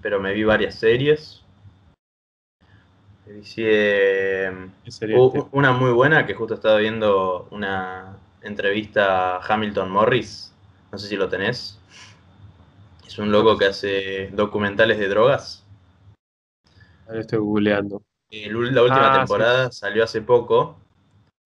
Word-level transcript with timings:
pero 0.00 0.20
me 0.20 0.32
vi 0.32 0.44
varias 0.44 0.74
series. 0.74 1.42
Vi 3.26 3.42
una 5.52 5.72
muy 5.72 5.92
buena 5.92 6.26
que 6.26 6.34
justo 6.34 6.54
estaba 6.54 6.78
viendo 6.78 7.46
una 7.50 8.16
entrevista 8.42 9.36
a 9.36 9.46
Hamilton 9.46 9.90
Morris. 9.90 10.52
No 10.90 10.98
sé 10.98 11.08
si 11.08 11.16
lo 11.16 11.28
tenés. 11.28 11.78
Es 13.06 13.18
un 13.18 13.30
loco 13.30 13.56
que 13.56 13.66
hace 13.66 14.30
documentales 14.32 14.98
de 14.98 15.08
drogas. 15.08 15.64
Ahora 17.06 17.20
estoy 17.20 17.38
googleando. 17.38 18.02
la 18.30 18.82
última 18.82 19.14
ah, 19.14 19.18
temporada 19.18 19.72
salió 19.72 20.04
hace 20.04 20.22
poco 20.22 20.76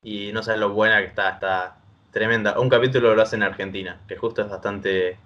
y 0.03 0.33
no 0.33 0.43
sabes 0.43 0.61
lo 0.61 0.71
buena 0.71 0.99
que 1.01 1.07
está, 1.07 1.31
está 1.31 1.77
tremenda. 2.13 2.59
Un 2.61 2.69
capítulo 2.69 3.15
lo 3.15 3.23
hace 3.23 3.37
en 3.37 3.43
Argentina, 3.43 4.01
que 4.07 4.17
justo 4.17 4.43
es 4.43 4.49
bastante 4.49 5.19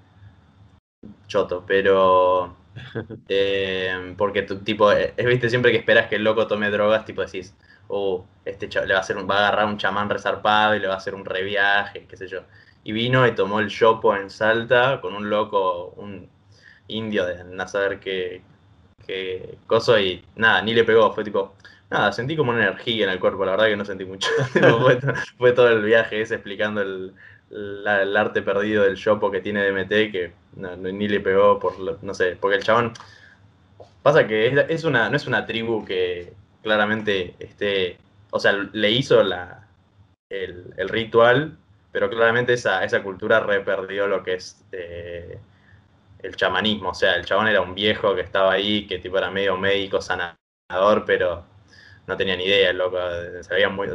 choto, 1.27 1.65
pero 1.67 2.57
eh, 3.29 4.15
porque 4.17 4.43
tu 4.43 4.59
tipo, 4.59 4.91
es 4.93 5.15
viste 5.17 5.51
siempre 5.51 5.73
que 5.73 5.79
esperas 5.79 6.09
que 6.09 6.17
el 6.17 6.25
loco 6.25 6.47
tome 6.47 6.71
drogas, 6.71 7.05
tipo 7.05 7.23
decís, 7.23 7.55
oh, 7.89 8.27
este 8.45 8.69
le 8.87 8.93
va 8.93 8.99
a 8.99 9.03
hacer 9.03 9.17
va 9.31 9.37
a 9.37 9.49
agarrar 9.49 9.67
un 9.67 9.79
chamán 9.79 10.11
resarpado 10.11 10.75
y 10.75 10.81
le 10.81 10.89
va 10.89 10.95
a 10.95 10.99
hacer 10.99 11.15
un 11.15 11.25
reviaje, 11.25 12.07
qué 12.09 12.17
sé 12.17 12.29
yo. 12.29 12.43
Y 12.85 12.93
vino 12.93 13.27
y 13.27 13.35
tomó 13.35 13.61
el 13.61 13.69
chopo 13.69 14.17
en 14.17 14.31
Salta 14.31 15.01
con 15.01 15.15
un 15.15 15.29
loco, 15.31 15.95
un 15.97 16.29
indio 16.89 17.27
de 17.27 17.45
no 17.45 17.69
saber 17.69 18.01
qué, 18.01 18.43
qué 19.07 19.59
coso 19.67 19.99
y 19.99 20.25
nada, 20.37 20.63
ni 20.63 20.75
le 20.75 20.85
pegó, 20.85 21.13
fue 21.13 21.25
tipo, 21.25 21.55
nada, 21.91 22.13
sentí 22.13 22.37
como 22.37 22.51
una 22.51 22.63
energía 22.63 23.05
en 23.05 23.11
el 23.11 23.21
cuerpo, 23.21 23.45
la 23.45 23.53
verdad 23.53 23.67
que 23.67 23.77
no 23.77 23.85
sentí 23.85 24.05
mucho. 24.05 24.29
fue, 25.39 25.53
todo 25.53 25.69
el 25.69 25.83
viaje 25.83 26.21
ese 26.21 26.35
explicando 26.35 26.83
el, 26.83 27.15
arte 28.17 28.43
perdido 28.43 28.85
del 28.85 28.97
Shopo 28.97 29.31
que 29.31 29.41
tiene 29.41 29.69
DMT, 29.71 30.13
que 30.13 30.33
ni 30.59 31.09
le 31.09 31.20
pegó 31.20 31.59
por, 31.59 32.03
no 32.03 32.14
sé, 32.14 32.37
porque 32.37 32.56
el 32.56 32.62
chabón, 32.62 32.92
pasa 34.03 34.27
que 34.27 34.47
es, 34.69 34.84
una, 34.84 35.09
no 35.09 35.17
es 35.17 35.27
una 35.27 35.47
tribu 35.47 35.84
que 35.84 36.33
claramente 36.62 37.34
esté, 37.39 37.98
o 38.31 38.41
sea, 38.41 38.53
le 38.53 38.91
hizo 38.91 39.23
la, 39.23 39.69
el, 40.31 40.89
ritual, 40.89 41.56
pero 41.92 42.11
claramente 42.11 42.53
esa, 42.55 42.84
esa 42.84 43.03
cultura 43.03 43.41
re 43.41 43.61
perdió 43.61 44.06
lo 44.06 44.23
que 44.23 44.34
es... 44.34 44.64
Eh, 44.73 45.39
el 46.20 46.36
chamanismo, 46.36 46.91
o 46.91 46.95
sea, 46.95 47.14
el 47.14 47.25
chabón 47.25 47.48
era 47.48 47.61
un 47.61 47.75
viejo 47.75 48.14
que 48.14 48.23
estaba 48.23 48.53
ahí, 48.53 48.86
que 48.86 48.98
tipo 48.98 49.19
era 49.19 49.31
medio 49.31 49.56
médico, 49.56 50.01
sanador, 50.01 51.05
pero 51.06 51.45
no 52.06 52.17
tenía 52.17 52.36
ni 52.36 52.45
idea, 52.45 52.73
loco. 52.73 52.98
Se 53.42 53.55
veía 53.55 53.69
muy, 53.69 53.89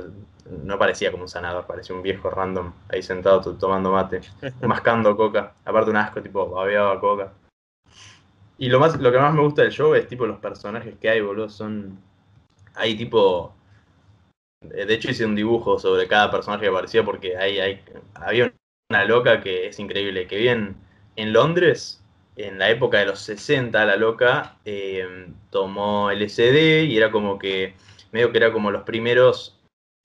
no 0.46 0.78
parecía 0.78 1.12
como 1.12 1.24
un 1.24 1.30
sanador, 1.30 1.66
parecía 1.66 1.96
un 1.96 2.04
viejo 2.04 2.30
random 2.30 2.74
ahí 2.90 3.02
sentado 3.02 3.42
tomando 3.56 3.92
mate, 3.92 4.22
mascando 4.62 5.16
coca. 5.16 5.54
Aparte 5.66 5.92
un 5.92 5.98
asco, 5.98 6.22
tipo, 6.22 6.50
babeaba 6.50 7.00
coca. 7.00 7.34
Y 8.58 8.70
lo 8.70 8.80
más, 8.80 9.00
lo 9.00 9.12
que 9.12 9.18
más 9.18 9.34
me 9.34 9.42
gusta 9.42 9.64
del 9.64 9.72
show 9.72 9.94
es 9.96 10.08
tipo 10.08 10.26
los 10.26 10.40
personajes 10.40 10.96
que 11.00 11.10
hay, 11.10 11.22
boludo. 11.22 11.50
Son. 11.50 11.98
Hay 12.76 12.96
tipo. 12.96 13.54
De 14.62 14.94
hecho 14.94 15.12
hice 15.12 15.26
un 15.26 15.36
dibujo 15.36 15.78
sobre 15.78 16.08
cada 16.08 16.32
personaje 16.32 16.64
que 16.64 16.70
aparecía 16.70 17.04
porque 17.04 17.36
hay, 17.36 17.60
hay, 17.60 17.82
había 18.14 18.54
una 18.90 19.04
loca 19.04 19.42
que 19.42 19.68
es 19.68 19.80
increíble, 19.80 20.26
que 20.26 20.38
vive 20.38 20.74
en 21.16 21.34
Londres 21.34 22.04
en 22.36 22.58
la 22.60 22.70
época 22.70 23.00
de 23.00 23.06
los 23.06 23.20
60, 23.20 23.86
la 23.86 23.96
loca 23.96 24.58
eh, 24.66 25.28
tomó 25.50 26.10
LSD 26.12 26.84
y 26.86 26.98
era 26.98 27.12
como 27.12 27.38
que 27.38 27.76
medio 28.12 28.32
que 28.32 28.38
era 28.38 28.52
como 28.52 28.72
los 28.72 28.84
primeros 28.84 29.60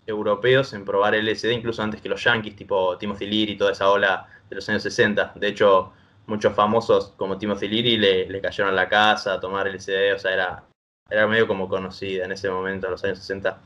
europeos 0.08 0.72
en 0.72 0.84
probar 0.84 1.14
LSD, 1.14 1.52
incluso 1.52 1.82
antes 1.82 2.00
que 2.00 2.08
los 2.08 2.22
yankees, 2.24 2.56
tipo 2.56 2.96
Timothy 2.98 3.26
Leary 3.26 3.52
y 3.52 3.56
toda 3.56 3.72
esa 3.72 3.90
ola 3.90 4.26
de 4.48 4.56
los 4.56 4.68
años 4.68 4.82
60. 4.82 5.32
De 5.36 5.48
hecho, 5.48 5.92
muchos 6.26 6.54
famosos 6.54 7.12
como 7.16 7.38
Timothy 7.38 7.68
Leary 7.68 7.96
le, 7.98 8.40
cayeron 8.40 8.72
a 8.72 8.76
la 8.76 8.88
casa 8.88 9.34
a 9.34 9.40
tomar 9.40 9.66
LSD, 9.68 10.14
o 10.14 10.18
sea, 10.18 10.32
era, 10.32 10.64
era 11.10 11.26
medio 11.26 11.46
como 11.46 11.68
conocida 11.68 12.24
en 12.24 12.32
ese 12.32 12.50
momento, 12.50 12.86
en 12.86 12.92
los 12.92 13.04
años 13.04 13.18
60, 13.18 13.58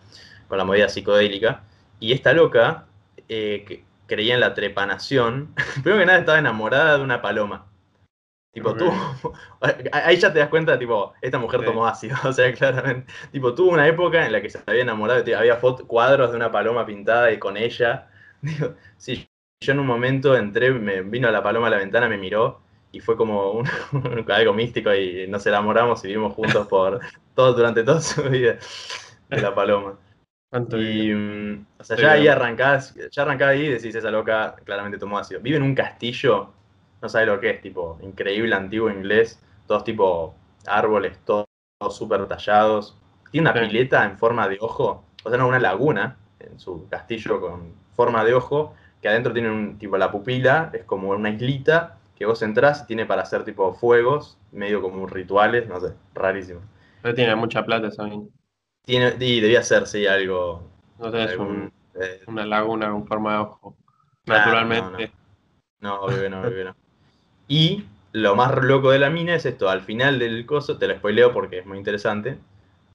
con 0.49 0.59
la 0.59 0.65
movida 0.65 0.89
psicodélica. 0.89 1.63
Y 2.01 2.13
esta 2.13 2.33
loca 2.33 2.87
eh, 3.29 3.85
creía 4.07 4.35
en 4.35 4.41
la 4.41 4.55
trepanación, 4.55 5.55
primero 5.83 6.01
que 6.01 6.07
nada 6.07 6.19
estaba 6.19 6.39
enamorada 6.39 6.99
de 6.99 7.05
una 7.05 7.23
paloma. 7.23 7.72
Tipo, 8.53 8.75
tú, 8.75 8.85
ahí 9.93 10.17
ya 10.19 10.31
te 10.31 10.39
das 10.39 10.51
cuenta, 10.51 10.79
tipo, 10.79 11.15
esta 11.23 11.39
mujer 11.39 11.65
tomó 11.65 11.87
ácido, 11.87 12.17
o 12.25 12.33
sea, 12.33 12.53
claramente. 12.53 13.11
Tipo, 13.31 13.55
tuvo 13.55 13.71
una 13.71 13.89
época 13.89 14.27
en 14.27 14.33
la 14.33 14.43
que 14.43 14.51
se 14.51 14.61
había 14.67 14.83
enamorado, 14.83 15.25
había 15.37 15.59
cuadros 15.59 16.31
de 16.31 16.37
una 16.37 16.53
paloma 16.53 16.85
pintada 16.85 17.33
y 17.33 17.39
con 17.39 17.57
ella. 17.57 18.09
Digo, 18.43 18.75
sí, 18.99 19.27
yo 19.61 19.73
en 19.73 19.79
un 19.79 19.87
momento 19.87 20.37
entré, 20.37 20.71
me 20.71 21.03
vino 21.03 21.31
la 21.31 21.43
paloma 21.43 21.69
a 21.69 21.71
la 21.71 21.79
ventana, 21.79 22.09
me 22.09 22.19
miró 22.19 22.61
y 22.91 23.01
fue 23.01 23.17
como 23.17 23.53
un, 23.53 23.67
algo 24.29 24.53
místico 24.53 24.95
y 24.95 25.27
nos 25.29 25.47
enamoramos 25.47 26.05
y 26.05 26.09
vivimos 26.09 26.35
juntos 26.35 26.67
por 26.69 27.01
todo, 27.35 27.55
durante 27.55 27.83
toda 27.85 28.03
su 28.03 28.23
vida 28.25 28.59
de 29.31 29.41
la 29.41 29.55
paloma. 29.55 29.99
Y, 30.73 31.11
mm, 31.11 31.67
o 31.79 31.85
sea, 31.85 31.97
ya 31.97 32.13
ahí 32.13 32.29
arrancás, 32.29 32.95
ya 33.11 33.23
arrancás 33.23 33.49
ahí 33.49 33.63
y 33.63 33.69
decís, 33.69 33.95
esa 33.95 34.11
loca 34.11 34.55
claramente 34.65 34.99
tomó 34.99 35.17
ácido. 35.17 35.41
Vive 35.41 35.57
en 35.57 35.63
un 35.63 35.75
castillo 35.75 36.53
no 37.03 37.09
sabe 37.09 37.27
lo 37.27 37.41
que 37.41 37.51
es, 37.51 37.61
tipo, 37.61 37.99
increíble 38.01 38.55
antiguo 38.55 38.89
inglés, 38.89 39.43
todos 39.67 39.85
tipo 39.85 40.35
árboles, 40.67 41.19
todos, 41.25 41.47
súper 41.91 42.27
tallados. 42.29 42.97
Tiene 43.33 43.51
una 43.51 43.61
pileta 43.61 44.05
en 44.05 44.17
forma 44.19 44.49
de 44.49 44.59
ojo, 44.61 45.05
o 45.25 45.29
sea, 45.29 45.39
no, 45.39 45.49
una 45.49 45.59
laguna 45.59 46.17
en 46.39 46.61
su 46.61 46.89
castillo 46.89 47.41
con 47.41 47.75
forma 47.95 48.25
de 48.25 48.35
ojo, 48.35 48.75
que 49.01 49.09
adentro 49.09 49.33
tiene 49.33 49.51
un 49.51 49.79
tipo, 49.79 49.99
la 49.99 50.13
pupila 50.13 50.71
es 50.73 50.85
como 50.85 51.11
una 51.11 51.31
islita 51.31 51.99
que 52.15 52.25
vos 52.25 52.41
entrás 52.43 52.83
y 52.83 52.87
tiene 52.87 53.05
para 53.05 53.23
hacer 53.23 53.45
tipo 53.45 53.75
fuegos, 53.75 54.39
medio 54.53 54.81
como 54.81 55.07
rituales, 55.07 55.69
no 55.69 55.81
sé, 55.81 55.93
rarísimo. 56.15 56.61
Pero 57.03 57.15
tiene 57.15 57.35
mucha 57.35 57.65
plata 57.65 57.91
también. 57.91 58.31
Tiene, 58.85 59.15
y 59.19 59.41
debía 59.41 59.63
ser, 59.63 59.87
sí, 59.89 60.07
algo. 60.07 60.71
No 60.99 61.11
sé, 61.11 61.25
es 61.25 61.33
eh, 62.01 62.21
una 62.29 62.47
laguna 62.47 62.91
con 62.91 63.07
forma 63.07 63.33
de 63.33 63.39
ojo. 63.39 63.77
Naturalmente. 64.27 65.13
No, 65.81 66.07
no, 66.09 66.29
no, 66.29 66.43
no, 66.43 66.65
no. 66.65 66.82
Y 67.49 67.85
lo 68.13 68.37
más 68.37 68.55
loco 68.63 68.91
de 68.91 68.99
la 68.99 69.11
mina 69.11 69.35
es 69.35 69.47
esto, 69.47 69.69
al 69.69 69.83
final 69.83 70.19
del 70.19 70.47
coso, 70.47 70.79
te 70.79 70.87
lo 70.87 70.97
spoileo 70.97 71.33
porque 71.33 71.59
es 71.59 71.67
muy 71.67 71.79
interesante, 71.79 72.39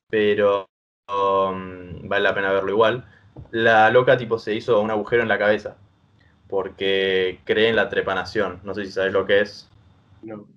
pero 0.09 0.69
um, 1.07 2.07
vale 2.07 2.23
la 2.23 2.35
pena 2.35 2.51
verlo 2.51 2.71
igual. 2.71 3.05
La 3.51 3.89
loca 3.91 4.17
tipo 4.17 4.39
se 4.39 4.53
hizo 4.55 4.81
un 4.81 4.91
agujero 4.91 5.21
en 5.21 5.29
la 5.29 5.37
cabeza 5.37 5.77
porque 6.47 7.39
cree 7.45 7.69
en 7.69 7.75
la 7.75 7.89
trepanación. 7.89 8.61
No 8.63 8.73
sé 8.73 8.85
si 8.85 8.91
sabes 8.91 9.13
lo 9.13 9.25
que 9.25 9.41
es. 9.41 9.69
No. 10.21 10.47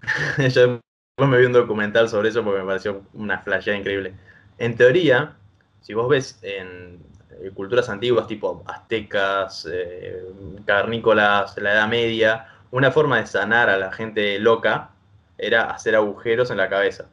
Yo 0.38 0.80
después 1.16 1.28
me 1.28 1.38
vi 1.38 1.46
un 1.46 1.52
documental 1.52 2.08
sobre 2.08 2.28
eso 2.28 2.44
porque 2.44 2.60
me 2.60 2.66
pareció 2.66 3.02
una 3.14 3.38
flashada 3.38 3.76
increíble. 3.76 4.14
En 4.58 4.76
teoría, 4.76 5.36
si 5.80 5.94
vos 5.94 6.08
ves 6.08 6.38
en 6.42 7.02
culturas 7.54 7.88
antiguas 7.88 8.26
tipo 8.26 8.62
aztecas, 8.66 9.68
eh, 9.70 10.22
carnícolas, 10.64 11.56
la 11.58 11.72
Edad 11.72 11.88
Media, 11.88 12.46
una 12.70 12.90
forma 12.90 13.18
de 13.18 13.26
sanar 13.26 13.70
a 13.70 13.78
la 13.78 13.92
gente 13.92 14.38
loca 14.38 14.90
era 15.38 15.70
hacer 15.70 15.94
agujeros 15.94 16.50
en 16.50 16.56
la 16.56 16.68
cabeza. 16.68 17.06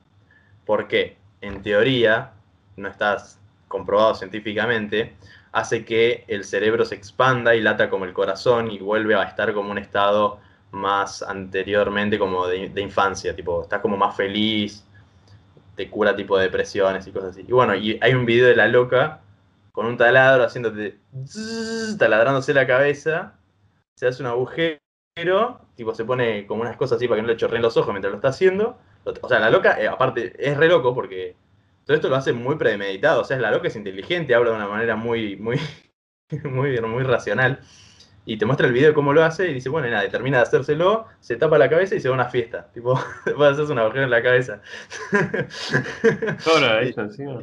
¿Por 0.66 0.88
qué? 0.88 1.18
En 1.42 1.62
teoría, 1.62 2.32
no 2.76 2.90
estás 2.90 3.40
comprobado 3.68 4.16
científicamente, 4.16 5.16
hace 5.52 5.86
que 5.86 6.26
el 6.28 6.44
cerebro 6.44 6.86
se 6.86 6.96
expanda 6.96 7.56
y 7.56 7.62
lata 7.62 7.90
como 7.90 8.06
el 8.06 8.14
corazón 8.14 8.72
y 8.72 8.80
vuelve 8.80 9.16
a 9.16 9.24
estar 9.24 9.54
como 9.54 9.72
un 9.72 9.78
estado 9.78 10.40
más 10.72 11.24
anteriormente 11.24 12.20
como 12.20 12.48
de, 12.48 12.82
infancia, 12.82 13.36
tipo, 13.36 13.64
estás 13.64 13.82
como 13.82 13.96
más 13.96 14.16
feliz, 14.16 14.86
te 15.76 15.90
cura 15.90 16.16
tipo 16.16 16.38
de 16.38 16.46
depresiones 16.46 17.08
y 17.08 17.12
cosas 17.12 17.32
así. 17.32 17.46
Y 17.48 17.52
bueno, 17.52 17.76
y 17.76 17.98
hay 18.02 18.14
un 18.14 18.26
video 18.26 18.48
de 18.48 18.56
la 18.56 18.68
loca 18.68 19.22
con 19.72 19.86
un 19.86 19.98
taladro 19.98 20.44
haciéndote 20.44 20.98
taladrándose 21.98 22.54
la 22.54 22.68
cabeza, 22.68 23.34
se 23.96 24.08
hace 24.08 24.24
un 24.24 24.28
agujero 24.28 24.85
pero, 25.16 25.62
tipo, 25.76 25.96
se 25.96 26.04
pone 26.04 26.46
como 26.46 26.62
unas 26.62 26.76
cosas 26.76 26.98
así 26.98 27.08
para 27.08 27.18
que 27.18 27.22
no 27.22 27.30
le 27.30 27.38
chorreen 27.38 27.62
los 27.62 27.78
ojos 27.78 27.94
mientras 27.94 28.12
lo 28.12 28.18
está 28.18 28.28
haciendo. 28.28 28.78
O 29.22 29.30
sea, 29.30 29.40
la 29.40 29.50
loca, 29.50 29.82
eh, 29.82 29.88
aparte, 29.88 30.34
es 30.38 30.58
re 30.58 30.68
loco 30.68 30.94
porque 30.94 31.38
todo 31.86 31.96
esto 31.96 32.10
lo 32.10 32.18
hace 32.18 32.34
muy 32.34 32.58
premeditado. 32.58 33.22
O 33.22 33.24
sea, 33.24 33.40
la 33.40 33.50
loca 33.50 33.70
es 33.70 33.78
inteligente, 33.78 34.36
habla 34.36 34.50
de 34.52 34.58
una 34.58 34.68
manera 34.68 34.98
muy, 34.98 35.38
muy, 35.38 35.58
muy, 36.44 36.82
muy 36.82 37.04
racional. 37.04 37.62
Y 38.26 38.38
te 38.38 38.46
muestra 38.46 38.68
el 38.68 38.74
video 38.74 38.90
de 38.90 38.94
cómo 38.94 39.14
lo 39.14 39.24
hace 39.24 39.50
y 39.50 39.54
dice, 39.54 39.70
bueno, 39.70 39.88
nada, 39.88 40.10
termina 40.10 40.38
de 40.38 40.44
hacérselo, 40.44 41.06
se 41.22 41.38
tapa 41.38 41.58
la 41.58 41.70
cabeza 41.70 41.96
y 41.96 42.02
se 42.02 42.10
va 42.10 42.16
a 42.16 42.20
una 42.20 42.30
fiesta. 42.30 42.70
Tipo, 42.74 42.96
va 43.40 43.48
a 43.48 43.52
hacerse 43.52 43.72
una 43.72 43.84
agujero 43.84 44.04
en 44.04 44.10
la 44.10 44.22
cabeza. 44.22 44.62
Todo 46.44 46.60
lo 46.60 46.80
encima. 46.82 47.42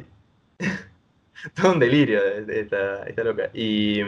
Todo 1.55 1.71
un 1.71 1.79
delirio 1.79 2.21
de 2.21 2.59
esta, 2.59 3.03
esta 3.07 3.23
loca. 3.23 3.49
Y 3.51 4.01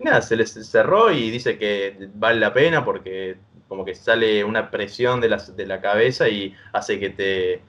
nada, 0.00 0.22
se 0.22 0.36
les 0.36 0.52
cerró 0.52 1.10
y 1.10 1.30
dice 1.30 1.58
que 1.58 2.08
vale 2.14 2.40
la 2.40 2.52
pena 2.52 2.84
porque 2.84 3.36
como 3.68 3.84
que 3.84 3.94
sale 3.94 4.42
una 4.42 4.70
presión 4.70 5.20
de 5.20 5.28
la, 5.28 5.36
de 5.36 5.66
la 5.66 5.80
cabeza 5.80 6.28
y 6.28 6.54
hace 6.72 6.98
que 6.98 7.10
te 7.10 7.62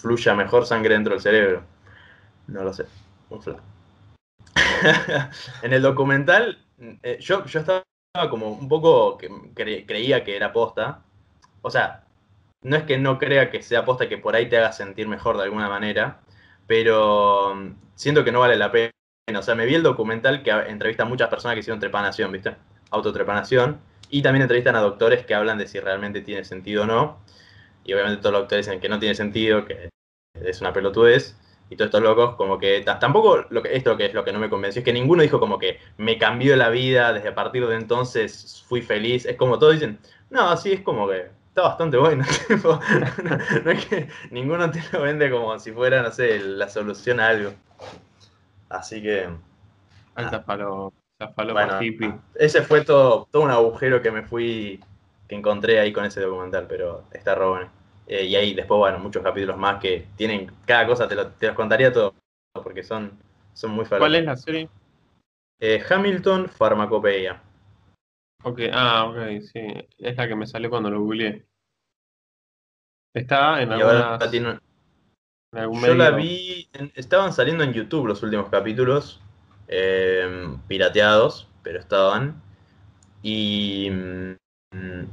fluya 0.00 0.34
mejor 0.34 0.66
sangre 0.66 0.94
dentro 0.94 1.14
del 1.14 1.22
cerebro. 1.22 1.62
No 2.48 2.62
lo 2.64 2.72
sé, 2.72 2.84
un 3.30 3.40
en 5.62 5.72
el 5.72 5.80
documental, 5.80 6.58
eh, 7.02 7.18
yo, 7.20 7.44
yo 7.46 7.60
estaba 7.60 7.84
como 8.28 8.50
un 8.50 8.68
poco, 8.68 9.16
que 9.16 9.30
creía 9.86 10.24
que 10.24 10.36
era 10.36 10.52
posta. 10.52 11.02
O 11.62 11.70
sea, 11.70 12.04
no 12.62 12.76
es 12.76 12.84
que 12.84 12.98
no 12.98 13.18
crea 13.18 13.50
que 13.50 13.62
sea 13.62 13.80
aposta 13.80 14.08
que 14.08 14.18
por 14.18 14.36
ahí 14.36 14.48
te 14.48 14.58
haga 14.58 14.72
sentir 14.72 15.08
mejor 15.08 15.36
de 15.36 15.44
alguna 15.44 15.68
manera, 15.68 16.20
pero 16.66 17.54
mm, 17.54 17.74
siento 17.94 18.24
que 18.24 18.32
no 18.32 18.40
vale 18.40 18.56
la 18.56 18.70
pena. 18.70 18.90
O 19.36 19.42
sea, 19.42 19.54
me 19.54 19.66
vi 19.66 19.74
el 19.74 19.82
documental 19.82 20.42
que 20.42 20.50
entrevista 20.50 21.04
a 21.04 21.06
muchas 21.06 21.28
personas 21.28 21.54
que 21.54 21.60
hicieron 21.60 21.80
trepanación, 21.80 22.32
¿viste? 22.32 22.54
Autotrepanación. 22.90 23.80
Y 24.10 24.22
también 24.22 24.42
entrevistan 24.42 24.76
a 24.76 24.80
doctores 24.80 25.24
que 25.24 25.34
hablan 25.34 25.58
de 25.58 25.66
si 25.66 25.80
realmente 25.80 26.20
tiene 26.20 26.44
sentido 26.44 26.82
o 26.82 26.86
no. 26.86 27.18
Y 27.84 27.92
obviamente 27.94 28.20
todos 28.20 28.32
los 28.32 28.42
doctores 28.42 28.66
dicen 28.66 28.80
que 28.80 28.88
no 28.88 28.98
tiene 28.98 29.14
sentido, 29.14 29.64
que 29.64 29.88
es 30.34 30.60
una 30.60 30.72
pelotudez. 30.72 31.36
Y 31.70 31.76
todos 31.76 31.88
estos 31.88 32.02
locos, 32.02 32.34
como 32.36 32.58
que 32.58 32.82
tampoco 32.82 33.46
lo 33.48 33.62
que, 33.62 33.74
esto 33.74 33.96
que 33.96 34.06
es 34.06 34.14
lo 34.14 34.24
que 34.24 34.32
no 34.32 34.38
me 34.38 34.50
convenció, 34.50 34.80
es 34.80 34.84
que 34.84 34.92
ninguno 34.92 35.22
dijo 35.22 35.40
como 35.40 35.58
que 35.58 35.78
me 35.96 36.18
cambió 36.18 36.54
la 36.54 36.68
vida, 36.68 37.14
desde 37.14 37.28
a 37.28 37.34
partir 37.34 37.66
de 37.66 37.76
entonces 37.76 38.62
fui 38.68 38.82
feliz. 38.82 39.24
Es 39.24 39.36
como 39.36 39.58
todos 39.58 39.74
dicen, 39.74 39.98
no, 40.28 40.50
así 40.50 40.72
es 40.72 40.80
como 40.82 41.08
que 41.08 41.30
está 41.48 41.62
bastante 41.62 41.96
bueno. 41.96 42.24
no, 43.64 43.70
es 43.70 43.86
que 43.86 44.08
ninguno 44.30 44.70
te 44.70 44.82
lo 44.92 45.02
vende 45.02 45.30
como 45.30 45.58
si 45.58 45.72
fuera, 45.72 46.02
no 46.02 46.10
sé, 46.10 46.40
la 46.40 46.68
solución 46.68 47.20
a 47.20 47.28
algo. 47.28 47.52
Así 48.72 49.02
que. 49.02 49.28
Alta 50.14 50.44
palo, 50.44 50.92
bueno, 51.52 51.78
Ese 52.34 52.62
fue 52.62 52.84
todo, 52.84 53.28
todo 53.30 53.42
un 53.42 53.50
agujero 53.50 54.02
que 54.02 54.10
me 54.10 54.22
fui, 54.22 54.80
que 55.28 55.36
encontré 55.36 55.78
ahí 55.78 55.92
con 55.92 56.04
ese 56.04 56.20
documental, 56.20 56.66
pero 56.68 57.04
está 57.12 57.34
re 57.34 57.46
bueno. 57.46 57.70
Eh, 58.06 58.24
y 58.24 58.34
ahí 58.34 58.54
después, 58.54 58.78
bueno, 58.78 58.98
muchos 58.98 59.22
capítulos 59.22 59.56
más 59.56 59.80
que 59.80 60.06
tienen, 60.16 60.50
cada 60.66 60.86
cosa 60.86 61.06
te, 61.06 61.14
los 61.14 61.54
contaría 61.54 61.92
todo, 61.92 62.14
porque 62.52 62.82
son, 62.82 63.12
son 63.54 63.70
muy 63.70 63.84
falopas. 63.84 64.08
¿Cuál 64.08 64.14
es 64.16 64.24
la 64.24 64.36
serie? 64.36 64.68
Eh, 65.60 65.82
Hamilton 65.88 66.48
Farmacopeia. 66.48 67.40
Ok, 68.42 68.60
ah, 68.72 69.04
ok, 69.04 69.40
sí. 69.42 69.60
Es 69.98 70.16
la 70.16 70.26
que 70.26 70.34
me 70.34 70.46
salió 70.46 70.68
cuando 70.68 70.90
lo 70.90 71.00
googleé. 71.00 71.46
Está 73.14 73.62
en 73.62 73.70
algunas... 73.70 74.34
en 74.34 74.60
algún 75.52 75.80
Yo 75.82 75.94
la 75.94 76.10
vi, 76.10 76.68
estaban 76.94 77.32
saliendo 77.32 77.64
en 77.64 77.72
YouTube 77.72 78.06
los 78.06 78.22
últimos 78.22 78.48
capítulos, 78.48 79.20
eh, 79.68 80.48
pirateados, 80.68 81.48
pero 81.62 81.78
estaban. 81.78 82.42
Y 83.22 83.88
mm, 83.90 85.04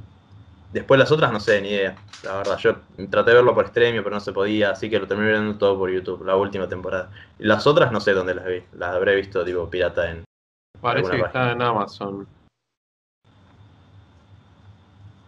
Después 0.72 1.00
las 1.00 1.12
otras 1.12 1.32
no 1.32 1.40
sé, 1.40 1.62
ni 1.62 1.70
idea. 1.70 1.96
La 2.24 2.38
verdad, 2.38 2.58
yo 2.58 2.76
traté 3.10 3.32
de 3.32 3.38
verlo 3.38 3.56
por 3.56 3.66
extremio, 3.66 4.04
pero 4.04 4.16
no 4.16 4.20
se 4.20 4.34
podía, 4.34 4.72
así 4.72 4.90
que 4.90 5.00
lo 5.00 5.08
terminé 5.08 5.32
viendo 5.32 5.58
todo 5.58 5.78
por 5.78 5.90
YouTube, 5.90 6.24
la 6.24 6.36
última 6.36 6.68
temporada. 6.68 7.10
Y 7.40 7.46
las 7.46 7.66
otras 7.66 7.92
no 7.92 8.00
sé 8.00 8.14
dónde 8.14 8.36
las 8.36 8.46
vi. 8.46 8.64
Las 8.74 8.96
habré 8.96 9.16
visto, 9.16 9.44
tipo, 9.44 9.68
pirata 9.70 10.12
en. 10.12 10.24
Parece 10.80 11.12
que 11.12 11.22
está 11.22 11.52
en 11.52 11.62
Amazon. 11.62 12.28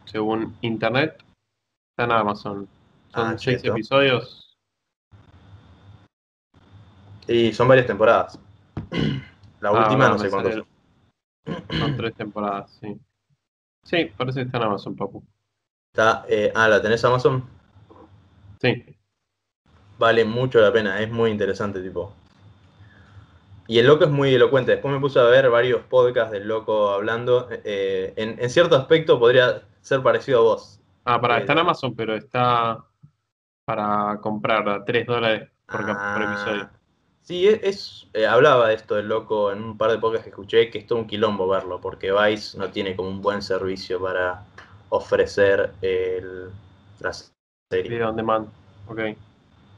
Según 0.06 0.56
internet, 0.62 1.24
está 1.92 2.04
en 2.04 2.12
Amazon. 2.12 2.68
Son 3.14 3.28
ah, 3.28 3.38
seis 3.38 3.64
episodios. 3.64 4.41
Y 7.28 7.54
son 7.54 7.68
varias 7.68 7.88
temporadas. 7.88 8.40
La 9.60 9.70
ah, 9.70 9.84
última 9.84 10.10
no 10.10 10.20
sé 10.20 10.30
cuántos 10.30 10.54
son. 10.54 10.66
Son 11.80 11.98
tres 11.98 12.16
temporadas, 12.16 12.78
sí. 12.80 13.00
Sí, 13.84 14.12
parece 14.16 14.42
que 14.42 14.46
está 14.46 14.58
en 14.58 14.64
Amazon, 14.64 14.96
papu. 14.96 15.24
Está, 15.94 16.26
eh, 16.28 16.52
ah, 16.56 16.68
¿la 16.68 16.82
tenés 16.82 17.04
Amazon? 17.04 17.44
Sí. 18.62 18.86
Vale 19.98 20.26
mucho 20.26 20.60
la 20.60 20.72
pena, 20.72 21.00
es 21.02 21.12
muy 21.12 21.32
interesante, 21.32 21.82
tipo. 21.82 22.14
Y 23.68 23.80
el 23.80 23.88
loco 23.88 24.04
es 24.04 24.10
muy 24.10 24.34
elocuente. 24.34 24.72
Después 24.72 24.94
me 24.94 25.00
puse 25.00 25.20
a 25.20 25.24
ver 25.24 25.50
varios 25.50 25.82
podcasts 25.84 26.32
del 26.32 26.48
loco 26.48 26.90
hablando. 26.90 27.48
Eh, 27.64 28.14
en, 28.18 28.50
cierto 28.50 28.76
aspecto 28.76 29.20
podría 29.20 29.62
ser 29.82 30.04
parecido 30.04 30.40
a 30.40 30.42
vos. 30.42 30.80
Ah, 31.06 31.22
para, 31.22 31.38
está 31.38 31.54
en 31.54 31.60
eh, 31.60 31.62
Amazon, 31.62 31.96
pero 31.96 32.16
está 32.16 32.84
para 33.64 34.20
comprar 34.22 34.68
a 34.68 34.84
3 34.84 35.06
dólares 35.06 35.50
por, 35.66 35.86
ah, 35.88 36.34
episodio. 36.34 36.70
Sí, 37.32 37.48
es, 37.48 38.10
eh, 38.12 38.28
hablaba 38.28 38.68
de 38.68 38.74
esto 38.74 39.00
el 39.00 39.08
loco 39.08 39.54
en 39.54 39.64
un 39.64 39.78
par 39.78 39.90
de 39.90 40.00
podcasts 40.00 40.26
que 40.26 40.32
escuché, 40.32 40.70
que 40.70 40.80
es 40.80 40.86
todo 40.86 41.00
un 41.00 41.08
quilombo 41.08 41.48
verlo, 41.48 41.80
porque 41.80 42.12
Vice 42.12 42.58
no 42.58 42.72
tiene 42.72 42.94
como 42.94 43.08
un 43.08 43.22
buen 43.22 43.42
servicio 43.42 44.02
para 44.02 44.44
ofrecer 44.90 45.72
el, 45.82 46.50
la 47.00 47.14
serie. 47.14 47.90
Video 47.90 48.10
on 48.10 48.18
demand, 48.18 48.50
ok. 48.86 49.00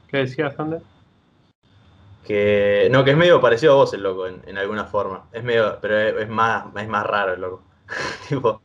¿Qué 0.08 0.16
decías, 0.16 0.58
Ander? 0.58 0.82
Que, 2.24 2.88
no, 2.90 3.04
que 3.04 3.12
es 3.12 3.16
medio 3.16 3.40
parecido 3.40 3.74
a 3.74 3.76
vos 3.76 3.94
el 3.94 4.02
loco 4.02 4.26
en, 4.26 4.58
alguna 4.58 4.86
forma. 4.86 5.28
Es 5.30 5.44
medio, 5.44 5.78
pero 5.80 5.96
es, 5.96 6.28
más, 6.28 6.64
es 6.76 6.88
más 6.88 7.06
raro 7.06 7.34
el 7.34 7.40
loco. 7.40 7.62
tipo, 8.28 8.62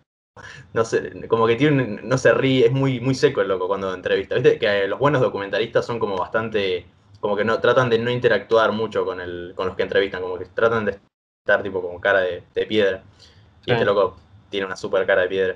no 0.74 0.84
sé, 0.84 1.28
como 1.28 1.46
que 1.46 1.58
tiene 1.58 2.02
no 2.02 2.18
se 2.18 2.34
ríe, 2.34 2.66
es 2.66 2.72
muy, 2.72 3.00
muy 3.00 3.14
seco 3.14 3.42
el 3.42 3.50
loco 3.50 3.68
cuando 3.68 3.94
entrevista. 3.94 4.34
Viste 4.34 4.58
que 4.58 4.88
los 4.88 4.98
buenos 4.98 5.22
documentalistas 5.22 5.86
son 5.86 6.00
como 6.00 6.18
bastante 6.18 6.88
como 7.20 7.36
que 7.36 7.44
no 7.44 7.60
tratan 7.60 7.90
de 7.90 8.00
no 8.00 8.10
interactuar 8.10 8.72
mucho 8.72 9.06
con, 9.06 9.20
el, 9.20 9.54
con 9.56 9.68
los 9.68 9.76
que 9.76 9.84
entrevistan, 9.84 10.22
como 10.22 10.38
que 10.38 10.46
tratan 10.46 10.86
de 10.86 11.00
estar 11.44 11.64
tipo 11.64 11.82
como 11.82 12.00
cara 12.00 12.22
de, 12.22 12.66
piedra. 12.68 13.04
Y 13.66 13.72
este 13.72 13.86
loco 13.86 14.16
tiene 14.50 14.66
una 14.66 14.76
super 14.76 15.06
cara 15.06 15.24
de 15.24 15.28
piedra. 15.28 15.56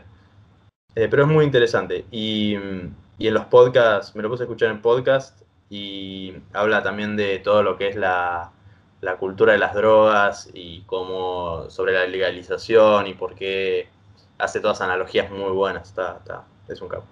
Eh, 0.95 1.07
pero 1.09 1.23
es 1.23 1.29
muy 1.29 1.45
interesante. 1.45 2.05
Y, 2.11 2.55
en 2.55 3.33
los 3.33 3.45
podcasts, 3.45 4.15
me 4.15 4.21
lo 4.21 4.29
puse 4.29 4.43
a 4.43 4.45
escuchar 4.45 4.69
en 4.69 4.81
podcast 4.81 5.41
y 5.69 6.35
habla 6.51 6.83
también 6.83 7.15
de 7.15 7.39
todo 7.39 7.63
lo 7.63 7.77
que 7.77 7.87
es 7.87 7.95
la, 7.95 8.51
la 9.01 9.15
cultura 9.15 9.53
de 9.53 9.59
las 9.59 9.73
drogas 9.73 10.49
y 10.53 10.81
cómo 10.81 11.69
sobre 11.69 11.93
la 11.93 12.05
legalización 12.05 13.07
y 13.07 13.13
por 13.13 13.33
qué 13.35 13.87
hace 14.37 14.59
todas 14.59 14.81
analogías 14.81 15.31
muy 15.31 15.51
buenas. 15.51 15.87
Está, 15.87 16.17
está, 16.17 16.43
es 16.67 16.81
un 16.81 16.89
capo. 16.89 17.05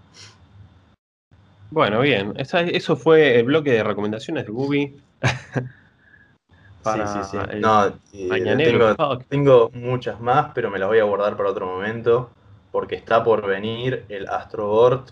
Bueno, 1.71 2.01
bien. 2.01 2.33
eso 2.35 2.95
fue 2.97 3.39
el 3.39 3.45
bloque 3.45 3.71
de 3.71 3.83
recomendaciones 3.83 4.45
de 4.45 4.51
Gubi. 4.51 5.01
sí, 6.83 6.99
sí, 7.07 7.23
sí. 7.23 7.37
No, 7.61 7.93
tengo, 8.27 9.17
tengo, 9.29 9.71
muchas 9.73 10.19
más, 10.19 10.51
pero 10.53 10.69
me 10.69 10.77
las 10.77 10.89
voy 10.89 10.99
a 10.99 11.05
guardar 11.05 11.37
para 11.37 11.49
otro 11.49 11.65
momento, 11.65 12.29
porque 12.73 12.95
está 12.95 13.23
por 13.23 13.47
venir 13.47 14.03
el 14.09 14.27
Astroboard. 14.27 15.05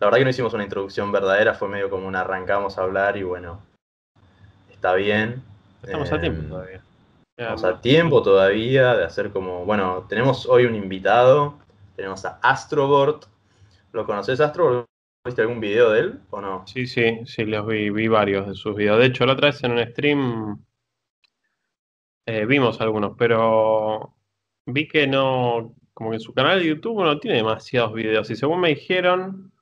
La 0.00 0.06
verdad 0.06 0.18
que 0.18 0.24
no 0.24 0.30
hicimos 0.30 0.54
una 0.54 0.64
introducción 0.64 1.12
verdadera, 1.12 1.52
fue 1.52 1.68
medio 1.68 1.90
como 1.90 2.08
un 2.08 2.16
arrancamos 2.16 2.78
a 2.78 2.84
hablar 2.84 3.18
y 3.18 3.22
bueno, 3.22 3.60
está 4.70 4.94
bien. 4.94 5.42
Estamos 5.82 6.10
a 6.10 6.18
tiempo 6.18 6.40
em, 6.40 6.48
todavía. 6.48 6.80
Estamos 7.36 7.64
a 7.64 7.80
tiempo 7.82 8.22
todavía 8.22 8.94
de 8.96 9.04
hacer 9.04 9.30
como, 9.30 9.66
bueno, 9.66 10.06
tenemos 10.08 10.46
hoy 10.46 10.64
un 10.64 10.74
invitado, 10.74 11.58
tenemos 11.96 12.24
a 12.24 12.38
Astroboard. 12.42 13.26
¿Lo 13.92 14.06
conoces, 14.06 14.40
Astroboard? 14.40 14.86
¿Viste 15.24 15.42
algún 15.42 15.60
video 15.60 15.90
de 15.90 16.00
él 16.00 16.20
o 16.30 16.40
no? 16.40 16.66
Sí, 16.66 16.86
sí, 16.86 17.20
sí, 17.26 17.44
los 17.44 17.64
vi, 17.66 17.90
vi 17.90 18.08
varios 18.08 18.48
de 18.48 18.54
sus 18.54 18.74
videos. 18.74 18.98
De 18.98 19.06
hecho, 19.06 19.24
la 19.24 19.34
otra 19.34 19.48
vez 19.50 19.62
en 19.62 19.72
un 19.72 19.86
stream 19.86 20.64
eh, 22.26 22.44
vimos 22.46 22.80
algunos, 22.80 23.14
pero 23.16 24.16
vi 24.66 24.88
que 24.88 25.06
no, 25.06 25.76
como 25.94 26.10
que 26.10 26.18
su 26.18 26.34
canal 26.34 26.58
de 26.58 26.66
YouTube 26.66 27.04
no 27.04 27.20
tiene 27.20 27.36
demasiados 27.36 27.94
videos. 27.94 28.30
Y 28.30 28.36
según 28.36 28.60
me 28.60 28.70
dijeron, 28.70 29.52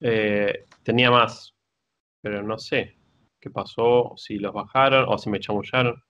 eh, 0.00 0.64
tenía 0.82 1.10
más. 1.10 1.54
Pero 2.22 2.42
no 2.42 2.58
sé 2.58 2.96
qué 3.40 3.50
pasó, 3.50 4.14
si 4.16 4.38
los 4.38 4.54
bajaron 4.54 5.06
o 5.08 5.18
si 5.18 5.28
me 5.30 5.40
chamullaron. 5.40 6.02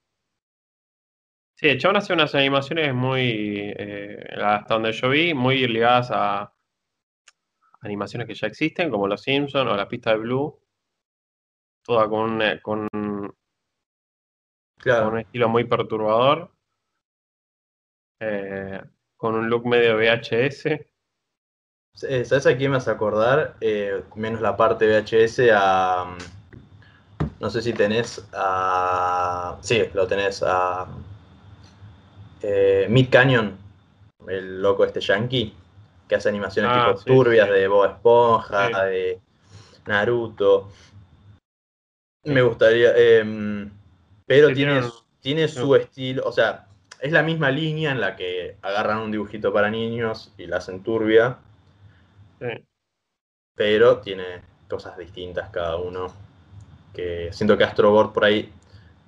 Sí, 1.57 1.69
el 1.69 1.79
chabón 1.79 1.97
hace 1.97 2.13
unas 2.13 2.35
animaciones 2.37 2.95
muy, 2.95 3.73
eh, 3.77 4.17
hasta 4.41 4.75
donde 4.75 4.93
yo 4.93 5.09
vi, 5.11 5.35
muy 5.35 5.67
ligadas 5.67 6.11
a 6.13 6.53
animaciones 7.81 8.27
que 8.27 8.35
ya 8.35 8.47
existen, 8.47 8.91
como 8.91 9.07
Los 9.07 9.23
Simpsons 9.23 9.71
o 9.71 9.77
La 9.77 9.89
Pista 9.89 10.11
de 10.11 10.19
Blue, 10.19 10.59
toda 11.83 12.09
con, 12.09 12.21
un, 12.21 12.59
con, 12.63 12.89
claro. 14.77 15.09
un 15.09 15.19
estilo 15.19 15.49
muy 15.49 15.65
perturbador, 15.65 16.51
eh, 18.21 18.83
con 19.17 19.35
un 19.35 19.49
look 19.49 19.67
medio 19.67 19.97
VHS. 19.97 20.87
¿Sabes 21.95 22.47
a 22.47 22.57
quién 22.57 22.71
me 22.71 22.77
vas 22.77 22.89
a 22.89 22.93
acordar? 22.93 23.57
Eh, 23.61 24.05
menos 24.15 24.41
la 24.41 24.57
parte 24.57 24.87
VHS 24.87 25.51
a... 25.53 26.05
Mm, 26.05 26.19
no 27.41 27.51
sé 27.51 27.63
si 27.63 27.73
tenés 27.73 28.29
a... 28.33 29.59
Sí, 29.63 29.83
lo 29.95 30.07
tenés 30.07 30.43
a... 30.47 30.87
Eh, 32.43 32.87
Mid 32.89 33.09
Canyon, 33.11 33.57
el 34.29 34.63
loco 34.63 34.85
este 34.85 35.01
yankee 35.01 35.58
que 36.09 36.15
hace 36.15 36.29
animaciones 36.29 36.71
ah, 36.73 36.95
tipo 36.95 37.05
turbias 37.05 37.49
de 37.49 37.69
Bob 37.69 37.87
Esponja, 37.87 38.85
de 38.87 39.21
Naruto. 39.87 40.71
Me 42.25 42.43
gustaría. 42.43 42.97
Em, 42.97 43.71
pero 44.27 44.53
tiene, 44.53 44.83
tiene 45.21 45.49
su 45.49 45.75
estilo, 45.77 46.25
o 46.25 46.33
sea, 46.33 46.67
es 47.01 47.13
la 47.13 47.23
misma 47.23 47.51
línea 47.51 47.93
en 47.93 48.01
la 48.01 48.17
que 48.17 48.57
agarran 48.63 48.99
un 48.99 49.13
dibujito 49.13 49.53
para 49.53 49.71
niños 49.71 50.33
y 50.37 50.47
la 50.47 50.59
hacen 50.59 50.83
turbia. 50.83 51.39
Pero 53.55 53.99
tiene 53.99 54.43
cosas 54.69 54.97
distintas 54.97 55.51
cada 55.51 55.77
uno. 55.77 56.13
Que 56.95 57.31
siento 57.33 57.57
que 57.57 57.65
Astroboard 57.65 58.13
por 58.13 58.25
ahí. 58.25 58.53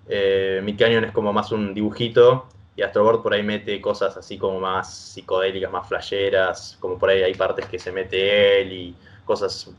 Eh, 0.08 0.60
Mi 0.62 0.76
Canyon 0.76 1.04
es 1.04 1.12
como 1.12 1.32
más 1.32 1.52
un 1.52 1.74
dibujito 1.74 2.46
y 2.76 2.82
Astroboard 2.82 3.22
por 3.22 3.34
ahí 3.34 3.42
mete 3.42 3.80
cosas 3.80 4.16
así 4.16 4.38
como 4.38 4.60
más 4.60 4.92
psicodélicas, 4.92 5.70
más 5.70 5.88
flasheras, 5.88 6.76
como 6.80 6.98
por 6.98 7.10
ahí 7.10 7.22
hay 7.22 7.34
partes 7.34 7.66
que 7.66 7.78
se 7.78 7.92
mete 7.92 8.62
él 8.62 8.72
y 8.72 8.94
cosas 9.24 9.70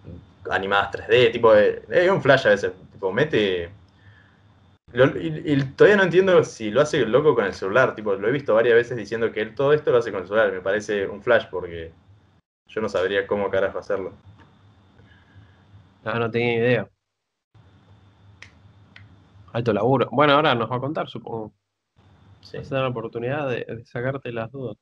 animadas 0.50 0.92
3D, 0.92 1.32
tipo, 1.32 1.54
es 1.54 2.10
un 2.10 2.22
flash 2.22 2.48
a 2.48 2.50
veces, 2.50 2.72
tipo, 2.92 3.12
mete... 3.12 3.70
y, 4.94 5.64
todavía 5.76 5.98
no 5.98 6.04
entiendo 6.04 6.44
si 6.44 6.72
lo 6.72 6.82
hace 6.82 7.06
loco 7.06 7.36
con 7.36 7.46
el 7.46 7.54
celular, 7.54 7.96
tipo, 7.96 8.14
lo 8.14 8.28
he 8.28 8.32
visto 8.32 8.54
varias 8.54 8.76
veces 8.76 8.98
diciendo 8.98 9.32
que 9.32 9.42
él 9.42 9.56
todo 9.56 9.74
esto 9.74 9.92
lo 9.92 9.98
hace 9.98 10.12
con 10.12 10.22
el 10.22 10.28
celular, 10.28 10.52
me 10.52 10.62
parece 10.62 11.08
un 11.08 11.22
flash 11.22 11.46
porque 11.50 11.92
yo 12.68 12.82
no 12.82 12.90
sabría 12.90 13.28
cómo 13.28 13.50
carajo 13.50 13.80
hacerlo. 13.80 14.14
No, 16.04 16.16
no 16.16 16.32
tenía 16.32 16.56
idea. 16.56 16.90
Alto 19.54 19.74
laburo. 19.74 20.08
Bueno, 20.12 20.34
ahora 20.34 20.56
nos 20.56 20.72
va 20.72 20.78
a 20.78 20.80
contar, 20.80 21.10
supongo. 21.10 21.52
Sí. 22.42 22.58
Vas 22.58 22.72
a 22.72 22.82
la 22.82 22.88
oportunidad 22.88 23.50
de, 23.50 23.84
sacarte 23.86 24.32
las 24.32 24.52
dudas. 24.52 24.78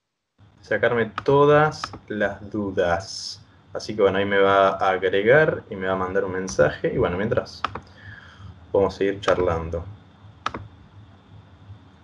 Sacarme 0.61 1.11
todas 1.23 1.91
las 2.07 2.49
dudas. 2.51 3.45
Así 3.73 3.95
que 3.95 4.01
bueno, 4.01 4.17
ahí 4.17 4.25
me 4.25 4.39
va 4.39 4.69
a 4.69 4.89
agregar 4.89 5.63
y 5.69 5.75
me 5.75 5.87
va 5.87 5.93
a 5.93 5.97
mandar 5.97 6.25
un 6.25 6.33
mensaje. 6.33 6.93
Y 6.93 6.97
bueno, 6.97 7.17
mientras 7.17 7.61
podemos 8.71 8.95
seguir 8.95 9.19
charlando. 9.19 9.85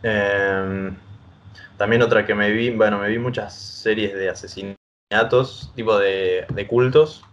Em, 0.03 0.95
también 1.77 2.01
otra 2.01 2.25
que 2.25 2.35
me 2.35 2.51
vi, 2.51 2.69
bueno, 2.69 2.99
me 2.99 3.09
vi 3.09 3.17
muchas 3.17 3.55
series 3.55 4.13
de 4.13 4.29
asesinatos, 4.29 5.71
tipo 5.75 5.97
de, 5.97 6.45
de 6.53 6.67
cultos. 6.67 7.23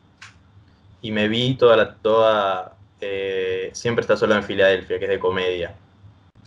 Y 1.02 1.10
me 1.10 1.28
vi 1.28 1.56
toda 1.56 1.76
la, 1.76 1.94
toda 1.96 2.76
eh, 3.04 3.70
Siempre 3.74 4.02
está 4.02 4.16
solo 4.16 4.36
en 4.36 4.44
Filadelfia, 4.44 4.98
que 4.98 5.04
es 5.04 5.10
de 5.10 5.18
comedia. 5.18 5.74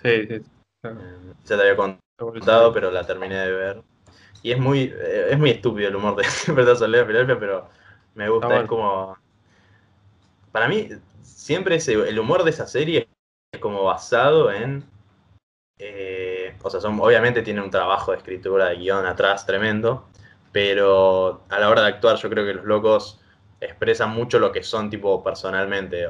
Sí, 0.01 0.25
sí. 0.27 0.41
Ya 1.45 1.55
te 1.55 1.61
había 1.61 1.75
contado, 2.17 2.73
pero 2.73 2.91
la 2.91 3.05
terminé 3.05 3.35
de 3.35 3.51
ver. 3.51 3.83
Y 4.41 4.51
es 4.51 4.59
muy, 4.59 4.93
eh, 4.95 5.29
es 5.31 5.39
muy 5.39 5.49
estúpido 5.51 5.89
el 5.89 5.95
humor 5.95 6.15
de 6.15 6.23
solo 6.75 6.97
en 6.97 7.07
Filadelfia, 7.07 7.39
pero 7.39 7.69
me 8.13 8.29
gusta. 8.29 8.61
Es 8.61 8.67
como. 8.67 9.17
Para 10.51 10.67
mí, 10.67 10.89
siempre 11.21 11.75
ese, 11.75 11.93
el 11.93 12.19
humor 12.19 12.43
de 12.43 12.51
esa 12.51 12.67
serie 12.67 13.09
es 13.51 13.59
como 13.59 13.83
basado 13.83 14.51
en. 14.51 14.83
Eh, 15.77 16.55
o 16.61 16.69
sea, 16.69 16.79
son, 16.79 16.99
obviamente 16.99 17.41
tiene 17.41 17.61
un 17.61 17.69
trabajo 17.69 18.11
de 18.11 18.17
escritura, 18.17 18.69
de 18.69 18.77
guion 18.77 19.05
atrás 19.05 19.45
tremendo, 19.45 20.05
pero 20.51 21.41
a 21.49 21.59
la 21.59 21.69
hora 21.69 21.81
de 21.81 21.87
actuar, 21.89 22.15
yo 22.17 22.29
creo 22.29 22.45
que 22.45 22.53
los 22.53 22.65
locos 22.65 23.19
expresan 23.59 24.11
mucho 24.11 24.39
lo 24.39 24.51
que 24.51 24.63
son, 24.63 24.89
tipo, 24.89 25.23
personalmente. 25.23 26.05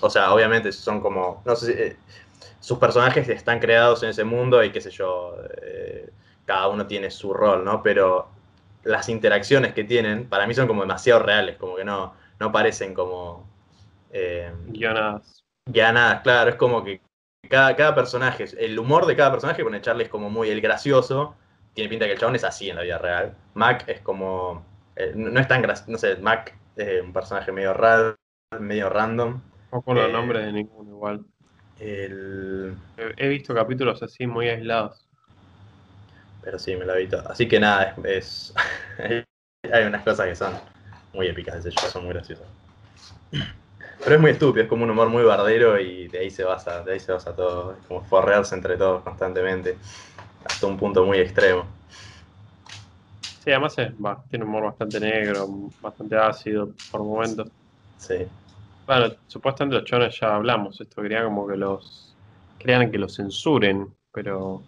o 0.00 0.10
sea, 0.10 0.34
obviamente 0.34 0.72
son 0.72 1.00
como, 1.00 1.42
no 1.44 1.56
sé 1.56 1.86
eh, 1.86 1.96
sus 2.60 2.78
personajes 2.78 3.28
están 3.28 3.58
creados 3.58 4.02
en 4.02 4.10
ese 4.10 4.24
mundo 4.24 4.62
y 4.62 4.70
qué 4.70 4.80
sé 4.80 4.90
yo, 4.90 5.36
eh, 5.62 6.10
cada 6.44 6.68
uno 6.68 6.86
tiene 6.86 7.10
su 7.10 7.32
rol, 7.32 7.64
¿no? 7.64 7.82
Pero 7.82 8.28
las 8.84 9.08
interacciones 9.08 9.72
que 9.72 9.84
tienen, 9.84 10.28
para 10.28 10.46
mí 10.46 10.54
son 10.54 10.66
como 10.66 10.82
demasiado 10.82 11.22
reales, 11.22 11.56
como 11.56 11.76
que 11.76 11.84
no, 11.84 12.14
no 12.38 12.52
parecen 12.52 12.94
como... 12.94 13.48
Eh, 14.12 14.52
guionadas. 14.68 15.44
Guionadas, 15.66 16.22
claro, 16.22 16.50
es 16.50 16.56
como 16.56 16.84
que 16.84 17.00
cada, 17.48 17.74
cada 17.76 17.94
personaje, 17.94 18.44
el 18.58 18.78
humor 18.78 19.06
de 19.06 19.16
cada 19.16 19.30
personaje 19.30 19.62
con 19.62 19.74
el 19.74 19.82
Charlie 19.82 20.04
es 20.04 20.10
como 20.10 20.30
muy 20.30 20.50
el 20.50 20.60
gracioso, 20.60 21.34
tiene 21.74 21.88
pinta 21.88 22.06
que 22.06 22.12
el 22.12 22.18
chabón 22.18 22.36
es 22.36 22.44
así 22.44 22.70
en 22.70 22.76
la 22.76 22.82
vida 22.82 22.98
real. 22.98 23.34
Mac 23.54 23.84
es 23.86 24.00
como 24.00 24.64
eh, 25.00 25.12
no, 25.14 25.40
es 25.40 25.48
tan 25.48 25.62
gracioso. 25.62 25.90
No 25.90 25.98
sé, 25.98 26.16
Mac 26.16 26.56
es 26.76 27.02
un 27.02 27.12
personaje 27.12 27.52
medio 27.52 27.72
raro, 27.74 28.16
medio 28.58 28.88
random. 28.88 29.40
No 29.72 29.82
con 29.82 29.96
los 29.96 30.08
eh, 30.08 30.12
nombres 30.12 30.44
de 30.44 30.52
ninguno 30.52 30.90
igual. 30.90 31.24
He 31.80 33.28
visto 33.28 33.54
capítulos 33.54 34.02
así 34.02 34.26
muy 34.26 34.48
aislados. 34.48 35.06
Pero 36.42 36.58
sí, 36.58 36.76
me 36.76 36.84
lo 36.84 36.94
he 36.94 37.00
visto. 37.00 37.22
Así 37.26 37.48
que 37.48 37.58
nada, 37.58 37.94
es, 38.04 38.54
hay 38.98 39.84
unas 39.84 40.02
cosas 40.02 40.26
que 40.26 40.36
son 40.36 40.52
muy 41.12 41.26
épicas 41.28 41.64
de 41.64 41.72
son 41.72 42.04
muy 42.04 42.12
graciosas. 42.12 42.46
Pero 44.02 44.14
es 44.14 44.20
muy 44.20 44.30
estúpido, 44.30 44.62
es 44.62 44.68
como 44.68 44.84
un 44.84 44.90
humor 44.90 45.08
muy 45.08 45.22
bardero 45.22 45.78
y 45.78 46.08
de 46.08 46.20
ahí 46.20 46.30
se 46.30 46.44
basa, 46.44 46.82
de 46.82 46.92
ahí 46.92 47.00
se 47.00 47.12
basa 47.12 47.34
todo. 47.34 47.72
Es 47.72 47.86
como 47.86 48.02
forrearse 48.04 48.54
entre 48.54 48.76
todos 48.76 49.02
constantemente. 49.02 49.76
Hasta 50.44 50.66
un 50.66 50.78
punto 50.78 51.04
muy 51.04 51.18
extremo. 51.18 51.64
Sí, 53.44 53.50
además 53.50 53.74
tiene 53.74 54.44
un 54.44 54.50
humor 54.50 54.64
bastante 54.64 55.00
negro, 55.00 55.48
bastante 55.80 56.16
ácido 56.16 56.70
por 56.90 57.02
momentos. 57.02 57.48
Sí. 57.98 58.26
Bueno, 58.90 59.14
supuestamente 59.28 59.76
los 59.76 59.84
chones 59.84 60.18
ya 60.18 60.34
hablamos, 60.34 60.80
esto 60.80 61.00
querían 61.00 61.24
como 61.24 61.46
que 61.46 61.56
los. 61.56 62.16
Querían 62.58 62.90
que 62.90 62.98
los 62.98 63.14
censuren, 63.14 63.94
pero. 64.12 64.36
O 64.54 64.64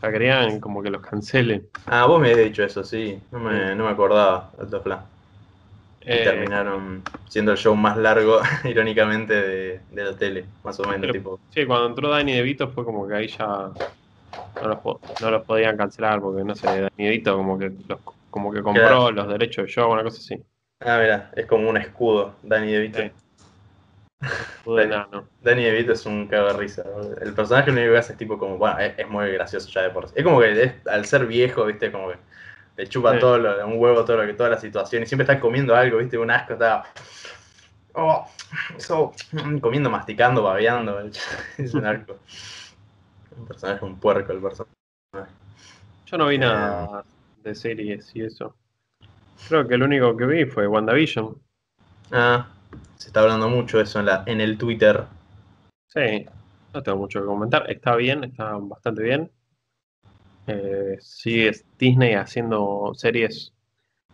sea, 0.00 0.12
querían 0.12 0.60
como 0.60 0.82
que 0.82 0.90
los 0.90 1.02
cancelen. 1.02 1.68
Ah, 1.86 2.06
vos 2.06 2.20
me 2.20 2.30
has 2.30 2.38
dicho 2.38 2.62
eso, 2.62 2.84
sí. 2.84 3.20
No 3.32 3.40
me, 3.40 3.74
no 3.74 3.84
me 3.86 3.90
acordaba, 3.90 4.52
Alto 4.56 4.80
Fla. 4.82 5.04
Y 6.00 6.10
eh, 6.10 6.24
terminaron 6.24 7.02
siendo 7.28 7.50
el 7.50 7.58
show 7.58 7.74
más 7.74 7.96
largo, 7.96 8.40
irónicamente, 8.64 9.34
de, 9.34 9.80
de 9.90 10.04
la 10.04 10.16
tele, 10.16 10.46
más 10.62 10.78
o 10.78 10.84
menos. 10.84 11.10
tipo. 11.10 11.40
Sí, 11.50 11.66
cuando 11.66 11.88
entró 11.88 12.08
Danny 12.08 12.34
DeVito 12.34 12.68
fue 12.68 12.84
como 12.84 13.08
que 13.08 13.14
ahí 13.14 13.26
ya 13.26 13.72
no 14.60 14.68
los, 15.20 15.44
podían 15.44 15.76
cancelar 15.76 16.20
porque 16.20 16.44
no 16.44 16.54
sé, 16.54 16.88
Danielito 16.96 17.36
como 17.36 17.58
que 17.58 17.72
como 18.30 18.52
que 18.52 18.62
compró 18.62 19.10
los 19.10 19.28
derechos 19.28 19.66
de 19.66 19.72
show, 19.72 19.90
una 19.90 20.02
cosa 20.02 20.18
así. 20.18 20.42
Ah, 20.80 20.98
mira, 21.00 21.30
es 21.34 21.46
como 21.46 21.68
un 21.68 21.76
escudo, 21.76 22.36
Danny 22.42 22.72
DeVito. 22.72 23.02
Escudo 24.20 24.86
nano. 24.86 25.28
Danny 25.42 25.64
DeVito 25.64 25.92
es 25.92 26.06
un 26.06 26.28
risa 26.56 26.84
El 27.20 27.34
personaje 27.34 27.70
lo 27.70 27.78
único 27.78 27.92
que 27.92 27.98
hace 27.98 28.12
es 28.12 28.18
tipo 28.18 28.38
como, 28.38 28.58
bueno, 28.58 28.78
es, 28.78 29.08
muy 29.08 29.32
gracioso 29.32 29.68
ya 29.70 29.82
de 29.82 29.90
por 29.90 30.08
sí. 30.08 30.14
Es 30.16 30.24
como 30.24 30.40
que 30.40 30.74
al 30.88 31.04
ser 31.04 31.26
viejo, 31.26 31.64
viste, 31.64 31.90
como 31.90 32.10
que 32.10 32.16
le 32.76 32.86
chupa 32.86 33.18
todo 33.18 33.38
lo, 33.38 33.66
un 33.66 33.78
huevo 33.78 34.04
todo 34.04 34.18
lo 34.18 34.26
que 34.26 34.34
toda 34.34 34.50
la 34.50 34.58
situación 34.58 35.02
y 35.02 35.06
siempre 35.06 35.24
está 35.24 35.40
comiendo 35.40 35.74
algo, 35.74 35.98
viste, 35.98 36.16
un 36.16 36.30
asco, 36.30 36.52
está 36.52 36.84
oh, 37.94 38.26
eso, 38.76 39.12
comiendo, 39.60 39.90
masticando, 39.90 40.42
babeando, 40.42 41.00
es 41.58 41.74
un 41.74 41.84
arco. 41.86 42.18
Un 43.36 43.46
personaje, 43.46 43.84
un 43.84 43.98
puerco 43.98 44.32
el 44.32 44.40
personaje. 44.40 44.72
Yo 46.06 46.18
no 46.18 46.28
vi 46.28 46.38
nada 46.38 47.04
de 47.42 47.54
series 47.54 48.14
y 48.14 48.22
eso. 48.22 48.54
Creo 49.46 49.66
que 49.68 49.74
el 49.74 49.82
único 49.82 50.16
que 50.16 50.26
vi 50.26 50.44
fue 50.46 50.66
WandaVision. 50.66 51.36
Ah, 52.10 52.48
se 52.96 53.08
está 53.08 53.20
hablando 53.20 53.48
mucho 53.48 53.80
eso 53.80 54.00
en, 54.00 54.06
la, 54.06 54.24
en 54.26 54.40
el 54.40 54.58
Twitter. 54.58 55.04
Sí, 55.86 56.26
no 56.74 56.82
tengo 56.82 56.98
mucho 56.98 57.20
que 57.20 57.26
comentar. 57.26 57.70
Está 57.70 57.96
bien, 57.96 58.24
está 58.24 58.56
bastante 58.56 59.02
bien. 59.02 59.30
Eh, 60.46 60.96
sigue 61.00 61.52
Disney 61.78 62.14
haciendo 62.14 62.92
series 62.94 63.52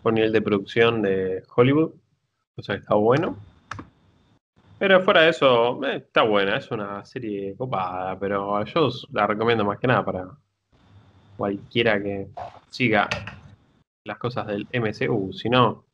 con 0.03 0.15
nivel 0.15 0.33
de 0.33 0.43
producción 0.43 1.01
de 1.03 1.43
Hollywood. 1.55 1.93
O 2.57 2.63
sea, 2.63 2.75
está 2.77 2.95
bueno. 2.95 3.37
Pero 4.79 5.01
fuera 5.03 5.23
de 5.23 5.31
eso, 5.31 5.83
eh, 5.85 5.97
está 5.97 6.23
buena, 6.23 6.59
es 6.59 6.71
una 6.71 7.05
serie 7.05 7.55
copada, 7.57 8.19
pero 8.19 8.65
yo 8.65 8.91
la 9.13 9.27
recomiendo 9.27 9.65
más 9.65 9.79
que 9.79 9.87
nada 9.87 10.05
para 10.05 10.29
cualquiera 11.37 12.03
que 12.03 12.29
siga 12.71 13.09
las 14.05 14.19
cosas 14.19 14.47
del 14.47 14.69
MCU. 14.73 15.33
Si 15.33 15.49
no, 15.49 15.85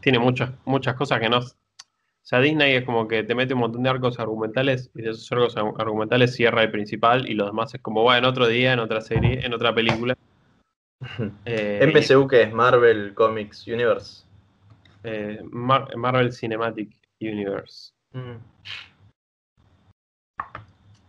tiene 0.00 0.18
muchas, 0.18 0.52
muchas 0.64 0.94
cosas 0.94 1.20
que 1.20 1.28
no. 1.28 1.38
O 1.38 2.24
sea, 2.24 2.40
Disney 2.40 2.76
es 2.76 2.84
como 2.84 3.08
que 3.08 3.24
te 3.24 3.34
mete 3.34 3.54
un 3.54 3.60
montón 3.60 3.82
de 3.82 3.90
arcos 3.90 4.20
argumentales 4.20 4.90
y 4.94 5.02
de 5.02 5.10
esos 5.10 5.30
arcos 5.32 5.56
argumentales 5.56 6.34
cierra 6.34 6.62
el 6.62 6.70
principal 6.70 7.28
y 7.28 7.34
lo 7.34 7.46
demás 7.46 7.74
es 7.74 7.80
como, 7.80 8.04
va 8.04 8.18
en 8.18 8.24
otro 8.24 8.46
día, 8.46 8.72
en 8.72 8.78
otra 8.78 9.00
serie, 9.00 9.44
en 9.44 9.54
otra 9.54 9.74
película. 9.74 10.16
Eh, 11.44 11.84
¿MCU 11.84 12.28
que 12.28 12.42
es? 12.42 12.52
Marvel 12.52 13.12
Comics 13.14 13.66
Universe. 13.66 14.24
Eh, 15.02 15.40
Marvel 15.50 16.32
Cinematic 16.32 16.96
Universe. 17.20 17.92
Mm. 18.12 18.36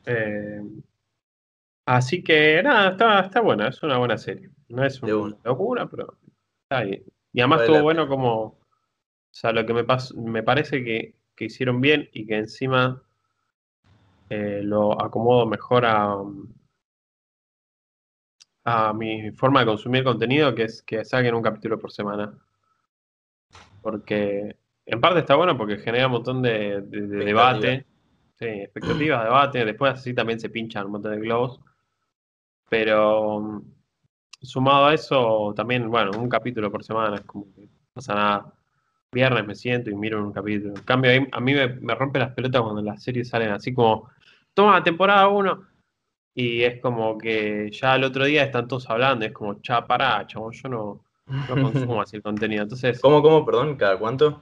Eh, 0.08 0.62
así 1.86 2.24
que 2.24 2.64
nada, 2.64 2.90
está, 2.90 3.20
está 3.20 3.42
buena, 3.42 3.68
es 3.68 3.84
una 3.84 4.00
buena 4.00 4.18
serie. 4.18 4.50
No 4.70 4.84
es 4.84 5.02
una 5.02 5.38
locura, 5.44 5.88
pero 5.88 6.18
está 6.64 6.80
ahí. 6.80 7.04
Y 7.32 7.42
además 7.42 7.62
estuvo 7.62 7.82
bueno 7.82 8.08
como, 8.08 8.44
o 8.44 8.58
sea, 9.32 9.52
lo 9.52 9.66
que 9.66 9.74
me, 9.74 9.86
me 10.16 10.44
parece 10.44 10.84
que, 10.84 11.16
hicieron 11.40 11.82
bien 11.82 12.10
y 12.14 12.26
que 12.26 12.38
encima 12.38 13.04
eh, 14.30 14.62
lo 14.64 15.02
acomodo 15.04 15.46
mejor 15.46 15.86
a, 15.86 16.16
a 18.64 18.94
mi 18.94 19.32
forma 19.32 19.60
de 19.60 19.66
consumir 19.66 20.04
contenido, 20.04 20.56
que 20.56 20.64
es 20.64 20.82
que 20.84 21.04
saquen 21.04 21.36
un 21.36 21.42
capítulo 21.42 21.78
por 21.78 21.92
semana. 21.92 22.34
Porque 23.82 24.56
en 24.86 25.02
parte 25.02 25.20
está 25.20 25.36
bueno 25.36 25.58
porque 25.58 25.78
genera 25.78 26.08
un 26.08 26.14
montón 26.14 26.42
de, 26.42 26.82
debate. 26.82 27.86
Sí, 28.36 28.46
expectativas, 28.46 29.24
debate. 29.24 29.66
Después 29.66 29.94
así 29.94 30.14
también 30.14 30.40
se 30.40 30.50
pinchan 30.50 30.86
un 30.86 30.94
montón 30.94 31.12
de 31.12 31.20
globos. 31.20 31.60
Pero 32.70 33.40
mm, 33.40 33.62
sumado 34.44 34.88
a 34.88 34.94
eso, 34.94 35.54
también, 35.56 35.90
bueno, 35.90 36.12
un 36.18 36.30
capítulo 36.30 36.72
por 36.72 36.84
semana 36.84 37.16
es 37.18 37.22
como 37.24 37.46
que 37.54 37.62
no 37.62 37.68
pasa 37.94 38.14
nada. 38.14 38.54
Viernes 39.12 39.46
me 39.46 39.56
siento 39.56 39.90
y 39.90 39.96
miro 39.96 40.24
un 40.24 40.34
capítulo. 40.34 40.74
En 40.76 40.84
cambio, 40.84 41.12
a 41.32 41.40
mí 41.40 41.54
me, 41.54 41.96
rompe 41.96 42.20
las 42.20 42.34
pelotas 42.34 42.62
cuando 42.62 42.82
las 42.82 43.04
series 43.04 43.30
salen 43.30 43.52
así 43.52 43.74
como, 43.74 44.10
toma, 44.54 44.84
temporada 44.84 45.28
1. 45.28 45.68
Y 46.36 46.64
es 46.64 46.82
como 46.82 47.18
que 47.18 47.70
ya 47.72 47.96
el 47.96 48.04
otro 48.04 48.26
día 48.26 48.44
están 48.44 48.68
todos 48.68 48.90
hablando, 48.90 49.26
es 49.26 49.32
como, 49.32 49.62
cha, 49.62 49.86
pará, 49.86 50.26
chabón, 50.26 50.52
yo 50.54 50.70
no, 50.70 51.04
no 51.28 51.62
consumo 51.62 52.02
así 52.02 52.16
el 52.16 52.24
contenido. 52.24 52.64
Entonces, 52.64 53.00
¿Cómo, 53.02 53.22
cómo, 53.22 53.46
perdón? 53.46 53.76
¿Cada 53.76 53.98
cuánto? 54.00 54.42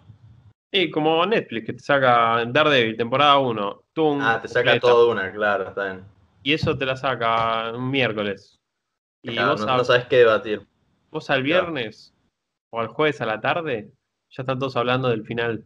y 0.72 0.90
como 0.90 1.26
Netflix, 1.26 1.66
que 1.66 1.74
te 1.74 1.80
saca 1.80 2.46
Daredevil, 2.46 2.96
temporada 2.96 3.38
1, 3.40 3.84
tum, 3.94 4.20
Ah, 4.22 4.40
te 4.42 4.48
saca 4.48 4.80
todo 4.80 5.12
una, 5.12 5.32
claro, 5.32 5.68
está 5.68 5.84
bien. 5.86 6.06
Y 6.44 6.54
eso 6.54 6.78
te 6.78 6.86
la 6.86 6.96
saca 6.96 7.72
un 7.74 7.92
miércoles. 7.92 8.61
Y 9.24 9.34
Claro, 9.34 9.52
vos, 9.52 9.66
no, 9.66 9.74
a- 9.74 9.78
no 9.78 9.84
sabes 9.84 10.06
qué 10.06 10.18
debatir. 10.18 10.66
vos 11.12 11.30
al 11.30 11.44
claro. 11.44 11.66
viernes 11.72 12.14
o 12.72 12.80
al 12.80 12.88
jueves 12.88 13.22
a 13.22 13.26
la 13.26 13.40
tarde, 13.42 13.92
ya 14.30 14.44
están 14.44 14.60
todos 14.60 14.76
hablando 14.78 15.10
del 15.10 15.24
final. 15.26 15.66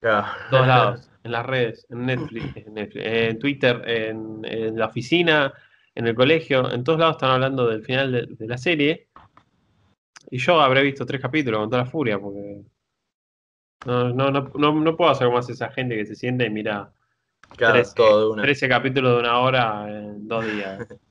Claro. 0.00 0.26
En 0.44 0.50
todos 0.50 0.66
lados, 0.66 1.10
en 1.24 1.32
las 1.32 1.46
redes, 1.46 1.86
en 1.90 2.06
Netflix, 2.06 2.56
en, 2.56 2.74
Netflix, 2.74 3.04
en 3.06 3.38
Twitter, 3.38 3.82
en, 3.88 4.44
en 4.44 4.78
la 4.78 4.86
oficina, 4.86 5.52
en 5.94 6.06
el 6.06 6.14
colegio, 6.14 6.70
en 6.70 6.84
todos 6.84 6.98
lados 6.98 7.16
están 7.16 7.30
hablando 7.32 7.66
del 7.68 7.82
final 7.84 8.12
de, 8.12 8.26
de 8.28 8.46
la 8.46 8.56
serie. 8.58 9.08
Y 10.30 10.38
yo 10.38 10.60
habré 10.60 10.82
visto 10.82 11.06
tres 11.06 11.20
capítulos 11.20 11.60
con 11.60 11.70
toda 11.70 11.82
la 11.84 11.90
furia, 11.90 12.18
porque 12.18 12.62
no, 13.86 14.10
no, 14.12 14.30
no, 14.30 14.50
no, 14.54 14.72
no 14.72 14.96
puedo 14.96 15.10
hacer 15.10 15.26
como 15.26 15.38
hace 15.38 15.52
esa 15.52 15.70
gente 15.70 15.96
que 15.96 16.06
se 16.06 16.14
sienta 16.14 16.44
y 16.44 16.50
mira 16.50 16.92
Claro, 17.56 17.74
13, 17.74 17.94
todo 17.94 18.20
de 18.26 18.32
una. 18.34 18.42
13 18.42 18.68
capítulos 18.68 19.14
de 19.14 19.20
una 19.20 19.38
hora 19.40 19.88
en 19.88 20.28
dos 20.28 20.44
días. 20.44 20.86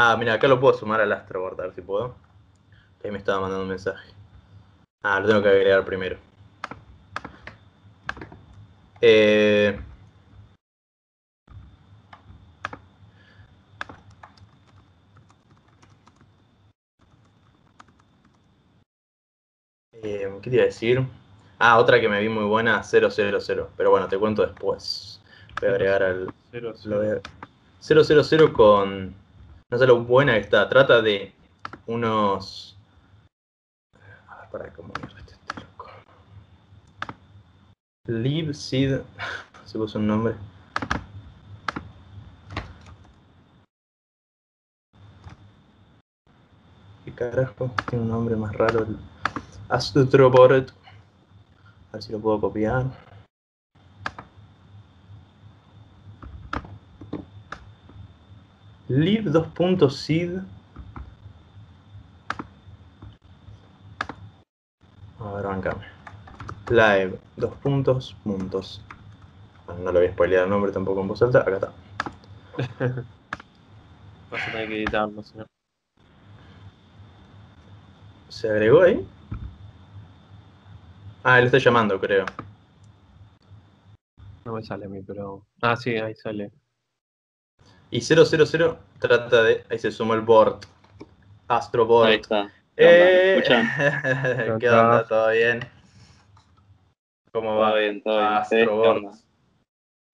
Ah, 0.00 0.16
mira, 0.16 0.34
acá 0.34 0.46
lo 0.46 0.60
puedo 0.60 0.78
sumar 0.78 1.00
al 1.00 1.10
Astroboard, 1.12 1.60
a 1.60 1.64
ver 1.64 1.74
si 1.74 1.80
puedo. 1.82 2.14
Ahí 3.04 3.10
me 3.10 3.18
estaba 3.18 3.40
mandando 3.40 3.64
un 3.64 3.70
mensaje. 3.70 4.12
Ah, 5.02 5.20
lo 5.20 5.28
tengo 5.28 5.42
que 5.42 5.48
agregar 5.48 5.84
primero. 5.84 6.18
Eh... 9.00 9.76
eh, 19.92 20.38
¿Qué 20.42 20.50
te 20.50 20.56
iba 20.56 20.62
a 20.62 20.66
decir? 20.66 21.02
Ah, 21.58 21.78
otra 21.78 22.00
que 22.00 22.08
me 22.08 22.20
vi 22.20 22.28
muy 22.28 22.44
buena, 22.44 22.84
000. 22.84 23.10
Pero 23.76 23.90
bueno, 23.90 24.06
te 24.08 24.16
cuento 24.18 24.46
después. 24.46 25.20
Voy 25.60 25.70
a 25.70 25.72
agregar 25.72 26.02
al, 26.04 26.32
Cero, 26.52 26.70
lo 26.70 26.76
cero. 26.76 27.00
veo. 27.00 28.24
000 28.24 28.52
con. 28.52 29.27
No 29.70 29.76
sé 29.76 29.86
lo 29.86 30.02
buena 30.02 30.32
que 30.32 30.40
está. 30.40 30.66
Trata 30.66 31.02
de 31.02 31.34
unos. 31.86 32.74
A 34.26 34.40
ver, 34.40 34.48
para 34.50 34.72
cómo 34.72 34.94
este 34.94 35.34
loco. 35.60 35.90
Live. 38.06 38.54
Se 38.54 39.78
puso 39.78 39.98
un 39.98 40.06
nombre. 40.06 40.34
¿Qué 47.04 47.12
carajo? 47.12 47.70
Tiene 47.90 48.04
un 48.04 48.10
nombre 48.10 48.36
más 48.36 48.54
raro. 48.54 48.84
el 48.84 48.96
Astroboard. 49.68 50.72
A 51.90 51.92
ver 51.92 52.02
si 52.02 52.12
lo 52.12 52.20
puedo 52.20 52.40
copiar. 52.40 52.86
Live 58.98 59.30
2.seed. 59.30 60.40
A 65.20 65.32
ver, 65.34 65.44
bancame. 65.46 65.84
Live, 66.68 67.16
dos 67.36 67.54
puntos, 67.62 68.16
puntos. 68.24 68.82
Bueno, 69.66 69.82
no 69.84 69.92
lo 69.92 70.00
voy 70.00 70.08
a 70.08 70.12
spoilear 70.12 70.44
el 70.44 70.50
nombre 70.50 70.72
tampoco 70.72 71.00
en 71.00 71.06
voz 71.06 71.22
alta. 71.22 71.42
Acá 71.42 71.54
está. 71.54 71.72
Vas 74.32 74.48
a 74.48 74.50
tener 74.50 74.68
que 74.68 74.78
editarlo, 74.78 75.22
no. 75.36 75.46
¿Se 78.28 78.50
agregó 78.50 78.82
ahí? 78.82 79.06
Ah, 81.22 81.38
él 81.38 81.44
está 81.44 81.58
llamando, 81.58 82.00
creo. 82.00 82.26
No 84.44 84.54
me 84.54 84.62
sale 84.64 84.86
a 84.86 84.88
mí, 84.88 85.02
pero. 85.06 85.44
Ah, 85.62 85.76
sí, 85.76 85.96
ahí 85.96 86.16
sale. 86.16 86.50
Y 87.90 88.00
000 88.00 88.78
trata 88.98 89.42
de. 89.42 89.64
Ahí 89.70 89.78
se 89.78 89.90
sumó 89.90 90.14
el 90.14 90.20
board. 90.20 90.60
Astro 91.48 91.86
Board. 91.86 92.08
Ahí 92.08 92.14
está. 92.16 92.50
¿Qué 92.76 92.84
onda? 92.84 92.98
¿Me 92.98 93.10
Eh, 93.10 93.36
escuchan? 93.38 94.58
¿Qué 94.60 94.68
onda? 94.68 95.04
¿Todo 95.06 95.30
bien? 95.30 95.60
¿Cómo 97.32 97.56
va? 97.56 97.70
Todo 97.70 97.78
bien, 97.78 98.02
todo 98.02 98.14
bien. 98.18 98.26
Astro 98.32 98.42
¿Ustedes 98.58 98.68
qué 98.68 98.74
Board. 98.74 98.96
onda? 98.98 99.12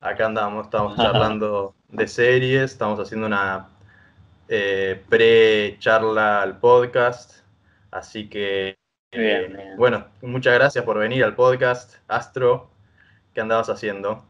Acá 0.01 0.27
andamos, 0.27 0.67
estamos 0.67 0.97
charlando 0.97 1.75
de 1.89 2.07
series, 2.09 2.73
estamos 2.73 3.01
haciendo 3.01 3.27
una 3.27 3.69
eh, 4.49 5.03
pre-charla 5.09 6.43
al 6.43 6.59
podcast, 6.59 7.41
así 7.91 8.29
que, 8.29 8.69
eh, 8.69 8.77
Bien, 9.19 9.57
bien. 9.57 9.77
bueno, 9.79 10.07
muchas 10.23 10.55
gracias 10.55 10.85
por 10.85 10.99
venir 10.99 11.25
al 11.25 11.35
podcast, 11.35 11.97
Astro, 12.09 12.71
¿qué 13.33 13.41
andabas 13.41 13.71
haciendo? 13.71 14.23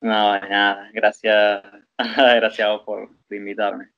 No, 0.00 0.40
nada, 0.40 0.88
gracias, 0.94 1.62
gracias 1.98 2.60
a 2.60 2.72
vos 2.72 2.82
por, 2.82 3.08
invitarme. 3.30 3.88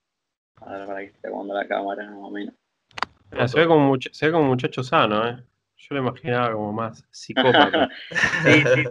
A 0.57 0.73
ver, 0.73 0.87
para 0.87 0.99
que 1.01 1.07
esté 1.07 1.29
acomodando 1.29 1.55
la 1.55 1.69
cámara, 1.69 2.11
más 2.11 2.19
o 2.21 2.31
menos. 2.31 2.55
Ah, 3.33 3.47
se, 3.47 3.61
ve 3.61 3.67
como 3.67 3.91
un 3.91 3.97
much- 3.97 4.13
se 4.13 4.27
ve 4.27 4.33
como 4.33 4.45
un 4.45 4.51
muchacho 4.51 4.83
sano, 4.83 5.27
¿eh? 5.29 5.37
Yo 5.77 5.95
lo 5.95 6.03
imaginaba 6.03 6.53
como 6.53 6.73
más 6.73 7.05
psicópata. 7.11 7.89
Sí, 8.45 8.65
sí, 8.75 8.85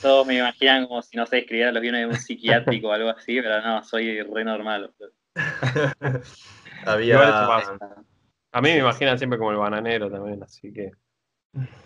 todos 0.00 0.26
me 0.26 0.38
imaginan 0.38 0.86
como 0.86 1.02
si 1.02 1.16
no 1.16 1.26
sé, 1.26 1.38
escribiera 1.38 1.72
los 1.72 1.82
guiones 1.82 2.02
de 2.02 2.06
un 2.06 2.14
psiquiátrico 2.14 2.88
o 2.88 2.92
algo 2.92 3.10
así, 3.10 3.40
pero 3.40 3.60
no, 3.60 3.82
soy 3.82 4.22
re 4.22 4.44
normal. 4.44 4.92
Había. 6.86 7.18
A 8.52 8.60
mí 8.60 8.70
me 8.70 8.78
imaginan 8.78 9.18
siempre 9.18 9.38
como 9.38 9.50
el 9.50 9.58
bananero 9.58 10.10
también, 10.10 10.42
así 10.42 10.72
que. 10.72 10.92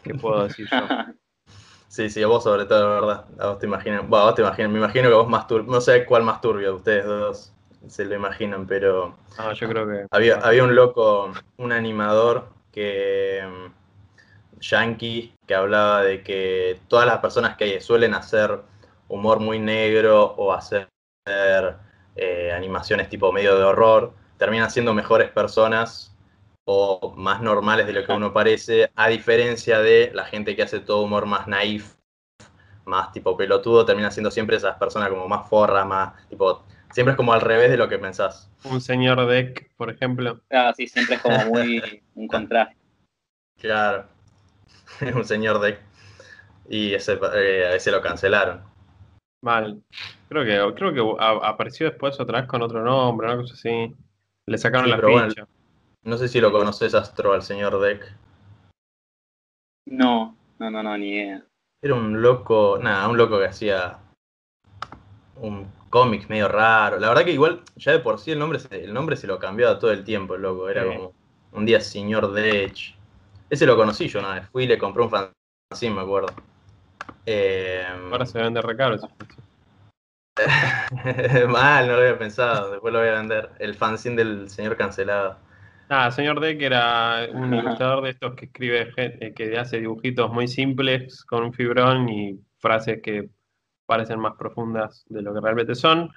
¿Qué 0.03 0.15
puedo 0.15 0.45
decir 0.45 0.67
yo? 0.71 0.87
sí, 1.91 2.09
sí, 2.09 2.23
a 2.23 2.29
vos 2.29 2.45
sobre 2.45 2.65
todo, 2.65 2.79
de 2.79 3.01
verdad, 3.01 3.25
a 3.39 3.49
vos 3.49 3.59
te 3.59 3.67
imaginan, 3.67 4.09
bueno, 4.09 4.23
a 4.23 4.27
vos 4.29 4.35
te 4.37 4.43
imaginan, 4.43 4.73
me 4.73 4.79
imagino 4.79 5.09
que 5.09 5.15
vos 5.15 5.29
más 5.29 5.47
turbio, 5.47 5.71
no 5.71 5.81
sé 5.81 6.07
cuál 6.07 6.23
más 6.23 6.41
turbio 6.41 6.69
de 6.69 6.77
ustedes 6.77 7.05
dos 7.05 7.53
se 7.89 8.05
lo 8.05 8.15
imaginan, 8.15 8.67
pero... 8.67 9.17
No, 9.37 9.53
yo 9.53 9.69
creo 9.69 9.87
que. 9.89 10.07
Había, 10.11 10.37
había 10.37 10.65
un 10.65 10.75
loco, 10.75 11.33
un 11.57 11.73
animador 11.73 12.49
que 12.71 13.43
mm, 13.43 14.61
yankee 14.61 15.35
que 15.47 15.55
hablaba 15.55 16.03
de 16.03 16.23
que 16.23 16.79
todas 16.87 17.07
las 17.07 17.19
personas 17.19 17.57
que 17.57 17.81
suelen 17.81 18.15
hacer 18.15 18.61
humor 19.09 19.41
muy 19.41 19.59
negro 19.59 20.35
o 20.37 20.53
hacer 20.53 20.89
eh, 21.27 22.53
animaciones 22.55 23.09
tipo 23.09 23.33
medio 23.33 23.57
de 23.57 23.65
horror 23.65 24.13
terminan 24.39 24.71
siendo 24.71 24.95
mejores 24.95 25.31
personas 25.31 26.10
o 26.73 27.13
más 27.17 27.43
normales 27.43 27.85
de 27.89 27.93
lo 27.93 28.07
que 28.07 28.13
uno 28.13 28.33
parece, 28.33 28.93
a 28.95 29.09
diferencia 29.09 29.81
de 29.81 30.13
la 30.15 30.25
gente 30.25 30.55
que 30.55 30.63
hace 30.63 30.79
todo 30.79 31.03
humor 31.03 31.27
más 31.27 31.49
naif, 31.49 31.97
más 32.85 33.11
tipo 33.11 33.37
pelotudo, 33.37 33.85
termina 33.85 34.13
siendo 34.13 34.31
siempre 34.31 34.57
esas 34.57 34.77
personas 34.77 35.09
como 35.09 35.27
más 35.27 35.49
forra, 35.49 35.85
más 35.85 36.29
tipo, 36.29 36.65
siempre 36.93 37.13
es 37.13 37.17
como 37.17 37.33
al 37.33 37.41
revés 37.41 37.73
de 37.73 37.77
lo 37.77 37.89
que 37.89 37.99
pensás. 37.99 38.53
Un 38.63 38.81
señor 38.81 39.27
Deck, 39.27 39.75
por 39.77 39.91
ejemplo. 39.91 40.43
Ah, 40.53 40.73
sí, 40.77 40.87
siempre 40.87 41.17
es 41.17 41.23
como 41.23 41.37
muy 41.47 42.03
un 42.15 42.29
contraste. 42.29 42.77
Claro, 43.59 44.07
un 45.15 45.25
señor 45.25 45.59
de... 45.59 45.77
Y 46.69 46.95
ese, 46.95 47.19
eh, 47.35 47.73
ese 47.75 47.91
lo 47.91 48.01
cancelaron. 48.01 48.63
Mal. 49.43 49.83
Creo 50.29 50.45
que, 50.45 50.75
creo 50.77 50.95
que 50.95 51.25
apareció 51.43 51.91
después 51.91 52.21
otra 52.21 52.43
vez 52.43 52.49
con 52.49 52.63
otro 52.63 52.85
nombre, 52.85 53.27
una 53.27 53.39
cosa 53.39 53.55
así. 53.55 53.93
Le 54.47 54.57
sacaron 54.57 54.85
Sí, 54.85 54.91
la 54.93 55.01
bueno. 55.01 55.35
No 56.03 56.17
sé 56.17 56.29
si 56.29 56.41
lo 56.41 56.51
conoces, 56.51 56.95
Astro, 56.95 57.33
al 57.35 57.43
señor 57.43 57.79
Deck. 57.81 58.17
No, 59.87 60.37
no, 60.59 60.71
no, 60.71 60.83
no, 60.83 60.97
ni 60.97 61.09
idea. 61.11 61.45
Era 61.83 61.95
un 61.95 62.21
loco, 62.23 62.79
nada, 62.81 63.09
un 63.09 63.17
loco 63.17 63.39
que 63.39 63.47
hacía 63.47 63.99
un 65.37 65.67
cómic 65.91 66.29
medio 66.29 66.49
raro. 66.49 66.99
La 66.99 67.09
verdad 67.09 67.25
que 67.25 67.33
igual, 67.33 67.63
ya 67.77 67.93
de 67.93 67.99
por 68.01 68.19
sí 68.19 68.31
el 68.33 68.39
nombre 68.39 68.59
se, 68.59 68.85
el 68.85 68.93
nombre 68.95 69.17
se 69.17 69.27
lo 69.27 69.39
cambiaba 69.39 69.79
todo 69.79 69.91
el 69.93 70.05
tiempo, 70.05 70.35
el 70.35 70.43
loco. 70.43 70.69
Era 70.69 70.85
Sí. 70.85 70.89
como 70.97 71.13
un 71.53 71.67
día 71.67 71.81
señor 71.81 72.33
Deck. 72.33 72.77
Ese 73.51 73.67
lo 73.67 73.77
conocí 73.77 74.09
yo 74.09 74.21
una 74.21 74.35
vez. 74.35 74.49
Fui 74.51 74.65
y 74.65 74.69
le 74.69 74.79
compré 74.79 75.03
un 75.03 75.11
fanzine, 75.11 75.95
me 75.95 76.03
acuerdo. 76.03 76.33
Eh, 77.27 77.85
Ahora 78.11 78.25
se 78.27 78.39
vende 78.39 78.63
re 78.63 78.77
caro. 78.77 78.95
eso. 78.95 79.09
Mal, 81.49 81.87
no 81.89 81.95
lo 81.95 82.01
había 82.03 82.19
pensado. 82.19 82.71
Después 82.71 82.93
lo 82.93 83.01
voy 83.01 83.09
a 83.09 83.13
vender. 83.15 83.51
El 83.59 83.75
fanzine 83.75 84.17
del 84.17 84.49
señor 84.49 84.77
cancelado. 84.77 85.37
Ah, 85.93 86.11
señor 86.13 86.39
Deck 86.41 86.63
era 86.63 87.27
un 87.33 87.53
ilustrador 87.53 88.05
de 88.05 88.11
estos 88.11 88.35
que 88.37 88.45
escribe, 88.47 88.93
eh, 88.97 89.33
que 89.35 89.59
hace 89.59 89.81
dibujitos 89.81 90.33
muy 90.33 90.47
simples 90.47 91.25
con 91.25 91.43
un 91.43 91.53
fibrón 91.53 92.09
y 92.09 92.39
frases 92.59 93.01
que 93.03 93.29
parecen 93.87 94.21
más 94.21 94.35
profundas 94.39 95.05
de 95.09 95.21
lo 95.23 95.35
que 95.35 95.41
realmente 95.41 95.75
son. 95.75 96.09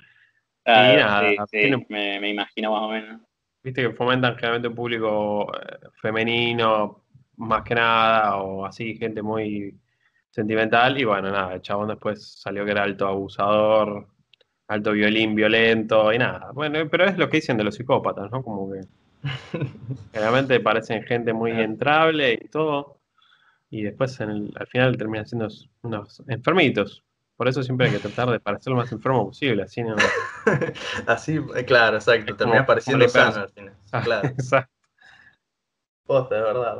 Y 0.65 0.95
nada, 0.97 1.21
sí, 1.21 1.35
sí, 1.47 1.57
tiene- 1.61 1.85
me, 1.89 2.19
me 2.19 2.29
imagino 2.29 2.71
más 2.71 2.81
o 2.83 2.89
menos. 2.89 3.21
Viste 3.63 3.81
que 3.81 3.93
fomentan 3.93 4.35
generalmente 4.35 4.67
un 4.67 4.75
público 4.75 5.51
eh, 5.55 5.79
femenino, 6.01 7.03
más 7.37 7.63
que 7.63 7.73
nada, 7.75 8.37
o 8.37 8.65
así, 8.65 8.95
gente 8.97 9.23
muy 9.23 9.75
sentimental. 10.29 10.99
Y 10.99 11.03
bueno, 11.05 11.31
nada, 11.31 11.55
el 11.55 11.61
chabón 11.61 11.87
después 11.87 12.39
salió 12.39 12.63
que 12.65 12.71
era 12.71 12.83
alto 12.83 13.07
abusador, 13.07 14.07
alto 14.67 14.91
violín 14.91 15.33
violento 15.35 16.13
y 16.13 16.19
nada. 16.19 16.51
Bueno, 16.53 16.79
pero 16.91 17.05
es 17.05 17.17
lo 17.17 17.27
que 17.29 17.37
dicen 17.37 17.57
de 17.57 17.63
los 17.63 17.75
psicópatas, 17.75 18.29
¿no? 18.31 18.43
Como 18.43 18.71
que 18.71 18.81
Generalmente 20.11 20.59
parecen 20.59 21.03
gente 21.03 21.33
muy 21.33 21.51
entrable 21.51 22.33
y 22.33 22.47
todo. 22.49 22.99
Y 23.69 23.83
después 23.83 24.19
al 24.21 24.67
final 24.69 24.97
terminan 24.97 25.25
siendo 25.25 25.47
unos 25.81 26.21
enfermitos. 26.27 27.03
Por 27.35 27.47
eso 27.47 27.63
siempre 27.63 27.87
hay 27.87 27.93
que 27.93 27.99
tratar 27.99 28.29
de 28.29 28.39
parecer 28.39 28.71
lo 28.71 28.77
más 28.77 28.91
enfermo 28.91 29.25
posible, 29.25 29.63
así 29.63 29.81
no. 29.83 29.95
así, 31.07 31.39
eh, 31.55 31.65
claro, 31.65 31.97
exacto. 31.97 32.35
Termina 32.35 32.65
pareciendo 32.65 33.09
sano 33.09 33.41
al 33.41 33.49
final. 33.49 33.73
Claro. 34.03 34.27
exacto. 34.37 34.71
Posta, 36.05 36.35
de 36.35 36.41
verdad. 36.41 36.77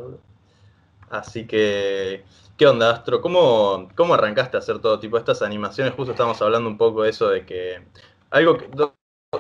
Así 1.09 1.47
que, 1.47 2.23
¿qué 2.57 2.67
onda, 2.67 2.91
Astro? 2.91 3.21
¿Cómo, 3.21 3.89
¿Cómo 3.95 4.13
arrancaste 4.13 4.57
a 4.57 4.59
hacer 4.59 4.79
todo 4.79 4.99
tipo 4.99 5.15
de 5.15 5.21
estas 5.21 5.41
animaciones? 5.41 5.93
Justo 5.95 6.11
estamos 6.11 6.39
hablando 6.41 6.69
un 6.69 6.77
poco 6.77 7.03
de 7.03 7.09
eso 7.09 7.29
de 7.29 7.45
que. 7.45 7.83
Algo 8.29 8.57
que. 8.57 8.69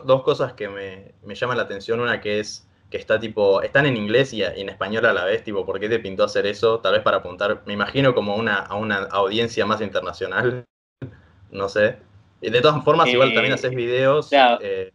dos 0.03 0.23
cosas 0.23 0.53
que 0.53 0.67
me, 0.67 1.13
me 1.23 1.35
llaman 1.35 1.57
la 1.57 1.63
atención. 1.63 1.99
Una 1.99 2.19
que 2.21 2.39
es 2.39 2.67
que 2.93 2.99
está 2.99 3.19
tipo, 3.19 3.63
están 3.63 3.87
en 3.87 3.97
inglés 3.97 4.33
y, 4.33 4.43
en 4.43 4.69
español 4.69 5.07
a 5.07 5.13
la 5.13 5.25
vez, 5.25 5.43
tipo, 5.43 5.65
¿por 5.65 5.79
qué 5.79 5.89
te 5.89 5.97
pintó 5.97 6.25
hacer 6.25 6.45
eso? 6.45 6.79
Tal 6.79 6.93
vez 6.93 7.01
para 7.01 7.17
apuntar, 7.17 7.63
me 7.65 7.73
imagino 7.73 8.13
como 8.13 8.35
una, 8.35 8.57
a 8.59 8.75
una 8.75 9.05
audiencia 9.05 9.65
más 9.65 9.81
internacional, 9.81 10.63
no 11.51 11.69
sé. 11.69 11.97
Y 12.39 12.51
de 12.51 12.61
todas 12.61 12.83
formas, 12.83 13.07
igual 13.07 13.33
también 13.33 13.53
eh, 13.53 13.55
haces 13.55 13.73
videos. 13.73 14.29
Eh, 14.61 14.91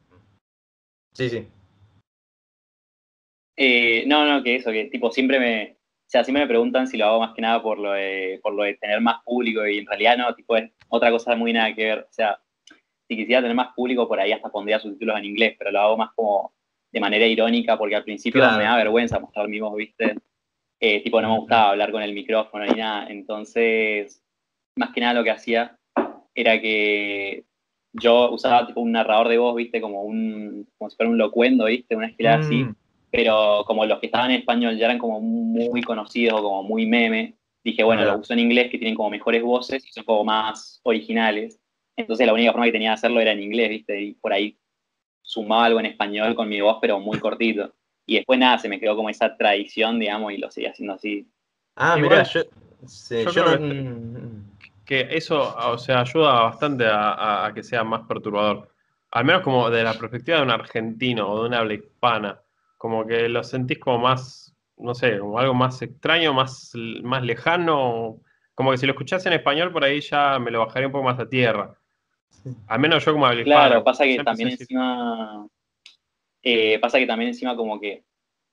sí, 1.12 1.28
sí. 1.28 1.48
Eh, 3.56 4.04
no, 4.06 4.24
no, 4.24 4.44
que 4.44 4.54
eso, 4.54 4.70
que 4.70 4.84
tipo 4.84 5.10
siempre 5.10 5.40
me, 5.40 5.72
o 5.72 6.06
sea, 6.06 6.22
siempre 6.22 6.44
me 6.44 6.48
preguntan 6.48 6.86
si 6.86 6.98
lo 6.98 7.06
hago 7.06 7.18
más 7.18 7.34
que 7.34 7.42
nada 7.42 7.60
por 7.60 7.80
lo 7.80 7.94
de, 7.94 8.38
por 8.44 8.54
lo 8.54 8.62
de 8.62 8.74
tener 8.74 9.00
más 9.00 9.24
público 9.24 9.66
y 9.66 9.78
en 9.78 9.86
realidad 9.86 10.18
no, 10.18 10.32
tipo 10.36 10.56
es 10.56 10.70
otra 10.88 11.10
cosa 11.10 11.34
muy 11.34 11.52
nada 11.52 11.74
que 11.74 11.84
ver. 11.84 11.98
O 12.08 12.12
sea, 12.12 12.38
si 13.08 13.16
quisiera 13.16 13.40
tener 13.40 13.56
más 13.56 13.74
público, 13.74 14.06
por 14.06 14.20
ahí 14.20 14.30
hasta 14.30 14.50
pondría 14.50 14.78
subtítulos 14.78 15.18
en 15.18 15.24
inglés, 15.24 15.56
pero 15.58 15.72
lo 15.72 15.80
hago 15.80 15.96
más 15.96 16.10
como 16.14 16.52
de 16.90 17.00
manera 17.00 17.26
irónica, 17.26 17.76
porque 17.76 17.96
al 17.96 18.04
principio 18.04 18.40
me 18.56 18.64
da 18.64 18.76
vergüenza 18.76 19.18
mostrar 19.18 19.48
mi 19.48 19.60
voz, 19.60 19.76
¿viste? 19.76 20.16
Eh, 20.80 21.02
tipo, 21.02 21.20
no 21.20 21.32
me 21.32 21.38
gustaba 21.40 21.70
hablar 21.70 21.90
con 21.90 22.02
el 22.02 22.14
micrófono 22.14 22.64
ni 22.64 22.78
nada. 22.78 23.08
Entonces, 23.08 24.22
más 24.76 24.90
que 24.90 25.00
nada 25.00 25.14
lo 25.14 25.24
que 25.24 25.30
hacía 25.30 25.76
era 26.34 26.60
que 26.60 27.44
yo 27.92 28.30
usaba 28.30 28.66
tipo 28.66 28.80
un 28.80 28.92
narrador 28.92 29.28
de 29.28 29.38
voz, 29.38 29.56
¿viste? 29.56 29.80
Como 29.80 30.02
un, 30.02 30.68
como 30.78 30.90
si 30.90 30.96
fuera 30.96 31.10
un 31.10 31.18
locuendo, 31.18 31.64
¿viste? 31.66 31.96
Una 31.96 32.06
esquila 32.06 32.36
así. 32.36 32.64
Mm. 32.64 32.74
Pero 33.10 33.64
como 33.66 33.86
los 33.86 33.98
que 34.00 34.06
estaban 34.06 34.30
en 34.30 34.40
español 34.40 34.76
ya 34.76 34.86
eran 34.86 34.98
como 34.98 35.20
muy 35.20 35.82
conocidos, 35.82 36.40
como 36.42 36.62
muy 36.62 36.86
meme, 36.86 37.34
dije, 37.64 37.82
bueno, 37.82 38.04
lo 38.04 38.18
uso 38.18 38.34
en 38.34 38.40
inglés, 38.40 38.70
que 38.70 38.78
tienen 38.78 38.94
como 38.94 39.10
mejores 39.10 39.42
voces 39.42 39.84
y 39.84 39.90
son 39.90 40.04
como 40.04 40.24
más 40.24 40.80
originales. 40.84 41.58
Entonces 41.96 42.26
la 42.26 42.34
única 42.34 42.52
forma 42.52 42.66
que 42.66 42.72
tenía 42.72 42.90
de 42.90 42.94
hacerlo 42.94 43.20
era 43.20 43.32
en 43.32 43.42
inglés, 43.42 43.70
¿viste? 43.70 44.00
Y 44.00 44.14
por 44.14 44.32
ahí 44.32 44.56
sumaba 45.28 45.66
algo 45.66 45.78
en 45.78 45.86
español 45.86 46.34
con 46.34 46.48
mi 46.48 46.60
voz, 46.60 46.78
pero 46.80 46.98
muy 46.98 47.18
cortito. 47.20 47.72
Y 48.06 48.16
después 48.16 48.38
nada, 48.38 48.58
se 48.58 48.68
me 48.68 48.80
quedó 48.80 48.96
como 48.96 49.10
esa 49.10 49.36
tradición, 49.36 49.98
digamos, 49.98 50.32
y 50.32 50.38
lo 50.38 50.50
seguí 50.50 50.66
haciendo 50.66 50.94
así. 50.94 51.28
Ah, 51.76 51.96
mira, 51.96 52.22
yo, 52.22 52.40
que, 54.86 55.06
eso, 55.10 55.54
o 55.54 55.76
sea, 55.76 56.00
ayuda 56.00 56.44
bastante 56.44 56.86
a, 56.90 57.52
que 57.54 57.62
sea 57.62 57.84
más 57.84 58.06
perturbador. 58.08 58.72
Al 59.10 59.24
menos 59.26 59.42
como 59.42 59.68
de 59.68 59.82
la 59.82 59.92
perspectiva 59.92 60.38
de 60.38 60.44
un 60.44 60.50
argentino 60.50 61.28
o 61.28 61.42
de 61.42 61.48
una 61.48 61.58
habla 61.58 61.74
hispana. 61.74 62.40
Como 62.78 63.06
que 63.06 63.28
lo 63.28 63.44
sentís 63.44 63.78
como 63.78 63.98
más, 63.98 64.54
no 64.78 64.94
sé, 64.94 65.18
como 65.18 65.38
algo 65.38 65.52
más 65.52 65.82
extraño, 65.82 66.32
más, 66.32 66.72
más 67.02 67.22
lejano. 67.22 68.18
Como 68.54 68.70
que 68.70 68.78
si 68.78 68.86
lo 68.86 68.92
escuchás 68.92 69.26
en 69.26 69.34
español, 69.34 69.70
por 69.70 69.84
ahí 69.84 70.00
ya 70.00 70.38
me 70.38 70.50
lo 70.50 70.60
bajaría 70.60 70.86
un 70.86 70.92
poco 70.92 71.04
más 71.04 71.18
a 71.18 71.28
tierra. 71.28 71.74
Al 72.66 72.80
menos 72.80 73.04
yo 73.04 73.12
como 73.12 73.26
habilidad. 73.26 73.68
Claro, 73.68 73.84
pasa 73.84 74.04
que 74.04 74.22
también 74.22 74.50
encima. 74.50 75.46
Eh, 76.42 76.78
pasa 76.78 76.98
que 76.98 77.06
también 77.06 77.28
encima 77.28 77.56
como 77.56 77.80
que 77.80 78.04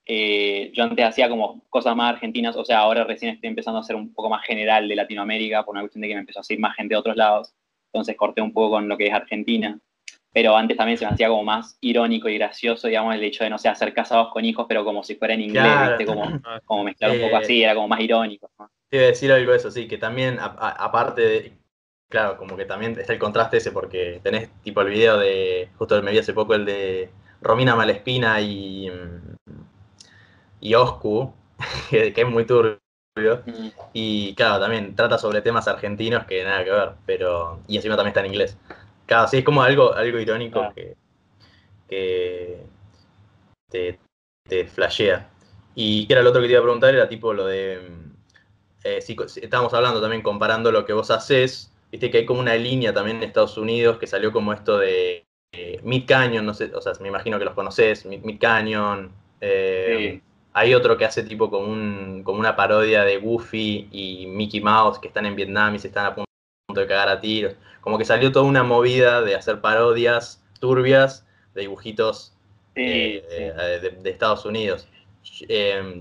eh, 0.08 0.72
yo 0.74 0.84
antes 0.84 1.06
hacía 1.06 1.30
como 1.30 1.64
cosas 1.70 1.96
más 1.96 2.14
argentinas, 2.14 2.56
o 2.56 2.64
sea, 2.64 2.80
ahora 2.80 3.04
recién 3.04 3.34
estoy 3.34 3.50
empezando 3.50 3.80
a 3.80 3.82
hacer 3.82 3.96
un 3.96 4.14
poco 4.14 4.30
más 4.30 4.46
general 4.46 4.88
de 4.88 4.96
Latinoamérica, 4.96 5.64
por 5.64 5.74
una 5.74 5.82
cuestión 5.82 6.02
de 6.02 6.10
que 6.10 6.14
me 6.14 6.20
empezó 6.20 6.40
a 6.40 6.44
seguir 6.44 6.62
más 6.62 6.76
gente 6.76 6.94
de 6.94 7.00
otros 7.00 7.16
lados, 7.16 7.54
entonces 7.92 8.16
corté 8.16 8.42
un 8.42 8.54
poco 8.54 8.72
con 8.72 8.88
lo 8.88 8.98
que 8.98 9.08
es 9.08 9.14
Argentina, 9.14 9.80
pero 10.32 10.56
antes 10.56 10.78
también 10.78 10.98
se 10.98 11.06
me 11.06 11.12
hacía 11.12 11.30
como 11.30 11.44
más 11.44 11.78
irónico 11.82 12.30
y 12.30 12.38
gracioso, 12.38 12.88
digamos, 12.88 13.16
el 13.16 13.24
hecho 13.24 13.44
de, 13.44 13.50
no 13.50 13.58
sé, 13.58 13.68
hacer 13.68 13.94
casados 13.94 14.32
con 14.32 14.46
hijos, 14.46 14.66
pero 14.70 14.84
como 14.86 15.02
si 15.04 15.16
fuera 15.16 15.34
en 15.34 15.42
inglés, 15.42 15.64
¿viste? 15.88 16.06
Como, 16.06 16.40
como 16.66 16.84
mezclar 16.84 17.12
un 17.12 17.22
poco 17.22 17.38
así, 17.38 17.64
era 17.64 17.74
como 17.74 17.88
más 17.88 18.00
irónico. 18.02 18.52
¿no? 18.60 18.70
Quiero 18.90 19.08
decir 19.08 19.32
algo 19.32 19.52
de 19.52 19.58
eso, 19.58 19.72
sí, 19.72 19.88
que 19.88 19.98
también, 19.98 20.38
aparte 20.40 21.22
de, 21.22 21.54
Claro, 22.16 22.38
como 22.38 22.56
que 22.56 22.64
también 22.64 22.98
está 22.98 23.12
el 23.12 23.20
contraste 23.20 23.58
ese 23.58 23.74
porque 23.74 24.22
tenés 24.24 24.50
tipo 24.64 24.80
el 24.80 24.88
video 24.88 25.18
de, 25.18 25.68
justo 25.78 26.02
me 26.02 26.12
vi 26.12 26.20
hace 26.20 26.32
poco 26.32 26.56
el 26.56 26.64
de 26.64 27.10
Romina 27.42 27.76
Malespina 27.76 28.40
y, 28.40 28.90
y 30.62 30.76
Oscu, 30.76 31.34
que, 31.90 32.14
es 32.16 32.30
muy 32.30 32.46
turbio. 32.46 32.80
Mm. 33.18 33.68
Y 33.92 34.34
claro, 34.34 34.62
también 34.62 34.96
trata 34.96 35.18
sobre 35.18 35.42
temas 35.42 35.68
argentinos 35.68 36.26
que 36.26 36.46
nada 36.46 36.64
que 36.64 36.72
ver, 36.72 36.92
pero. 37.06 37.60
Y 37.68 37.76
encima 37.76 37.98
también 37.98 38.12
está 38.12 38.22
en 38.22 38.28
inglés. 38.28 38.58
Claro, 39.08 39.28
sí, 39.28 39.40
es 39.40 39.44
como 39.44 39.62
algo, 39.62 39.94
algo 39.94 40.18
irónico 40.18 40.72
que, 40.74 40.96
que 41.90 42.64
te, 43.70 44.00
te 44.48 44.68
flashea. 44.68 45.30
Y 45.76 46.08
que 46.08 46.14
era 46.14 46.22
lo 46.22 46.30
otro 46.30 46.40
que 46.40 46.48
te 46.48 46.54
iba 46.54 46.62
a 46.62 46.64
preguntar, 46.64 46.96
era 46.96 47.10
tipo 47.10 47.34
lo 47.34 47.46
de. 47.46 47.92
Eh, 48.86 49.02
si, 49.02 49.18
estábamos 49.42 49.74
hablando 49.74 50.00
también 50.00 50.22
comparando 50.22 50.72
lo 50.72 50.86
que 50.86 50.94
vos 50.94 51.12
haces 51.12 51.74
Viste 51.96 52.12
que 52.12 52.18
hay 52.18 52.26
como 52.26 52.42
una 52.42 52.56
línea 52.56 52.94
también 52.94 53.16
en 53.16 53.24
Estados 53.24 53.58
Unidos 53.58 53.98
que 53.98 54.06
salió 54.06 54.34
como 54.34 54.52
esto 54.52 54.80
de 54.80 55.26
eh, 55.54 55.80
Mid 55.82 56.06
Canyon, 56.06 56.46
no 56.46 56.54
sé, 56.54 56.70
o 56.76 56.82
sea, 56.82 56.92
me 57.00 57.08
imagino 57.08 57.40
que 57.40 57.46
los 57.46 57.54
conoces, 57.54 58.06
Mid, 58.06 58.38
Canyon. 58.38 59.14
Eh, 59.40 60.20
hay 60.52 60.74
otro 60.74 60.98
que 60.98 61.06
hace 61.06 61.24
tipo 61.24 61.50
como, 61.50 61.68
un, 61.68 62.22
como 62.26 62.38
una 62.38 62.58
parodia 62.58 63.06
de 63.06 63.18
Goofy 63.18 63.88
y 63.94 64.28
Mickey 64.28 64.60
Mouse 64.60 65.00
que 65.00 65.08
están 65.08 65.26
en 65.26 65.38
Vietnam 65.38 65.74
y 65.74 65.80
se 65.80 65.88
están 65.88 66.06
a 66.08 66.16
punto 66.16 66.28
de 66.76 66.86
cagar 66.86 67.08
a 67.08 67.22
tiros. 67.22 67.56
Como 67.80 67.98
que 67.98 68.04
salió 68.04 68.30
toda 68.30 68.44
una 68.44 68.64
movida 68.64 69.22
de 69.22 69.36
hacer 69.36 69.62
parodias 69.62 70.44
turbias 70.60 71.26
de 71.54 71.62
dibujitos 71.62 72.36
eh, 72.76 73.24
de, 74.02 74.10
Estados 74.10 74.44
Unidos. 74.44 74.90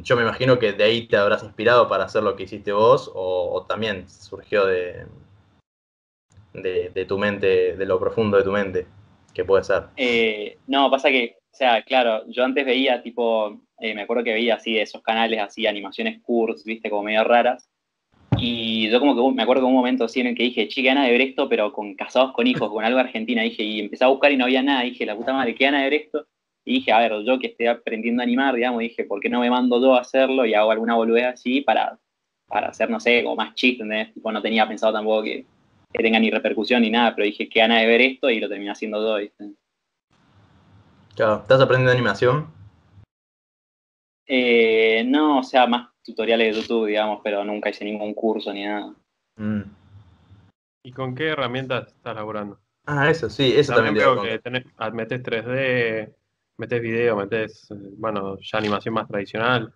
yo 0.03 0.17
me 0.17 0.23
imagino 0.23 0.59
que 0.59 0.73
de 0.73 0.83
ahí 0.83 1.07
te 1.07 1.17
habrás 1.17 1.45
inspirado 1.45 1.89
para 1.89 2.07
hacer 2.07 2.25
lo 2.25 2.35
que 2.35 2.43
hiciste 2.43 2.73
vos 2.73 3.13
o 3.15 3.65
también 3.69 4.09
surgió 4.09 4.67
de, 4.67 5.07
de, 6.55 7.05
tu 7.07 7.19
mente, 7.19 7.77
de 7.77 7.87
lo 7.87 7.99
profundo 7.99 8.37
de 8.37 8.45
tu 8.45 8.53
mente, 8.53 8.87
que 9.33 9.45
puede 9.45 9.65
ser. 9.65 9.85
Eh, 9.97 10.59
no, 10.67 10.91
pasa 10.91 11.11
que, 11.11 11.37
o 11.53 11.57
sea, 11.57 11.83
claro, 11.83 12.25
yo 12.29 12.45
antes 12.45 12.65
veía 12.65 13.03
tipo, 13.03 13.61
eh, 13.79 13.95
me 13.95 14.03
acuerdo 14.03 14.25
que 14.25 14.33
veía 14.33 14.55
así 14.55 14.79
esos 14.79 15.03
canales, 15.03 15.41
así 15.41 15.67
animaciones 15.67 16.21
curls, 16.23 16.65
viste, 16.65 16.91
como 16.91 17.03
medio 17.03 17.25
raras. 17.25 17.69
Y 18.37 18.91
yo 18.91 18.99
como 18.99 19.15
que 19.15 19.37
me 19.37 19.43
acuerdo 19.43 19.63
de 19.63 19.69
un 19.69 19.75
momento 19.75 20.05
así 20.05 20.21
en 20.21 20.29
el 20.29 20.35
que 20.35 20.43
dije, 20.45 20.69
chica, 20.69 20.93
Ana 20.93 21.07
de 21.07 21.15
Bresto, 21.15 21.49
pero 21.49 21.73
con 21.73 21.95
casados 21.95 22.33
con 22.33 22.47
hijos, 22.47 22.69
con 22.71 22.85
algo 22.85 22.99
argentina, 22.99 23.43
dije, 23.43 23.63
y 23.63 23.81
empecé 23.81 24.05
a 24.05 24.09
buscar 24.09 24.33
y 24.33 24.37
no 24.37 24.45
había 24.45 24.63
nada, 24.63 24.83
dije, 24.83 25.07
la 25.07 25.17
puta 25.17 25.33
madre, 25.33 25.55
¿qué 25.55 25.67
Ana 25.67 25.83
de 25.83 25.89
Bresto? 25.89 26.27
Y 26.65 26.77
dije, 26.77 26.93
a 26.93 26.99
ver, 26.99 27.13
yo 27.25 27.39
que 27.39 27.49
estoy 27.49 27.67
aprendiendo 27.67 28.23
a 28.23 28.25
animar, 28.25 28.55
digamos, 28.55 28.81
dije, 28.81 29.05
¿por 29.05 29.21
qué 29.21 29.29
no 29.29 29.41
me 29.41 29.51
mando 29.51 29.81
yo 29.81 29.95
a 29.95 30.01
hacerlo 30.01 30.47
y 30.47 30.55
hago 30.55 30.71
alguna 30.71 30.95
boludez 30.95 31.27
así 31.27 31.61
para, 31.61 31.99
para 32.47 32.69
hacer, 32.69 32.91
no 32.91 32.99
sé, 32.99 33.23
como 33.23 33.37
más 33.37 33.55
chiste. 33.55 33.85
Tipo, 34.15 34.33
no 34.33 34.43
tenía 34.43 34.67
pensado 34.67 34.93
tampoco 34.93 35.23
que, 35.25 35.45
que 35.95 36.03
tenga 36.03 36.19
ni 36.19 36.29
repercusión 36.29 36.83
ni 36.83 36.91
nada, 36.91 37.15
pero 37.15 37.25
dije, 37.25 37.49
que 37.49 37.61
gana 37.61 37.79
de 37.79 37.87
ver 37.87 38.01
esto 38.01 38.29
y 38.29 38.41
lo 38.41 38.49
terminé 38.49 38.73
haciendo 38.73 38.99
todo, 38.99 39.19
¿viste? 39.19 39.53
Claro, 41.15 41.37
¿estás 41.43 41.61
aprendiendo 41.61 41.93
animación? 41.93 42.49
Eh, 44.27 45.05
no, 45.07 45.39
o 45.39 45.43
sea, 45.45 45.69
más 45.69 45.91
tutoriales 46.05 46.55
de 46.57 46.61
YouTube, 46.61 46.89
digamos, 46.89 47.21
pero 47.23 47.45
nunca 47.45 47.71
hice 47.71 47.85
ningún 47.85 48.13
curso 48.13 48.53
ni 48.53 48.65
nada. 48.65 48.93
Mm. 49.37 49.63
¿Y 50.83 50.93
con 50.93 51.15
qué 51.15 51.29
herramientas 51.29 51.87
estás 51.87 52.17
laburando? 52.17 52.59
Ah, 52.87 53.09
eso 53.09 53.31
sí, 53.31 53.55
eso 53.57 53.73
también, 53.73 53.95
creo 53.95 54.21
que 54.21 54.41
tenés, 54.41 54.65
ah, 54.77 54.91
metes 54.91 55.23
3D, 55.23 56.13
metes 56.57 56.83
video, 56.83 57.17
metes, 57.17 57.69
bueno, 57.99 58.37
ya 58.41 58.59
animación 58.59 58.95
más 58.95 59.07
tradicional. 59.07 59.73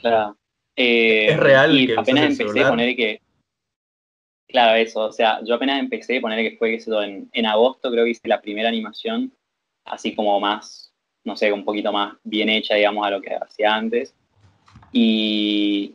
Claro. 0.00 0.38
es 0.74 1.36
real. 1.38 1.78
Y 1.78 1.92
apenas 1.92 2.30
empecé 2.30 2.64
a 2.64 2.70
poner 2.70 2.96
que 2.96 3.20
Claro, 4.50 4.76
eso. 4.76 5.00
O 5.00 5.12
sea, 5.12 5.40
yo 5.44 5.54
apenas 5.54 5.78
empecé, 5.78 6.20
poner 6.20 6.50
que 6.50 6.56
fue 6.56 6.74
eso, 6.74 7.02
en, 7.02 7.28
en 7.32 7.46
agosto, 7.46 7.90
creo 7.90 8.04
que 8.04 8.10
hice 8.10 8.28
la 8.28 8.40
primera 8.40 8.68
animación, 8.68 9.32
así 9.84 10.14
como 10.14 10.38
más, 10.40 10.92
no 11.24 11.36
sé, 11.36 11.52
un 11.52 11.64
poquito 11.64 11.92
más 11.92 12.16
bien 12.24 12.48
hecha, 12.48 12.74
digamos, 12.74 13.06
a 13.06 13.10
lo 13.10 13.20
que 13.20 13.34
hacía 13.34 13.74
antes. 13.74 14.14
Y, 14.92 15.94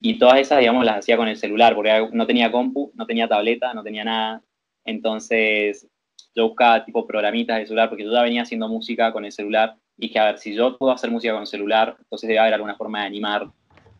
y 0.00 0.18
todas 0.18 0.40
esas, 0.40 0.58
digamos, 0.58 0.84
las 0.84 0.98
hacía 0.98 1.16
con 1.16 1.28
el 1.28 1.36
celular, 1.36 1.74
porque 1.74 2.08
no 2.12 2.26
tenía 2.26 2.50
compu, 2.50 2.90
no 2.94 3.06
tenía 3.06 3.28
tableta, 3.28 3.72
no 3.74 3.82
tenía 3.84 4.04
nada. 4.04 4.42
Entonces, 4.84 5.86
yo 6.34 6.48
buscaba 6.48 6.84
tipo 6.84 7.06
programitas 7.06 7.58
de 7.58 7.66
celular, 7.66 7.88
porque 7.88 8.04
yo 8.04 8.12
ya 8.12 8.22
venía 8.22 8.42
haciendo 8.42 8.68
música 8.68 9.12
con 9.12 9.24
el 9.24 9.32
celular. 9.32 9.76
Y 9.96 10.08
dije, 10.08 10.18
a 10.18 10.24
ver, 10.24 10.38
si 10.38 10.54
yo 10.54 10.76
puedo 10.76 10.92
hacer 10.92 11.10
música 11.10 11.32
con 11.32 11.42
el 11.42 11.46
celular, 11.46 11.96
entonces 12.00 12.26
debe 12.26 12.40
haber 12.40 12.54
alguna 12.54 12.74
forma 12.74 13.00
de 13.00 13.06
animar. 13.06 13.46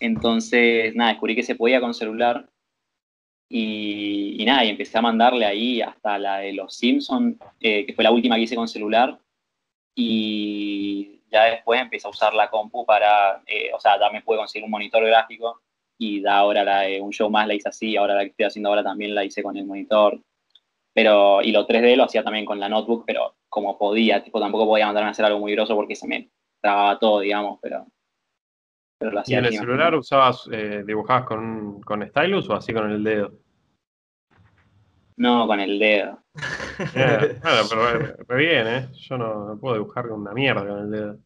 Entonces, 0.00 0.94
nada, 0.96 1.10
descubrí 1.10 1.36
que 1.36 1.44
se 1.44 1.54
podía 1.54 1.80
con 1.80 1.94
celular 1.94 2.48
y, 3.48 4.42
nada, 4.44 4.64
y 4.64 4.70
empecé 4.70 4.98
a 4.98 5.02
mandarle 5.02 5.46
ahí 5.46 5.80
hasta 5.82 6.18
la 6.18 6.38
de 6.38 6.52
los 6.52 6.74
Simpsons, 6.74 7.36
eh, 7.60 7.84
que 7.86 7.92
fue 7.94 8.04
la 8.04 8.10
última 8.10 8.36
que 8.36 8.42
hice 8.42 8.56
con 8.56 8.68
celular. 8.68 9.18
Y 9.94 11.22
ya 11.30 11.44
después 11.44 11.80
empecé 11.80 12.06
a 12.06 12.10
usar 12.10 12.34
la 12.34 12.50
compu 12.50 12.84
para, 12.84 13.42
eh, 13.46 13.70
o 13.74 13.80
sea, 13.80 13.98
ya 13.98 14.10
me 14.10 14.22
pude 14.22 14.38
conseguir 14.38 14.64
un 14.64 14.70
monitor 14.70 15.04
gráfico 15.04 15.60
y 15.98 16.20
da 16.20 16.38
ahora 16.38 16.64
la 16.64 17.02
un 17.02 17.12
show 17.12 17.30
más 17.30 17.46
la 17.46 17.54
hice 17.54 17.68
así, 17.68 17.96
ahora 17.96 18.14
la 18.14 18.22
que 18.22 18.30
estoy 18.30 18.46
haciendo 18.46 18.68
ahora 18.70 18.82
también 18.82 19.14
la 19.14 19.24
hice 19.24 19.42
con 19.42 19.56
el 19.56 19.66
monitor. 19.66 20.20
Pero, 20.94 21.42
y 21.42 21.52
lo 21.52 21.66
3D 21.66 21.96
lo 21.96 22.04
hacía 22.04 22.22
también 22.24 22.44
con 22.44 22.60
la 22.60 22.68
notebook, 22.68 23.04
pero 23.06 23.36
como 23.48 23.78
podía, 23.78 24.22
tipo, 24.22 24.40
tampoco 24.40 24.66
podía 24.66 24.86
mandarme 24.86 25.08
a 25.08 25.12
hacer 25.12 25.24
algo 25.24 25.40
muy 25.40 25.52
groso 25.52 25.74
porque 25.74 25.96
se 25.96 26.06
me 26.06 26.30
trababa 26.60 26.98
todo, 26.98 27.20
digamos, 27.20 27.58
pero, 27.60 27.86
pero 28.98 29.12
lo 29.12 29.20
hacía. 29.20 29.36
¿Y 29.36 29.38
en 29.38 29.44
el 29.46 29.52
celular 29.54 29.94
usabas, 29.94 30.48
eh, 30.52 30.82
dibujabas 30.86 31.24
con, 31.24 31.80
con 31.80 32.06
stylus 32.08 32.48
o 32.48 32.54
así 32.54 32.72
con 32.72 32.90
el 32.90 33.02
dedo? 33.02 33.32
No, 35.16 35.46
con 35.46 35.60
el 35.60 35.78
dedo. 35.78 36.18
claro, 36.92 37.66
pero 37.68 37.98
re, 38.28 38.36
bien, 38.36 38.66
¿eh? 38.66 38.88
Yo 38.94 39.16
no, 39.16 39.58
puedo 39.60 39.74
dibujar 39.74 40.08
con 40.08 40.20
una 40.20 40.32
mierda 40.32 40.66
con 40.66 40.78
el 40.80 40.90
dedo. 40.90 41.18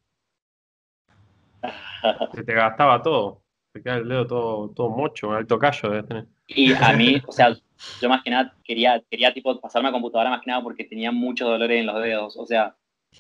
Se 2.35 2.45
te 2.45 2.55
gastaba 2.55 3.03
todo. 3.03 3.43
Te 3.73 3.83
queda 3.83 3.97
el 3.97 4.09
dedo 4.09 4.27
todo, 4.27 4.71
todo 4.71 4.91
mocho, 4.91 5.33
alto 5.33 5.59
callo 5.59 5.91
debes 5.91 6.07
tener. 6.07 6.27
Y 6.49 6.73
a 6.73 6.93
mí, 6.93 7.21
o 7.27 7.33
sea, 7.33 7.57
yo 8.01 8.09
más 8.09 8.23
que 8.23 8.31
nada 8.31 8.55
quería, 8.65 9.03
quería 9.11 9.33
tipo 9.33 9.59
pasarme 9.61 9.89
a 9.89 9.93
computadora 9.93 10.31
más 10.31 10.43
que 10.43 10.51
nada 10.51 10.63
porque 10.63 10.85
tenía 10.85 11.11
muchos 11.11 11.49
dolores 11.49 11.81
en 11.81 11.87
los 11.87 12.03
dedos. 12.03 12.37
O 12.37 12.47
sea, 12.47 12.77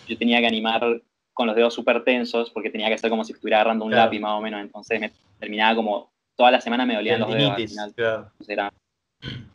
yo 0.06 0.18
tenía 0.18 0.40
que 0.40 0.46
animar 0.46 1.02
con 1.38 1.46
los 1.46 1.54
dedos 1.54 1.72
súper 1.72 2.02
tensos 2.02 2.50
porque 2.50 2.68
tenía 2.68 2.88
que 2.88 2.94
hacer 2.94 3.08
como 3.08 3.22
si 3.22 3.32
estuviera 3.32 3.58
agarrando 3.58 3.84
un 3.84 3.92
lápiz 3.92 4.18
más 4.18 4.32
o 4.32 4.40
menos. 4.40 4.60
Entonces 4.60 4.98
me 4.98 5.12
terminaba 5.38 5.76
como 5.76 6.10
toda 6.34 6.50
la 6.50 6.60
semana 6.60 6.84
me 6.84 6.96
dolían 6.96 7.20
los 7.20 7.32
dedos. 7.32 7.78
Al 7.78 8.44
final. 8.44 8.72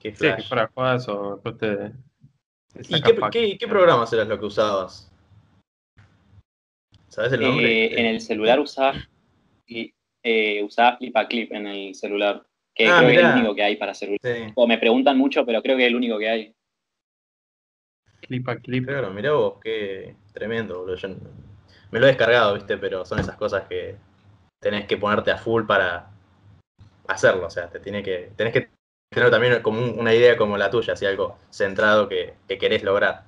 Qué 0.00 0.12
sí, 0.12 0.26
que 0.36 0.42
fuera 0.42 0.68
jugadas 0.74 1.08
o 1.08 1.34
después 1.34 1.58
te. 1.58 1.92
¿Y 2.88 3.00
qué, 3.02 3.56
qué, 3.56 3.68
programas 3.68 4.12
eras 4.12 4.26
lo 4.26 4.36
que 4.36 4.46
usabas? 4.46 5.10
¿Sabes 7.06 7.32
el 7.32 7.42
nombre? 7.42 7.84
Eh, 7.84 8.00
en 8.00 8.06
el 8.06 8.20
celular 8.20 8.58
usaba, 8.58 8.94
eh, 9.68 10.62
usaba 10.64 10.98
Clip 10.98 11.52
en 11.52 11.68
el 11.68 11.94
celular, 11.94 12.44
que 12.74 12.88
ah, 12.88 12.96
creo 12.98 13.08
que 13.10 13.14
es 13.14 13.20
el 13.20 13.34
único 13.36 13.54
que 13.54 13.62
hay 13.62 13.76
para 13.76 13.94
celular. 13.94 14.52
O 14.56 14.66
me 14.66 14.76
preguntan 14.76 15.16
mucho, 15.16 15.46
pero 15.46 15.62
creo 15.62 15.76
que 15.76 15.84
es 15.84 15.88
el 15.88 15.96
único 15.96 16.18
que 16.18 16.28
hay. 16.28 16.53
Clip 18.26 18.48
a 18.48 18.56
Clip. 18.56 18.86
Claro, 18.86 19.10
mirá 19.10 19.32
vos, 19.32 19.58
qué 19.62 20.16
tremendo, 20.32 20.80
boludo. 20.80 20.96
Yo 20.96 21.08
me 21.90 22.00
lo 22.00 22.06
he 22.06 22.08
descargado, 22.08 22.54
viste, 22.54 22.76
pero 22.76 23.04
son 23.04 23.20
esas 23.20 23.36
cosas 23.36 23.68
que 23.68 23.96
tenés 24.60 24.86
que 24.86 24.96
ponerte 24.96 25.30
a 25.30 25.38
full 25.38 25.64
para 25.64 26.10
hacerlo. 27.06 27.46
O 27.46 27.50
sea, 27.50 27.68
te 27.68 27.80
tiene 27.80 28.02
que, 28.02 28.32
tenés 28.36 28.52
que 28.52 28.70
tener 29.10 29.30
también 29.30 29.62
como 29.62 29.80
una 29.92 30.12
idea 30.12 30.36
como 30.36 30.56
la 30.56 30.70
tuya, 30.70 30.94
así 30.94 31.06
algo 31.06 31.38
centrado 31.50 32.08
que, 32.08 32.34
querés 32.48 32.82
lograr. 32.82 33.24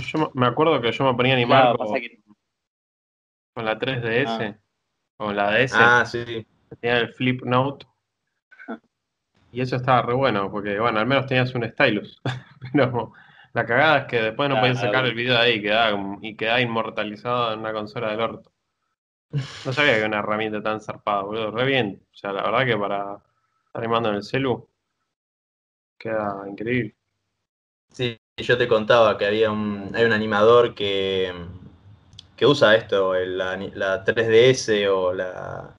Yo 0.00 0.30
me 0.34 0.46
acuerdo 0.46 0.80
que 0.80 0.92
yo 0.92 1.04
me 1.04 1.14
ponía 1.14 1.34
a 1.34 1.36
animar 1.36 1.76
con, 1.76 3.64
la 3.64 3.78
3DS, 3.78 4.26
ah. 4.26 4.58
con 5.16 5.36
la 5.36 5.50
DS. 5.52 5.72
Ah, 5.74 6.04
sí. 6.04 6.46
Tenía 6.80 6.98
el 6.98 7.14
Flip 7.14 7.42
Note. 7.42 7.86
Y 9.50 9.62
eso 9.62 9.76
estaba 9.76 10.02
re 10.02 10.14
bueno, 10.14 10.50
porque 10.50 10.78
bueno, 10.78 10.98
al 10.98 11.06
menos 11.06 11.26
tenías 11.26 11.54
un 11.54 11.64
stylus. 11.70 12.20
Pero 12.72 13.12
la 13.52 13.66
cagada 13.66 13.98
es 13.98 14.04
que 14.06 14.22
después 14.22 14.48
no 14.48 14.60
podías 14.60 14.80
sacar 14.80 15.04
el 15.04 15.14
video 15.14 15.34
de 15.34 15.40
ahí 15.40 15.62
y 16.22 16.36
quedaba 16.36 16.60
inmortalizado 16.60 17.52
en 17.52 17.60
una 17.60 17.72
consola 17.72 18.10
del 18.10 18.20
orto. 18.20 18.52
No 19.30 19.72
sabía 19.72 19.92
que 19.92 19.98
era 19.98 20.08
una 20.08 20.18
herramienta 20.20 20.62
tan 20.62 20.80
zarpada, 20.80 21.22
boludo. 21.22 21.50
Re 21.50 21.64
bien. 21.66 22.02
O 22.12 22.16
sea, 22.16 22.32
la 22.32 22.42
verdad 22.42 22.66
que 22.66 22.76
para 22.76 23.18
animando 23.74 24.08
en 24.10 24.16
el 24.16 24.22
celu. 24.22 24.68
Queda 25.98 26.44
increíble. 26.48 26.94
Sí, 27.92 28.18
yo 28.36 28.56
te 28.56 28.68
contaba 28.68 29.18
que 29.18 29.26
había 29.26 29.50
un, 29.50 29.90
hay 29.94 30.04
un 30.04 30.12
animador 30.12 30.74
que, 30.74 31.32
que 32.36 32.46
usa 32.46 32.76
esto, 32.76 33.14
la, 33.14 33.56
la 33.56 34.04
3DS 34.04 34.86
o 34.88 35.12
la... 35.12 35.74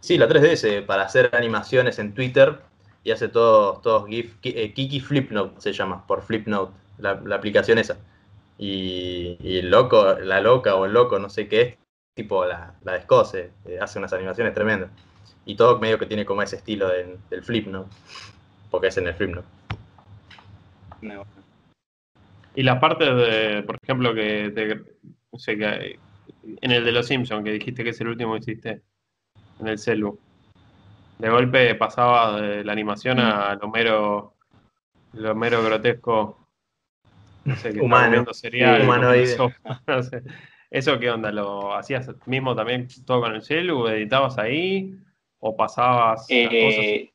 Sí, 0.00 0.16
la 0.16 0.28
3DS 0.28 0.86
para 0.86 1.02
hacer 1.02 1.34
animaciones 1.34 1.98
en 1.98 2.14
Twitter 2.14 2.60
y 3.04 3.10
hace 3.10 3.28
todos, 3.28 3.82
todos 3.82 4.06
GIF. 4.08 4.36
Eh, 4.42 4.72
Kiki 4.72 5.00
Flipnote 5.00 5.60
se 5.60 5.72
llama, 5.72 6.06
por 6.06 6.22
Flipnote, 6.22 6.72
la, 6.98 7.20
aplicación 7.34 7.78
esa. 7.78 7.98
Y, 8.58 9.36
el 9.58 9.70
loco, 9.70 10.14
la 10.14 10.40
loca 10.40 10.74
o 10.74 10.86
el 10.86 10.92
loco, 10.92 11.18
no 11.18 11.28
sé 11.28 11.48
qué 11.48 11.60
es, 11.60 11.76
tipo 12.14 12.44
la, 12.44 12.74
la 12.84 12.92
descose, 12.94 13.50
eh, 13.66 13.78
hace 13.80 13.98
unas 13.98 14.12
animaciones 14.12 14.54
tremendas. 14.54 14.90
Y 15.44 15.54
todo 15.54 15.78
medio 15.78 15.98
que 15.98 16.06
tiene 16.06 16.26
como 16.26 16.42
ese 16.42 16.56
estilo 16.56 16.88
del 16.88 17.42
flip, 17.42 17.66
¿no? 17.68 17.86
Porque 18.70 18.88
es 18.88 18.98
en 18.98 19.06
el 19.06 19.14
flip, 19.14 19.30
¿no? 19.30 19.42
Y 22.54 22.62
la 22.62 22.80
parte 22.80 23.04
de, 23.04 23.62
por 23.62 23.78
ejemplo, 23.82 24.12
que, 24.12 24.52
que 24.54 25.98
en 26.60 26.70
el 26.70 26.84
de 26.84 26.92
los 26.92 27.06
Simpsons, 27.06 27.44
que 27.44 27.52
dijiste 27.52 27.84
que 27.84 27.90
es 27.90 28.00
el 28.00 28.08
último 28.08 28.34
que 28.34 28.40
hiciste 28.40 28.82
en 29.60 29.68
el 29.68 29.78
celu, 29.78 30.18
de 31.18 31.28
golpe 31.28 31.74
pasaba 31.74 32.40
de 32.40 32.64
la 32.64 32.72
animación 32.72 33.18
a 33.18 33.54
lo 33.54 33.68
mero, 33.68 34.34
lo 35.12 35.34
mero 35.34 35.62
grotesco, 35.62 36.48
no 37.44 37.56
sé, 37.56 37.72
que 37.72 37.80
humano, 37.80 38.24
cereal, 38.32 38.82
humanoide. 38.82 39.36
¿Eso 40.70 40.98
qué 40.98 41.10
onda? 41.10 41.32
¿Lo 41.32 41.74
hacías 41.74 42.10
mismo 42.26 42.54
también 42.54 42.88
todo 43.06 43.22
con 43.22 43.34
el 43.34 43.42
celu? 43.42 43.88
¿Editabas 43.88 44.38
ahí? 44.38 44.94
¿O 45.40 45.56
pasabas 45.56 46.26
eh, 46.28 47.10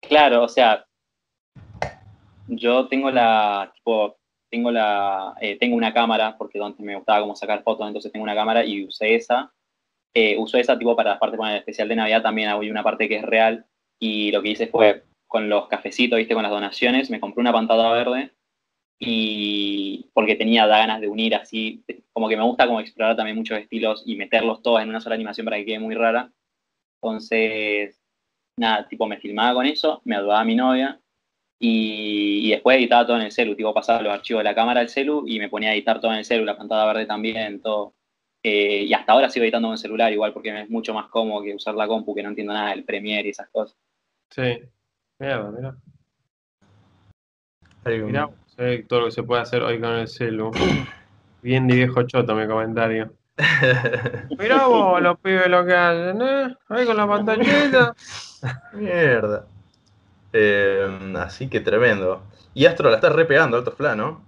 Claro, 0.00 0.44
o 0.44 0.48
sea, 0.48 0.86
yo 2.46 2.88
tengo 2.88 3.10
la, 3.10 3.70
tipo, 3.74 4.16
tengo 4.48 4.70
la, 4.70 5.34
eh, 5.40 5.58
tengo 5.58 5.76
una 5.76 5.92
cámara, 5.92 6.36
porque 6.38 6.58
donde 6.58 6.82
me 6.82 6.96
gustaba 6.96 7.20
como 7.20 7.36
sacar 7.36 7.62
fotos, 7.62 7.86
entonces 7.86 8.10
tengo 8.10 8.24
una 8.24 8.34
cámara 8.34 8.64
y 8.64 8.84
usé 8.84 9.16
esa. 9.16 9.52
Eh, 10.20 10.36
uso 10.36 10.58
esa 10.58 10.76
tipo 10.76 10.96
para 10.96 11.10
la 11.12 11.18
parte 11.20 11.36
con 11.36 11.48
el 11.48 11.58
especial 11.58 11.86
de 11.86 11.94
Navidad, 11.94 12.22
también 12.22 12.48
hay 12.48 12.68
una 12.68 12.82
parte 12.82 13.08
que 13.08 13.18
es 13.18 13.22
real, 13.22 13.64
y 14.00 14.32
lo 14.32 14.42
que 14.42 14.48
hice 14.48 14.66
fue 14.66 15.04
con 15.28 15.48
los 15.48 15.68
cafecitos, 15.68 16.16
viste, 16.16 16.34
con 16.34 16.42
las 16.42 16.50
donaciones, 16.50 17.08
me 17.08 17.20
compré 17.20 17.40
una 17.40 17.52
pantalla 17.52 17.92
verde 17.92 18.32
y 18.98 20.10
porque 20.12 20.34
tenía 20.34 20.66
ganas 20.66 21.00
de 21.00 21.06
unir 21.06 21.36
así, 21.36 21.84
como 22.12 22.28
que 22.28 22.36
me 22.36 22.42
gusta 22.42 22.66
como 22.66 22.80
explorar 22.80 23.14
también 23.14 23.36
muchos 23.36 23.60
estilos 23.60 24.02
y 24.06 24.16
meterlos 24.16 24.60
todos 24.60 24.82
en 24.82 24.88
una 24.88 25.00
sola 25.00 25.14
animación 25.14 25.44
para 25.44 25.58
que 25.58 25.66
quede 25.66 25.78
muy 25.78 25.94
rara. 25.94 26.32
Entonces, 27.00 28.02
nada, 28.58 28.88
tipo 28.88 29.06
me 29.06 29.18
filmaba 29.18 29.54
con 29.54 29.66
eso, 29.66 30.02
me 30.04 30.16
ayudaba 30.16 30.40
a 30.40 30.44
mi 30.44 30.56
novia 30.56 31.00
y, 31.60 32.50
después 32.50 32.76
editaba 32.76 33.06
todo 33.06 33.18
en 33.18 33.22
el 33.22 33.30
celu, 33.30 33.54
tipo 33.54 33.72
pasaba 33.72 34.02
los 34.02 34.12
archivos 34.12 34.40
de 34.40 34.50
la 34.50 34.54
cámara 34.56 34.80
al 34.80 34.88
celu 34.88 35.22
y 35.28 35.38
me 35.38 35.48
ponía 35.48 35.70
a 35.70 35.74
editar 35.74 36.00
todo 36.00 36.10
en 36.10 36.18
el 36.18 36.24
celu, 36.24 36.44
la 36.44 36.56
pantalla 36.56 36.86
verde 36.86 37.06
también, 37.06 37.62
todo. 37.62 37.94
Eh, 38.42 38.84
y 38.84 38.92
hasta 38.94 39.12
ahora 39.12 39.28
sigo 39.28 39.44
editando 39.44 39.68
con 39.68 39.72
el 39.72 39.78
celular 39.78 40.12
igual 40.12 40.32
porque 40.32 40.52
me 40.52 40.62
es 40.62 40.70
mucho 40.70 40.94
más 40.94 41.08
cómodo 41.08 41.42
que 41.42 41.54
usar 41.54 41.74
la 41.74 41.88
compu, 41.88 42.14
que 42.14 42.22
no 42.22 42.28
entiendo 42.28 42.52
nada 42.52 42.70
del 42.70 42.84
Premiere 42.84 43.28
y 43.28 43.30
esas 43.32 43.48
cosas. 43.48 43.76
Sí, 44.30 44.60
mira, 45.18 45.50
mira. 45.50 45.76
Mira, 47.84 48.28
todo 48.86 49.00
lo 49.00 49.06
que 49.06 49.12
se 49.12 49.22
puede 49.22 49.42
hacer 49.42 49.62
hoy 49.62 49.80
con 49.80 49.90
el 49.90 50.08
celu. 50.08 50.50
Bien 51.42 51.66
de 51.66 51.76
viejo 51.76 52.02
choto 52.02 52.34
mi 52.34 52.46
comentario. 52.46 53.12
Mirá 54.38 54.66
vos 54.66 55.00
los 55.00 55.18
pibes 55.20 55.48
lo 55.48 55.64
que 55.64 55.74
hacen, 55.74 56.20
¿eh? 56.20 56.56
Ahí 56.68 56.84
con 56.84 56.96
la 56.96 57.06
pantallita. 57.06 57.94
Mierda. 58.72 59.46
Eh, 60.32 61.14
así 61.16 61.48
que 61.48 61.60
tremendo. 61.60 62.22
Y 62.54 62.66
Astro 62.66 62.90
la 62.90 62.96
estás 62.96 63.12
repegando, 63.12 63.56
Alto 63.56 63.72
Fla, 63.72 63.94
¿no? 63.94 64.27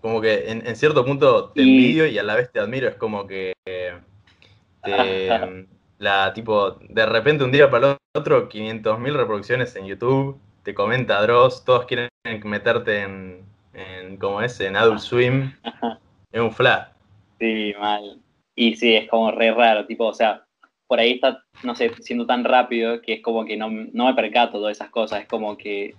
Como 0.00 0.20
que 0.20 0.50
en, 0.50 0.76
cierto 0.76 1.04
punto 1.04 1.50
te 1.50 1.62
envidio 1.62 2.06
y 2.06 2.18
a 2.18 2.22
la 2.22 2.34
vez 2.34 2.50
te 2.50 2.60
admiro. 2.60 2.88
Es 2.88 2.96
como 2.96 3.26
que 3.26 3.52
la 5.98 6.32
tipo, 6.32 6.72
de 6.88 7.06
repente 7.06 7.44
un 7.44 7.52
día 7.52 7.70
para 7.70 7.92
el 7.92 7.96
otro, 8.14 8.48
500.000 8.48 9.12
reproducciones 9.12 9.76
en 9.76 9.86
YouTube, 9.86 10.40
te 10.62 10.74
comenta 10.74 11.20
Dross, 11.22 11.64
todos 11.64 11.84
quieren 11.86 12.08
meterte 12.44 13.02
en, 13.02 13.44
en 13.74 14.16
como 14.16 14.42
es, 14.42 14.58
en 14.60 14.76
Adult 14.76 15.00
Swim. 15.00 15.52
Es 16.32 16.40
un 16.40 16.52
fla. 16.52 16.92
Sí, 17.40 17.74
mal. 17.80 18.20
Y 18.54 18.76
sí, 18.76 18.94
es 18.94 19.08
como 19.08 19.32
re 19.32 19.52
raro, 19.52 19.86
tipo, 19.86 20.06
o 20.06 20.14
sea, 20.14 20.44
por 20.86 21.00
ahí 21.00 21.12
está, 21.12 21.42
no 21.62 21.74
sé, 21.74 21.90
siendo 22.00 22.26
tan 22.26 22.44
rápido 22.44 23.00
que 23.00 23.14
es 23.14 23.22
como 23.22 23.44
que 23.44 23.56
no, 23.56 23.68
me 23.68 24.14
percato 24.14 24.58
todas 24.58 24.76
esas 24.76 24.90
cosas, 24.90 25.22
es 25.22 25.28
como 25.28 25.56
que, 25.56 25.94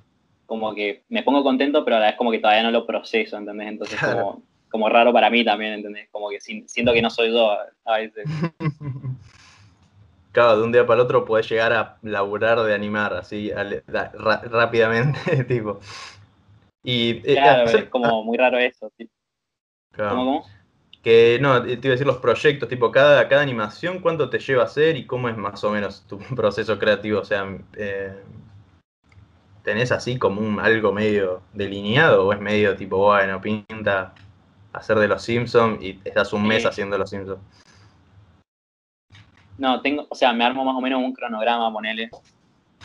como 0.51 0.75
que 0.75 1.03
me 1.07 1.23
pongo 1.23 1.43
contento, 1.43 1.85
pero 1.85 1.95
a 1.95 1.99
la 2.01 2.05
vez 2.07 2.17
como 2.17 2.29
que 2.29 2.39
todavía 2.39 2.63
no 2.63 2.71
lo 2.71 2.85
proceso, 2.85 3.37
¿entendés? 3.37 3.69
Entonces 3.69 3.97
como, 4.01 4.43
como 4.69 4.89
raro 4.89 5.13
para 5.13 5.29
mí 5.29 5.45
también, 5.45 5.71
¿entendés? 5.75 6.09
Como 6.11 6.27
que 6.29 6.41
siento 6.41 6.91
que 6.91 7.01
no 7.01 7.09
soy 7.09 7.31
yo 7.31 7.55
a 7.85 7.97
veces. 7.97 8.25
Claro, 10.33 10.57
de 10.57 10.63
un 10.63 10.71
día 10.71 10.85
para 10.85 11.01
el 11.01 11.05
otro 11.05 11.25
podés 11.25 11.49
llegar 11.49 11.73
a 11.73 11.97
laburar 12.03 12.61
de 12.63 12.73
animar 12.73 13.13
así 13.13 13.51
rápidamente, 14.49 15.43
tipo. 15.47 15.81
Y, 16.83 17.21
eh, 17.29 17.35
claro, 17.35 17.69
es 17.69 17.85
como 17.89 18.23
muy 18.23 18.37
raro 18.37 18.57
eso. 18.57 18.89
Claro. 19.91 20.15
¿Cómo, 20.15 20.25
cómo? 20.25 20.45
Que 21.03 21.37
no, 21.41 21.61
te 21.61 21.71
iba 21.71 21.79
a 21.87 21.91
decir 21.91 22.07
los 22.07 22.17
proyectos, 22.17 22.69
tipo 22.69 22.91
cada, 22.91 23.27
cada 23.27 23.41
animación, 23.41 23.99
cuánto 23.99 24.29
te 24.29 24.39
lleva 24.39 24.63
a 24.63 24.65
hacer 24.65 24.95
y 24.95 25.05
cómo 25.05 25.27
es 25.27 25.35
más 25.35 25.61
o 25.65 25.71
menos 25.71 26.05
tu 26.07 26.17
proceso 26.35 26.79
creativo. 26.79 27.19
O 27.19 27.25
sea, 27.25 27.45
eh, 27.75 28.13
¿tenés 29.63 29.91
así 29.91 30.17
como 30.17 30.41
un 30.41 30.59
algo 30.59 30.91
medio 30.91 31.41
delineado 31.53 32.27
o 32.27 32.33
es 32.33 32.39
medio 32.39 32.75
tipo, 32.75 32.97
bueno, 32.97 33.41
pinta 33.41 34.13
hacer 34.73 34.97
de 34.97 35.07
los 35.07 35.21
Simpsons 35.21 35.81
y 35.83 35.99
estás 36.03 36.33
un 36.33 36.47
mes 36.47 36.65
haciendo 36.65 36.97
los 36.97 37.09
Simpsons. 37.09 37.39
No, 39.57 39.81
tengo, 39.81 40.07
o 40.09 40.15
sea, 40.15 40.33
me 40.33 40.43
armo 40.43 40.63
más 40.65 40.75
o 40.75 40.81
menos 40.81 41.03
un 41.03 41.13
cronograma, 41.13 41.71
ponele. 41.71 42.09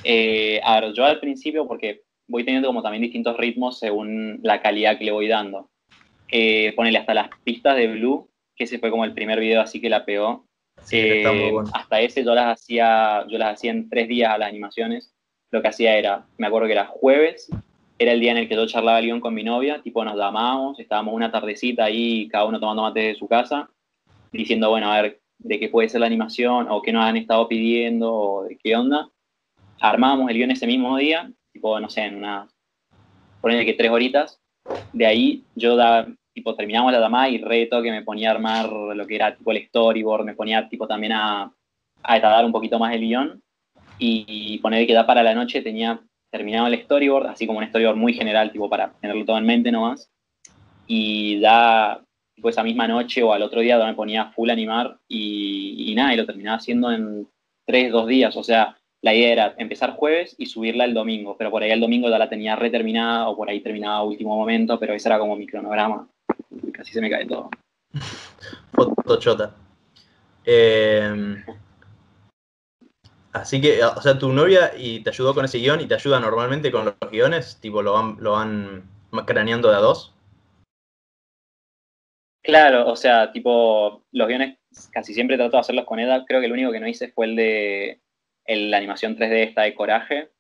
Eh, 0.05 0.61
a 0.63 0.81
ver, 0.81 0.93
yo 0.93 1.05
al 1.05 1.21
principio, 1.21 1.67
porque 1.67 2.03
voy 2.29 2.45
teniendo 2.45 2.69
como 2.69 2.83
también 2.83 3.03
distintos 3.03 3.37
ritmos 3.37 3.79
según 3.79 4.41
la 4.43 4.61
calidad 4.61 4.99
que 4.99 5.05
le 5.05 5.13
voy 5.13 5.29
dando. 5.29 5.71
Eh, 6.29 6.73
ponele 6.77 6.99
hasta 6.99 7.15
las 7.15 7.29
pistas 7.45 7.77
de 7.77 7.89
Blue, 7.89 8.29
que 8.55 8.65
ese 8.65 8.79
fue 8.79 8.91
como 8.91 9.05
el 9.05 9.15
primer 9.15 9.41
video 9.41 9.63
así 9.63 9.81
que 9.81 9.89
la 9.89 10.05
pegó. 10.05 10.45
Sí, 10.83 10.99
está 10.99 11.33
muy 11.33 11.43
Eh, 11.43 11.53
bueno. 11.53 11.71
Hasta 11.73 12.01
ese 12.01 12.25
yo 12.25 12.35
las 12.35 12.59
hacía, 12.59 13.25
yo 13.29 13.39
las 13.39 13.55
hacía 13.55 13.71
en 13.71 13.89
tres 13.89 14.09
días 14.09 14.33
a 14.33 14.39
las 14.39 14.49
animaciones. 14.49 15.16
Lo 15.57 15.63
que 15.63 15.69
hacía 15.69 15.97
era, 15.97 16.27
me 16.37 16.49
acuerdo 16.49 16.67
que 16.67 16.75
era 16.75 16.85
jueves, 16.85 17.51
era 17.99 18.13
el 18.13 18.21
día 18.21 18.33
en 18.33 18.37
el 18.37 18.47
que 18.47 18.57
yo 18.57 18.67
charlaba 18.67 18.99
el 18.99 19.07
guion 19.07 19.21
con 19.21 19.33
mi 19.33 19.43
novia, 19.43 19.81
tipo 19.81 20.05
nos 20.05 20.15
llamábamos, 20.15 20.79
estábamos 20.79 21.15
una 21.15 21.33
tardecita 21.33 21.85
ahí, 21.85 22.29
cada 22.29 22.45
uno 22.45 22.61
tomando 22.61 22.83
mate 22.83 23.01
de 23.01 23.15
su 23.15 23.27
casa, 23.27 23.71
diciendo, 24.33 24.69
bueno, 24.69 24.93
a 24.93 25.01
ver, 25.01 25.23
de 25.39 25.59
qué 25.59 25.71
puede 25.71 25.89
ser 25.89 26.03
la 26.03 26.09
animación, 26.09 26.67
o 26.69 26.83
qué 26.83 26.93
nos 26.93 27.07
han 27.07 27.17
estado 27.17 27.49
pidiendo, 27.49 28.13
o 28.13 28.45
de 28.45 28.59
qué 28.63 28.77
onda. 28.77 29.09
Armábamos 29.81 30.29
el 30.29 30.37
guion 30.37 30.51
ese 30.51 30.67
mismo 30.67 30.95
día, 30.99 31.33
tipo, 31.55 31.81
no 31.81 31.89
sé, 31.89 32.03
en 32.03 32.17
una, 32.17 32.47
ponele 33.41 33.65
que 33.65 33.73
tres 33.73 33.91
horitas. 33.91 34.39
De 34.93 35.07
ahí 35.07 35.43
yo 35.55 35.75
da, 35.75 36.07
tipo, 36.35 36.55
terminamos 36.55 36.93
la 36.93 37.01
llamada 37.01 37.31
y 37.31 37.39
reto 37.39 37.81
que 37.81 37.93
me 37.93 38.03
ponía 38.03 38.29
a 38.29 38.35
armar 38.35 38.71
lo 38.71 39.07
que 39.07 39.15
era 39.15 39.35
tipo 39.35 39.53
el 39.53 39.67
storyboard, 39.69 40.27
me 40.27 40.35
ponía 40.35 40.69
tipo 40.69 40.87
también 40.87 41.13
a, 41.13 41.51
a 42.03 42.45
un 42.45 42.53
poquito 42.53 42.79
más 42.79 42.95
el 42.95 43.01
guion 43.01 43.43
y 43.99 44.59
poner 44.59 44.87
que 44.87 44.95
da 44.95 45.07
para 45.07 45.23
la 45.23 45.35
noche 45.35 45.63
tenía 45.63 46.01
terminado 46.31 46.67
el 46.67 46.83
storyboard, 46.83 47.29
así 47.29 47.47
como 47.47 47.59
un 47.61 47.67
storyboard 47.67 47.97
muy 47.97 48.15
general, 48.15 48.53
tipo 48.53 48.69
para 48.69 48.93
tenerlo 49.01 49.25
todo 49.25 49.39
en 49.39 49.47
mente 49.47 49.73
nomás. 49.73 50.11
Y 50.87 51.41
ya 51.41 52.01
tipo 52.35 52.49
esa 52.49 52.63
misma 52.63 52.87
noche 52.87 53.23
o 53.23 53.33
al 53.33 53.43
otro 53.43 53.61
día 53.61 53.79
me 53.79 53.95
ponía 53.95 54.27
full 54.27 54.51
animar 54.51 54.99
y, 55.09 55.91
y 55.91 55.95
nada, 55.95 56.13
y 56.13 56.17
lo 56.17 56.27
terminaba 56.27 56.59
haciendo 56.59 56.93
en 56.93 57.29
tres, 57.67 57.91
dos 57.91 58.07
días. 58.07 58.37
O 58.37 58.45
sea, 58.45 58.77
la 59.03 59.15
idea 59.15 59.33
era 59.33 59.55
empezar 59.59 59.97
jueves 59.97 60.35
y 60.39 60.47
subirla 60.47 60.85
el 60.85 60.95
domingo, 60.95 61.37
pero 61.39 61.51
por 61.51 61.63
ahí 61.63 61.71
el 61.71 61.81
domingo 61.81 62.09
ya 62.11 62.19
la 62.19 62.29
tenía 62.29 62.57
reterminada 62.57 63.29
o 63.29 63.37
por 63.37 63.49
ahí 63.49 63.61
terminaba 63.61 63.97
a 63.97 64.03
último 64.05 64.37
momento, 64.37 64.79
pero 64.79 64.95
ese 64.95 65.09
era 65.09 65.19
como 65.19 65.37
mi 65.37 65.47
cronograma. 65.47 66.09
Casi 66.73 66.93
se 66.93 67.01
me 67.01 67.11
cae 67.11 67.27
todo. 67.27 67.51
Fotochota. 68.73 69.55
Eh, 70.45 71.37
así 73.37 73.61
que, 73.61 73.83
o 73.85 74.01
sea, 74.03 74.19
tu 74.19 74.33
novia 74.33 74.73
y 74.77 75.01
te 75.03 75.11
ayudó 75.11 75.35
con 75.35 75.45
ese 75.45 75.59
guion 75.59 75.81
y 75.81 75.87
te 75.87 75.95
ayuda 75.95 76.21
normalmente 76.21 76.71
con 76.73 76.85
los 76.87 76.95
guiones, 77.11 77.59
tipo, 77.61 77.83
lo 77.83 77.93
van, 77.95 78.17
lo 78.21 78.33
van 78.33 78.89
craneando 79.27 79.71
de 79.71 79.77
a 79.77 79.81
dos. 79.81 80.15
Claro, 82.43 82.87
o 82.89 82.97
sea, 82.97 83.33
tipo, 83.33 84.05
los 84.13 84.29
guiones 84.29 84.59
casi 84.93 85.15
siempre 85.15 85.37
trato 85.37 85.53
de 85.57 85.61
hacerlos 85.61 85.85
con 85.85 85.99
ella. 85.99 86.25
Creo 86.27 86.41
que 86.41 86.47
el 86.47 86.53
único 86.53 86.71
que 86.71 86.79
no 86.81 86.87
hice 86.89 87.09
fue 87.13 87.27
el 87.27 87.37
de 87.37 88.01
el- 88.47 88.71
la 88.71 88.77
animación 88.79 89.17
3D 89.17 89.43
esta 89.43 89.63
de 89.63 89.75
Coraje. 89.75 90.31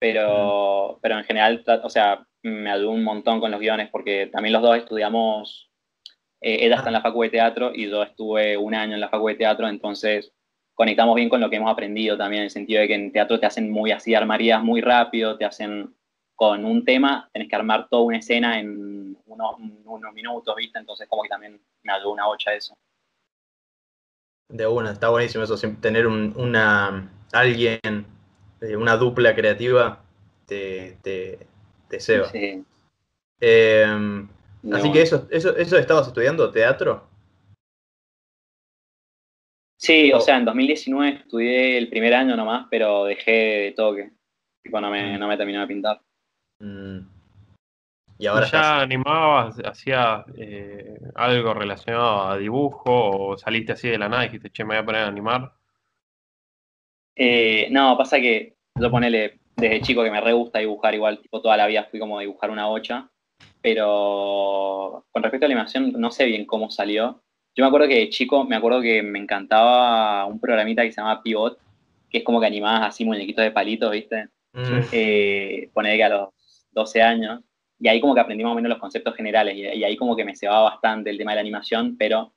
Pero, 0.00 0.98
pero 1.02 1.18
en 1.18 1.24
general, 1.24 1.64
o 1.84 1.90
sea, 1.90 2.26
me 2.42 2.70
ayudó 2.70 2.92
un 2.92 3.04
montón 3.04 3.40
con 3.40 3.50
los 3.52 3.60
guiones 3.60 3.90
porque 3.90 4.28
también 4.28 4.52
los 4.54 4.62
dos 4.62 4.76
estudiamos. 4.78 5.70
eh, 6.42 6.66
ella 6.66 6.76
está 6.76 6.88
en 6.90 6.94
la 6.94 7.02
facu 7.02 7.22
de 7.22 7.30
teatro 7.30 7.72
y 7.74 7.90
yo 7.90 8.02
estuve 8.04 8.56
un 8.58 8.74
año 8.74 8.94
en 8.94 9.00
la 9.00 9.08
facu 9.10 9.28
de 9.28 9.36
teatro, 9.36 9.68
entonces 9.68 10.32
conectamos 10.78 11.16
bien 11.16 11.28
con 11.28 11.40
lo 11.40 11.50
que 11.50 11.56
hemos 11.56 11.72
aprendido 11.72 12.16
también, 12.16 12.42
en 12.42 12.44
el 12.44 12.50
sentido 12.50 12.80
de 12.80 12.86
que 12.86 12.94
en 12.94 13.10
teatro 13.12 13.40
te 13.40 13.46
hacen 13.46 13.68
muy 13.68 13.90
así, 13.90 14.14
armarías 14.14 14.62
muy 14.62 14.80
rápido, 14.80 15.36
te 15.36 15.44
hacen 15.44 15.92
con 16.36 16.64
un 16.64 16.84
tema, 16.84 17.28
tenés 17.32 17.48
que 17.48 17.56
armar 17.56 17.88
toda 17.90 18.04
una 18.04 18.18
escena 18.18 18.60
en 18.60 19.18
unos, 19.26 19.56
unos 19.84 20.14
minutos, 20.14 20.54
¿viste? 20.54 20.78
Entonces 20.78 21.08
como 21.08 21.24
que 21.24 21.28
también 21.30 21.60
me 21.82 21.92
ayudó 21.92 22.12
una 22.12 22.26
bocha 22.26 22.54
eso. 22.54 22.76
De 24.48 24.66
una, 24.68 24.92
está 24.92 25.08
buenísimo 25.08 25.42
eso, 25.42 25.56
tener 25.80 26.06
un- 26.06 26.32
una 26.36 27.10
alguien, 27.32 27.80
eh, 28.60 28.76
una 28.76 28.96
dupla 28.96 29.34
creativa, 29.34 30.04
te, 30.46 30.96
te, 31.02 31.40
te 31.88 32.00
ceba. 32.00 32.28
Sí, 32.28 32.64
Eh, 33.40 33.86
de 34.62 34.76
así 34.76 34.92
que 34.92 35.02
eso, 35.02 35.26
eso, 35.30 35.56
eso 35.56 35.76
estabas 35.76 36.06
estudiando 36.06 36.50
teatro. 36.52 37.07
Sí, 39.80 40.10
Oh. 40.12 40.16
o 40.18 40.20
sea, 40.20 40.36
en 40.38 40.44
2019 40.44 41.08
estudié 41.20 41.78
el 41.78 41.88
primer 41.88 42.12
año 42.14 42.36
nomás, 42.36 42.66
pero 42.70 43.04
dejé 43.04 43.30
de 43.30 43.72
toque. 43.72 44.10
Tipo, 44.62 44.80
no 44.80 44.90
me, 44.90 45.16
Mm. 45.16 45.20
no 45.20 45.28
me 45.28 45.36
terminó 45.36 45.60
de 45.60 45.66
pintar. 45.68 46.00
Mm. 46.60 46.98
Y 48.18 48.26
ahora 48.26 48.40
¿Ya 48.40 48.46
estás. 48.46 48.82
animabas, 48.82 49.60
hacías 49.64 50.24
eh, 50.36 50.98
algo 51.14 51.54
relacionado 51.54 52.22
a 52.24 52.36
dibujo 52.36 52.82
o 53.30 53.38
saliste 53.38 53.72
así 53.72 53.88
de 53.88 53.98
la 53.98 54.08
nada 54.08 54.24
y 54.24 54.26
dijiste, 54.28 54.50
che, 54.50 54.64
me 54.64 54.74
voy 54.74 54.82
a 54.82 54.84
poner 54.84 55.02
a 55.02 55.06
animar? 55.06 55.52
Eh, 57.16 57.68
no, 57.70 57.96
pasa 57.96 58.18
que 58.20 58.56
yo 58.74 58.90
ponele 58.90 59.38
desde 59.56 59.80
chico 59.82 60.02
que 60.02 60.10
me 60.10 60.20
re 60.20 60.32
gusta 60.32 60.58
dibujar 60.58 60.94
igual, 60.94 61.20
tipo 61.20 61.40
toda 61.40 61.56
la 61.56 61.66
vida 61.66 61.84
fui 61.90 61.98
como 62.00 62.18
a 62.18 62.22
dibujar 62.22 62.50
una 62.50 62.66
bocha, 62.66 63.08
pero 63.60 65.04
con 65.12 65.22
respecto 65.22 65.46
a 65.46 65.48
la 65.48 65.54
animación 65.54 65.92
no 65.92 66.10
sé 66.10 66.26
bien 66.26 66.44
cómo 66.46 66.70
salió. 66.70 67.22
Yo 67.58 67.64
me 67.64 67.68
acuerdo 67.70 67.88
que 67.88 67.96
de 67.96 68.08
chico, 68.08 68.44
me 68.44 68.54
acuerdo 68.54 68.80
que 68.80 69.02
me 69.02 69.18
encantaba 69.18 70.26
un 70.26 70.38
programita 70.38 70.84
que 70.84 70.92
se 70.92 71.00
llama 71.00 71.20
Pivot, 71.20 71.58
que 72.08 72.18
es 72.18 72.24
como 72.24 72.38
que 72.38 72.46
animabas 72.46 72.90
así 72.90 73.04
muñequitos 73.04 73.42
de 73.42 73.50
palitos, 73.50 73.90
¿viste? 73.90 74.28
Mm. 74.52 74.80
eh, 74.92 75.68
que 75.74 76.04
a 76.04 76.08
los 76.08 76.28
12 76.70 77.02
años, 77.02 77.40
y 77.80 77.88
ahí 77.88 78.00
como 78.00 78.14
que 78.14 78.20
aprendí 78.20 78.44
más 78.44 78.52
o 78.52 78.54
menos 78.54 78.68
los 78.68 78.78
conceptos 78.78 79.12
generales, 79.16 79.56
y, 79.56 79.62
y 79.62 79.82
ahí 79.82 79.96
como 79.96 80.14
que 80.14 80.24
me 80.24 80.36
cebaba 80.36 80.70
bastante 80.70 81.10
el 81.10 81.18
tema 81.18 81.32
de 81.32 81.34
la 81.34 81.40
animación, 81.40 81.96
pero 81.98 82.32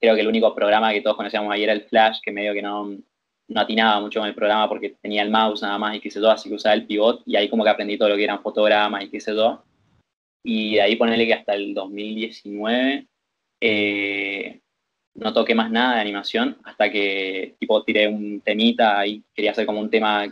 creo 0.00 0.14
que 0.14 0.22
el 0.22 0.28
único 0.28 0.54
programa 0.54 0.90
que 0.90 1.02
todos 1.02 1.18
conocíamos 1.18 1.52
ahí 1.52 1.62
era 1.62 1.74
el 1.74 1.82
Flash, 1.82 2.20
que 2.22 2.32
medio 2.32 2.54
que 2.54 2.62
no, 2.62 2.96
no 3.48 3.60
atinaba 3.60 4.00
mucho 4.00 4.20
con 4.20 4.28
el 4.30 4.34
programa 4.34 4.70
porque 4.70 4.96
tenía 5.02 5.20
el 5.22 5.30
mouse 5.30 5.60
nada 5.60 5.76
más 5.76 5.96
y 5.96 6.00
qué 6.00 6.10
sé 6.10 6.18
yo, 6.18 6.30
así 6.30 6.48
que 6.48 6.54
usaba 6.54 6.74
el 6.74 6.86
pivot, 6.86 7.20
y 7.26 7.36
ahí 7.36 7.50
como 7.50 7.62
que 7.62 7.68
aprendí 7.68 7.98
todo 7.98 8.08
lo 8.08 8.16
que 8.16 8.24
eran 8.24 8.40
fotogramas 8.40 9.04
y 9.04 9.10
qué 9.10 9.20
sé 9.20 9.34
yo, 9.34 9.62
y 10.42 10.76
de 10.76 10.80
ahí 10.80 10.96
ponerle 10.96 11.26
que 11.26 11.34
hasta 11.34 11.52
el 11.52 11.74
2019 11.74 13.06
eh, 13.68 14.60
no 15.14 15.32
toqué 15.32 15.54
más 15.54 15.70
nada 15.70 15.94
de 15.96 16.00
animación 16.02 16.56
hasta 16.64 16.90
que 16.90 17.54
tipo 17.58 17.82
tiré 17.84 18.06
un 18.08 18.40
temita 18.40 18.98
ahí, 18.98 19.22
quería 19.34 19.50
hacer 19.52 19.66
como 19.66 19.80
un 19.80 19.90
tema 19.90 20.24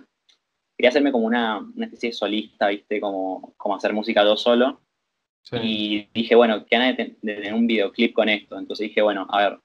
quería 0.76 0.88
hacerme 0.88 1.12
como 1.12 1.26
una, 1.26 1.58
una 1.58 1.86
especie 1.86 2.10
de 2.10 2.14
solista, 2.14 2.66
¿viste? 2.68 3.00
Como, 3.00 3.54
como 3.56 3.76
hacer 3.76 3.92
música 3.92 4.24
yo 4.24 4.36
solo. 4.36 4.80
Sí. 5.42 5.56
Y 5.62 6.08
dije, 6.12 6.34
bueno, 6.34 6.64
qué 6.66 6.76
ganas 6.76 6.96
de, 6.96 7.04
ten- 7.04 7.18
de 7.22 7.34
tener 7.36 7.54
un 7.54 7.66
videoclip 7.66 8.12
con 8.12 8.28
esto. 8.28 8.58
Entonces 8.58 8.88
dije, 8.88 9.00
bueno, 9.00 9.24
a 9.30 9.38
ver, 9.38 9.58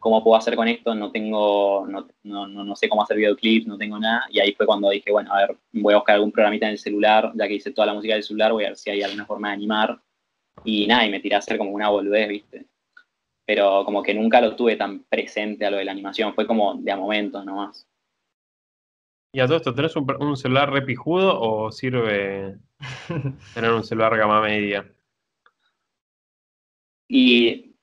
¿cómo 0.00 0.22
puedo 0.24 0.36
hacer 0.36 0.56
con 0.56 0.66
esto? 0.66 0.96
No 0.96 1.12
tengo, 1.12 1.86
no, 1.88 2.08
no, 2.24 2.48
no, 2.48 2.64
no 2.64 2.74
sé 2.76 2.88
cómo 2.88 3.02
hacer 3.04 3.18
videoclips, 3.18 3.68
no 3.68 3.78
tengo 3.78 4.00
nada. 4.00 4.24
Y 4.30 4.40
ahí 4.40 4.52
fue 4.52 4.66
cuando 4.66 4.90
dije, 4.90 5.12
bueno, 5.12 5.32
a 5.32 5.46
ver, 5.46 5.56
voy 5.72 5.94
a 5.94 5.98
buscar 5.98 6.16
algún 6.16 6.32
programita 6.32 6.66
en 6.66 6.72
el 6.72 6.78
celular, 6.78 7.30
ya 7.36 7.46
que 7.46 7.54
hice 7.54 7.70
toda 7.70 7.86
la 7.86 7.94
música 7.94 8.14
del 8.14 8.24
celular, 8.24 8.52
voy 8.52 8.64
a 8.64 8.68
ver 8.68 8.76
si 8.76 8.90
hay 8.90 9.02
alguna 9.02 9.26
forma 9.26 9.48
de 9.48 9.54
animar. 9.54 10.00
Y 10.64 10.88
nada, 10.88 11.06
y 11.06 11.10
me 11.10 11.20
tiré 11.20 11.36
a 11.36 11.38
hacer 11.38 11.56
como 11.56 11.70
una 11.70 11.88
boludez, 11.88 12.28
¿viste? 12.28 12.66
Pero 13.46 13.84
como 13.84 14.02
que 14.02 14.14
nunca 14.14 14.40
lo 14.40 14.54
tuve 14.56 14.76
tan 14.76 15.04
presente 15.04 15.66
a 15.66 15.70
lo 15.70 15.76
de 15.78 15.84
la 15.84 15.92
animación, 15.92 16.34
fue 16.34 16.46
como 16.46 16.74
de 16.76 16.92
a 16.92 16.96
momentos 16.96 17.44
nomás. 17.44 17.86
¿Y 19.34 19.40
a 19.40 19.46
todo 19.46 19.56
esto 19.56 19.74
tenés 19.74 19.96
un, 19.96 20.06
un 20.20 20.36
celular 20.36 20.70
repijudo 20.70 21.40
o 21.40 21.72
sirve 21.72 22.56
tener 23.54 23.72
un 23.72 23.82
celular 23.82 24.16
gama 24.16 24.40
media? 24.42 24.86
Y 27.08 27.74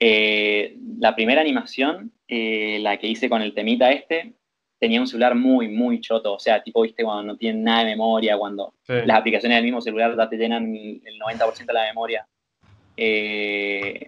eh, 0.00 0.76
la 0.98 1.14
primera 1.14 1.40
animación, 1.40 2.12
eh, 2.28 2.78
la 2.80 2.98
que 2.98 3.06
hice 3.06 3.28
con 3.28 3.42
el 3.42 3.54
temita 3.54 3.90
este, 3.92 4.34
tenía 4.78 5.00
un 5.00 5.06
celular 5.06 5.34
muy, 5.34 5.68
muy 5.68 6.00
choto. 6.00 6.34
O 6.34 6.38
sea, 6.38 6.62
tipo, 6.62 6.82
viste, 6.82 7.04
cuando 7.04 7.22
no 7.22 7.36
tienen 7.38 7.62
nada 7.64 7.80
de 7.80 7.86
memoria, 7.86 8.36
cuando 8.36 8.74
Sí. 8.82 8.94
las 9.04 9.18
aplicaciones 9.18 9.56
del 9.56 9.64
mismo 9.64 9.80
celular 9.80 10.16
ya 10.16 10.28
te 10.28 10.36
llenan 10.36 10.74
el 10.74 11.18
90% 11.18 11.66
de 11.66 11.72
la 11.72 11.86
memoria. 11.86 12.26
Eh, 12.96 14.06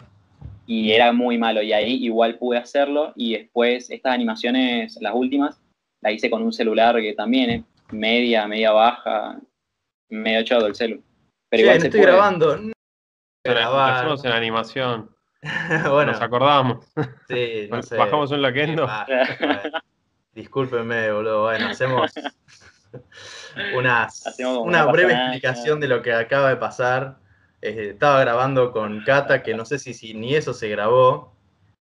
y 0.71 0.93
era 0.93 1.13
muy 1.13 1.39
malo. 1.39 1.63
Y 1.63 1.73
ahí 1.73 2.05
igual 2.05 2.37
pude 2.39 2.59
hacerlo. 2.59 3.13
Y 3.17 3.33
después, 3.39 3.89
estas 3.91 4.13
animaciones, 4.13 4.99
las 5.01 5.15
últimas, 5.15 5.59
las 6.03 6.13
hice 6.13 6.29
con 6.29 6.43
un 6.43 6.53
celular 6.53 6.95
que 7.01 7.15
también 7.15 7.51
es 7.51 7.63
media, 7.91 8.47
media 8.47 8.73
baja, 8.73 9.39
medio 10.11 10.43
choto 10.43 10.67
el 10.67 10.75
celu. 10.75 11.03
Pero 11.49 11.63
igual 11.63 11.77
no 11.77 11.81
se 11.81 11.87
estoy 11.87 12.01
puede. 12.01 12.13
grabando. 12.13 12.57
No. 12.59 12.73
Hacemos 13.81 14.25
en 14.27 14.33
animación. 14.33 15.11
bueno, 15.91 16.13
Nos 16.13 16.21
acordamos. 16.21 16.85
sí, 17.29 17.67
no 17.71 17.83
sé. 17.83 17.97
Bajamos 17.97 18.31
un 18.31 18.43
loquendo. 18.43 18.85
paja, 18.85 19.07
bueno. 19.41 19.79
Discúlpenme, 20.35 21.11
boludo. 21.13 21.43
Bueno, 21.45 21.69
hacemos 21.69 22.13
unas- 23.75 24.27
Hacemos 24.27 24.59
una 24.59 24.85
breve 24.85 25.15
explicación 25.15 25.81
de 25.81 25.89
lo 25.89 26.03
que 26.03 26.13
acaba 26.13 26.51
de 26.51 26.57
pasar. 26.57 27.17
Eh, 27.61 27.91
estaba 27.93 28.21
grabando 28.21 28.73
con 28.73 29.03
Kata, 29.05 29.43
que 29.43 29.55
no 29.55 29.65
sé 29.65 29.79
si, 29.79 29.95
si 29.95 30.15
ni 30.15 30.35
eso 30.35 30.55
se 30.55 30.69
grabó. 30.69 31.33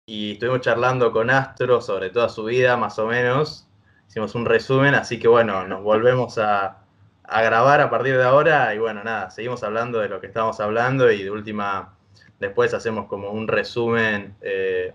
Y 0.06 0.34
estuvimos 0.34 0.62
charlando 0.62 1.12
con 1.12 1.30
Astro 1.30 1.82
sobre 1.82 2.10
toda 2.10 2.30
su 2.30 2.46
vida, 2.46 2.78
más 2.78 2.98
o 3.00 3.08
menos. 3.08 3.68
Hicimos 4.08 4.36
un 4.36 4.46
resumen, 4.46 4.96
así 4.96 5.20
que 5.20 5.28
bueno, 5.28 5.68
nos 5.68 5.84
volvemos 5.84 6.38
a, 6.38 6.86
a 7.24 7.42
grabar 7.42 7.82
a 7.82 7.90
partir 7.90 8.16
de 8.18 8.24
ahora. 8.24 8.74
Y 8.74 8.80
bueno, 8.80 9.04
nada, 9.04 9.30
seguimos 9.32 9.64
hablando 9.64 10.00
de 10.00 10.08
lo 10.10 10.22
que 10.22 10.28
estábamos 10.28 10.60
hablando 10.62 11.12
y 11.12 11.24
de 11.24 11.32
última 11.32 11.98
después 12.40 12.74
hacemos 12.74 13.08
como 13.08 13.32
un 13.32 13.48
resumen. 13.48 14.36
eh, 14.42 14.94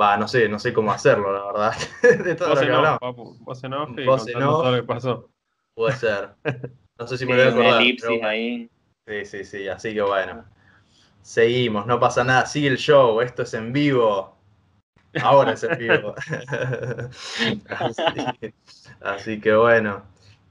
Va, 0.00 0.16
no 0.16 0.26
sé, 0.26 0.48
no 0.48 0.58
sé 0.58 0.72
cómo 0.72 0.90
hacerlo, 0.92 1.32
la 1.32 1.44
verdad. 1.44 1.74
de 2.24 2.34
todo 2.34 2.50
Vos 2.50 2.60
lo 2.60 2.66
que 2.66 2.72
hablamos. 2.72 2.98
papu. 3.00 3.36
Vos 3.40 3.62
en 3.64 3.74
off 3.74 3.90
y 3.98 4.04
Vos 4.06 4.26
en 4.28 4.32
contando 4.34 4.56
off. 4.56 4.62
todo 4.62 4.70
lo 4.70 4.76
que 4.78 4.86
pasó. 4.86 5.30
Puede 5.74 5.96
ser. 5.96 6.30
No 6.98 7.06
sé 7.06 7.18
si 7.18 7.26
me 7.26 7.34
voy 7.34 7.42
a 7.42 7.48
un 7.48 7.52
acordar. 7.54 7.82
elipsis 7.82 8.08
pero 8.08 8.26
ahí. 8.28 8.70
Sí, 9.12 9.26
sí, 9.26 9.44
sí, 9.44 9.68
así 9.68 9.92
que 9.92 10.00
bueno. 10.00 10.44
Seguimos, 11.20 11.86
no 11.86 12.00
pasa 12.00 12.24
nada, 12.24 12.46
sigue 12.46 12.68
el 12.68 12.78
show, 12.78 13.20
esto 13.20 13.42
es 13.42 13.52
en 13.52 13.70
vivo. 13.70 14.38
Ahora 15.22 15.52
es 15.52 15.62
en 15.64 15.76
vivo. 15.78 16.14
así, 17.68 18.54
así 19.02 19.40
que 19.40 19.54
bueno. 19.54 20.02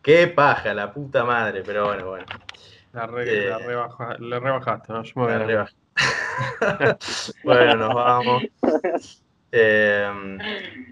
Qué 0.03 0.28
paja, 0.28 0.76
la 0.76 0.93
puta 0.93 1.24
madre, 1.26 1.64
pero 1.66 1.86
bueno, 1.88 2.09
bueno. 2.09 2.26
La, 2.93 3.07
re, 3.07 3.24
Eh, 3.28 3.49
la 3.49 3.57
rebaja- 3.57 4.18
la 4.20 4.39
rebajaste, 4.39 4.93
¿no? 4.93 5.03
Yo 5.03 5.12
me 5.16 5.24
voy 5.24 5.32
a 5.34 5.36
Arriba. 5.38 5.70
bueno, 7.43 7.76
nos 7.76 7.93
vamos. 7.95 8.43
Eh, 9.51 10.38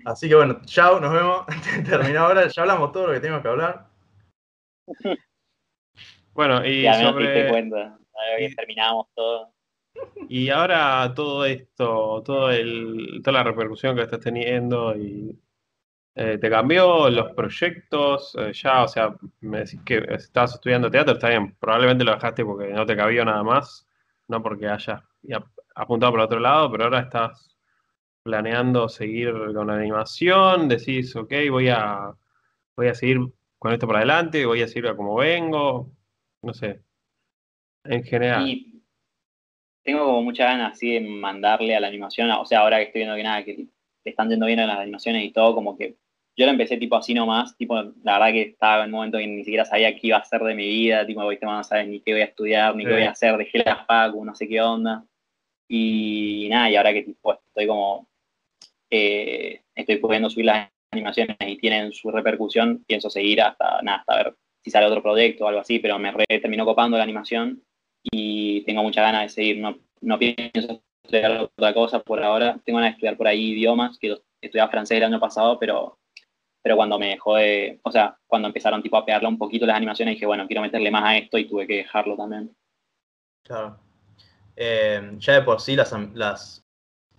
así 0.06 0.28
que 0.28 0.36
bueno, 0.36 0.60
chao, 0.66 1.00
nos 1.00 1.14
vemos. 1.14 1.46
Terminó 1.88 2.22
ahora, 2.22 2.48
ya 2.48 2.62
hablamos 2.64 2.92
todo 2.92 3.08
lo 3.08 3.14
que 3.14 3.20
tenemos 3.20 3.44
que 3.44 3.48
hablar. 3.48 3.86
Bueno, 6.40 6.66
y 6.66 6.84
Ya 6.84 7.02
no 7.04 7.14
te 7.14 7.20
diste 7.20 7.34
sobre. 7.34 7.50
cuenta. 7.50 8.00
Que 8.38 8.56
terminamos 8.56 9.08
todo. 9.14 9.52
Y 10.30 10.48
ahora 10.50 11.12
todo 11.14 11.44
esto, 11.44 12.24
todo 12.24 12.50
el, 12.50 13.20
toda 13.22 13.40
la 13.40 13.44
repercusión 13.44 13.94
que 13.94 14.04
estás 14.04 14.22
teniendo 14.22 14.96
y 14.96 15.38
eh, 16.16 16.38
te 16.38 16.50
cambió 16.50 17.10
los 17.10 17.34
proyectos, 17.34 18.38
eh, 18.40 18.54
ya, 18.54 18.84
o 18.84 18.88
sea, 18.88 19.14
me 19.42 19.60
decís 19.66 19.82
que 19.86 19.98
estabas 20.12 20.54
estudiando 20.54 20.90
teatro, 20.90 21.16
está 21.16 21.28
bien, 21.28 21.58
probablemente 21.60 22.06
lo 22.06 22.14
dejaste 22.14 22.46
porque 22.46 22.70
no 22.70 22.86
te 22.86 22.96
cabía 22.96 23.26
nada 23.26 23.44
más, 23.44 23.86
no 24.30 24.42
porque 24.42 24.70
hayas 24.70 25.02
ya 25.24 25.44
apuntado 25.76 26.14
por 26.14 26.22
otro 26.22 26.40
lado, 26.40 26.72
pero 26.72 26.86
ahora 26.86 27.02
estás 27.02 27.58
planeando 28.24 28.88
seguir 28.88 29.34
con 29.54 29.68
la 29.68 29.74
animación, 29.74 30.70
decís, 30.70 31.14
ok, 31.18 31.34
voy 31.52 31.68
a, 31.68 32.14
voy 32.78 32.88
a 32.88 32.96
seguir 32.96 33.18
con 33.58 33.74
esto 33.74 33.88
para 33.88 34.00
adelante, 34.00 34.46
voy 34.46 34.62
a 34.62 34.70
seguir 34.70 34.88
a 34.88 34.96
como 34.96 35.16
vengo, 35.16 35.99
no 36.42 36.54
sé, 36.54 36.82
en 37.84 38.04
general. 38.04 38.48
Y 38.48 38.84
tengo 39.84 40.06
como 40.06 40.24
muchas 40.24 40.48
ganas 40.48 40.74
así 40.74 40.94
de 40.94 41.02
mandarle 41.02 41.76
a 41.76 41.80
la 41.80 41.88
animación, 41.88 42.30
o 42.32 42.46
sea, 42.46 42.60
ahora 42.60 42.78
que 42.78 42.84
estoy 42.84 43.00
viendo 43.00 43.16
que 43.16 43.24
nada, 43.24 43.44
que 43.44 43.54
le 43.56 43.68
están 44.12 44.30
yendo 44.30 44.46
bien 44.46 44.60
a 44.60 44.68
las 44.68 44.80
animaciones 44.80 45.24
y 45.24 45.32
todo, 45.32 45.56
como 45.56 45.78
que 45.78 45.98
yo 46.40 46.46
lo 46.46 46.52
empecé 46.52 46.78
tipo 46.78 46.96
así 46.96 47.14
nomás, 47.14 47.58
tipo, 47.58 47.76
la 47.76 48.14
verdad 48.18 48.32
que 48.32 48.42
estaba 48.44 48.84
en 48.86 48.92
un 48.92 48.96
momento 48.96 49.18
que 49.18 49.28
ni 49.28 49.44
siquiera 49.44 49.66
sabía 49.66 49.94
qué 49.94 50.08
iba 50.08 50.18
a 50.18 50.22
hacer 50.22 50.42
de 50.42 50.56
mi 50.56 50.68
vida, 50.68 51.06
tipo, 51.06 51.28
viste, 51.28 51.46
no 51.46 51.64
sabes 51.66 51.88
ni 51.88 52.00
qué 52.00 52.14
voy 52.14 52.22
a 52.22 52.26
estudiar, 52.26 52.76
ni 52.76 52.86
qué 52.86 52.94
voy 52.94 53.04
a 53.04 53.12
hacer, 53.12 53.36
dejé 53.36 53.60
las 53.60 53.86
facu, 53.86 54.24
no 54.24 54.34
sé 54.34 54.48
qué 54.48 54.62
onda. 54.62 55.06
Y 55.68 56.48
nada, 56.50 56.72
y 56.72 56.78
ahora 56.78 56.94
que 56.94 57.04
tipo 57.04 57.34
estoy 57.34 57.68
como, 57.68 58.08
eh, 58.90 59.64
estoy 59.76 59.98
pudiendo 59.98 60.30
subir 60.30 60.46
las 60.46 60.70
animaciones 60.92 61.36
y 61.46 61.58
tienen 61.58 61.92
su 61.92 62.10
repercusión, 62.10 62.86
pienso 62.88 63.10
seguir 63.10 63.42
hasta, 63.42 63.82
nada, 63.82 64.00
hasta 64.00 64.16
ver 64.16 64.36
si 64.64 64.72
sale 64.72 64.88
otro 64.88 65.02
proyecto 65.02 65.46
o 65.46 65.48
algo 65.48 65.62
así, 65.62 65.80
pero 65.80 66.00
me 66.00 66.12
re 66.12 66.26
terminó 66.42 66.66
copando 66.66 66.98
la 66.98 67.04
animación 67.04 67.64
y 68.04 68.62
tengo 68.66 68.84
muchas 68.84 69.04
ganas 69.04 69.24
de 69.24 69.30
seguir. 69.30 69.60
No, 69.60 69.78
no 70.02 70.20
pienso 70.20 70.82
estudiar 71.04 71.32
otra 71.42 71.74
cosa 71.74 72.00
por 72.02 72.24
ahora. 72.24 72.60
Tengo 72.66 72.78
ganas 72.80 72.92
de 72.92 72.96
estudiar 72.96 73.18
por 73.18 73.28
ahí 73.28 73.52
idiomas, 73.52 73.98
que 74.00 74.18
estudiaba 74.42 74.72
francés 74.72 74.98
el 74.98 75.04
año 75.06 75.20
pasado, 75.20 75.58
pero, 75.60 76.00
pero 76.64 76.76
cuando 76.76 77.00
me 77.00 77.10
dejó 77.10 77.36
de, 77.38 77.80
o 77.84 77.92
sea, 77.92 78.18
cuando 78.28 78.48
empezaron 78.48 78.84
tipo 78.84 78.98
a 78.98 79.06
pegarle 79.06 79.28
un 79.30 79.38
poquito 79.38 79.66
las 79.66 79.78
animaciones, 79.78 80.16
dije, 80.16 80.26
bueno, 80.26 80.48
quiero 80.48 80.62
meterle 80.62 80.92
más 80.92 81.04
a 81.06 81.18
esto 81.18 81.38
y 81.38 81.48
tuve 81.48 81.68
que 81.68 81.78
dejarlo 81.78 82.16
también. 82.18 82.56
Claro. 83.44 83.80
Eh, 84.58 85.14
ya 85.20 85.34
de 85.36 85.44
por 85.44 85.62
sí 85.62 85.76
las, 85.76 85.94
las 86.16 86.66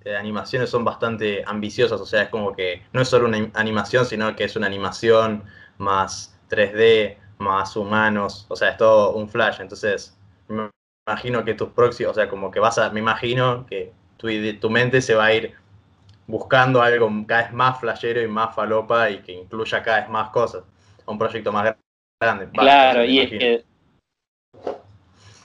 eh, 0.05 0.17
animaciones 0.17 0.71
son 0.71 0.85
bastante 0.85 1.45
ambiciosas, 1.47 2.01
o 2.01 2.07
sea, 2.07 2.25
es 2.25 2.31
como 2.31 2.55
que 2.55 2.85
no 2.95 3.03
es 3.03 3.09
solo 3.09 3.29
una 3.29 3.39
im- 3.39 3.53
animación, 3.55 4.07
sino 4.07 4.37
que 4.37 4.45
es 4.45 4.57
una 4.57 4.69
animación 4.69 5.45
más 5.79 6.39
3D, 6.49 7.19
más 7.41 7.77
humanos, 7.77 8.47
o 8.49 8.57
sea, 8.57 8.71
es 8.71 8.77
todo 8.77 9.15
un 9.15 9.29
flash, 9.29 9.61
entonces 9.61 10.17
me 10.49 10.71
imagino 11.09 11.45
que 11.45 11.55
tus 11.55 11.71
próximos, 11.71 12.13
o 12.13 12.15
sea, 12.15 12.29
como 12.29 12.51
que 12.51 12.61
vas 12.61 12.79
a, 12.79 12.91
me 12.91 13.01
imagino 13.01 13.67
que 13.67 13.93
tu, 14.17 14.29
tu 14.61 14.71
mente 14.71 15.01
se 15.01 15.15
va 15.15 15.27
a 15.27 15.35
ir 15.35 15.55
buscando 16.27 16.81
algo 16.81 17.11
cada 17.27 17.43
vez 17.45 17.53
más 17.53 17.81
flashero 17.81 18.23
y 18.23 18.29
más 18.29 18.55
falopa 18.55 19.11
y 19.11 19.19
que 19.23 19.33
incluya 19.33 19.83
cada 19.83 20.01
vez 20.01 20.09
más 20.09 20.31
cosas, 20.31 20.65
un 21.07 21.19
proyecto 21.19 21.53
más 21.53 21.75
grande. 22.21 22.49
Claro, 22.53 23.05
y 23.05 23.19
es 23.19 23.31
que. 23.31 23.65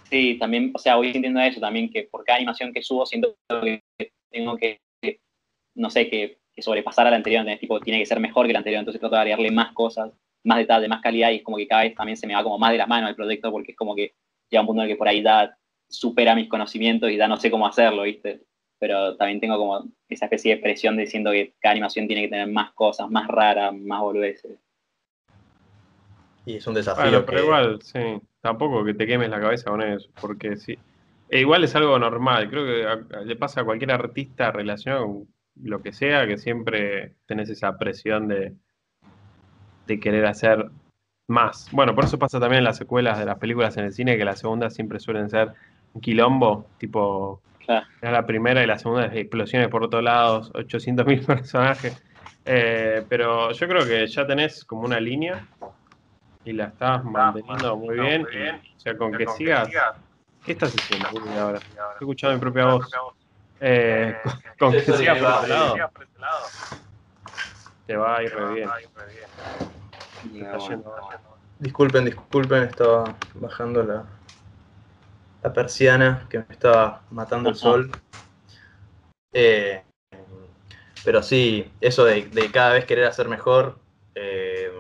Sí, 0.10 0.38
también, 0.38 0.72
o 0.76 0.78
sea, 0.78 0.96
voy 0.98 1.12
sintiendo 1.12 1.40
eso 1.40 1.60
también, 1.60 1.90
que 1.90 2.04
por 2.04 2.24
cada 2.24 2.38
animación 2.38 2.72
que 2.72 2.84
subo 2.84 3.06
siento 3.06 3.36
que 3.50 3.82
tengo 4.30 4.56
que, 4.56 4.80
que, 5.02 5.20
no 5.76 5.90
sé, 5.90 6.10
que, 6.10 6.38
que 6.54 6.62
sobrepasar 6.62 7.08
a 7.08 7.10
la 7.10 7.18
anterior, 7.18 7.42
¿entendés? 7.42 7.60
tipo, 7.60 7.80
tiene 7.80 8.00
que 8.00 8.06
ser 8.06 8.20
mejor 8.20 8.46
que 8.46 8.54
la 8.54 8.60
anterior, 8.60 8.80
entonces 8.80 9.00
trato 9.00 9.16
de 9.16 9.22
agregarle 9.22 9.52
más 9.52 9.74
cosas, 9.74 10.12
más 10.46 10.58
detalle, 10.60 10.88
más 10.88 11.02
calidad, 11.02 11.32
y 11.32 11.38
es 11.38 11.44
como 11.44 11.58
que 11.58 11.68
cada 11.68 11.84
vez 11.84 11.96
también 11.96 12.18
se 12.18 12.28
me 12.28 12.36
va 12.36 12.44
como 12.44 12.58
más 12.58 12.72
de 12.72 12.78
las 12.78 12.88
manos 12.88 13.10
el 13.10 13.16
proyecto, 13.16 13.52
porque 13.52 13.72
es 13.72 13.78
como 13.78 13.96
que 13.96 14.14
llega 14.50 14.62
un 14.62 14.68
punto 14.68 14.82
en 14.84 14.90
el 14.90 14.94
que 14.96 14.98
por 14.98 15.08
ahí 15.08 15.22
ya 15.22 15.58
supera 15.90 16.36
mis 16.36 16.48
conocimientos 16.50 17.10
y 17.12 17.18
ya 17.18 17.28
no 17.28 17.38
sé 17.38 17.52
cómo 17.52 17.68
hacerlo, 17.68 18.04
¿viste? 18.04 18.42
Pero 18.80 19.16
también 19.18 19.40
tengo 19.40 19.58
como 19.58 19.86
esa 20.10 20.26
especie 20.26 20.56
de 20.56 20.62
presión 20.62 20.98
diciendo 20.98 21.32
que 21.32 21.54
cada 21.60 21.72
animación 21.74 22.08
tiene 22.08 22.24
que 22.24 22.30
tener 22.30 22.48
más 22.48 22.72
cosas, 22.74 23.10
más 23.10 23.28
raras, 23.28 23.74
más 23.74 24.02
boludeces. 24.02 24.60
Y 26.46 26.58
es 26.58 26.68
un 26.68 26.76
desafío 26.76 27.04
Bueno, 27.04 27.26
pero 27.26 27.38
que- 27.40 27.44
igual, 27.44 27.82
sí, 27.82 28.00
tampoco 28.42 28.84
que 28.86 28.94
te 28.94 29.08
quemes 29.08 29.30
la 29.30 29.40
cabeza 29.40 29.72
con 29.72 29.82
eso, 29.82 30.10
porque 30.22 30.58
sí. 30.58 30.78
E 31.30 31.40
igual 31.40 31.64
es 31.64 31.76
algo 31.76 31.98
normal, 31.98 32.50
creo 32.50 32.66
que 32.66 32.86
a- 32.86 33.18
a- 33.20 33.22
le 33.22 33.36
pasa 33.36 33.62
a 33.62 33.66
cualquier 33.66 33.92
artista 33.92 34.52
relacionado 34.52 35.06
con 35.06 35.28
lo 35.64 35.82
que 35.82 35.92
sea, 35.92 36.28
que 36.28 36.38
siempre 36.38 37.16
tenés 37.26 37.50
esa 37.50 37.78
presión 37.78 38.28
de, 38.28 38.54
de 39.86 40.00
querer 40.00 40.26
hacer 40.26 40.70
más. 41.28 41.70
Bueno, 41.72 41.96
por 41.96 42.04
eso 42.06 42.20
pasa 42.20 42.40
también 42.40 42.60
en 42.60 42.66
las 42.66 42.78
secuelas 42.78 43.20
de 43.20 43.26
las 43.26 43.38
películas 43.38 43.78
en 43.78 43.86
el 43.86 43.94
cine, 43.94 44.18
que 44.18 44.26
las 44.26 44.40
segundas 44.40 44.74
siempre 44.74 45.00
suelen 45.00 45.30
ser 45.30 45.52
un 45.94 46.02
quilombo, 46.02 46.70
tipo, 46.78 47.42
Claro. 47.66 47.88
era 48.00 48.12
la 48.12 48.26
primera 48.26 48.64
y 48.64 48.68
la 48.68 48.78
segunda 48.78 49.06
es 49.08 49.16
explosiones 49.16 49.70
por 49.70 49.90
todos 49.90 50.04
lados, 50.04 50.52
800.000 50.54 51.26
personajes. 51.26 51.94
Eh, 52.46 53.04
pero 53.10 53.52
yo 53.52 53.68
creo 53.68 53.86
que 53.86 54.06
ya 54.06 54.28
tenés 54.28 54.64
como 54.64 54.84
una 54.84 55.00
línea 55.00 55.48
y 56.44 56.54
la 56.54 56.66
estás 56.66 57.04
manteniendo 57.04 57.76
muy 57.76 57.96
bien. 57.96 58.22
y, 58.32 58.50
o 58.50 58.80
sea, 58.80 58.96
con 58.98 59.12
que 59.12 59.28
sigas. 59.28 59.70
¿Qué 60.44 60.52
estás 60.52 60.76
haciendo 60.76 61.08
ahora? 61.42 61.58
Estoy 61.58 61.82
escuchando 62.02 62.36
mi 62.36 62.42
propia 62.42 62.66
voz. 62.66 62.92
Eh, 63.60 64.14
con, 64.60 64.72
con 64.72 64.72
que 64.74 64.82
sigas 64.82 65.18
por 65.18 65.28
va, 65.28 65.40
ese 65.42 66.20
lado, 66.20 66.48
te 67.88 67.96
va 67.96 68.18
a 68.18 68.24
ir 68.24 68.32
re 68.32 68.54
bien. 68.54 68.70
Está 70.34 70.58
yendo. 70.58 70.96
Disculpen, 71.60 72.06
disculpen, 72.06 72.64
estaba 72.64 73.16
bajando 73.36 73.84
la, 73.84 74.04
la 75.42 75.54
persiana 75.54 76.28
que 76.30 76.40
me 76.40 76.46
estaba 76.50 77.02
matando 77.12 77.50
el 77.50 77.56
sol. 77.56 77.92
Eh, 79.32 79.84
pero 81.04 81.22
sí, 81.22 81.72
eso 81.80 82.04
de, 82.04 82.24
de 82.30 82.52
cada 82.52 82.74
vez 82.74 82.86
querer 82.86 83.06
hacer 83.06 83.28
mejor, 83.30 83.80
eh, 84.16 84.72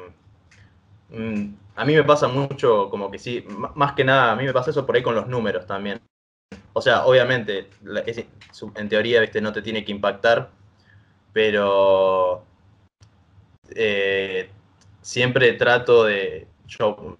mm, 1.09 1.47
a 1.75 1.85
mí 1.85 1.93
me 1.93 2.03
pasa 2.03 2.27
mucho, 2.27 2.89
como 2.89 3.11
que 3.11 3.19
sí, 3.19 3.45
más 3.75 3.93
que 3.93 4.03
nada, 4.03 4.31
a 4.31 4.35
mí 4.35 4.43
me 4.45 4.53
pasa 4.53 4.71
eso 4.71 4.85
por 4.85 4.95
ahí 4.95 5.03
con 5.03 5.15
los 5.15 5.27
números 5.27 5.65
también. 5.65 6.01
O 6.73 6.81
sea, 6.81 7.05
obviamente, 7.05 7.69
en 8.75 8.89
teoría, 8.89 9.21
viste, 9.21 9.39
no 9.39 9.53
te 9.53 9.61
tiene 9.61 9.85
que 9.85 9.91
impactar, 9.91 10.49
pero 11.31 12.43
eh, 13.69 14.49
siempre 15.05 15.53
trato 15.53 16.05
de, 16.05 16.47
yo, 16.65 17.17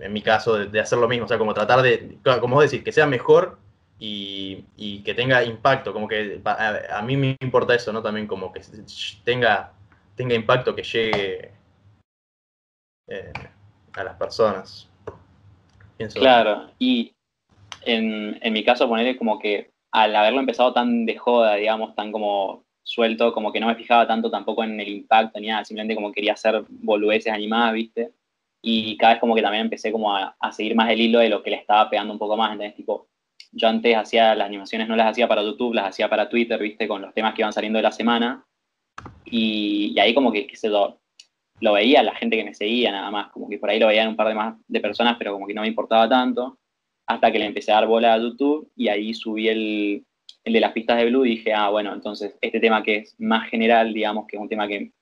en 0.00 0.12
mi 0.14 0.22
caso, 0.22 0.56
de, 0.56 0.80
hacer 0.80 0.98
lo 0.98 1.08
mismo, 1.08 1.26
o 1.26 1.28
sea, 1.28 1.36
como 1.36 1.52
tratar 1.52 1.82
de, 1.82 2.16
claro, 2.22 2.40
como 2.40 2.62
decís, 2.62 2.82
que 2.82 2.90
sea 2.90 3.06
mejor 3.06 3.58
y, 3.98 4.64
y 4.78 5.02
que 5.02 5.12
tenga 5.12 5.44
impacto, 5.44 5.92
como 5.92 6.08
que 6.08 6.40
a, 6.42 7.02
mí 7.02 7.18
me 7.18 7.36
importa 7.40 7.74
eso, 7.74 7.92
¿no? 7.92 8.02
También 8.02 8.26
como 8.26 8.50
que 8.50 8.62
tenga, 9.24 9.74
tenga 10.16 10.34
impacto, 10.34 10.74
que 10.74 10.82
llegue 10.82 11.50
eh, 13.08 13.32
a 13.92 14.04
las 14.04 14.16
personas. 14.16 14.88
Claro, 16.14 16.70
y 16.78 17.12
en, 17.82 18.38
en 18.40 18.52
mi 18.54 18.64
caso 18.64 18.88
ponerle 18.88 19.18
como 19.18 19.38
que 19.38 19.70
al 19.92 20.16
haberlo 20.16 20.40
empezado 20.40 20.72
tan 20.72 21.04
de 21.04 21.18
joda, 21.18 21.56
digamos, 21.56 21.94
tan 21.94 22.10
como 22.10 22.64
suelto, 22.82 23.32
como 23.32 23.52
que 23.52 23.60
no 23.60 23.66
me 23.68 23.74
fijaba 23.74 24.06
tanto 24.06 24.30
tampoco 24.30 24.64
en 24.64 24.78
el 24.80 24.88
impacto 24.88 25.40
ni 25.40 25.48
nada, 25.48 25.64
simplemente 25.64 25.94
como 25.94 26.12
quería 26.12 26.32
hacer 26.32 26.64
boludeces 26.68 27.32
animadas, 27.32 27.74
¿viste? 27.74 28.12
Y 28.62 28.96
cada 28.96 29.14
vez 29.14 29.20
como 29.20 29.34
que 29.34 29.42
también 29.42 29.64
empecé 29.64 29.90
como 29.92 30.14
a, 30.14 30.36
a 30.38 30.52
seguir 30.52 30.74
más 30.74 30.90
el 30.90 31.00
hilo 31.00 31.18
de 31.18 31.28
lo 31.28 31.42
que 31.42 31.50
le 31.50 31.56
estaba 31.56 31.90
pegando 31.90 32.12
un 32.12 32.18
poco 32.18 32.36
más, 32.36 32.52
¿entendés? 32.52 32.76
Tipo, 32.76 33.08
yo 33.52 33.68
antes 33.68 33.96
hacía 33.96 34.34
las 34.34 34.46
animaciones, 34.46 34.88
no 34.88 34.96
las 34.96 35.10
hacía 35.10 35.28
para 35.28 35.42
YouTube, 35.42 35.74
las 35.74 35.88
hacía 35.88 36.08
para 36.08 36.28
Twitter, 36.28 36.58
¿viste? 36.60 36.88
Con 36.88 37.02
los 37.02 37.12
temas 37.12 37.34
que 37.34 37.42
iban 37.42 37.52
saliendo 37.52 37.78
de 37.78 37.82
la 37.82 37.92
semana. 37.92 38.44
Y, 39.24 39.92
y 39.94 39.98
ahí 40.00 40.14
como 40.14 40.32
que, 40.32 40.48
sé 40.54 40.68
yo, 40.68 41.00
lo 41.60 41.72
veía 41.74 42.02
la 42.02 42.14
gente 42.14 42.36
que 42.36 42.44
me 42.44 42.54
seguía 42.54 42.90
nada 42.90 43.10
más, 43.10 43.30
como 43.30 43.48
que 43.48 43.58
por 43.58 43.70
ahí 43.70 43.78
lo 43.78 43.86
veían 43.88 44.08
un 44.08 44.16
par 44.16 44.28
de 44.28 44.34
más 44.34 44.56
de 44.66 44.80
personas, 44.80 45.16
pero 45.18 45.32
como 45.32 45.46
que 45.46 45.54
no 45.54 45.62
me 45.62 45.68
importaba 45.68 46.08
tanto. 46.08 46.58
hasta 47.06 47.30
que 47.30 47.38
le 47.38 47.46
empecé 47.46 47.72
a 47.72 47.76
dar 47.76 47.86
bola 47.86 48.14
a 48.14 48.18
YouTube 48.18 48.70
y 48.76 48.88
ahí 48.88 49.14
subí 49.14 49.48
el, 49.48 50.04
el 50.44 50.52
de 50.52 50.60
las 50.60 50.72
pistas 50.72 50.98
de 50.98 51.06
Blue 51.06 51.22
dije, 51.22 51.52
ah, 51.54 51.68
bueno, 51.68 51.92
entonces 51.92 52.36
este 52.40 52.60
tema 52.60 52.82
que 52.82 52.96
es 52.98 53.20
más 53.20 53.48
general, 53.48 53.92
digamos, 53.92 54.26
que 54.26 54.36
es 54.36 54.42
un 54.42 54.48
tema 54.48 54.66
que, 54.66 54.92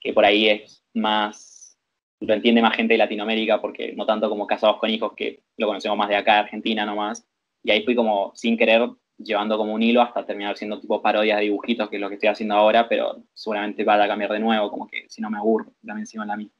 que 0.00 0.12
por 0.12 0.24
ahí 0.24 0.48
es 0.48 0.84
más, 0.94 1.78
lo 2.20 2.34
entiende 2.34 2.62
más 2.62 2.76
gente 2.76 2.94
de 2.94 2.98
Latinoamérica, 2.98 3.60
porque 3.60 3.92
no 3.92 4.06
tanto 4.06 4.28
como 4.28 4.46
Casados 4.46 4.78
con 4.78 4.90
Hijos, 4.90 5.12
que 5.16 5.42
lo 5.56 5.66
conocemos 5.66 5.96
más 5.96 6.08
de 6.08 6.16
acá, 6.16 6.34
de 6.34 6.38
Argentina 6.40 6.84
nomás. 6.84 7.26
Y 7.62 7.70
ahí 7.70 7.84
fui 7.84 7.94
como, 7.94 8.32
sin 8.34 8.56
querer, 8.56 8.88
llevando 9.18 9.56
como 9.56 9.74
un 9.74 9.82
hilo 9.82 10.02
hasta 10.02 10.24
terminar 10.24 10.56
siendo 10.56 10.80
tipo 10.80 11.00
parodias 11.02 11.38
de 11.38 11.44
dibujitos, 11.44 11.88
que 11.88 11.96
es 11.96 12.02
lo 12.02 12.08
que 12.08 12.14
estoy 12.14 12.28
haciendo 12.28 12.54
ahora, 12.54 12.88
pero 12.88 13.22
seguramente 13.34 13.84
va 13.84 14.02
a 14.02 14.08
cambiar 14.08 14.32
de 14.32 14.40
nuevo, 14.40 14.70
como 14.70 14.88
que 14.88 15.04
si 15.08 15.20
no 15.20 15.30
me 15.30 15.38
aburro, 15.38 15.72
también 15.84 16.00
encima 16.00 16.24
en 16.24 16.28
la 16.28 16.36
misma. 16.36 16.54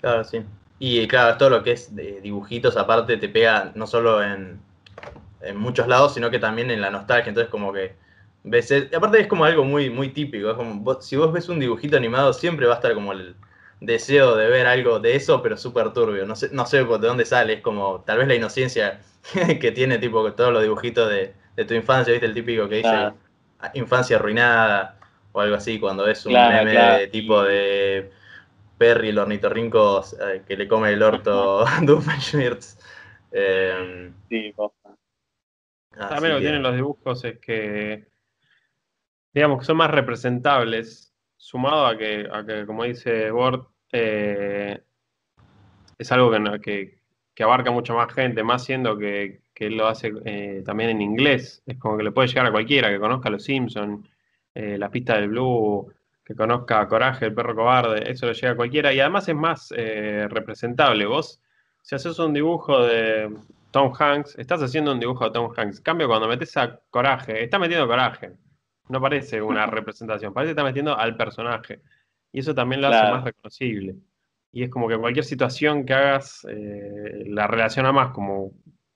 Claro, 0.00 0.24
sí. 0.24 0.40
Y 0.78 1.06
claro, 1.06 1.38
todo 1.38 1.50
lo 1.50 1.62
que 1.62 1.72
es 1.72 1.94
dibujitos 1.94 2.76
aparte 2.76 3.16
te 3.16 3.28
pega 3.28 3.72
no 3.74 3.86
solo 3.86 4.22
en, 4.22 4.60
en 5.44 5.56
muchos 5.56 5.86
lados, 5.88 6.14
sino 6.14 6.30
que 6.30 6.38
también 6.38 6.70
en 6.70 6.80
la 6.80 6.90
nostalgia. 6.90 7.28
Entonces, 7.28 7.50
como 7.50 7.72
que 7.72 7.94
ves. 8.44 8.70
Y 8.70 8.94
aparte, 8.94 9.20
es 9.20 9.26
como 9.26 9.44
algo 9.44 9.64
muy, 9.64 9.90
muy 9.90 10.10
típico. 10.10 10.50
Es 10.50 10.56
como, 10.56 11.00
si 11.00 11.16
vos 11.16 11.32
ves 11.32 11.48
un 11.48 11.60
dibujito 11.60 11.96
animado, 11.96 12.32
siempre 12.32 12.66
va 12.66 12.74
a 12.74 12.76
estar 12.76 12.94
como 12.94 13.12
el 13.12 13.34
deseo 13.80 14.36
de 14.36 14.48
ver 14.48 14.66
algo 14.66 15.00
de 15.00 15.16
eso, 15.16 15.42
pero 15.42 15.56
súper 15.56 15.92
turbio. 15.92 16.26
No 16.26 16.36
sé, 16.36 16.50
no 16.52 16.66
sé 16.66 16.84
de 16.84 16.84
dónde 16.84 17.24
sale. 17.24 17.54
Es 17.54 17.60
como, 17.60 18.00
tal 18.00 18.18
vez 18.18 18.28
la 18.28 18.34
inocencia 18.34 19.00
que 19.60 19.72
tiene, 19.72 19.98
tipo, 19.98 20.32
todos 20.32 20.52
los 20.52 20.62
dibujitos 20.62 21.10
de, 21.10 21.34
tu 21.64 21.74
infancia, 21.74 22.12
¿viste? 22.12 22.26
El 22.26 22.34
típico 22.34 22.68
que 22.68 22.76
dice 22.76 23.12
infancia 23.72 24.16
arruinada 24.16 24.98
o 25.32 25.40
algo 25.40 25.56
así, 25.56 25.80
cuando 25.80 26.04
ves 26.04 26.26
un 26.26 26.34
meme 26.34 26.72
de 26.72 27.06
tipo 27.08 27.42
de. 27.42 28.10
Perry, 28.76 29.10
el 29.10 29.18
ornitorrinco 29.18 30.04
eh, 30.20 30.42
que 30.46 30.56
le 30.56 30.66
come 30.66 30.92
el 30.92 31.02
orto 31.02 31.64
Doofenshmirtz. 31.82 32.76
Eh, 33.30 34.10
sí, 34.28 34.52
también 35.96 36.32
lo 36.32 36.38
que 36.38 36.44
tienen 36.44 36.62
los 36.62 36.74
dibujos 36.74 37.24
es 37.24 37.38
que, 37.38 38.08
digamos, 39.32 39.58
que 39.58 39.64
son 39.64 39.76
más 39.76 39.90
representables, 39.90 41.14
sumado 41.36 41.86
a 41.86 41.96
que, 41.96 42.26
a 42.30 42.44
que 42.44 42.66
como 42.66 42.84
dice 42.84 43.30
Bort, 43.30 43.68
eh, 43.92 44.80
es 45.98 46.12
algo 46.12 46.30
que, 46.60 46.98
que, 47.34 47.42
abarca 47.42 47.70
mucha 47.70 47.94
más 47.94 48.12
gente, 48.12 48.42
más 48.42 48.64
siendo 48.64 48.98
que, 48.98 49.42
que 49.54 49.66
él 49.66 49.76
lo 49.76 49.86
hace 49.86 50.12
eh, 50.24 50.62
también 50.64 50.90
en 50.90 51.02
inglés. 51.02 51.62
Es 51.66 51.78
como 51.78 51.96
que 51.96 52.04
le 52.04 52.12
puede 52.12 52.28
llegar 52.28 52.46
a 52.46 52.52
cualquiera 52.52 52.90
que 52.90 52.98
conozca 52.98 53.28
a 53.28 53.32
Los 53.32 53.44
Simpsons, 53.44 54.08
eh, 54.54 54.78
La 54.78 54.90
pista 54.90 55.14
del 55.16 55.28
Blue, 55.28 55.92
que 56.24 56.34
conozca 56.34 56.88
Coraje, 56.88 57.26
el 57.26 57.34
perro 57.34 57.54
cobarde, 57.54 58.10
eso 58.10 58.26
le 58.26 58.34
llega 58.34 58.52
a 58.52 58.56
cualquiera. 58.56 58.92
Y 58.92 59.00
además 59.00 59.28
es 59.28 59.34
más 59.34 59.70
representable. 59.70 61.06
Vos, 61.06 61.40
si 61.82 61.94
haces 61.94 62.18
un 62.18 62.32
dibujo 62.32 62.84
de 62.86 63.30
Tom 63.74 63.92
Hanks, 63.98 64.38
estás 64.38 64.62
haciendo 64.62 64.92
un 64.92 65.00
dibujo 65.00 65.24
de 65.24 65.32
Tom 65.32 65.52
Hanks. 65.56 65.80
Cambio, 65.80 66.06
cuando 66.06 66.28
metes 66.28 66.56
a 66.56 66.78
Coraje, 66.90 67.42
está 67.42 67.58
metiendo 67.58 67.88
Coraje. 67.88 68.30
No 68.88 69.00
parece 69.00 69.42
una 69.42 69.66
representación, 69.66 70.32
parece 70.32 70.50
que 70.50 70.52
está 70.52 70.62
metiendo 70.62 70.96
al 70.96 71.16
personaje. 71.16 71.82
Y 72.30 72.38
eso 72.38 72.54
también 72.54 72.80
lo 72.80 72.86
hace 72.86 73.10
más 73.10 73.24
reconocible. 73.24 73.96
Y 74.52 74.62
es 74.62 74.70
como 74.70 74.86
que 74.86 74.96
cualquier 74.96 75.24
situación 75.24 75.84
que 75.84 75.92
hagas 75.92 76.46
eh, 76.48 77.24
la 77.26 77.48
relaciona 77.48 77.90
más. 77.90 78.12
Como 78.12 78.52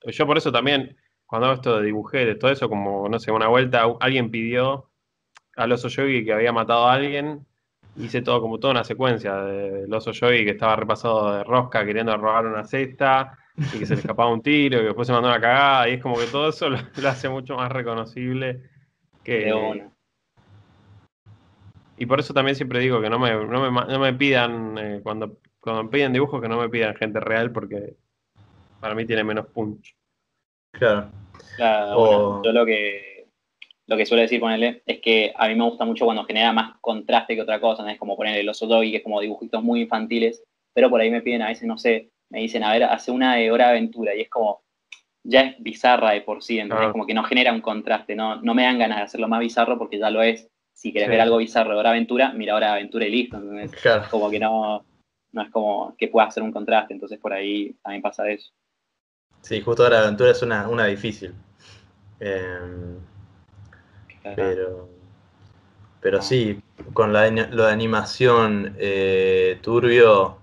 yo 0.06 0.26
por 0.28 0.38
eso 0.38 0.52
también, 0.52 0.96
cuando 1.26 1.48
hago 1.48 1.56
esto 1.56 1.80
de 1.80 1.86
dibujé, 1.86 2.24
de 2.24 2.36
todo 2.36 2.52
eso, 2.52 2.68
como, 2.68 3.08
no 3.08 3.18
sé, 3.18 3.32
una 3.32 3.48
vuelta, 3.48 3.82
alguien 3.98 4.30
pidió 4.30 4.92
al 5.56 5.72
oso 5.72 5.88
yogi 5.88 6.24
que 6.24 6.34
había 6.34 6.52
matado 6.52 6.86
a 6.86 6.92
alguien. 6.92 7.44
Hice 7.96 8.22
todo 8.22 8.40
como 8.40 8.60
toda 8.60 8.74
una 8.74 8.84
secuencia 8.84 9.38
del 9.38 9.92
oso 9.92 10.12
yogi 10.12 10.44
que 10.44 10.52
estaba 10.52 10.76
repasado 10.76 11.34
de 11.34 11.42
rosca 11.42 11.84
queriendo 11.84 12.16
robar 12.16 12.46
una 12.46 12.62
cesta 12.62 13.36
y 13.58 13.78
que 13.78 13.86
se 13.86 13.94
le 13.94 14.00
escapaba 14.00 14.32
un 14.32 14.42
tiro, 14.42 14.80
y 14.80 14.84
después 14.84 15.06
se 15.06 15.12
mandó 15.12 15.28
una 15.28 15.40
cagada, 15.40 15.88
y 15.88 15.94
es 15.94 16.02
como 16.02 16.16
que 16.16 16.26
todo 16.26 16.48
eso 16.48 16.68
lo, 16.70 16.78
hace 17.08 17.28
mucho 17.28 17.56
más 17.56 17.70
reconocible 17.70 18.62
que... 19.24 19.52
Y 22.00 22.06
por 22.06 22.20
eso 22.20 22.32
también 22.32 22.54
siempre 22.54 22.78
digo 22.78 23.00
que 23.00 23.10
no 23.10 23.18
me, 23.18 23.32
no 23.32 23.98
me, 23.98 24.14
pidan, 24.14 24.78
eh, 24.78 25.00
cuando, 25.02 25.38
cuando 25.58 25.82
me 25.82 25.90
piden 25.90 26.12
dibujos, 26.12 26.40
que 26.40 26.48
no 26.48 26.60
me 26.60 26.68
pidan 26.68 26.94
gente 26.94 27.18
real, 27.18 27.50
porque 27.50 27.96
para 28.78 28.94
mí 28.94 29.04
tiene 29.04 29.24
menos 29.24 29.46
punch. 29.46 29.96
Claro. 30.70 31.10
claro 31.56 32.42
yo 32.44 32.52
lo 32.52 32.64
que, 32.64 33.26
lo 33.88 33.96
que 33.96 34.06
suelo 34.06 34.22
decir, 34.22 34.38
ponerle, 34.38 34.82
es 34.86 35.00
que 35.00 35.32
a 35.36 35.48
mí 35.48 35.56
me 35.56 35.64
gusta 35.64 35.84
mucho 35.84 36.04
cuando 36.04 36.24
genera 36.24 36.52
más 36.52 36.78
contraste 36.80 37.34
que 37.34 37.42
otra 37.42 37.60
cosa, 37.60 37.82
¿no? 37.82 37.88
es 37.88 37.98
como 37.98 38.16
ponerle 38.16 38.44
los 38.44 38.62
y 38.62 38.90
que 38.92 38.98
es 38.98 39.02
como 39.02 39.20
dibujitos 39.20 39.64
muy 39.64 39.80
infantiles, 39.80 40.44
pero 40.72 40.90
por 40.90 41.00
ahí 41.00 41.10
me 41.10 41.22
piden 41.22 41.42
a 41.42 41.48
veces, 41.48 41.66
no 41.66 41.78
sé, 41.78 42.10
me 42.30 42.40
dicen, 42.40 42.62
a 42.64 42.72
ver, 42.72 42.84
hace 42.84 43.10
una 43.10 43.36
de 43.36 43.50
hora 43.50 43.70
aventura, 43.70 44.14
y 44.14 44.22
es 44.22 44.28
como, 44.28 44.62
ya 45.24 45.42
es 45.42 45.62
bizarra 45.62 46.12
de 46.12 46.22
por 46.22 46.42
sí, 46.42 46.58
entonces 46.58 46.90
como 46.92 47.06
que 47.06 47.14
no 47.14 47.24
genera 47.24 47.52
un 47.52 47.60
contraste, 47.60 48.14
no, 48.14 48.36
no 48.36 48.54
me 48.54 48.64
dan 48.64 48.78
ganas 48.78 48.98
de 48.98 49.04
hacerlo 49.04 49.28
más 49.28 49.40
bizarro 49.40 49.78
porque 49.78 49.98
ya 49.98 50.10
lo 50.10 50.22
es. 50.22 50.48
Si 50.72 50.92
quieres 50.92 51.10
ver 51.10 51.20
algo 51.20 51.38
bizarro 51.38 51.72
de 51.72 51.78
hora 51.78 51.90
aventura, 51.90 52.32
mira 52.32 52.54
hora 52.54 52.72
aventura 52.72 53.04
y 53.04 53.10
listo, 53.10 53.36
entonces 53.36 54.08
como 54.10 54.30
que 54.30 54.38
no, 54.38 54.84
no 55.32 55.42
es 55.42 55.50
como 55.50 55.94
que 55.98 56.08
pueda 56.08 56.28
hacer 56.28 56.42
un 56.42 56.52
contraste, 56.52 56.94
entonces 56.94 57.18
por 57.18 57.32
ahí 57.32 57.74
también 57.82 58.00
pasa 58.00 58.28
eso. 58.30 58.52
Sí, 59.42 59.60
justo 59.60 59.82
ahora 59.84 60.02
aventura 60.02 60.30
es 60.30 60.42
una, 60.42 60.68
una 60.68 60.86
difícil. 60.86 61.34
Em, 62.20 62.98
pero, 64.34 64.88
pero 66.00 66.22
sí, 66.22 66.60
con 66.92 67.12
la, 67.12 67.30
lo 67.30 67.66
de 67.66 67.72
animación 67.72 68.76
eh, 68.78 69.58
turbio, 69.62 70.37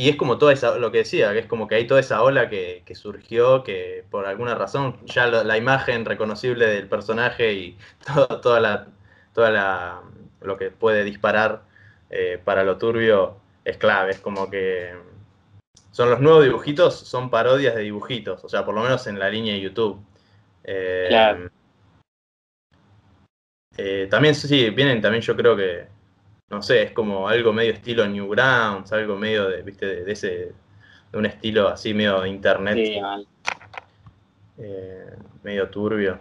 y 0.00 0.08
es 0.08 0.16
como 0.16 0.38
toda 0.38 0.54
esa, 0.54 0.78
lo 0.78 0.90
que 0.90 0.98
decía, 0.98 1.30
que 1.34 1.40
es 1.40 1.46
como 1.46 1.68
que 1.68 1.74
hay 1.74 1.86
toda 1.86 2.00
esa 2.00 2.22
ola 2.22 2.48
que, 2.48 2.82
surgió, 2.94 3.62
que 3.62 4.02
por 4.10 4.24
alguna 4.24 4.54
razón 4.54 4.96
ya 5.04 5.26
la, 5.26 5.58
imagen 5.58 6.06
reconocible 6.06 6.68
del 6.68 6.88
personaje 6.88 7.52
y 7.52 7.78
todo, 8.06 8.40
toda 8.40 8.60
la, 8.60 8.86
toda 9.34 9.50
la, 9.50 10.00
lo 10.40 10.56
que 10.56 10.70
puede 10.70 11.04
disparar 11.04 11.64
eh, 12.08 12.40
para 12.42 12.64
lo 12.64 12.78
turbio 12.78 13.36
es 13.62 13.76
clave, 13.76 14.12
es 14.12 14.20
como 14.20 14.48
que 14.48 14.94
son 15.90 16.08
los 16.08 16.20
nuevos 16.20 16.44
dibujitos, 16.44 16.98
son 16.98 17.28
parodias 17.28 17.74
de 17.74 17.82
dibujitos, 17.82 18.42
o 18.42 18.48
sea, 18.48 18.64
por 18.64 18.74
lo 18.74 18.80
menos 18.80 19.06
en 19.06 19.18
la 19.18 19.28
línea 19.28 19.52
de 19.52 19.60
YouTube. 19.60 20.02
Eh, 20.64 21.08
claro. 21.10 21.50
Eh, 23.76 24.08
también 24.10 24.34
sí, 24.34 24.70
vienen 24.70 25.02
también 25.02 25.20
yo 25.20 25.36
creo 25.36 25.54
que 25.54 25.99
no 26.50 26.62
sé, 26.62 26.82
es 26.82 26.92
como 26.92 27.28
algo 27.28 27.52
medio 27.52 27.72
estilo 27.72 28.06
Newgrounds, 28.06 28.92
algo 28.92 29.16
medio 29.16 29.48
de, 29.48 29.62
¿viste? 29.62 30.04
de, 30.04 30.12
ese, 30.12 30.52
de 31.12 31.18
un 31.18 31.26
estilo 31.26 31.68
así 31.68 31.94
medio 31.94 32.20
de 32.20 32.28
internet. 32.28 32.76
Sí, 32.76 33.00
eh, 34.58 35.14
medio 35.44 35.68
turbio. 35.70 36.18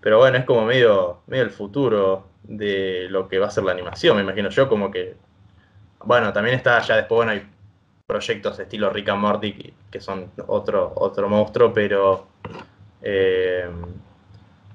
Pero 0.00 0.18
bueno, 0.18 0.36
es 0.36 0.44
como 0.44 0.64
medio, 0.64 1.22
medio 1.26 1.44
el 1.44 1.50
futuro 1.50 2.26
de 2.42 3.06
lo 3.08 3.28
que 3.28 3.38
va 3.38 3.46
a 3.46 3.50
ser 3.50 3.64
la 3.64 3.72
animación, 3.72 4.16
me 4.16 4.22
imagino 4.22 4.50
yo, 4.50 4.68
como 4.68 4.90
que. 4.90 5.16
Bueno, 6.04 6.32
también 6.32 6.56
está 6.56 6.80
ya 6.80 6.96
después, 6.96 7.16
bueno, 7.16 7.32
hay 7.32 7.48
proyectos 8.06 8.58
de 8.58 8.64
estilo 8.64 8.90
Rick 8.90 9.08
and 9.08 9.20
Morty 9.20 9.72
que, 9.90 10.00
son 10.00 10.30
otro, 10.48 10.92
otro 10.96 11.28
monstruo, 11.28 11.72
pero 11.72 12.26
eh, 13.00 13.70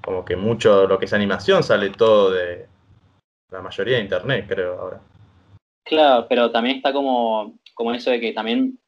como 0.02 0.24
que 0.24 0.36
mucho 0.36 0.80
de 0.80 0.88
lo 0.88 0.98
que 0.98 1.04
es 1.04 1.12
animación 1.12 1.62
sale 1.62 1.90
todo 1.90 2.30
de, 2.30 2.66
la 3.50 3.62
mayoría 3.62 3.96
de 3.96 4.02
internet, 4.02 4.44
creo, 4.48 4.78
ahora. 4.78 5.00
Claro, 5.84 6.26
pero 6.28 6.50
también 6.50 6.76
está 6.76 6.92
como, 6.92 7.58
como 7.74 7.92
eso 7.94 8.10
de 8.10 8.20
que 8.20 8.32
también 8.32 8.78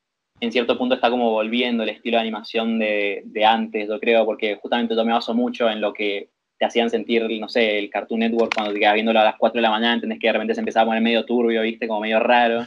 en 0.40 0.52
cierto 0.52 0.76
punto 0.76 0.94
está 0.94 1.10
como 1.10 1.30
volviendo 1.30 1.82
el 1.82 1.90
estilo 1.90 2.16
de 2.16 2.22
animación 2.22 2.78
de, 2.78 3.44
antes, 3.46 3.88
yo 3.88 4.00
creo, 4.00 4.24
porque 4.24 4.56
justamente 4.56 4.94
yo 4.94 5.04
me 5.04 5.12
baso 5.12 5.34
mucho 5.34 5.68
en 5.68 5.80
lo 5.80 5.92
que 5.92 6.30
te 6.58 6.64
hacían 6.66 6.90
sentir, 6.90 7.26
no 7.40 7.48
sé, 7.48 7.78
el 7.78 7.90
Cartoon 7.90 8.20
Network 8.20 8.52
cuando 8.54 8.72
te 8.72 8.80
quedas 8.80 8.94
viéndolo 8.94 9.20
a 9.20 9.24
las 9.24 9.36
4 9.36 9.58
de 9.58 9.62
la 9.62 9.70
mañana, 9.70 9.94
entendés 9.94 10.18
que 10.18 10.26
de 10.26 10.32
repente 10.34 10.54
se 10.54 10.60
empezaba 10.60 10.84
a 10.84 10.86
poner 10.86 11.02
medio 11.02 11.24
turbio, 11.24 11.62
viste, 11.62 11.88
como 11.88 12.00
medio 12.00 12.20
raro. 12.20 12.64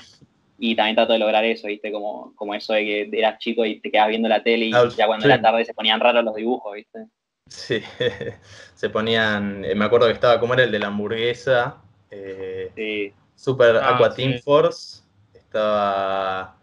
Y 0.58 0.76
también 0.76 0.96
trato 0.96 1.14
de 1.14 1.20
lograr 1.20 1.44
eso, 1.44 1.68
viste, 1.68 1.92
como, 1.92 2.34
como 2.36 2.56
eso 2.56 2.74
de 2.74 2.86
que 2.86 3.10
eras 3.20 3.38
chico 3.40 3.66
y 3.66 3.80
te 3.82 3.92
quedabas 3.92 4.10
viendo 4.10 4.30
la 4.30 4.44
tele 4.44 4.66
y 4.66 4.72
ya 4.72 5.08
cuando 5.08 5.26
era 5.26 5.42
tarde 5.42 5.66
se 5.66 5.74
ponían 5.74 6.00
raros 6.00 6.24
los 6.24 6.36
dibujos, 6.36 6.74
viste. 6.74 7.06
Sí, 7.48 7.82
se 8.74 8.90
ponían, 8.90 9.66
eh, 9.66 9.76
me 9.76 9.86
acuerdo 9.86 10.08
que 10.08 10.14
estaba, 10.14 10.40
como 10.40 10.54
era 10.54 10.64
el 10.64 10.72
de 10.72 10.80
la 10.80 10.88
hamburguesa? 10.88 11.83
Eh, 12.16 13.14
Super 13.36 13.78
ah, 13.78 13.96
Aqua 13.96 14.14
Team 14.14 14.40
Force, 14.40 15.04
estaba, 15.34 16.56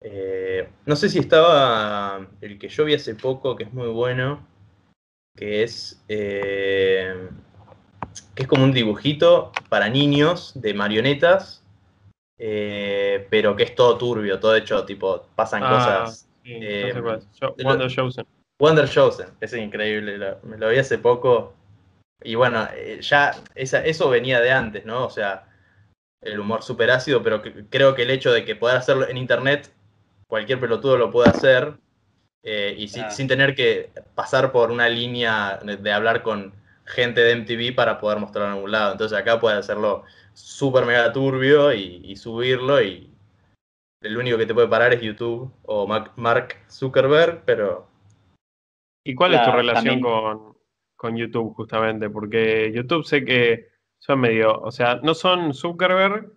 eh, 0.00 0.68
no 0.86 0.96
sé 0.96 1.08
si 1.08 1.18
estaba 1.18 2.26
el 2.40 2.58
que 2.58 2.68
yo 2.68 2.84
vi 2.84 2.94
hace 2.94 3.14
poco, 3.14 3.54
que 3.56 3.64
es 3.64 3.72
muy 3.72 3.88
bueno, 3.88 4.46
que 5.36 5.62
es, 5.62 6.02
que 6.08 7.28
es 8.36 8.46
como 8.46 8.64
un 8.64 8.72
dibujito 8.72 9.52
para 9.68 9.88
niños 9.88 10.52
de 10.54 10.74
marionetas, 10.74 11.62
pero 12.36 13.54
que 13.54 13.64
es 13.64 13.74
todo 13.74 13.98
turbio, 13.98 14.40
todo 14.40 14.56
hecho, 14.56 14.84
tipo, 14.84 15.26
pasan 15.36 15.62
ah, 15.64 15.70
cosas. 15.70 16.28
Wonder 17.62 17.88
Chosen. 17.88 18.26
Wonder 18.58 18.88
Chosen, 18.88 19.28
es 19.40 19.52
increíble, 19.52 20.36
me 20.42 20.56
lo 20.56 20.70
vi 20.70 20.78
hace 20.78 20.98
poco. 20.98 21.54
Y 22.22 22.34
bueno, 22.34 22.68
eh, 22.74 22.98
ya 23.00 23.32
eso 23.54 24.10
venía 24.10 24.40
de 24.40 24.50
antes, 24.50 24.84
¿no? 24.84 25.04
O 25.04 25.10
sea, 25.10 25.48
el 26.20 26.40
humor 26.40 26.62
súper 26.62 26.90
ácido, 26.90 27.22
pero 27.22 27.42
creo 27.70 27.94
que 27.94 28.02
el 28.02 28.10
hecho 28.10 28.32
de 28.32 28.44
que 28.44 28.56
poder 28.56 28.76
hacerlo 28.76 29.08
en 29.08 29.16
internet, 29.16 29.72
cualquier 30.26 30.58
pelotudo 30.58 30.96
lo 30.96 31.10
puede 31.10 31.30
hacer, 31.30 31.78
eh, 32.42 32.74
y 32.78 32.88
sin 32.88 33.28
tener 33.28 33.54
que 33.54 33.90
pasar 34.14 34.52
por 34.52 34.70
una 34.70 34.88
línea 34.88 35.58
de, 35.62 35.92
hablar 35.92 36.22
con 36.22 36.54
gente 36.84 37.20
de 37.20 37.36
MTV 37.36 37.74
para 37.74 38.00
poder 38.00 38.18
mostrarlo 38.18 38.48
en 38.48 38.54
algún 38.54 38.72
lado. 38.72 38.92
Entonces 38.92 39.18
acá 39.18 39.38
puede 39.38 39.58
hacerlo 39.58 40.04
súper 40.32 40.86
mega 40.86 41.12
turbio 41.12 41.72
y, 41.72 42.16
subirlo 42.16 42.80
y 42.82 43.12
el 44.00 44.16
único 44.16 44.38
que 44.38 44.46
te 44.46 44.54
puede 44.54 44.68
parar 44.68 44.92
es 44.92 45.02
YouTube 45.02 45.52
o 45.64 45.86
Mark 45.86 46.56
Zuckerberg, 46.70 47.42
pero... 47.44 47.88
¿Y 49.04 49.14
cuál 49.14 49.34
es 49.34 49.42
tu 49.42 49.50
relación 49.50 50.00
con, 50.00 50.57
con 50.98 51.16
YouTube 51.16 51.54
justamente? 51.54 52.10
Porque 52.10 52.70
YouTube 52.74 53.06
sé 53.06 53.24
que 53.24 53.68
son 53.98 54.20
medio, 54.20 54.60
o 54.60 54.70
sea, 54.70 54.96
no 55.02 55.14
son 55.14 55.54
Zuckerberg, 55.54 56.32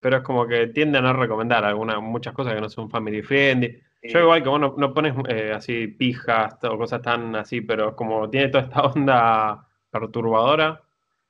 pero 0.00 0.18
es 0.18 0.22
como 0.22 0.46
que 0.46 0.66
tienden 0.66 1.06
a 1.06 1.12
recomendar 1.12 1.64
algunas, 1.64 2.02
muchas 2.02 2.34
cosas 2.34 2.54
que 2.54 2.60
no 2.60 2.68
son 2.68 2.90
family 2.90 3.22
friendly. 3.22 3.80
Yo 4.02 4.20
igual 4.20 4.42
que 4.42 4.48
vos 4.48 4.60
no, 4.60 4.94
pones 4.94 5.14
eh, 5.28 5.52
así 5.54 5.86
pijas 5.86 6.54
o 6.64 6.76
cosas 6.76 7.02
tan 7.02 7.36
así, 7.36 7.60
pero 7.60 7.94
como 7.94 8.28
tiene 8.28 8.48
toda 8.48 8.64
esta 8.64 8.82
onda 8.94 9.68
perturbadora, 9.90 10.82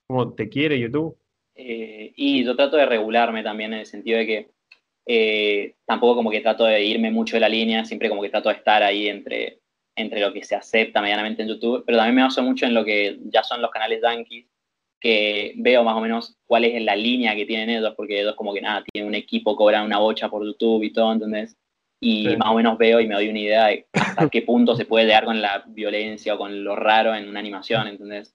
¿cómo 0.07 0.33
te 0.35 0.49
quiere 0.49 0.79
YouTube? 0.79 1.17
Eh, 1.55 2.13
y 2.17 2.45
yo 2.45 2.57
trato 2.57 2.77
de 2.77 2.87
regularme 2.87 3.43
también 3.43 3.75
en 3.75 3.81
el 3.81 3.87
sentido 3.87 4.19
de 4.19 4.27
que 4.27 4.51
eh, 5.07 5.75
tampoco 5.85 6.17
como 6.17 6.31
que 6.31 6.41
trato 6.41 6.65
de 6.65 6.83
irme 6.83 7.11
mucho 7.11 7.37
de 7.37 7.41
la 7.41 7.49
línea, 7.49 7.85
siempre 7.85 8.09
como 8.09 8.23
que 8.23 8.31
trato 8.31 8.49
de 8.49 8.55
estar 8.55 8.83
ahí 8.83 9.09
entre, 9.09 9.60
entre 9.97 10.21
lo 10.21 10.33
que 10.33 10.45
se 10.45 10.55
acepta 10.55 11.03
medianamente 11.03 11.43
en 11.43 11.49
YouTube, 11.49 11.85
pero 11.87 11.99
también 11.99 12.17
me 12.17 12.23
baso 12.23 12.43
mucho 12.43 12.67
en 12.67 12.75
lo 12.75 12.85
que 12.85 13.19
ya 13.25 13.43
son 13.43 13.61
los 13.61 13.71
canales 13.71 14.01
yankees, 14.03 14.47
que 15.01 15.55
veo 15.57 15.83
más 15.83 15.97
o 15.97 16.01
menos 16.01 16.37
cuál 16.47 16.65
es 16.65 16.81
la 16.83 16.95
línea 16.95 17.35
que 17.35 17.47
tienen 17.47 17.71
ellos, 17.71 17.95
porque 17.97 18.21
ellos 18.21 18.35
como 18.35 18.53
que 18.53 18.61
nada, 18.61 18.85
tienen 18.93 19.09
un 19.09 19.15
equipo, 19.15 19.57
cobran 19.57 19.85
una 19.85 19.99
bocha 19.99 20.29
por 20.29 20.45
YouTube 20.45 20.83
y 20.83 20.93
todo, 20.93 21.13
¿entendés? 21.13 21.57
Y 22.03 22.37
más 22.37 22.51
o 22.51 22.55
menos 22.55 22.79
veo 22.79 23.01
y 23.01 23.07
me 23.07 23.15
doy 23.15 23.29
una 23.29 23.41
idea 23.41 23.67
de 23.67 23.87
hasta 23.93 24.29
qué 24.29 24.43
punto 24.43 24.75
se 24.75 24.87
puede 24.87 25.07
llegar 25.07 25.25
con 25.25 25.41
la 25.41 25.65
violencia 25.67 26.35
o 26.35 26.39
con 26.39 26.65
lo 26.65 26.77
raro 26.77 27.15
en 27.15 27.29
una 27.29 27.41
animación, 27.41 27.89
¿entendés? 27.89 28.35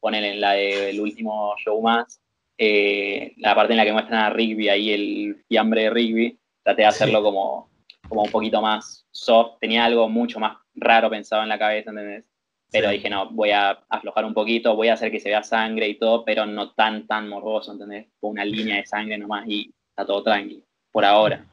Ponen 0.00 0.24
en 0.24 0.40
la 0.40 0.52
del 0.52 1.00
último 1.00 1.54
show 1.58 1.80
más, 1.82 2.20
eh, 2.56 3.32
la 3.38 3.54
parte 3.54 3.72
en 3.72 3.78
la 3.78 3.84
que 3.84 3.92
muestran 3.92 4.22
a 4.22 4.30
Rigby, 4.30 4.68
ahí 4.68 4.90
el 4.90 5.44
fiambre 5.48 5.84
de 5.84 5.90
Rigby, 5.90 6.38
traté 6.62 6.82
de 6.82 6.88
hacerlo 6.88 7.22
como, 7.22 7.69
como 8.10 8.24
un 8.24 8.30
poquito 8.30 8.60
más 8.60 9.06
soft, 9.12 9.58
tenía 9.60 9.84
algo 9.84 10.08
mucho 10.08 10.40
más 10.40 10.58
raro 10.74 11.08
pensado 11.08 11.44
en 11.44 11.48
la 11.48 11.58
cabeza, 11.58 11.90
¿entendés? 11.90 12.24
Pero 12.72 12.90
dije, 12.90 13.08
no, 13.08 13.30
voy 13.30 13.50
a 13.50 13.70
aflojar 13.88 14.24
un 14.24 14.34
poquito, 14.34 14.76
voy 14.76 14.88
a 14.88 14.94
hacer 14.94 15.10
que 15.10 15.20
se 15.20 15.28
vea 15.28 15.42
sangre 15.42 15.88
y 15.88 15.98
todo, 15.98 16.24
pero 16.24 16.44
no 16.44 16.72
tan, 16.72 17.06
tan 17.06 17.28
morboso, 17.28 17.72
¿entendés? 17.72 18.08
Con 18.20 18.32
una 18.32 18.44
línea 18.44 18.76
de 18.76 18.86
sangre 18.86 19.16
nomás 19.16 19.48
y 19.48 19.72
está 19.88 20.04
todo 20.04 20.22
tranquilo, 20.24 20.64
por 20.92 21.04
ahora. 21.04 21.46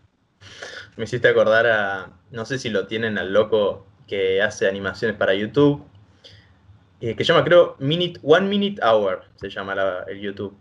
Me 0.95 1.03
hiciste 1.03 1.27
acordar 1.27 1.67
a, 1.67 2.11
no 2.31 2.43
sé 2.45 2.57
si 2.57 2.69
lo 2.69 2.87
tienen 2.87 3.17
al 3.17 3.33
loco 3.33 3.85
que 4.07 4.41
hace 4.41 4.67
animaciones 4.67 5.15
para 5.15 5.35
YouTube, 5.35 5.83
eh, 7.01 7.15
que 7.15 7.23
se 7.23 7.33
llama, 7.33 7.45
creo, 7.45 7.75
Minute, 7.77 8.19
One 8.23 8.47
Minute 8.47 8.81
Hour, 8.83 9.25
se 9.35 9.49
llama 9.49 9.75
el 10.07 10.19
YouTube. 10.19 10.57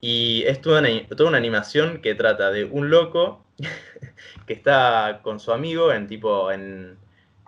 Y 0.00 0.44
es 0.46 0.60
toda 0.60 0.80
una, 0.80 1.06
toda 1.08 1.28
una 1.30 1.38
animación 1.38 2.02
que 2.02 2.14
trata 2.14 2.50
de 2.50 2.64
un 2.64 2.90
loco 2.90 3.44
que 4.50 4.54
está 4.54 5.20
con 5.22 5.38
su 5.38 5.52
amigo 5.52 5.92
en 5.92 6.08
tipo 6.08 6.50
en, 6.50 6.98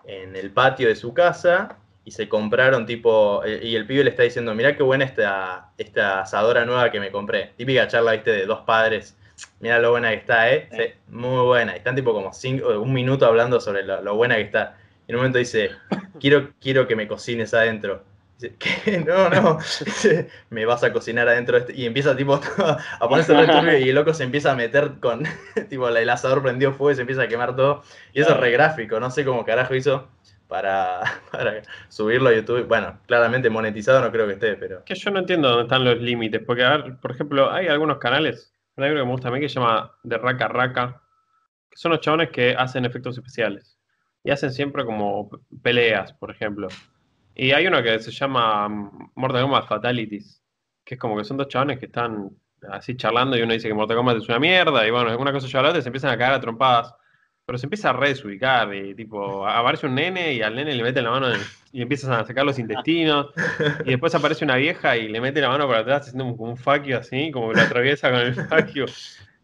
en 0.04 0.36
el 0.36 0.52
patio 0.52 0.86
de 0.86 0.94
su 0.94 1.12
casa 1.12 1.76
y 2.04 2.12
se 2.12 2.28
compraron 2.28 2.86
tipo, 2.86 3.42
y 3.44 3.74
el 3.74 3.88
pibe 3.88 4.04
le 4.04 4.10
está 4.10 4.22
diciendo, 4.22 4.54
mirá 4.54 4.76
qué 4.76 4.84
buena 4.84 5.04
esta, 5.04 5.72
esta 5.78 6.20
asadora 6.20 6.64
nueva 6.64 6.92
que 6.92 7.00
me 7.00 7.10
compré. 7.10 7.54
Típica 7.56 7.88
charla, 7.88 8.12
viste, 8.12 8.30
de 8.30 8.46
dos 8.46 8.60
padres. 8.60 9.16
Mirá 9.58 9.80
lo 9.80 9.90
buena 9.90 10.10
que 10.10 10.16
está, 10.16 10.52
¿eh? 10.52 10.96
muy 11.08 11.44
buena. 11.44 11.72
Y 11.74 11.78
están 11.78 11.96
tipo 11.96 12.12
como 12.12 12.32
cinco, 12.32 12.68
un 12.80 12.92
minuto 12.92 13.26
hablando 13.26 13.58
sobre 13.58 13.82
lo, 13.82 14.14
buena 14.14 14.36
que 14.36 14.42
está. 14.42 14.76
Y 15.08 15.10
en 15.10 15.16
un 15.16 15.22
momento 15.22 15.38
dice, 15.38 15.72
quiero, 16.20 16.50
quiero 16.60 16.86
que 16.86 16.94
me 16.94 17.08
cocines 17.08 17.52
adentro. 17.52 18.04
¿qué? 18.58 18.98
No, 18.98 19.28
no. 19.28 19.58
me 20.50 20.64
vas 20.64 20.84
a 20.84 20.92
cocinar 20.92 21.28
adentro. 21.28 21.56
Este-". 21.56 21.74
Y 21.74 21.86
empieza 21.86 22.16
tipo 22.16 22.40
a 23.00 23.08
ponerse 23.08 23.34
re 23.34 23.80
y 23.80 23.88
el 23.88 23.94
loco 23.94 24.14
se 24.14 24.24
empieza 24.24 24.52
a 24.52 24.54
meter 24.54 24.94
con, 25.00 25.24
tipo, 25.68 25.88
el 25.88 26.10
asador 26.10 26.42
prendió 26.42 26.72
fuego 26.72 26.92
y 26.92 26.94
se 26.94 27.02
empieza 27.02 27.22
a 27.22 27.28
quemar 27.28 27.56
todo. 27.56 27.82
Y 28.12 28.20
eso 28.20 28.32
es 28.32 28.36
re 28.38 28.50
gráfico, 28.50 29.00
no 29.00 29.10
sé 29.10 29.24
cómo 29.24 29.44
carajo 29.44 29.74
hizo 29.74 30.08
para, 30.52 31.00
subirlo 31.88 32.28
a 32.28 32.34
YouTube. 32.34 32.66
Bueno, 32.68 32.98
claramente 33.06 33.48
monetizado 33.48 34.02
no 34.02 34.12
creo 34.12 34.26
que 34.26 34.34
esté, 34.34 34.54
pero. 34.56 34.84
Que 34.84 34.94
yo 34.94 35.10
no 35.10 35.20
entiendo 35.20 35.48
dónde 35.48 35.62
están 35.62 35.82
los 35.82 35.98
límites, 35.98 36.42
porque, 36.46 36.62
a 36.62 36.76
ver, 36.76 36.96
por 37.00 37.12
ejemplo, 37.12 37.50
hay 37.50 37.68
algunos 37.68 37.96
canales, 37.96 38.52
hay 38.76 38.90
uno 38.90 39.00
que 39.00 39.06
me 39.06 39.10
gusta 39.12 39.28
a 39.28 39.30
mí 39.30 39.40
que 39.40 39.48
se 39.48 39.54
llama 39.58 39.92
De 40.02 40.18
Raka 40.18 40.48
Raka, 40.48 41.02
que 41.70 41.76
son 41.78 41.92
los 41.92 42.00
chabones 42.00 42.28
que 42.28 42.54
hacen 42.54 42.84
efectos 42.84 43.16
especiales. 43.16 43.78
Y 44.24 44.30
hacen 44.30 44.52
siempre 44.52 44.84
como 44.84 45.30
peleas, 45.62 46.12
por 46.12 46.30
ejemplo. 46.30 46.68
Y 47.34 47.52
hay 47.52 47.66
uno 47.66 47.82
que 47.82 47.98
se 47.98 48.10
llama 48.10 48.68
Mortal 49.14 49.42
Kombat 49.42 49.68
Fatalities, 49.68 50.42
que 50.84 50.94
es 50.94 51.00
como 51.00 51.16
que 51.16 51.24
son 51.24 51.36
dos 51.36 51.48
chabones 51.48 51.78
que 51.78 51.86
están 51.86 52.30
así 52.70 52.96
charlando 52.96 53.36
y 53.36 53.42
uno 53.42 53.52
dice 53.52 53.68
que 53.68 53.74
Mortal 53.74 53.96
Kombat 53.96 54.18
es 54.18 54.28
una 54.28 54.38
mierda, 54.38 54.86
y 54.86 54.90
bueno, 54.90 55.10
alguna 55.10 55.32
cosa 55.32 55.46
ya 55.46 55.78
y 55.78 55.82
se 55.82 55.88
empiezan 55.88 56.10
a 56.10 56.18
caer 56.18 56.34
a 56.34 56.40
trompadas 56.40 56.94
pero 57.44 57.58
se 57.58 57.66
empieza 57.66 57.90
a 57.90 57.92
redesubicar 57.92 58.72
y 58.74 58.94
tipo, 58.94 59.46
aparece 59.46 59.86
un 59.86 59.94
nene 59.94 60.32
y 60.34 60.42
al 60.42 60.54
nene 60.54 60.74
le 60.74 60.82
mete 60.82 61.02
la 61.02 61.10
mano 61.10 61.28
y 61.72 61.82
empiezan 61.82 62.12
a 62.12 62.24
sacar 62.24 62.44
los 62.44 62.58
intestinos 62.58 63.30
y 63.84 63.90
después 63.90 64.14
aparece 64.14 64.44
una 64.44 64.56
vieja 64.56 64.96
y 64.96 65.08
le 65.08 65.20
mete 65.20 65.40
la 65.40 65.48
mano 65.48 65.66
para 65.66 65.80
atrás 65.80 66.08
haciendo 66.08 66.36
como 66.36 66.52
un 66.52 66.56
faquio 66.56 66.98
así, 66.98 67.30
como 67.32 67.50
que 67.50 67.56
lo 67.56 67.62
atraviesa 67.62 68.10
con 68.10 68.20
el 68.20 68.34
faquio 68.34 68.86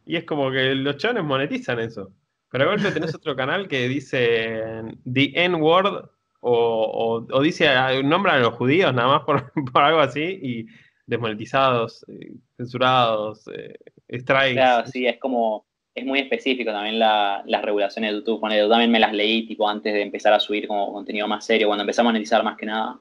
y 0.06 0.16
es 0.16 0.24
como 0.24 0.50
que 0.50 0.74
los 0.74 0.96
chones 0.96 1.24
monetizan 1.24 1.80
eso. 1.80 2.12
Pero 2.50 2.64
a 2.64 2.66
golpe 2.68 2.90
tenés 2.92 3.14
otro 3.14 3.36
canal 3.36 3.68
que 3.68 3.88
dice 3.88 4.62
The 5.04 5.32
N-Word 5.34 6.08
o, 6.40 7.26
o, 7.30 7.42
dice, 7.42 7.68
nombra 8.04 8.34
a 8.34 8.38
los 8.38 8.54
judíos 8.54 8.94
nada 8.94 9.08
más 9.08 9.22
por, 9.22 9.52
por 9.72 9.82
algo 9.82 10.00
así 10.00 10.22
y 10.22 10.66
desmonetizados, 11.06 12.04
eh, 12.08 12.32
censurados, 12.56 13.48
eh, 13.48 13.74
strikes. 14.18 14.54
Claro, 14.54 14.86
sí, 14.86 15.06
es 15.06 15.18
como 15.18 15.66
es 15.98 16.06
muy 16.06 16.20
específico 16.20 16.70
también 16.70 16.98
las 16.98 17.62
regulaciones 17.62 18.10
de 18.12 18.18
YouTube. 18.18 18.40
Bueno, 18.40 18.56
yo 18.56 18.68
también 18.68 18.90
me 18.90 19.00
las 19.00 19.12
leí 19.12 19.46
tipo 19.46 19.68
antes 19.68 19.92
de 19.92 20.02
empezar 20.02 20.32
a 20.32 20.40
subir 20.40 20.68
como 20.68 20.92
contenido 20.92 21.26
más 21.26 21.44
serio, 21.44 21.66
cuando 21.66 21.82
empezamos 21.82 22.10
a 22.10 22.12
monetizar 22.12 22.44
más 22.44 22.56
que 22.56 22.66
nada, 22.66 23.00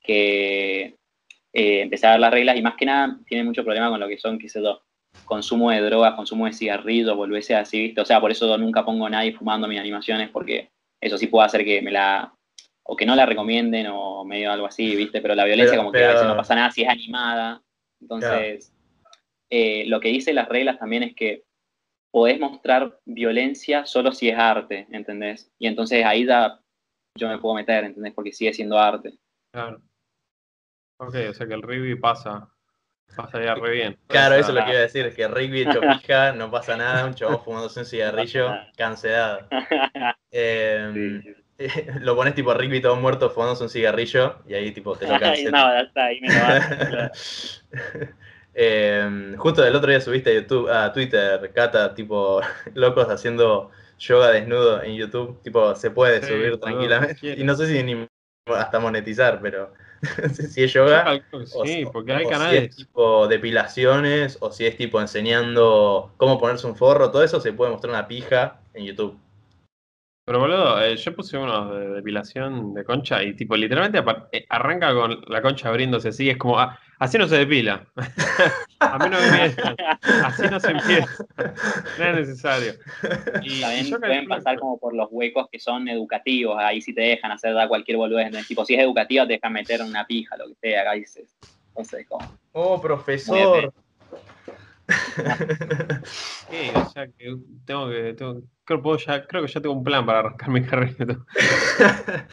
que 0.00 0.96
eh, 1.52 1.80
empecé 1.82 2.06
a 2.06 2.12
ver 2.12 2.20
las 2.20 2.32
reglas 2.32 2.56
y 2.56 2.62
más 2.62 2.74
que 2.76 2.86
nada 2.86 3.18
tiene 3.26 3.44
mucho 3.44 3.64
problema 3.64 3.90
con 3.90 4.00
lo 4.00 4.08
que 4.08 4.18
son, 4.18 4.38
qué 4.38 4.48
sé 4.48 4.62
yo, 4.62 4.82
consumo 5.24 5.70
de 5.70 5.80
drogas, 5.80 6.14
consumo 6.14 6.46
de 6.46 6.52
cigarrillos, 6.52 7.16
volverse 7.16 7.54
así, 7.54 7.80
¿viste? 7.80 8.00
O 8.00 8.04
sea, 8.04 8.20
por 8.20 8.30
eso 8.30 8.46
yo 8.46 8.58
nunca 8.58 8.84
pongo 8.84 9.06
a 9.06 9.10
nadie 9.10 9.32
fumando 9.32 9.68
mis 9.68 9.80
animaciones, 9.80 10.30
porque 10.30 10.70
eso 11.00 11.16
sí 11.18 11.28
puede 11.28 11.46
hacer 11.46 11.64
que 11.64 11.80
me 11.80 11.92
la... 11.92 12.32
o 12.88 12.96
que 12.96 13.06
no 13.06 13.16
la 13.16 13.26
recomienden 13.26 13.88
o 13.88 14.24
medio 14.24 14.52
algo 14.52 14.66
así, 14.66 14.94
¿viste? 14.94 15.20
Pero 15.20 15.34
la 15.34 15.44
violencia 15.44 15.76
como 15.76 15.92
que 15.92 16.04
a 16.04 16.12
veces 16.12 16.26
no 16.26 16.36
pasa 16.36 16.54
nada 16.54 16.70
si 16.70 16.82
es 16.82 16.88
animada. 16.88 17.62
Entonces, 18.00 18.72
eh, 19.50 19.84
lo 19.86 20.00
que 20.00 20.08
dice 20.08 20.32
las 20.32 20.48
reglas 20.48 20.78
también 20.78 21.02
es 21.02 21.14
que 21.14 21.44
podés 22.10 22.38
mostrar 22.38 22.98
violencia 23.04 23.86
solo 23.86 24.12
si 24.12 24.28
es 24.28 24.38
arte, 24.38 24.86
¿entendés? 24.90 25.52
Y 25.58 25.66
entonces 25.66 26.04
ahí 26.04 26.24
ya 26.26 26.60
yo 27.16 27.28
me 27.28 27.38
puedo 27.38 27.54
meter, 27.54 27.84
¿entendés? 27.84 28.14
Porque 28.14 28.32
sigue 28.32 28.52
siendo 28.52 28.78
arte. 28.78 29.18
Claro. 29.52 29.82
Ok, 30.98 31.14
o 31.28 31.34
sea 31.34 31.46
que 31.46 31.54
el 31.54 31.62
rugby 31.62 31.96
pasa, 31.96 32.48
pasa 33.16 33.42
ya 33.42 33.54
re 33.54 33.70
bien. 33.70 33.98
Claro, 34.06 34.36
eso 34.36 34.48
es 34.48 34.54
lo 34.54 34.64
que 34.64 34.70
iba 34.70 34.78
a 34.78 34.82
decir, 34.82 35.14
que 35.14 35.28
rugby 35.28 35.62
hecho 35.62 35.80
pija, 36.02 36.32
no 36.32 36.50
pasa 36.50 36.76
nada, 36.76 37.04
un 37.04 37.14
chavo 37.14 37.38
fumándose 37.38 37.80
un 37.80 37.86
cigarrillo, 37.86 38.50
cancelado. 38.76 39.48
Em, 40.30 41.22
lo 42.00 42.16
pones 42.16 42.34
tipo 42.34 42.52
rugby 42.52 42.80
todo 42.80 42.96
muerto 42.96 43.30
fumándose 43.30 43.64
un 43.64 43.70
cigarrillo 43.70 44.36
y 44.46 44.54
ahí 44.54 44.72
tipo 44.72 44.96
te 44.96 45.06
lo 45.06 45.12
no, 45.18 45.20
ya 45.20 45.80
está, 45.80 46.04
ahí 46.04 46.20
me 46.20 46.28
lo 46.28 46.40
vas. 46.40 47.64
Em, 48.58 49.36
justo 49.36 49.62
el 49.66 49.76
otro 49.76 49.90
día 49.90 50.00
subiste 50.00 50.30
a 50.30 50.32
YouTube, 50.32 50.70
a 50.70 50.90
Twitter, 50.90 51.52
Cata, 51.54 51.92
tipo, 51.92 52.40
locos 52.72 53.06
haciendo 53.10 53.70
yoga 53.98 54.30
desnudo 54.30 54.82
en 54.82 54.94
YouTube, 54.94 55.42
tipo, 55.42 55.74
se 55.74 55.90
puede 55.90 56.26
subir 56.26 56.58
tranquilamente. 56.58 57.34
Y 57.38 57.44
no 57.44 57.54
sé 57.54 57.66
si 57.66 57.82
ni 57.82 58.06
hasta 58.46 58.80
monetizar, 58.80 59.40
pero 59.42 59.74
si 60.32 60.62
es 60.62 60.72
yoga. 60.72 61.22
Sí, 61.64 61.84
porque 61.92 62.14
hay 62.14 62.26
canales. 62.26 62.60
Si 62.60 62.66
es 62.66 62.76
tipo 62.76 63.28
depilaciones, 63.28 64.38
o 64.40 64.50
si 64.50 64.64
es 64.64 64.76
tipo 64.78 65.02
enseñando 65.02 66.14
cómo 66.16 66.38
ponerse 66.38 66.66
un 66.66 66.76
forro, 66.76 67.10
todo 67.10 67.24
eso 67.24 67.40
se 67.40 67.52
puede 67.52 67.72
mostrar 67.72 67.92
una 67.92 68.08
pija 68.08 68.60
en 68.72 68.86
YouTube. 68.86 69.18
Pero 70.26 70.40
boludo, 70.40 70.82
eh, 70.82 70.96
yo 70.96 71.14
puse 71.14 71.38
uno 71.38 71.72
de 71.72 71.88
depilación 71.90 72.74
de 72.74 72.84
concha 72.84 73.22
y 73.22 73.36
tipo 73.36 73.56
literalmente 73.56 74.02
eh, 74.32 74.44
arranca 74.48 74.92
con 74.92 75.20
la 75.28 75.40
concha 75.40 75.68
abriéndose 75.68 76.08
así, 76.08 76.28
es 76.28 76.36
como, 76.36 76.58
ah, 76.58 76.76
así 76.98 77.16
no 77.16 77.28
se 77.28 77.36
depila. 77.36 77.86
a 78.80 78.98
mí 78.98 79.08
no 79.08 79.18
me 79.20 79.54
Así 80.24 80.42
no 80.50 80.58
se 80.58 80.72
empieza. 80.72 81.24
No 81.96 82.04
es 82.04 82.16
necesario. 82.16 82.72
Y, 83.40 83.60
También 83.60 84.00
pueden 84.00 84.26
pasar 84.26 84.58
como 84.58 84.80
por 84.80 84.96
los 84.96 85.06
huecos 85.12 85.46
que 85.48 85.60
son 85.60 85.86
educativos, 85.86 86.56
ahí 86.58 86.80
sí 86.80 86.92
te 86.92 87.02
dejan 87.02 87.30
hacer 87.30 87.54
cualquier 87.68 87.96
boludez. 87.96 88.48
tipo, 88.48 88.64
si 88.64 88.74
es 88.74 88.80
educativa 88.80 89.28
te 89.28 89.34
dejan 89.34 89.52
meter 89.52 89.80
una 89.80 90.04
pija, 90.08 90.36
lo 90.36 90.48
que 90.48 90.56
sea, 90.56 90.80
acá 90.80 90.94
dices. 90.94 91.36
Entonces, 91.68 92.04
como... 92.08 92.34
Oh, 92.50 92.80
profesor. 92.80 93.72
Sí, 96.48 96.70
o 96.74 96.88
sea 96.90 97.08
que 97.08 97.36
tengo 97.64 97.88
que. 97.90 98.14
Tengo, 98.14 98.42
creo, 98.64 98.82
puedo 98.82 98.98
ya, 98.98 99.26
creo 99.26 99.42
que 99.44 99.52
ya 99.52 99.60
tengo 99.60 99.74
un 99.74 99.82
plan 99.84 100.06
para 100.06 100.20
arrancar 100.20 100.48
mi 100.48 100.62
carrera. 100.66 101.18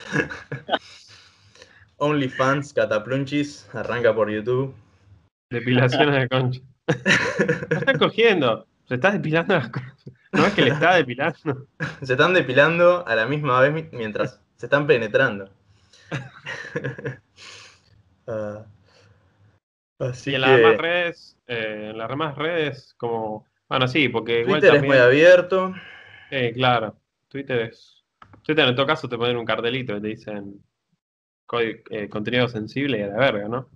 OnlyFans, 1.97 2.74
Cataplunchis, 2.74 3.68
arranca 3.74 4.14
por 4.14 4.30
YouTube. 4.30 4.76
Depilaciones 5.49 6.22
de 6.22 6.30
concha. 6.30 6.62
No 7.70 7.78
está 7.78 7.97
cogiendo, 7.97 8.68
se 8.88 8.95
está 8.95 9.12
depilando 9.12 9.56
las 9.56 9.70
cosas. 9.70 9.93
No 10.32 10.45
es 10.45 10.54
que 10.54 10.62
le 10.64 10.72
está 10.72 10.95
depilando. 10.95 11.68
Se 12.01 12.14
están 12.14 12.34
depilando 12.34 13.08
a 13.08 13.16
la 13.16 13.26
misma 13.26 13.60
vez 13.62 13.74
mi- 13.74 13.97
mientras 13.97 14.39
se 14.58 14.66
están 14.66 14.86
penetrando. 14.88 15.49
Ah, 18.28 18.66
así 19.99 20.32
y 20.32 20.36
en 20.36 20.41
que 20.41 20.47
las 20.47 20.58
demás 20.58 20.78
redes, 20.78 21.33
eh, 21.48 21.89
en 21.91 21.98
las 21.98 22.10
demás 22.10 22.38
redes, 22.38 22.94
como. 22.98 23.48
Bueno, 23.68 23.88
sí, 23.88 24.10
porque 24.10 24.41
igual 24.41 24.60
Twitter 24.60 24.76
es 24.76 24.82
también. 24.82 24.94
muy 24.94 24.98
abierto. 24.98 25.74
Sí, 26.30 26.54
claro. 26.54 26.96
Twitter 27.28 27.60
es. 27.62 28.04
Twitter 28.44 28.68
en 28.68 28.76
todo 28.76 28.86
caso 28.86 29.08
te 29.08 29.18
ponen 29.18 29.38
un 29.38 29.46
cartelito 29.46 29.96
y 29.96 30.02
te 30.02 30.08
dicen 30.08 30.62
eh, 31.60 32.10
contenido 32.10 32.48
sensible 32.48 33.00
y 33.00 33.02
a 33.04 33.08
la 33.08 33.18
verga, 33.18 33.48
¿no? 33.48 33.70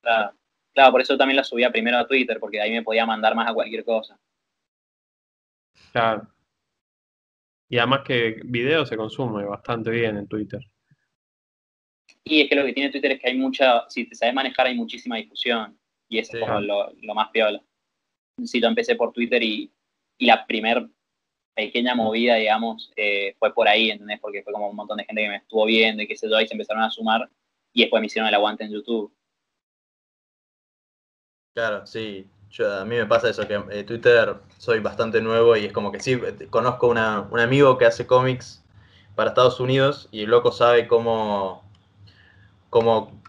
Claro. 0.00 0.32
Claro, 0.72 0.92
por 0.92 1.00
eso 1.02 1.18
también 1.18 1.36
lo 1.36 1.44
subía 1.44 1.70
primero 1.70 1.98
a 1.98 2.06
Twitter, 2.06 2.38
porque 2.40 2.56
de 2.56 2.62
ahí 2.62 2.72
me 2.72 2.82
podía 2.82 3.04
mandar 3.04 3.34
más 3.34 3.50
a 3.50 3.54
cualquier 3.54 3.84
cosa. 3.84 4.18
Claro. 5.92 6.26
Y 7.68 7.78
además 7.78 8.00
que 8.04 8.40
video 8.44 8.86
se 8.86 8.96
consume 8.96 9.44
bastante 9.44 9.90
bien 9.90 10.16
en 10.16 10.26
Twitter. 10.26 10.60
Y 12.24 12.42
es 12.42 12.48
que 12.48 12.54
lo 12.54 12.64
que 12.64 12.72
tiene 12.72 12.90
Twitter 12.90 13.12
es 13.12 13.20
que 13.20 13.28
hay 13.28 13.36
mucha, 13.36 13.88
si 13.90 14.08
te 14.08 14.14
sabes 14.14 14.34
manejar, 14.34 14.66
hay 14.66 14.74
muchísima 14.74 15.16
difusión. 15.16 15.78
Y 16.12 16.18
eso 16.18 16.32
Sí. 16.32 16.38
es 16.38 16.44
como 16.44 16.60
lo, 16.60 16.92
lo 17.00 17.14
más 17.14 17.30
piola. 17.30 17.62
Sí, 18.44 18.60
yo 18.60 18.68
empecé 18.68 18.96
por 18.96 19.12
Twitter 19.12 19.42
y, 19.42 19.72
y 20.18 20.26
la 20.26 20.46
primer 20.46 20.86
pequeña 21.54 21.94
movida, 21.94 22.34
digamos, 22.34 22.92
eh, 22.96 23.34
fue 23.38 23.54
por 23.54 23.66
ahí, 23.66 23.90
¿entendés? 23.90 24.20
Porque 24.20 24.42
fue 24.42 24.52
como 24.52 24.68
un 24.68 24.76
montón 24.76 24.98
de 24.98 25.04
gente 25.04 25.22
que 25.22 25.28
me 25.30 25.36
estuvo 25.36 25.64
viendo 25.64 26.02
y 26.02 26.06
qué 26.06 26.14
sé 26.14 26.28
yo, 26.28 26.38
y 26.38 26.46
se 26.46 26.52
empezaron 26.52 26.82
a 26.82 26.90
sumar. 26.90 27.30
Y 27.72 27.80
después 27.80 28.00
me 28.02 28.06
hicieron 28.08 28.28
el 28.28 28.34
aguante 28.34 28.64
en 28.64 28.72
YouTube. 28.72 29.10
Claro, 31.54 31.86
sí. 31.86 32.26
Yo, 32.50 32.70
a 32.80 32.84
mí 32.84 32.96
me 32.96 33.06
pasa 33.06 33.30
eso, 33.30 33.48
que 33.48 33.58
eh, 33.70 33.84
Twitter 33.84 34.36
soy 34.58 34.80
bastante 34.80 35.22
nuevo 35.22 35.56
y 35.56 35.64
es 35.64 35.72
como 35.72 35.90
que 35.90 36.00
sí, 36.00 36.20
conozco 36.50 36.88
una, 36.88 37.22
un 37.30 37.40
amigo 37.40 37.78
que 37.78 37.86
hace 37.86 38.06
cómics 38.06 38.62
para 39.14 39.30
Estados 39.30 39.60
Unidos 39.60 40.10
y 40.12 40.24
el 40.24 40.30
loco 40.30 40.52
sabe 40.52 40.86
cómo, 40.86 41.64
cómo 42.68 43.21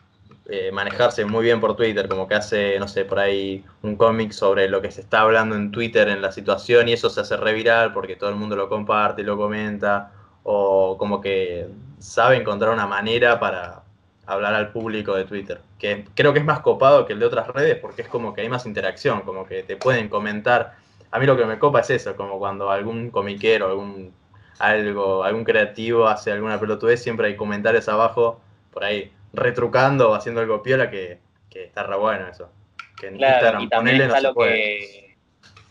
eh, 0.50 0.72
manejarse 0.74 1.24
muy 1.24 1.46
bien 1.46 1.62
por 1.62 1.76
Twitter, 1.76 2.10
como 2.10 2.28
que 2.28 2.36
hace, 2.36 2.78
no 2.78 2.88
sé, 2.88 3.06
por 3.06 3.20
ahí 3.20 3.64
un 3.82 3.96
cómic 3.96 4.32
sobre 4.32 4.68
lo 4.68 4.82
que 4.82 4.92
se 4.92 5.02
está 5.02 5.22
hablando 5.22 5.56
en 5.56 5.72
Twitter 5.72 6.10
en 6.10 6.22
la 6.22 6.34
situación 6.34 6.90
y 6.90 6.94
eso 6.94 7.10
se 7.10 7.22
hace 7.22 7.38
reviral 7.38 7.94
porque 7.94 8.18
todo 8.18 8.30
el 8.30 8.36
mundo 8.36 8.56
lo 8.58 8.68
comparte, 8.68 9.24
lo 9.24 9.38
comenta, 9.38 10.12
o 10.44 10.98
como 10.98 11.22
que 11.22 11.68
sabe 12.00 12.36
encontrar 12.38 12.74
una 12.74 12.88
manera 12.88 13.40
para 13.40 13.84
hablar 14.26 14.54
al 14.54 14.72
público 14.72 15.16
de 15.16 15.26
Twitter, 15.26 15.62
que 15.80 16.06
creo 16.14 16.34
que 16.34 16.40
es 16.40 16.46
más 16.46 16.60
copado 16.60 17.06
que 17.06 17.14
el 17.14 17.20
de 17.20 17.26
otras 17.26 17.48
redes 17.48 17.78
porque 17.78 18.02
es 18.02 18.08
como 18.10 18.34
que 18.34 18.42
hay 18.42 18.50
más 18.50 18.66
interacción, 18.66 19.22
como 19.22 19.46
que 19.46 19.64
te 19.64 19.78
pueden 19.78 20.10
comentar. 20.10 20.76
A 21.12 21.20
mí 21.20 21.26
lo 21.26 21.38
que 21.38 21.46
me 21.46 21.60
copa 21.60 21.82
es 21.82 21.90
eso, 21.90 22.16
como 22.18 22.40
cuando 22.40 22.70
algún 22.70 23.12
comiquero, 23.12 23.68
algún 23.68 24.14
algo, 24.60 25.24
algún 25.24 25.44
creativo 25.44 26.08
hace 26.08 26.32
alguna 26.32 26.60
pelotudez, 26.60 27.02
siempre 27.02 27.28
hay 27.28 27.36
comentarios 27.36 27.88
abajo 27.90 28.42
por 28.72 28.84
ahí 28.84 29.12
retrucando 29.34 30.12
o 30.12 30.14
haciendo 30.14 30.42
algo 30.42 30.62
piola 30.62 30.90
que, 30.90 31.20
que 31.50 31.66
está 31.66 31.84
re 31.84 31.98
bueno 31.98 32.28
eso. 32.28 32.52
Que 33.00 33.08
en 33.08 33.18
Claro, 33.18 33.34
Instagram 33.36 33.64
y 33.64 33.70
también 33.70 33.98
ponele 33.98 34.08
no 34.08 34.16
está 34.16 34.22
se 34.22 34.28
lo 34.28 34.36
que, 34.36 35.18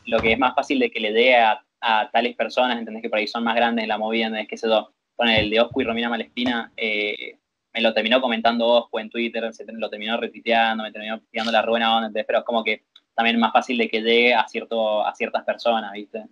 lo 0.07 0.21
que 0.21 0.33
es 0.33 0.39
más 0.39 0.55
fácil 0.55 0.79
de 0.81 0.91
que 0.91 1.01
le 1.01 1.13
dé 1.13 1.37
a, 1.37 1.65
a 1.81 2.11
tales 2.11 2.37
personas, 2.37 2.79
¿entendés? 2.79 3.03
Que 3.03 3.09
por 3.11 3.19
ahí 3.19 3.27
son 3.29 3.45
más 3.45 3.55
grandes 3.55 3.85
en 3.85 3.89
la 3.89 3.99
movida, 3.99 4.27
¿entendés? 4.27 4.49
Que 4.49 4.57
sé 4.57 4.69
yo, 4.69 4.93
con 5.17 5.29
el 5.29 5.49
de 5.51 5.61
Oscu 5.61 5.81
y 5.81 5.85
Romina 5.85 6.09
Malespina, 6.09 6.73
eh, 6.77 7.39
me 7.73 7.81
lo 7.81 7.95
terminó 7.95 8.21
comentando 8.21 8.67
Oscu 8.67 8.99
en 8.99 9.09
Twitter, 9.11 9.53
se 9.55 9.65
lo 9.73 9.89
terminó 9.89 10.17
retuiteando, 10.19 10.83
me 10.83 10.93
terminó 10.93 11.21
tirando 11.31 11.53
la 11.53 11.65
buena 11.65 11.95
onda, 11.95 12.09
¿entendés? 12.09 12.27
Pero 12.27 12.41
es 12.41 12.45
como 12.45 12.65
que 12.65 12.85
también 13.15 13.37
es 13.37 13.41
más 13.41 13.53
fácil 13.53 13.79
de 13.79 13.89
que 13.89 14.01
llegue 14.03 14.35
a, 14.35 14.47
cierto, 14.49 15.07
a 15.07 15.15
ciertas 15.15 15.45
personas, 15.45 15.93
¿viste? 15.93 16.25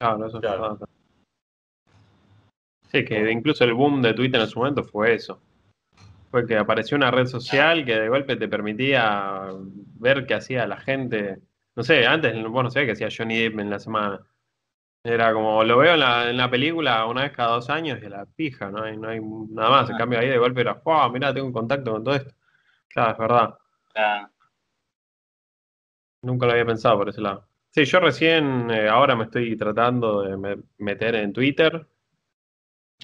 Claro, 0.00 0.26
eso 0.26 0.36
es 0.38 0.40
Claro. 0.42 0.62
verdad. 0.62 0.88
Sí, 2.90 3.04
que 3.04 3.30
incluso 3.30 3.64
el 3.64 3.74
boom 3.74 4.02
de 4.02 4.14
Twitter 4.14 4.40
en 4.40 4.46
su 4.48 4.58
momento 4.58 4.84
fue 4.84 5.14
eso. 5.14 5.40
Fue 6.34 6.44
que 6.48 6.56
apareció 6.56 6.96
una 6.96 7.12
red 7.12 7.26
social 7.26 7.84
que 7.84 7.94
de 7.96 8.08
golpe 8.08 8.34
te 8.34 8.48
permitía 8.48 9.50
ver 10.00 10.26
qué 10.26 10.34
hacía 10.34 10.66
la 10.66 10.78
gente. 10.80 11.38
No 11.76 11.84
sé, 11.84 12.04
antes, 12.08 12.32
bueno, 12.42 12.64
no 12.64 12.70
sé 12.72 12.84
qué 12.84 12.90
hacía 12.90 13.06
Johnny 13.16 13.38
Depp 13.38 13.60
en 13.60 13.70
la 13.70 13.78
semana. 13.78 14.20
Era 15.04 15.32
como, 15.32 15.62
lo 15.64 15.78
veo 15.78 15.94
en 15.94 16.00
la, 16.00 16.30
en 16.30 16.36
la 16.36 16.50
película 16.50 17.06
una 17.06 17.22
vez 17.22 17.32
cada 17.32 17.54
dos 17.56 17.70
años 17.70 18.00
y 18.02 18.06
a 18.06 18.10
la 18.10 18.26
pija, 18.26 18.70
no 18.70 18.82
hay, 18.82 18.96
no 18.96 19.08
hay 19.10 19.20
nada 19.50 19.70
más. 19.70 19.88
En 19.90 19.96
Ah. 19.96 19.98
cambio 19.98 20.18
ahí 20.18 20.28
de 20.28 20.38
golpe 20.38 20.62
era, 20.62 20.74
wow, 20.84 21.10
mirá, 21.12 21.32
tengo 21.32 21.46
un 21.46 21.52
contacto 21.52 21.92
con 21.92 22.02
todo 22.04 22.16
esto. 22.16 22.34
Claro, 22.88 23.12
es 23.12 23.18
verdad. 23.18 23.50
O 23.50 23.90
sea, 23.92 24.30
Nunca 26.22 26.46
lo 26.46 26.52
había 26.52 26.66
pensado 26.66 26.98
por 26.98 27.08
ese 27.10 27.20
lado. 27.20 27.46
Sí, 27.70 27.84
yo 27.84 28.00
recién, 28.00 28.70
eh, 28.70 28.88
ahora 28.88 29.14
me 29.16 29.24
estoy 29.24 29.56
tratando 29.56 30.22
de 30.22 30.36
me- 30.36 30.62
meter 30.78 31.14
en 31.16 31.32
Twitter. 31.32 31.86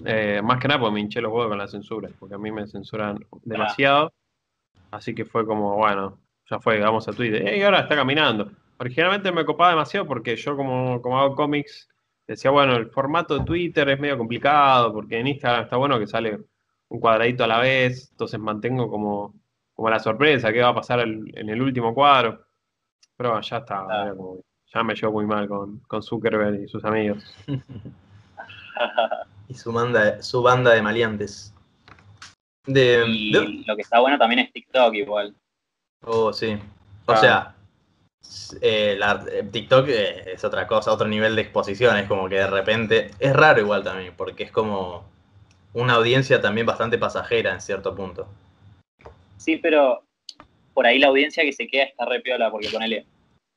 Eh, 0.05 0.41
más 0.43 0.59
que 0.61 0.69
nada 0.69 0.81
porque 0.81 0.95
me 0.95 1.01
hinché 1.01 1.21
los 1.21 1.33
huevos 1.33 1.49
con 1.49 1.59
la 1.59 1.69
censura, 1.69 2.09
porque 2.19 2.35
a 2.35 2.39
mí 2.39 2.51
me 2.51 2.67
censuran 2.67 3.19
demasiado. 3.45 4.13
Así 4.91 5.15
que 5.15 5.25
fue 5.25 5.45
como, 5.47 5.77
bueno, 5.77 6.19
ya 6.49 6.59
fue, 6.59 6.81
vamos 6.81 7.07
a 7.09 7.13
Twitter. 7.13 7.47
Eh, 7.47 7.59
y 7.59 7.63
ahora 7.63 7.81
está 7.81 7.95
caminando. 7.97 8.51
Originalmente 8.79 9.31
me 9.31 9.45
copaba 9.45 9.71
demasiado 9.71 10.07
porque 10.07 10.37
yo 10.37 10.57
como, 10.57 11.01
como 11.03 11.19
hago 11.21 11.35
cómics, 11.37 11.89
decía, 12.27 12.51
bueno, 12.51 12.77
el 12.77 12.87
formato 12.91 13.39
de 13.39 13.45
Twitter 13.45 13.89
es 13.91 14.01
medio 14.01 14.17
complicado, 14.17 14.93
porque 14.93 15.19
en 15.21 15.27
Instagram 15.27 15.65
está 15.65 15.77
bueno 15.77 15.99
que 15.99 16.07
sale 16.07 16.41
un 16.89 16.99
cuadradito 17.01 17.45
a 17.45 17.47
la 17.47 17.61
vez, 17.61 18.09
entonces 18.13 18.41
mantengo 18.41 18.89
como, 18.91 19.35
como 19.75 19.91
la 19.91 19.99
sorpresa, 20.01 20.53
qué 20.53 20.61
va 20.63 20.69
a 20.71 20.75
pasar 20.75 21.01
el- 21.01 21.31
en 21.37 21.49
el 21.51 21.61
último 21.63 21.95
cuadro. 21.95 22.43
Pero 23.17 23.31
bueno, 23.31 23.43
ya 23.43 23.59
está, 23.59 23.81
Ah. 23.89 24.13
como- 24.17 24.39
ya 24.73 24.83
me 24.83 24.95
llevo 24.95 25.13
muy 25.13 25.27
mal 25.27 25.47
con, 25.49 25.79
con 25.81 26.03
Zuckerberg 26.03 26.63
y 26.63 26.69
sus 26.69 26.85
amigos. 26.85 27.23
Y 29.51 29.55
su 29.55 29.73
banda, 29.73 30.23
su 30.23 30.43
banda 30.43 30.73
de 30.73 30.81
maleantes. 30.81 31.53
De, 32.67 33.05
y 33.07 33.33
de- 33.33 33.65
lo 33.67 33.75
que 33.75 33.83
está 33.83 33.99
bueno 33.99 34.17
también 34.17 34.39
es 34.39 34.53
TikTok 34.53 34.95
igual. 34.95 35.35
Oh, 36.05 36.33
sí. 36.33 36.57
O 37.07 37.17
sea, 37.17 37.57
eh, 38.61 38.95
la- 38.97 39.25
eh, 39.29 39.43
TikTok 39.43 39.89
eh, 39.89 40.33
es 40.35 40.45
otra 40.45 40.69
cosa, 40.69 40.93
otro 40.93 41.09
nivel 41.09 41.35
de 41.35 41.43
exposición. 41.43 41.97
Es 41.97 42.07
como 42.07 42.29
que 42.29 42.37
de 42.37 42.47
repente. 42.47 43.11
Es 43.19 43.35
raro 43.35 43.61
igual 43.61 43.83
también, 43.83 44.15
porque 44.17 44.45
es 44.45 44.53
como 44.53 45.05
una 45.75 45.95
audiencia 45.95 46.41
también 46.41 46.67
bastante 46.67 46.97
pasajera 46.97 47.53
en 47.53 47.61
cierto 47.61 47.93
punto. 47.95 48.29
Sí, 49.37 49.57
pero 49.57 50.05
por 50.75 50.87
ahí 50.87 51.01
la 51.01 51.09
audiencia 51.09 51.43
que 51.43 51.53
se 51.53 51.67
queda 51.67 51.85
está 51.85 52.05
re 52.05 52.21
piola, 52.21 52.53
porque 52.53 52.69
ponele, 52.71 53.05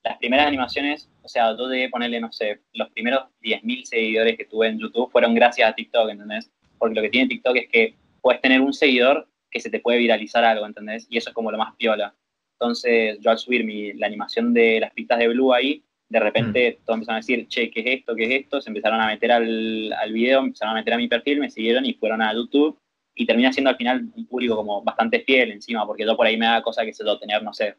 las 0.03 0.17
primeras 0.17 0.47
animaciones, 0.47 1.07
o 1.23 1.29
sea, 1.29 1.55
yo 1.57 1.67
de 1.67 1.89
ponerle, 1.89 2.19
no 2.19 2.31
sé, 2.31 2.59
los 2.73 2.89
primeros 2.89 3.23
10.000 3.41 3.83
seguidores 3.85 4.37
que 4.37 4.45
tuve 4.45 4.67
en 4.67 4.79
YouTube 4.79 5.11
fueron 5.11 5.33
gracias 5.33 5.69
a 5.69 5.73
TikTok, 5.73 6.09
¿entendés? 6.09 6.51
Porque 6.77 6.95
lo 6.95 7.01
que 7.01 7.09
tiene 7.09 7.29
TikTok 7.29 7.55
es 7.55 7.69
que 7.69 7.95
puedes 8.21 8.41
tener 8.41 8.61
un 8.61 8.73
seguidor 8.73 9.27
que 9.49 9.59
se 9.59 9.69
te 9.69 9.79
puede 9.79 9.99
viralizar 9.99 10.43
algo, 10.43 10.65
¿entendés? 10.65 11.07
Y 11.09 11.17
eso 11.17 11.29
es 11.29 11.35
como 11.35 11.51
lo 11.51 11.57
más 11.57 11.75
piola. 11.75 12.13
Entonces, 12.59 13.19
yo 13.21 13.31
al 13.31 13.37
subir 13.37 13.63
mi, 13.63 13.93
la 13.93 14.07
animación 14.07 14.53
de 14.53 14.79
las 14.81 14.91
pistas 14.91 15.19
de 15.19 15.29
Blue 15.29 15.53
ahí, 15.53 15.83
de 16.09 16.19
repente 16.19 16.79
todos 16.85 16.97
empezaron 16.97 17.15
a 17.15 17.19
decir, 17.21 17.47
che, 17.47 17.71
¿qué 17.71 17.79
es 17.79 17.99
esto? 17.99 18.15
¿Qué 18.15 18.23
es 18.25 18.41
esto? 18.43 18.61
Se 18.61 18.69
empezaron 18.69 19.01
a 19.01 19.07
meter 19.07 19.31
al, 19.31 19.93
al 19.93 20.13
video, 20.13 20.39
empezaron 20.39 20.75
a 20.75 20.79
meter 20.79 20.93
a 20.93 20.97
mi 20.97 21.07
perfil, 21.07 21.39
me 21.39 21.49
siguieron 21.49 21.85
y 21.85 21.93
fueron 21.93 22.21
a 22.21 22.33
YouTube 22.33 22.77
y 23.15 23.25
termina 23.25 23.53
siendo 23.53 23.69
al 23.69 23.77
final 23.77 24.09
un 24.15 24.25
público 24.27 24.55
como 24.55 24.83
bastante 24.83 25.21
fiel 25.21 25.51
encima, 25.51 25.85
porque 25.85 26.05
yo 26.05 26.15
por 26.15 26.25
ahí 26.25 26.37
me 26.37 26.45
da 26.45 26.61
cosa 26.61 26.83
que 26.83 26.93
se 26.93 27.05
yo 27.05 27.17
tener, 27.19 27.43
no 27.43 27.53
sé, 27.53 27.75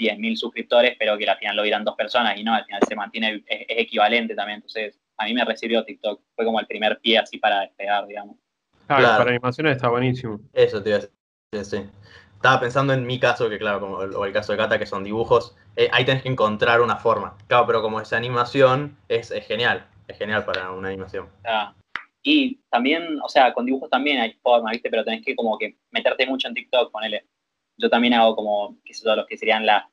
10.000 0.00 0.36
suscriptores, 0.36 0.96
pero 0.98 1.16
que 1.18 1.28
al 1.28 1.36
final 1.38 1.56
lo 1.56 1.62
vieran 1.62 1.84
dos 1.84 1.94
personas 1.94 2.36
y 2.38 2.42
no, 2.42 2.54
al 2.54 2.64
final 2.64 2.80
se 2.88 2.96
mantiene, 2.96 3.44
es, 3.46 3.60
es 3.68 3.78
equivalente 3.78 4.34
también. 4.34 4.56
Entonces, 4.56 4.98
a 5.18 5.26
mí 5.26 5.34
me 5.34 5.44
recibió 5.44 5.84
TikTok, 5.84 6.20
fue 6.34 6.44
como 6.46 6.58
el 6.58 6.66
primer 6.66 6.98
pie 7.00 7.18
así 7.18 7.38
para 7.38 7.60
despegar, 7.60 8.06
digamos. 8.06 8.36
Claro, 8.86 9.02
Claro. 9.02 9.18
para 9.18 9.30
animaciones 9.30 9.76
está 9.76 9.88
buenísimo. 9.88 10.40
Eso 10.52 10.82
te 10.82 10.88
iba 10.88 10.98
a 10.98 11.02
decir, 11.52 11.80
sí. 11.82 11.90
Estaba 12.34 12.58
pensando 12.58 12.94
en 12.94 13.06
mi 13.06 13.20
caso, 13.20 13.50
que 13.50 13.58
claro, 13.58 13.80
como 13.80 14.02
el, 14.02 14.14
o 14.14 14.24
el 14.24 14.32
caso 14.32 14.52
de 14.52 14.58
Cata, 14.58 14.78
que 14.78 14.86
son 14.86 15.04
dibujos, 15.04 15.54
eh, 15.76 15.88
ahí 15.92 16.06
tenés 16.06 16.22
que 16.22 16.30
encontrar 16.30 16.80
una 16.80 16.96
forma. 16.96 17.36
Claro, 17.46 17.66
pero 17.66 17.82
como 17.82 18.00
es 18.00 18.12
animación, 18.14 18.96
es, 19.08 19.30
es 19.30 19.46
genial. 19.46 19.86
Es 20.08 20.16
genial 20.16 20.44
para 20.46 20.72
una 20.72 20.88
animación. 20.88 21.28
Sea, 21.42 21.74
y 22.22 22.56
también, 22.70 23.20
o 23.22 23.28
sea, 23.28 23.52
con 23.52 23.66
dibujos 23.66 23.90
también 23.90 24.20
hay 24.20 24.32
formas, 24.42 24.72
¿viste? 24.72 24.90
Pero 24.90 25.04
tenés 25.04 25.24
que 25.24 25.36
como 25.36 25.56
que 25.58 25.76
meterte 25.90 26.26
mucho 26.26 26.48
en 26.48 26.54
TikTok, 26.54 26.90
ponele. 26.90 27.26
Yo 27.80 27.88
también 27.88 28.14
hago 28.14 28.36
como, 28.36 28.76
qué 28.84 28.92
sé 28.92 29.04
yo, 29.04 29.16
los 29.16 29.26
que 29.26 29.38
serían 29.38 29.64
las 29.64 29.84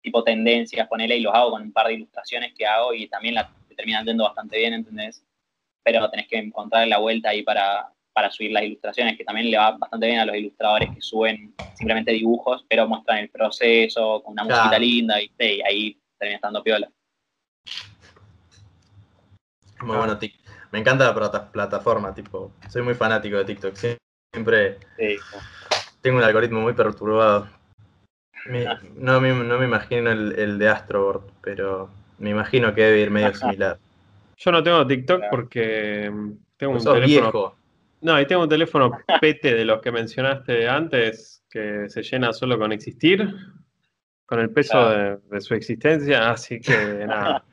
tipo 0.00 0.24
tendencias, 0.24 0.88
ponele, 0.88 1.16
y 1.16 1.20
los 1.20 1.34
hago 1.34 1.50
con 1.50 1.62
un 1.62 1.72
par 1.72 1.88
de 1.88 1.94
ilustraciones 1.94 2.54
que 2.56 2.66
hago 2.66 2.94
y 2.94 3.08
también 3.08 3.34
la 3.34 3.50
te 3.68 3.74
terminan 3.74 4.06
yendo 4.06 4.24
bastante 4.24 4.56
bien, 4.56 4.72
¿entendés? 4.72 5.24
Pero 5.82 6.08
tenés 6.10 6.28
que 6.28 6.38
encontrar 6.38 6.86
la 6.88 6.98
vuelta 6.98 7.30
ahí 7.30 7.42
para, 7.42 7.92
para 8.12 8.30
subir 8.30 8.52
las 8.52 8.62
ilustraciones, 8.62 9.16
que 9.16 9.24
también 9.24 9.50
le 9.50 9.58
va 9.58 9.72
bastante 9.72 10.06
bien 10.06 10.20
a 10.20 10.24
los 10.24 10.36
ilustradores 10.36 10.90
que 10.94 11.00
suben 11.00 11.54
simplemente 11.74 12.12
dibujos, 12.12 12.64
pero 12.68 12.88
muestran 12.88 13.18
el 13.18 13.30
proceso 13.30 14.22
con 14.22 14.32
una 14.32 14.44
musiquita 14.44 14.78
linda, 14.78 15.18
¿viste? 15.18 15.56
Y 15.56 15.62
ahí 15.62 16.00
termina 16.18 16.36
estando 16.36 16.62
piola. 16.62 16.90
Muy 19.82 19.96
bueno, 19.96 20.18
me 20.72 20.78
encanta 20.80 21.12
la 21.12 21.50
plataforma, 21.52 22.12
tipo, 22.14 22.52
soy 22.68 22.82
muy 22.82 22.94
fanático 22.94 23.36
de 23.36 23.44
TikTok, 23.44 23.76
siempre 24.32 24.78
tengo 26.00 26.18
un 26.18 26.24
algoritmo 26.24 26.60
muy 26.60 26.72
perturbado. 26.72 27.48
no, 28.96 29.20
me, 29.20 29.32
no 29.32 29.58
me 29.58 29.64
imagino 29.64 30.10
el, 30.10 30.58
de 30.58 30.68
Astroboard, 30.68 31.22
pero 31.42 31.90
me 32.18 32.30
imagino 32.30 32.74
que 32.74 32.82
debe 32.82 33.00
ir 33.00 33.10
medio 33.10 33.34
similar. 33.34 33.78
Yo 34.36 34.52
no 34.52 34.62
tengo 34.62 34.86
TikTok 34.86 35.22
porque 35.30 36.12
tengo 36.56 36.72
un 36.72 36.78
teléfono. 36.78 37.06
Viejo. 37.06 37.56
No, 38.00 38.20
y 38.20 38.26
tengo 38.26 38.42
un 38.42 38.48
teléfono 38.48 38.92
pete 39.20 39.54
de 39.54 39.64
los 39.64 39.80
que 39.80 39.90
mencionaste 39.90 40.68
antes, 40.68 41.44
que 41.50 41.88
se 41.88 42.02
llena 42.02 42.32
solo 42.32 42.58
con 42.58 42.72
existir, 42.72 43.34
con 44.24 44.38
el 44.38 44.50
peso 44.50 44.90
de, 44.90 45.40
su 45.40 45.54
existencia, 45.54 46.30
así 46.30 46.60
que 46.60 47.04
nada, 47.06 47.44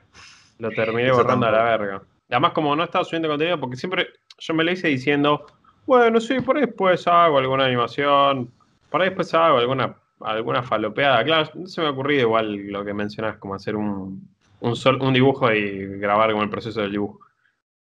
lo 0.59 0.69
terminé 0.69 1.11
borrando 1.11 1.47
a 1.47 1.51
la 1.51 1.63
verga. 1.63 2.01
Además, 2.29 2.51
como 2.51 2.75
no 2.75 2.83
estaba 2.83 3.05
subiendo 3.05 3.29
contenido, 3.29 3.59
porque 3.59 3.77
siempre 3.77 4.09
yo 4.37 4.53
me 4.53 4.63
lo 4.63 4.71
hice 4.71 4.87
diciendo, 4.87 5.45
bueno, 5.85 6.19
sí, 6.19 6.39
por 6.41 6.57
ahí 6.57 6.65
después 6.65 7.07
hago 7.07 7.37
alguna 7.37 7.65
animación, 7.65 8.51
por 8.89 9.01
ahí 9.01 9.09
después 9.09 9.33
hago 9.33 9.57
alguna, 9.57 9.95
alguna 10.21 10.63
falopeada. 10.63 11.23
Claro, 11.23 11.49
no 11.55 11.67
se 11.67 11.81
me 11.81 11.87
ha 11.87 11.91
ocurrido 11.91 12.21
igual 12.21 12.55
lo 12.67 12.83
que 12.85 12.93
mencionas, 12.93 13.37
como 13.37 13.55
hacer 13.55 13.75
un, 13.75 14.29
un, 14.59 15.13
dibujo 15.13 15.51
y 15.51 15.99
grabar 15.99 16.31
como 16.31 16.43
el 16.43 16.49
proceso 16.49 16.81
del 16.81 16.91
dibujo. 16.91 17.19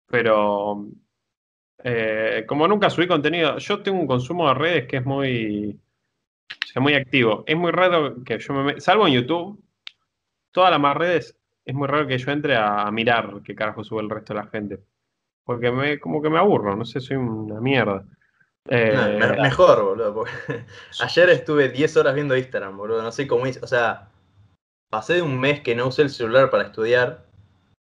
Pero 0.07 0.87
eh, 1.83 2.45
como 2.47 2.67
nunca 2.67 2.89
subí 2.89 3.07
contenido, 3.07 3.57
yo 3.57 3.81
tengo 3.81 3.99
un 3.99 4.07
consumo 4.07 4.47
de 4.47 4.53
redes 4.53 4.87
que 4.87 4.97
es 4.97 5.05
muy, 5.05 5.79
muy 6.79 6.93
activo. 6.93 7.43
Es 7.47 7.57
muy 7.57 7.71
raro 7.71 8.23
que 8.23 8.39
yo 8.39 8.53
me... 8.53 8.79
Salvo 8.81 9.07
en 9.07 9.13
YouTube, 9.13 9.63
todas 10.51 10.71
las 10.71 10.79
más 10.79 10.95
redes 10.95 11.37
es 11.65 11.75
muy 11.75 11.87
raro 11.87 12.07
que 12.07 12.17
yo 12.17 12.31
entre 12.31 12.55
a, 12.55 12.89
mirar 12.91 13.41
qué 13.43 13.55
carajo 13.55 13.83
sube 13.83 14.01
el 14.01 14.09
resto 14.09 14.33
de 14.33 14.39
la 14.39 14.47
gente. 14.47 14.79
Porque 15.49 15.71
me, 15.71 15.99
como 15.99 16.21
que 16.21 16.29
me 16.29 16.37
aburro, 16.37 16.75
no 16.75 16.85
sé, 16.85 16.99
soy 16.99 17.17
una 17.17 17.59
mierda. 17.59 18.05
Eh, 18.67 19.17
mejor, 19.41 19.83
boludo. 19.83 20.25
Ayer 21.01 21.29
estuve 21.31 21.69
10 21.69 21.97
horas 21.97 22.13
viendo 22.13 22.37
Instagram, 22.37 22.77
boludo. 22.77 23.01
No 23.01 23.11
sé 23.11 23.25
cómo 23.25 23.47
hice. 23.47 23.59
O 23.63 23.65
sea, 23.65 24.09
pasé 24.91 25.15
de 25.15 25.21
un 25.23 25.39
mes 25.39 25.61
que 25.61 25.73
no 25.73 25.87
usé 25.87 26.03
el 26.03 26.11
celular 26.11 26.51
para 26.51 26.65
estudiar 26.65 27.25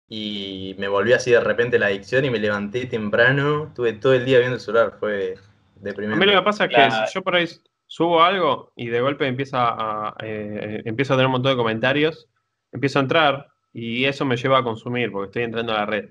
y 0.07 0.75
me 0.77 0.87
volví 0.87 1.13
así 1.13 1.31
de 1.31 1.39
repente 1.39 1.79
la 1.79 1.87
adicción 1.87 2.23
y 2.23 2.29
me 2.29 2.37
levanté 2.37 2.85
temprano. 2.85 3.63
Estuve 3.69 3.93
todo 3.93 4.13
el 4.13 4.25
día 4.25 4.37
viendo 4.37 4.57
el 4.57 4.61
celular. 4.61 4.97
Fue 4.99 5.33
deprimente. 5.77 6.23
A 6.23 6.23
mí 6.23 6.31
lo 6.31 6.39
que 6.39 6.45
pasa 6.45 6.65
es 6.65 6.69
que 6.69 6.91
si 6.91 7.15
yo 7.15 7.23
por 7.23 7.35
ahí 7.35 7.47
subo 7.87 8.21
algo 8.21 8.73
y 8.75 8.89
de 8.89 9.01
golpe 9.01 9.25
empieza 9.25 9.69
a, 9.69 10.15
eh, 10.21 10.83
empiezo 10.85 11.15
a 11.15 11.17
tener 11.17 11.25
un 11.25 11.31
montón 11.31 11.53
de 11.53 11.57
comentarios, 11.57 12.29
empiezo 12.71 12.99
a 12.99 13.01
entrar 13.01 13.47
y 13.73 14.05
eso 14.05 14.23
me 14.23 14.37
lleva 14.37 14.59
a 14.59 14.63
consumir 14.63 15.11
porque 15.11 15.29
estoy 15.29 15.41
entrando 15.41 15.73
a 15.73 15.77
la 15.77 15.85
red. 15.87 16.09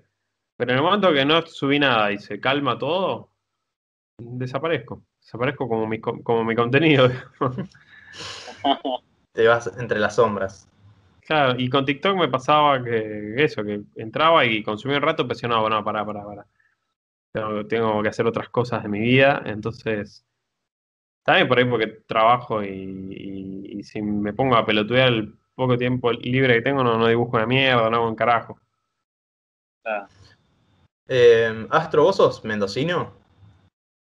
Pero 0.56 0.72
en 0.72 0.78
el 0.78 0.84
momento 0.84 1.12
que 1.12 1.24
no 1.24 1.42
subí 1.46 1.78
nada 1.78 2.12
y 2.12 2.18
se 2.18 2.40
calma 2.40 2.78
todo, 2.78 3.30
desaparezco. 4.18 5.02
Desaparezco 5.20 5.68
como 5.68 5.86
mi, 5.86 6.00
como 6.00 6.44
mi 6.44 6.54
contenido. 6.54 7.10
Te 9.32 9.48
vas 9.48 9.66
entre 9.78 9.98
las 9.98 10.14
sombras. 10.14 10.68
Claro, 11.22 11.58
y 11.58 11.68
con 11.70 11.84
TikTok 11.84 12.16
me 12.16 12.28
pasaba 12.28 12.82
que 12.84 13.42
eso, 13.42 13.64
que 13.64 13.82
entraba 13.96 14.44
y 14.44 14.62
consumía 14.62 14.98
un 14.98 15.02
rato, 15.02 15.26
pero 15.26 15.48
no, 15.48 15.62
bueno, 15.62 15.82
para, 15.82 16.04
para, 16.04 16.24
para. 16.24 16.46
Tengo, 17.32 17.66
tengo, 17.66 18.02
que 18.02 18.10
hacer 18.10 18.26
otras 18.26 18.48
cosas 18.50 18.82
de 18.82 18.88
mi 18.88 19.00
vida, 19.00 19.42
entonces. 19.46 20.24
También 21.24 21.48
por 21.48 21.58
ahí 21.58 21.64
porque 21.64 21.86
trabajo 22.06 22.62
y, 22.62 23.82
si 23.82 24.02
me 24.02 24.34
pongo 24.34 24.56
a 24.56 24.66
pelotudear 24.66 25.08
el 25.08 25.34
poco 25.54 25.78
tiempo 25.78 26.12
libre 26.12 26.54
que 26.56 26.62
tengo, 26.62 26.84
no, 26.84 26.98
no 26.98 27.06
dibujo 27.08 27.36
una 27.36 27.46
mierda, 27.46 27.88
no 27.90 27.96
hago 27.96 28.08
un 28.08 28.14
carajo. 28.14 28.60
Eh, 31.08 31.66
Astro, 31.70 32.04
¿vos 32.04 32.16
sos 32.16 32.44
mendocino? 32.44 33.12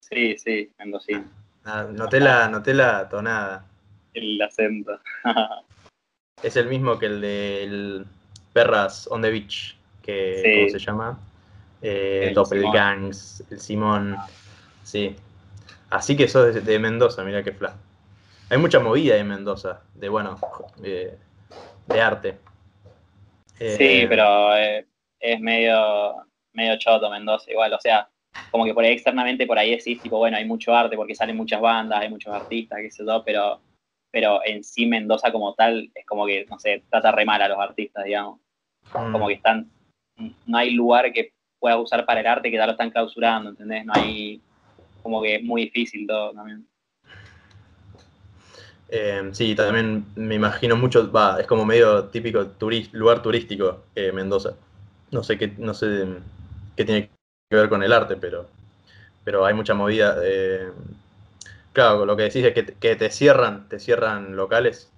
Sí, 0.00 0.36
sí, 0.38 0.70
mendocino. 0.78 1.24
Ah, 1.64 1.86
noté, 1.90 2.20
la, 2.20 2.48
noté 2.48 2.74
la 2.74 3.08
tonada. 3.08 3.66
El 4.14 4.40
acento. 4.40 5.00
es 6.42 6.56
el 6.56 6.68
mismo 6.68 6.98
que 6.98 7.06
el 7.06 7.20
de 7.20 8.04
Perras 8.52 9.08
on 9.10 9.22
the 9.22 9.30
Beach, 9.30 9.76
que 10.02 10.42
¿cómo 10.58 10.70
se 10.70 10.78
llama? 10.78 11.18
Eh, 11.82 12.28
el 12.28 12.34
Doppelgangs, 12.34 13.44
el 13.50 13.60
Simón. 13.60 14.16
Sí. 14.84 15.16
Así 15.90 16.16
que 16.16 16.28
sos 16.28 16.64
de, 16.64 16.78
Mendoza, 16.78 17.24
mira 17.24 17.42
qué 17.42 17.52
fla. 17.52 17.74
Hay 18.48 18.58
mucha 18.58 18.78
movida 18.78 19.16
en 19.16 19.28
Mendoza, 19.28 19.82
de 19.94 20.08
bueno, 20.08 20.38
eh, 20.82 21.18
de 21.86 22.00
arte. 22.00 22.38
sí, 23.58 23.66
eh, 23.68 24.06
pero 24.08 24.54
es 24.54 25.40
medio, 25.40 26.24
medio 26.56 26.76
choto 26.78 27.08
Mendoza 27.10 27.50
igual, 27.50 27.72
o 27.72 27.80
sea, 27.80 28.08
como 28.50 28.64
que 28.64 28.74
por 28.74 28.84
ahí 28.84 28.92
externamente 28.92 29.46
por 29.46 29.58
ahí 29.58 29.76
decís, 29.76 30.00
tipo, 30.00 30.18
bueno, 30.18 30.36
hay 30.36 30.44
mucho 30.44 30.74
arte 30.74 30.96
porque 30.96 31.14
salen 31.14 31.36
muchas 31.36 31.60
bandas, 31.60 32.00
hay 32.00 32.08
muchos 32.08 32.34
artistas, 32.34 32.80
qué 32.82 32.90
sé 32.90 33.04
yo, 33.06 33.22
pero 33.24 33.60
pero 34.16 34.40
en 34.46 34.64
sí 34.64 34.86
Mendoza 34.86 35.30
como 35.30 35.52
tal 35.52 35.90
es 35.94 36.06
como 36.06 36.24
que, 36.24 36.46
no 36.48 36.58
sé, 36.58 36.82
trata 36.88 37.12
re 37.12 37.26
mal 37.26 37.42
a 37.42 37.48
los 37.48 37.58
artistas, 37.58 38.02
digamos. 38.02 38.40
Mm. 38.94 39.12
Como 39.12 39.28
que 39.28 39.34
están, 39.34 39.70
no 40.46 40.56
hay 40.56 40.70
lugar 40.70 41.12
que 41.12 41.34
pueda 41.58 41.76
usar 41.76 42.06
para 42.06 42.20
el 42.20 42.26
arte 42.26 42.50
que 42.50 42.56
ya 42.56 42.64
lo 42.64 42.72
están 42.72 42.90
clausurando, 42.90 43.50
¿entendés? 43.50 43.84
No 43.84 43.92
hay, 43.94 44.40
como 45.02 45.20
que 45.20 45.34
es 45.34 45.42
muy 45.42 45.64
difícil 45.64 46.06
todo 46.06 46.32
también. 46.32 46.66
Eh, 48.88 49.28
sí, 49.32 49.54
también 49.54 50.06
me 50.14 50.36
imagino 50.36 50.76
mucho, 50.76 51.12
va, 51.12 51.38
es 51.38 51.46
como 51.46 51.66
medio 51.66 52.04
típico 52.04 52.52
lugar 52.92 53.20
turístico 53.20 53.84
eh, 53.94 54.12
Mendoza. 54.12 54.54
No 55.10 55.22
sé 55.22 55.36
qué, 55.36 55.48
no 55.58 55.74
sé 55.74 56.06
qué 56.76 56.84
tiene 56.84 57.10
que 57.50 57.56
ver 57.56 57.68
con 57.68 57.82
el 57.82 57.92
arte, 57.92 58.16
pero, 58.16 58.48
pero 59.24 59.44
hay 59.44 59.54
mucha 59.54 59.74
movida. 59.74 60.16
Eh, 60.22 60.70
Claro, 61.76 62.06
lo 62.06 62.16
que 62.16 62.22
decís 62.22 62.42
es 62.42 62.54
que, 62.54 62.96
te 62.96 63.10
cierran, 63.10 63.68
te 63.68 63.78
cierran 63.78 64.34
locales. 64.34 64.90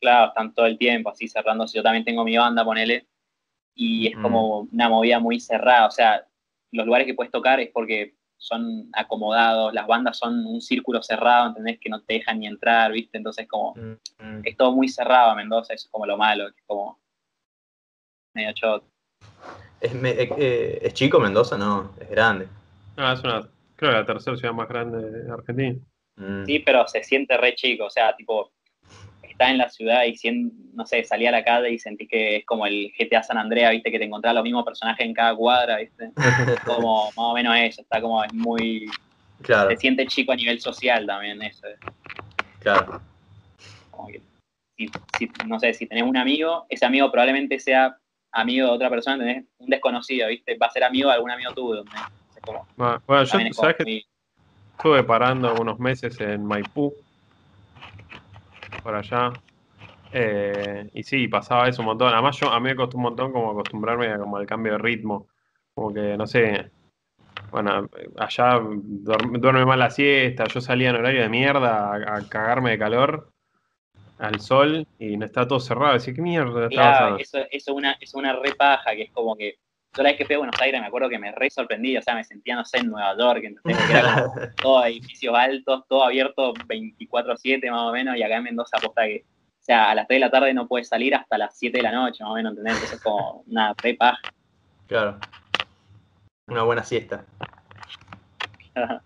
Claro, 0.00 0.30
están 0.30 0.52
todo 0.52 0.66
el 0.66 0.76
tiempo 0.76 1.10
así 1.10 1.28
cerrando. 1.28 1.64
Yo 1.72 1.80
también 1.80 2.04
tengo 2.04 2.24
mi 2.24 2.36
banda, 2.36 2.64
ponele, 2.64 3.06
y 3.76 4.08
es 4.08 4.16
como 4.16 4.62
una 4.72 4.88
movida 4.88 5.20
muy 5.20 5.38
cerrada. 5.38 5.86
O 5.86 5.92
sea, 5.92 6.26
los 6.72 6.84
lugares 6.84 7.06
que 7.06 7.14
puedes 7.14 7.30
tocar 7.30 7.60
es 7.60 7.70
porque 7.70 8.16
son 8.36 8.90
acomodados, 8.94 9.72
las 9.72 9.86
bandas 9.86 10.18
son 10.18 10.44
un 10.44 10.60
círculo 10.60 11.04
cerrado, 11.04 11.50
¿entendés? 11.50 11.78
Que 11.78 11.88
no 11.88 12.02
te 12.02 12.14
dejan 12.14 12.40
ni 12.40 12.48
entrar, 12.48 12.90
¿viste? 12.90 13.18
Entonces, 13.18 13.46
como, 13.46 13.76
es 14.42 14.56
todo 14.56 14.72
muy 14.72 14.88
cerrado 14.88 15.36
Mendoza, 15.36 15.74
eso 15.74 15.86
es 15.86 15.90
como 15.92 16.04
lo 16.04 16.16
malo, 16.16 16.48
es 16.48 16.54
como 16.66 16.98
medio 18.34 18.52
chot. 18.54 18.84
¿Es, 19.80 19.92
eh, 19.94 20.78
¿Es 20.82 20.94
chico 20.94 21.18
Mendoza? 21.20 21.56
No, 21.56 21.92
es 22.00 22.10
grande. 22.10 22.46
Ah, 22.96 23.14
es 23.14 23.24
una 23.24 23.48
Creo 23.80 23.92
que 23.92 23.98
la 23.98 24.04
tercera 24.04 24.36
ciudad 24.36 24.52
más 24.52 24.68
grande 24.68 25.10
de 25.10 25.32
Argentina. 25.32 25.74
Mm. 26.16 26.44
Sí, 26.44 26.58
pero 26.58 26.86
se 26.86 27.02
siente 27.02 27.34
re 27.38 27.54
chico, 27.54 27.86
o 27.86 27.90
sea, 27.90 28.14
tipo, 28.14 28.52
está 29.22 29.48
en 29.48 29.56
la 29.56 29.70
ciudad 29.70 30.02
y, 30.04 30.52
no 30.74 30.84
sé, 30.84 31.02
salí 31.04 31.24
a 31.24 31.30
la 31.30 31.42
calle 31.42 31.70
y 31.70 31.78
sentí 31.78 32.06
que 32.06 32.36
es 32.36 32.44
como 32.44 32.66
el 32.66 32.92
GTA 32.98 33.22
San 33.22 33.38
Andrea, 33.38 33.70
viste, 33.70 33.90
que 33.90 33.98
te 33.98 34.04
encontrás 34.04 34.34
los 34.34 34.44
mismos 34.44 34.66
personajes 34.66 35.06
en 35.06 35.14
cada 35.14 35.34
cuadra, 35.34 35.78
viste. 35.78 36.10
como 36.66 37.06
más 37.06 37.16
o 37.16 37.32
menos 37.32 37.56
eso, 37.56 37.80
está 37.80 38.02
como, 38.02 38.22
es 38.22 38.34
muy... 38.34 38.84
Claro. 39.40 39.70
Se 39.70 39.78
siente 39.78 40.06
chico 40.06 40.32
a 40.32 40.36
nivel 40.36 40.60
social 40.60 41.06
también, 41.06 41.40
eso. 41.40 41.66
Claro. 42.58 43.00
Como 43.90 44.08
que, 44.08 44.20
si, 44.76 45.30
no 45.46 45.58
sé, 45.58 45.72
si 45.72 45.86
tenés 45.86 46.04
un 46.04 46.18
amigo, 46.18 46.66
ese 46.68 46.84
amigo 46.84 47.10
probablemente 47.10 47.58
sea 47.58 47.96
amigo 48.32 48.68
de 48.68 48.72
otra 48.72 48.90
persona, 48.90 49.18
tenés 49.18 49.44
un 49.58 49.68
desconocido, 49.68 50.28
viste, 50.28 50.56
va 50.56 50.66
a 50.66 50.70
ser 50.70 50.84
amigo 50.84 51.08
de 51.08 51.14
algún 51.14 51.30
amigo 51.30 51.52
tuyo. 51.52 51.84
¿no? 52.76 53.02
bueno, 53.06 53.24
yo, 53.24 53.38
¿sabes 53.52 53.76
que 53.76 54.04
Estuve 54.76 55.04
parando 55.04 55.54
unos 55.60 55.78
meses 55.78 56.18
en 56.20 56.42
Maipú, 56.42 56.94
por 58.82 58.94
allá. 58.94 59.30
Eh, 60.10 60.88
y 60.94 61.02
sí, 61.02 61.28
pasaba 61.28 61.68
eso 61.68 61.82
un 61.82 61.86
montón. 61.86 62.12
Además, 62.12 62.38
yo, 62.40 62.50
a 62.50 62.58
mí 62.58 62.70
me 62.70 62.76
costó 62.76 62.96
un 62.96 63.02
montón 63.02 63.30
como 63.30 63.50
acostumbrarme 63.50 64.08
a, 64.08 64.18
como 64.18 64.38
al 64.38 64.46
cambio 64.46 64.72
de 64.72 64.78
ritmo. 64.78 65.26
Como 65.74 65.92
que, 65.92 66.16
no 66.16 66.26
sé, 66.26 66.70
bueno, 67.50 67.88
allá 68.18 68.60
duerme, 68.62 69.66
mal 69.66 69.78
la 69.78 69.90
siesta, 69.90 70.44
yo 70.44 70.60
salía 70.60 70.90
en 70.90 70.96
horario 70.96 71.22
de 71.22 71.28
mierda 71.28 71.94
a, 71.94 72.28
cagarme 72.28 72.70
de 72.70 72.78
calor 72.78 73.32
al 74.20 74.40
sol 74.40 74.86
y 74.98 75.16
no 75.16 75.24
está 75.24 75.48
todo 75.48 75.60
cerrado. 75.60 75.94
Decía, 75.94 76.14
¿qué 76.14 76.22
mierda 76.22 76.66
está 76.66 77.16
Eso, 77.18 77.38
eso, 77.50 77.74
una, 77.74 77.96
es 78.00 78.14
una 78.14 78.34
repaja 78.34 78.92
que 78.94 79.02
es 79.02 79.10
como 79.10 79.36
que 79.36 79.56
yo 79.96 80.04
la 80.04 80.10
vez 80.10 80.18
que 80.18 80.24
fui 80.24 80.36
a 80.36 80.38
Buenos 80.38 80.60
Aires 80.60 80.80
me 80.80 80.86
acuerdo 80.86 81.08
que 81.08 81.18
me 81.18 81.32
re 81.32 81.50
sorprendí, 81.50 81.96
o 81.96 82.02
sea, 82.02 82.14
me 82.14 82.22
sentía, 82.22 82.54
no 82.54 82.64
sé, 82.64 82.78
en 82.78 82.90
Nueva 82.90 83.16
York, 83.18 83.40
entonces 83.42 83.90
era 83.90 84.22
como 84.22 84.34
todo 84.62 84.84
edificios 84.84 85.34
altos, 85.34 85.82
todo 85.88 86.04
abierto 86.04 86.54
24-7 86.54 87.68
más 87.70 87.82
o 87.82 87.92
menos, 87.92 88.16
y 88.16 88.22
acá 88.22 88.36
en 88.36 88.44
Mendoza 88.44 88.76
aposta 88.76 89.02
que, 89.02 89.24
o 89.26 89.62
sea, 89.64 89.90
a 89.90 89.94
las 89.96 90.06
3 90.06 90.16
de 90.16 90.26
la 90.26 90.30
tarde 90.30 90.54
no 90.54 90.68
puedes 90.68 90.86
salir 90.86 91.12
hasta 91.16 91.38
las 91.38 91.58
7 91.58 91.78
de 91.78 91.82
la 91.82 91.90
noche, 91.90 92.22
más 92.22 92.30
o 92.32 92.36
menos, 92.36 92.52
¿entendés? 92.52 92.74
Entonces 92.74 92.98
es 92.98 93.02
como 93.02 93.42
una 93.48 93.74
re 93.82 93.98
Claro. 94.86 95.18
Una 96.46 96.62
buena 96.62 96.84
siesta. 96.84 97.24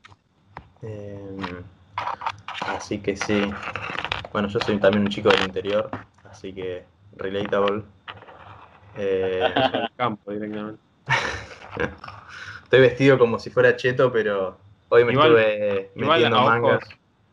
Em, 0.83 1.65
así 2.67 2.99
que 2.99 3.17
sí. 3.17 3.43
Bueno, 4.33 4.49
yo 4.49 4.59
soy 4.61 4.79
también 4.79 5.05
un 5.05 5.11
chico 5.11 5.29
del 5.31 5.43
interior, 5.43 5.91
así 6.25 6.53
que 6.53 6.85
relatable. 7.17 7.83
Eh, 8.97 9.41
campo 9.97 10.33
directamente. 10.33 10.81
Estoy 12.65 12.81
vestido 12.81 13.19
como 13.19 13.39
si 13.39 13.51
fuera 13.51 13.77
cheto, 13.77 14.13
pero 14.13 14.57
hoy 14.89 15.05
me 15.05 15.13
estuve 15.13 15.91
metiendo 15.95 16.43
mangas. 16.43 16.85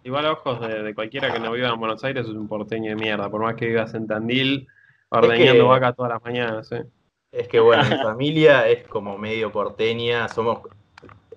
igual 0.04 0.26
a 0.26 0.32
ojos 0.34 0.62
de, 0.62 0.94
cualquiera 0.94 1.32
que 1.32 1.40
no 1.40 1.52
viva 1.52 1.70
en 1.70 1.80
Buenos 1.80 2.04
Aires 2.04 2.28
es 2.28 2.34
un 2.34 2.48
porteño 2.48 2.90
de 2.90 2.96
mierda, 2.96 3.30
por 3.30 3.42
más 3.42 3.56
que 3.56 3.68
vivas 3.68 3.94
en 3.94 4.08
Tandil, 4.08 4.68
ordeñando 5.10 5.68
vaca 5.68 5.94
todas 5.94 6.12
las 6.12 6.24
mañanas. 6.24 6.72
¿eh? 6.72 6.86
Es 7.32 7.48
que 7.48 7.60
bueno, 7.60 7.84
mi 7.84 7.96
familia 8.04 8.68
es 8.68 8.88
como 8.88 9.18
medio 9.18 9.52
porteña, 9.52 10.28
somos, 10.28 10.60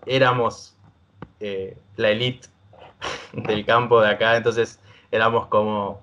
éramos 0.07 0.76
eh, 1.40 1.76
la 1.97 2.11
elite 2.11 2.49
del 3.32 3.64
campo 3.64 4.00
de 4.00 4.11
acá, 4.11 4.36
entonces 4.36 4.80
éramos 5.11 5.46
como 5.46 6.02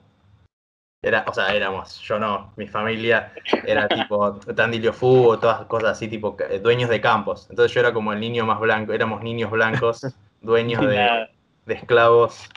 era, 1.04 1.26
o 1.28 1.34
sea, 1.34 1.56
éramos, 1.56 2.00
yo 2.02 2.20
no, 2.20 2.54
mi 2.58 2.68
familia 2.68 3.34
era 3.66 3.88
tipo 3.88 4.34
Tandilio 4.56 4.94
Fu 4.94 5.30
o 5.30 5.40
todas 5.40 5.66
cosas 5.66 5.92
así, 5.92 6.08
tipo 6.08 6.38
eh, 6.48 6.60
dueños 6.60 6.92
de 6.92 7.02
campos. 7.02 7.48
Entonces 7.50 7.74
yo 7.74 7.80
era 7.80 7.92
como 7.92 8.14
el 8.14 8.20
niño 8.20 8.46
más 8.46 8.60
blanco, 8.60 8.94
éramos 8.94 9.24
niños 9.24 9.50
blancos, 9.50 10.06
dueños 10.42 10.86
de, 10.86 11.28
esclavos, 11.66 12.48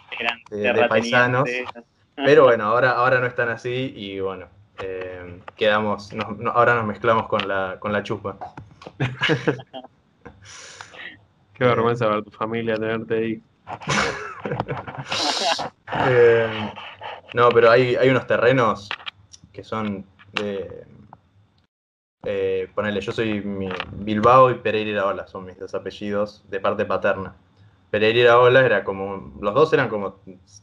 de, 0.51 0.87
paisanos. 0.91 1.49
Pero 2.17 2.45
bueno, 2.45 2.65
ahora, 2.65 2.91
ahora 2.91 3.19
no 3.19 3.27
están 3.27 3.49
así 3.49 3.95
y 3.97 4.21
bueno, 4.21 4.47
eh, 4.79 5.41
quedamos, 5.57 6.11
ahora 6.53 6.75
nos 6.75 6.85
mezclamos 6.85 7.29
con 7.29 7.49
la, 7.49 7.79
con 7.81 7.95
la 7.95 8.03
chupa. 8.03 8.37
Qué 11.55 11.65
vergüenza 11.65 12.09
ver 12.09 12.25
tu 12.25 12.31
familia 12.31 12.75
tenerte 12.75 13.15
ahí. 13.15 13.43
eh, 16.09 16.71
no, 17.35 17.49
pero 17.51 17.71
hay, 17.71 17.97
hay 17.97 18.09
unos 18.09 18.27
terrenos 18.27 18.89
que 19.53 19.65
son 19.65 20.05
de. 20.33 20.87
Eh, 22.27 22.71
ponele, 22.75 23.01
yo 23.01 23.13
soy 23.13 23.43
Bilbao 23.93 24.51
y 24.51 24.55
Pereira 24.55 24.91
Iraola, 24.91 25.27
son 25.27 25.45
mis 25.45 25.59
dos 25.59 25.75
apellidos 25.75 26.43
de 26.49 26.59
parte 26.61 26.85
paterna. 26.85 27.35
Pereira 27.91 28.19
Iraola 28.19 28.65
era 28.65 28.85
como. 28.85 29.35
Los 29.41 29.55
dos 29.55 29.73
eran 29.73 29.89
como. 29.89 30.21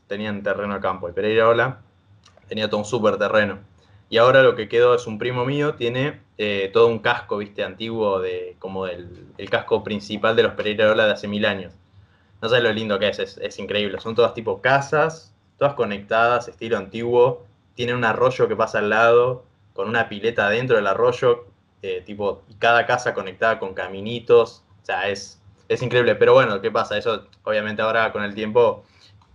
tenían 0.07 0.43
terreno 0.43 0.73
a 0.73 0.81
campo. 0.81 1.09
Y 1.09 1.13
Pereira 1.13 1.35
Iraola 1.35 1.81
tenía 2.47 2.69
todo 2.69 2.79
un 2.79 2.85
súper 2.85 3.17
terreno. 3.17 3.59
Y 4.09 4.17
ahora 4.17 4.43
lo 4.43 4.55
que 4.55 4.67
quedó 4.67 4.93
es 4.93 5.07
un 5.07 5.17
primo 5.17 5.45
mío, 5.45 5.75
tiene 5.75 6.19
eh, 6.37 6.69
todo 6.73 6.87
un 6.87 6.99
casco, 6.99 7.37
viste, 7.37 7.63
antiguo, 7.63 8.19
de 8.19 8.57
como 8.59 8.87
el, 8.87 9.27
el 9.37 9.49
casco 9.49 9.85
principal 9.85 10.35
de 10.35 10.43
los 10.43 10.53
Pereira 10.53 10.83
Iraola 10.83 11.05
de 11.05 11.13
hace 11.13 11.29
mil 11.29 11.45
años. 11.45 11.73
No 12.41 12.49
sabes 12.49 12.63
lo 12.63 12.73
lindo 12.73 12.97
que 12.97 13.07
es, 13.07 13.19
es, 13.19 13.59
increíble. 13.59 13.99
Son 13.99 14.15
todas 14.15 14.33
tipo 14.33 14.61
casas, 14.61 15.31
todas 15.57 15.75
conectadas, 15.75 16.47
estilo 16.47 16.77
antiguo. 16.77 17.45
Tiene 17.75 17.93
un 17.93 18.03
arroyo 18.03 18.47
que 18.47 18.55
pasa 18.55 18.79
al 18.79 18.89
lado, 18.89 19.45
con 19.73 19.87
una 19.87 20.09
pileta 20.09 20.49
dentro 20.49 20.75
del 20.75 20.87
arroyo, 20.87 21.45
eh, 21.83 22.01
tipo, 22.05 22.41
cada 22.57 22.85
casa 22.87 23.13
conectada 23.13 23.59
con 23.59 23.73
caminitos. 23.75 24.63
O 24.81 24.85
sea, 24.85 25.07
es, 25.09 25.39
es 25.69 25.81
increíble. 25.83 26.15
Pero 26.15 26.33
bueno, 26.33 26.59
¿qué 26.61 26.71
pasa? 26.71 26.97
Eso, 26.97 27.27
obviamente, 27.43 27.83
ahora 27.83 28.11
con 28.11 28.23
el 28.23 28.33
tiempo, 28.33 28.85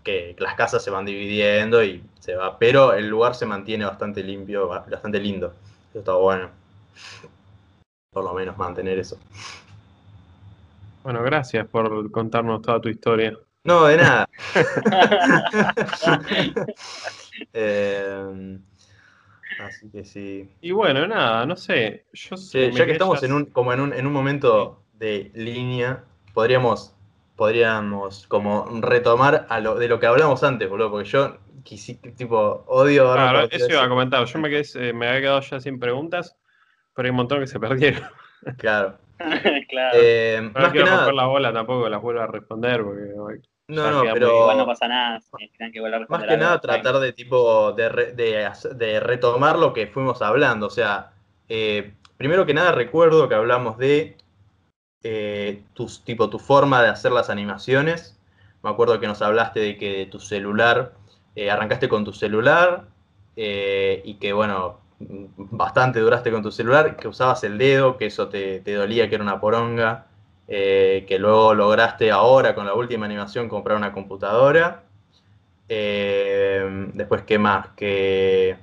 que 0.02 0.34
las 0.38 0.54
casas 0.54 0.82
se 0.82 0.90
van 0.90 1.04
dividiendo 1.04 1.84
y 1.84 2.02
se 2.18 2.34
va. 2.34 2.58
Pero 2.58 2.92
el 2.92 3.08
lugar 3.08 3.36
se 3.36 3.46
mantiene 3.46 3.84
bastante 3.84 4.22
limpio, 4.24 4.66
bastante 4.68 5.20
lindo. 5.20 5.54
Eso 5.90 6.00
está 6.00 6.14
bueno. 6.14 6.50
Por 8.10 8.24
lo 8.24 8.32
menos 8.34 8.58
mantener 8.58 8.98
eso. 8.98 9.16
Bueno, 11.06 11.22
gracias 11.22 11.64
por 11.68 12.10
contarnos 12.10 12.62
toda 12.62 12.80
tu 12.80 12.88
historia. 12.88 13.38
No, 13.62 13.84
de 13.84 13.96
nada. 13.96 14.28
Em, 17.52 18.60
así 19.60 19.88
que 19.92 20.04
sí. 20.04 20.50
Y 20.60 20.72
bueno, 20.72 21.06
nada, 21.06 21.46
no 21.46 21.54
sé. 21.54 22.06
Yo 22.12 22.36
sé, 22.36 22.72
ya 22.72 22.86
que 22.86 22.90
estamos 22.90 23.22
en 23.22 23.34
un, 23.34 23.44
como 23.44 23.72
en 23.72 23.78
un, 23.78 23.92
en 23.92 24.04
un 24.04 24.12
momento 24.12 24.82
de 24.94 25.30
línea, 25.32 26.02
podríamos, 26.34 26.96
podríamos 27.36 28.26
como 28.26 28.66
retomar 28.80 29.46
a 29.48 29.60
lo, 29.60 29.76
de 29.76 29.86
lo 29.86 30.00
que 30.00 30.06
hablamos 30.06 30.42
antes, 30.42 30.68
boludo, 30.68 30.90
porque 30.90 31.08
yo 31.08 31.38
tipo, 32.16 32.64
odio. 32.66 33.12
Claro, 33.12 33.46
eso 33.48 33.70
iba 33.70 33.84
a 33.84 33.88
comentar. 33.88 34.24
Yo 34.24 34.40
me, 34.40 34.50
quedé, 34.50 34.92
me 34.92 35.06
había 35.06 35.20
quedado 35.20 35.40
ya 35.42 35.60
sin 35.60 35.78
preguntas, 35.78 36.36
pero 36.96 37.06
hay 37.06 37.10
un 37.10 37.16
montón 37.16 37.38
que 37.38 37.46
se 37.46 37.60
perdieron. 37.60 38.02
Claro. 38.58 39.05
claro. 39.68 39.98
Eh, 40.00 40.50
más 40.54 40.72
que 40.72 40.84
nada, 40.84 41.12
la 41.12 41.26
bola 41.26 41.52
tampoco 41.52 41.88
las 41.88 42.02
vuelvo 42.02 42.20
a 42.20 42.26
responder 42.26 42.82
porque 42.82 43.14
no, 43.68 43.90
no, 43.90 44.12
pero. 44.12 44.54
no 44.54 44.66
pasa 44.66 44.86
nada. 44.86 45.20
más 46.08 46.22
que 46.22 46.36
nada, 46.36 46.60
tratar 46.60 47.00
de 47.00 47.12
tipo 47.12 47.72
de, 47.72 49.00
retomar 49.00 49.58
lo 49.58 49.72
que 49.72 49.88
fuimos 49.88 50.22
hablando. 50.22 50.66
O 50.66 50.70
sea, 50.70 51.12
eh, 51.48 51.94
primero 52.16 52.46
que 52.46 52.54
nada, 52.54 52.72
recuerdo 52.72 53.28
que 53.28 53.34
hablamos 53.34 53.76
de 53.78 54.16
eh, 55.02 55.64
tipo, 56.04 56.30
tu 56.30 56.38
forma 56.38 56.80
de 56.82 56.90
hacer 56.90 57.10
las 57.10 57.28
animaciones. 57.28 58.16
Me 58.62 58.70
acuerdo 58.70 59.00
que 59.00 59.08
nos 59.08 59.20
hablaste 59.20 59.60
de 59.60 59.76
que 59.76 60.06
tu 60.06 60.20
celular, 60.20 60.94
eh, 61.34 61.50
arrancaste 61.50 61.88
con 61.88 62.04
tu 62.04 62.12
celular 62.12 62.86
y 63.36 64.14
que, 64.14 64.32
bueno, 64.32 64.80
bastante 64.98 66.00
duraste 66.00 66.30
con 66.30 66.42
tu 66.42 66.50
celular, 66.50 66.96
que 66.96 67.08
usabas 67.08 67.44
el 67.44 67.58
dedo, 67.58 67.96
que 67.96 68.06
eso 68.06 68.28
te, 68.28 68.60
dolía, 68.60 69.08
que 69.08 69.16
era 69.16 69.24
una 69.24 69.40
poronga. 69.40 70.06
Eh, 70.48 71.04
que 71.08 71.18
luego 71.18 71.54
lograste 71.54 72.12
ahora 72.12 72.54
con 72.54 72.66
la 72.66 72.74
última 72.74 73.04
animación 73.06 73.48
comprar 73.48 73.76
una 73.76 73.92
computadora. 73.92 74.84
Eh, 75.68 76.88
después, 76.94 77.22
¿qué 77.22 77.38
más? 77.38 77.68
Que... 77.76 78.56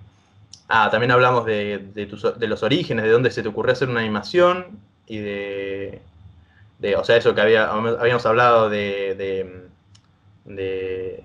Ah, 0.69 0.89
también 0.89 1.11
hablamos 1.11 1.45
de, 1.45 2.07
los 2.39 2.63
orígenes, 2.63 3.03
de 3.03 3.11
dónde 3.11 3.31
se 3.31 3.43
te 3.43 3.49
ocurrió 3.49 3.73
hacer 3.73 3.89
una 3.89 3.99
animación 3.99 4.79
y 5.05 5.17
de... 5.19 6.01
o 6.97 7.03
sea, 7.03 7.17
eso 7.17 7.35
que 7.35 7.41
había, 7.41 7.69
habíamos 7.69 8.25
hablado 8.25 8.69
de, 8.69 9.15
de, 10.45 11.23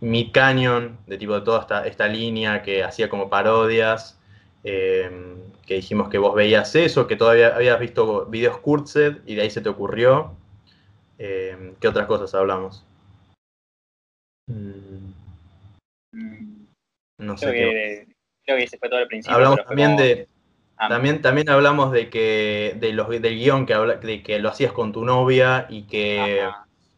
Mid 0.00 0.30
Canyon, 0.32 0.96
de 1.06 1.18
tipo 1.18 1.34
de 1.34 1.40
toda 1.40 1.60
esta, 1.60 1.86
esta 1.86 2.06
línea 2.06 2.62
que 2.62 2.84
hacía 2.84 3.08
como 3.08 3.28
parodias. 3.28 4.17
Eh, 4.70 5.10
que 5.66 5.74
dijimos 5.74 6.10
que 6.10 6.18
vos 6.18 6.34
veías 6.34 6.74
eso, 6.74 7.06
que 7.06 7.16
todavía 7.16 7.54
habías 7.56 7.80
visto 7.80 8.26
videos 8.26 8.58
Kurtzed 8.58 9.18
y 9.26 9.34
de 9.34 9.42
ahí 9.42 9.50
se 9.50 9.62
te 9.62 9.70
ocurrió. 9.70 10.32
Eh, 11.18 11.72
¿Qué 11.80 11.88
otras 11.88 12.06
cosas 12.06 12.34
hablamos? 12.34 12.84
Mm. 14.46 15.12
No 17.18 17.36
sé. 17.38 17.50
qué... 17.50 18.06
creo 18.44 18.58
que 18.58 18.64
ese 18.64 18.76
fue 18.78 18.90
todo 18.90 19.00
el 19.00 19.08
principio. 19.08 19.36
Hablamos 19.36 19.64
también 19.64 19.96
de. 19.96 20.28
Ah. 20.76 20.88
También, 20.88 21.22
también 21.22 21.48
hablamos 21.48 21.92
de 21.92 22.10
que 22.10 22.76
de 22.78 22.92
los, 22.92 23.08
del 23.08 23.38
guion 23.38 23.64
que, 23.64 23.74
habla, 23.74 23.96
de 23.96 24.22
que 24.22 24.38
lo 24.38 24.50
hacías 24.50 24.72
con 24.72 24.92
tu 24.92 25.04
novia 25.04 25.66
y 25.70 25.84
que 25.84 26.46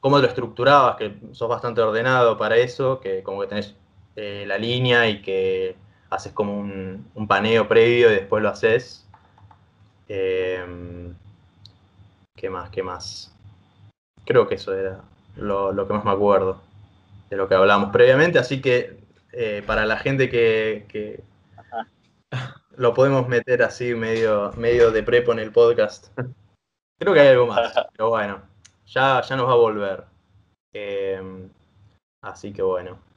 cómo 0.01 0.19
lo 0.19 0.27
estructurabas, 0.27 0.97
que 0.97 1.15
sos 1.33 1.49
bastante 1.49 1.81
ordenado 1.81 2.37
para 2.37 2.57
eso, 2.57 3.01
que 3.01 3.23
como 3.23 3.41
que 3.41 3.47
tenés 3.47 3.77
eh, 4.17 4.45
la 4.47 4.59
línea 4.59 5.09
y 5.09 5.23
que 5.23 5.77
haces 6.11 6.33
como 6.33 6.59
un, 6.59 7.27
paneo 7.29 7.69
previo 7.69 8.11
y 8.11 8.17
después 8.17 8.43
lo 8.43 8.51
haces. 8.51 9.07
Em, 10.09 11.15
¿Qué 12.37 12.51
más? 12.51 12.71
¿Qué 12.71 12.83
más? 12.83 13.33
Creo 14.25 14.49
que 14.49 14.57
eso 14.57 14.75
era 14.75 15.01
lo, 15.37 15.87
que 15.87 15.95
más 15.95 16.05
me 16.05 16.11
acuerdo 16.11 16.61
de 17.31 17.37
lo 17.37 17.49
que 17.49 17.55
hablamos 17.55 17.91
previamente, 17.91 18.39
así 18.39 18.61
que 18.61 18.99
eh, 19.33 19.63
para 19.65 19.87
la 19.87 19.97
gente 19.99 20.29
que, 20.29 21.23
lo 22.77 22.93
podemos 22.93 23.29
meter 23.29 23.63
así 23.63 23.95
medio, 23.95 24.53
medio 24.57 24.91
de 24.91 25.03
prepo 25.05 25.33
en 25.33 25.39
el 25.39 25.53
podcast. 25.53 26.09
Creo 26.99 27.15
que 27.15 27.21
hay 27.21 27.29
algo 27.29 27.47
más, 27.47 27.73
pero 27.93 28.09
bueno, 28.11 28.43
ya, 28.87 29.23
ya 29.23 29.37
nos 29.37 29.49
va 29.49 29.53
a 29.53 29.57
volver. 29.57 30.05
Em, 30.73 31.49
así 32.23 32.53
que 32.53 32.63
bueno. 32.63 33.10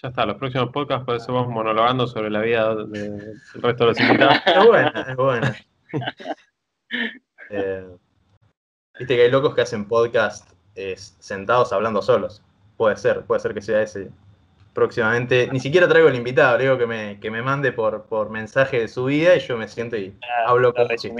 Ya 0.00 0.10
está, 0.10 0.24
los 0.24 0.36
próximos 0.36 0.70
podcasts 0.70 1.04
por 1.04 1.16
eso 1.16 1.32
vamos 1.32 1.48
monologando 1.48 2.06
sobre 2.06 2.30
la 2.30 2.40
vida 2.40 2.72
del 2.72 3.34
resto 3.54 3.84
de 3.84 3.90
los 3.90 4.00
invitados. 4.00 4.38
Es 4.46 4.64
buena, 4.64 5.06
es 5.08 5.16
buena. 5.16 5.56
Eh, 7.50 7.88
viste 8.98 9.16
que 9.16 9.22
hay 9.22 9.30
locos 9.30 9.54
que 9.56 9.62
hacen 9.62 9.88
podcast 9.88 10.52
sentados 10.94 11.72
hablando 11.72 12.00
solos. 12.00 12.42
Puede 12.76 12.96
ser, 12.96 13.22
puede 13.22 13.40
ser 13.40 13.54
que 13.54 13.62
sea 13.62 13.82
ese. 13.82 14.12
Próximamente, 14.72 15.48
ni 15.50 15.58
siquiera 15.58 15.88
traigo 15.88 16.08
el 16.08 16.14
invitado, 16.14 16.58
le 16.58 16.64
digo 16.64 16.78
que 16.78 16.86
me, 16.86 17.18
que 17.18 17.32
me 17.32 17.42
mande 17.42 17.72
por, 17.72 18.04
por 18.04 18.30
mensaje 18.30 18.78
de 18.78 18.86
su 18.86 19.06
vida 19.06 19.34
y 19.34 19.40
yo 19.40 19.56
me 19.56 19.66
siento 19.66 19.96
y 19.96 20.14
ah, 20.22 20.50
hablo 20.50 20.72
con 20.72 20.86
si 20.96 21.10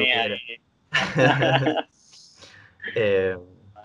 eh, 2.95 3.37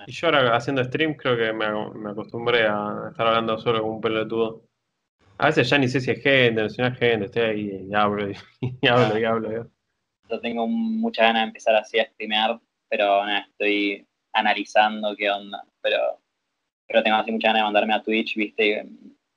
y 0.05 0.11
yo 0.11 0.27
ahora 0.27 0.55
haciendo 0.55 0.83
stream 0.83 1.15
creo 1.15 1.35
que 1.35 1.51
me, 1.51 1.65
me 1.95 2.11
acostumbré 2.11 2.67
a 2.67 3.07
estar 3.09 3.25
hablando 3.25 3.57
solo 3.57 3.81
con 3.81 3.91
un 3.91 4.01
pelotudo. 4.01 4.61
A 5.43 5.47
veces 5.47 5.69
ya 5.69 5.77
ni 5.77 5.89
sé 5.89 5.99
si 5.99 6.09
es 6.09 6.23
gente, 6.23 6.69
si 6.69 6.81
no 6.81 6.87
es 6.87 6.97
gente, 6.97 7.25
estoy 7.25 7.41
ahí 7.41 7.87
y 7.89 7.93
hablo 7.93 8.31
y, 8.31 8.33
hablo 8.87 9.19
y 9.19 9.25
hablo. 9.25 9.69
Yo 10.29 10.39
tengo 10.39 10.65
mucha 10.65 11.23
ganas 11.23 11.41
de 11.41 11.47
empezar 11.47 11.75
así 11.75 11.99
a 11.99 12.05
streamear, 12.05 12.61
pero 12.87 13.25
nada, 13.25 13.45
estoy 13.49 14.07
analizando 14.31 15.13
qué 15.17 15.29
onda, 15.29 15.65
pero, 15.81 15.97
pero 16.87 17.03
tengo 17.03 17.17
así 17.17 17.33
mucha 17.33 17.49
ganas 17.49 17.59
de 17.59 17.63
mandarme 17.65 17.93
a 17.93 18.01
Twitch, 18.01 18.37
viste, 18.37 18.87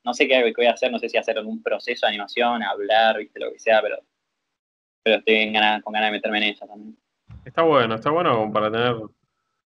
no 0.05 0.15
sé 0.15 0.29
qué, 0.29 0.53
voy 0.57 0.67
a 0.67 0.71
hacer, 0.71 0.93
no 0.93 1.01
sé 1.01 1.09
si 1.09 1.19
hacer 1.19 1.39
algún 1.39 1.61
proceso 1.61 2.07
de 2.07 2.11
animación, 2.11 2.63
hablar, 2.63 3.19
viste, 3.19 3.41
lo 3.41 3.53
que 3.53 3.59
sea, 3.59 3.83
pero, 3.83 3.99
pero 5.03 5.17
estoy 5.17 5.53
con 5.83 5.93
ganas 5.93 6.09
de 6.09 6.11
meterme 6.13 6.39
en 6.39 6.45
eso 6.55 6.69
también. 6.69 6.97
Está 7.45 7.63
bueno, 7.63 7.97
está 7.97 8.13
bueno 8.13 8.49
para 8.53 8.71
tener, 8.71 8.95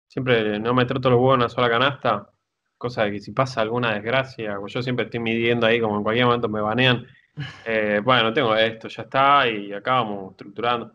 siempre 0.07 0.61
no 0.61 0.75
meter 0.75 1.01
todos 1.01 1.13
los 1.13 1.19
huevos 1.19 1.37
en 1.37 1.41
una 1.41 1.49
sola 1.49 1.71
canasta, 1.71 2.31
cosa 2.79 3.05
de 3.05 3.13
que 3.13 3.21
si 3.21 3.33
pasa 3.33 3.61
alguna 3.63 3.95
desgracia, 3.95 4.59
yo 4.67 4.83
siempre 4.83 5.07
estoy 5.07 5.21
midiendo 5.21 5.67
ahí, 5.67 5.81
como 5.81 5.97
en 5.97 6.03
cualquier 6.03 6.27
momento 6.27 6.49
me 6.49 6.61
banean, 6.61 7.07
eh, 7.67 8.01
bueno, 8.05 8.33
tengo 8.33 8.55
esto, 8.57 8.89
ya 8.89 9.03
está, 9.03 9.49
y 9.49 9.73
acá 9.73 9.95
vamos 9.95 10.33
estructurando. 10.33 10.93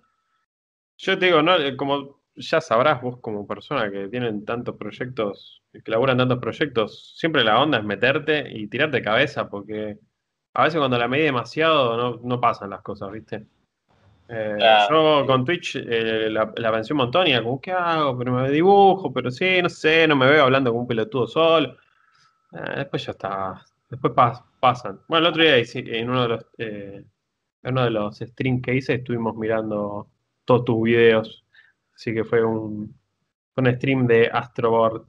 Yo 0.98 1.18
te 1.18 1.26
digo, 1.28 1.42
no, 1.42 1.56
eh, 1.58 1.76
como 1.76 2.22
ya 2.36 2.62
sabrás 2.62 3.02
vos 3.02 3.20
como 3.20 3.46
persona 3.48 3.92
que 3.92 4.08
tienen 4.08 4.46
tantos 4.46 4.76
proyectos, 4.78 5.64
que 5.72 5.92
laburan 5.92 6.18
tantos 6.18 6.40
proyectos, 6.40 7.16
siempre 7.18 7.44
la 7.44 7.60
onda 7.62 7.80
es 7.80 7.84
meterte 7.84 8.50
y 8.52 8.68
tirarte 8.68 8.98
de 8.98 9.04
cabeza, 9.04 9.50
porque 9.50 10.00
a 10.54 10.64
veces 10.64 10.80
cuando 10.80 10.98
la 10.98 11.08
medí 11.08 11.24
demasiado 11.24 11.98
no, 11.98 12.20
no 12.24 12.42
pasan 12.42 12.70
las 12.70 12.82
cosas, 12.82 13.12
¿viste? 13.12 13.46
Eh, 14.34 14.58
yo 14.90 15.26
con 15.28 15.44
Twitch 15.44 15.76
eh, 15.76 16.30
la, 16.30 16.54
la 16.56 16.72
pensé 16.72 16.94
un 16.94 17.00
montón 17.00 17.28
y 17.28 17.32
era 17.32 17.44
como, 17.44 17.60
¿qué 17.60 17.74
hago? 17.74 18.18
Pero 18.18 18.32
me 18.32 18.50
dibujo, 18.50 19.12
pero 19.12 19.30
sí, 19.30 19.62
no 19.62 19.68
sé, 19.68 20.08
no 20.08 20.16
me 20.16 20.26
veo 20.26 20.44
hablando 20.44 20.72
con 20.72 20.82
un 20.82 20.88
pelotudo 20.88 21.28
solo. 21.28 21.76
Eh, 22.54 22.74
después 22.78 23.06
ya 23.06 23.12
está. 23.12 23.66
Después 23.90 24.14
pasan. 24.62 25.02
Bueno, 25.10 25.28
el 25.28 25.34
otro 25.34 25.44
día 25.44 25.58
en 25.58 26.10
uno 26.10 26.22
de 26.22 26.28
los 26.30 26.46
en 26.58 27.74
uno 27.74 27.84
de 27.84 27.90
los 27.92 28.20
streams 28.20 28.62
que 28.64 28.76
hice 28.76 28.94
estuvimos 28.96 29.36
mirando 29.36 30.08
todos 30.46 30.64
tus 30.64 30.84
videos. 30.84 31.46
Así 31.94 32.14
que 32.14 32.24
fue 32.24 32.42
un, 32.42 32.98
un 33.58 33.76
stream 33.76 34.08
de 34.08 34.30
Astroboard. 34.32 35.08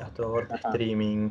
Astroboard 0.00 0.52
streaming. 0.54 1.30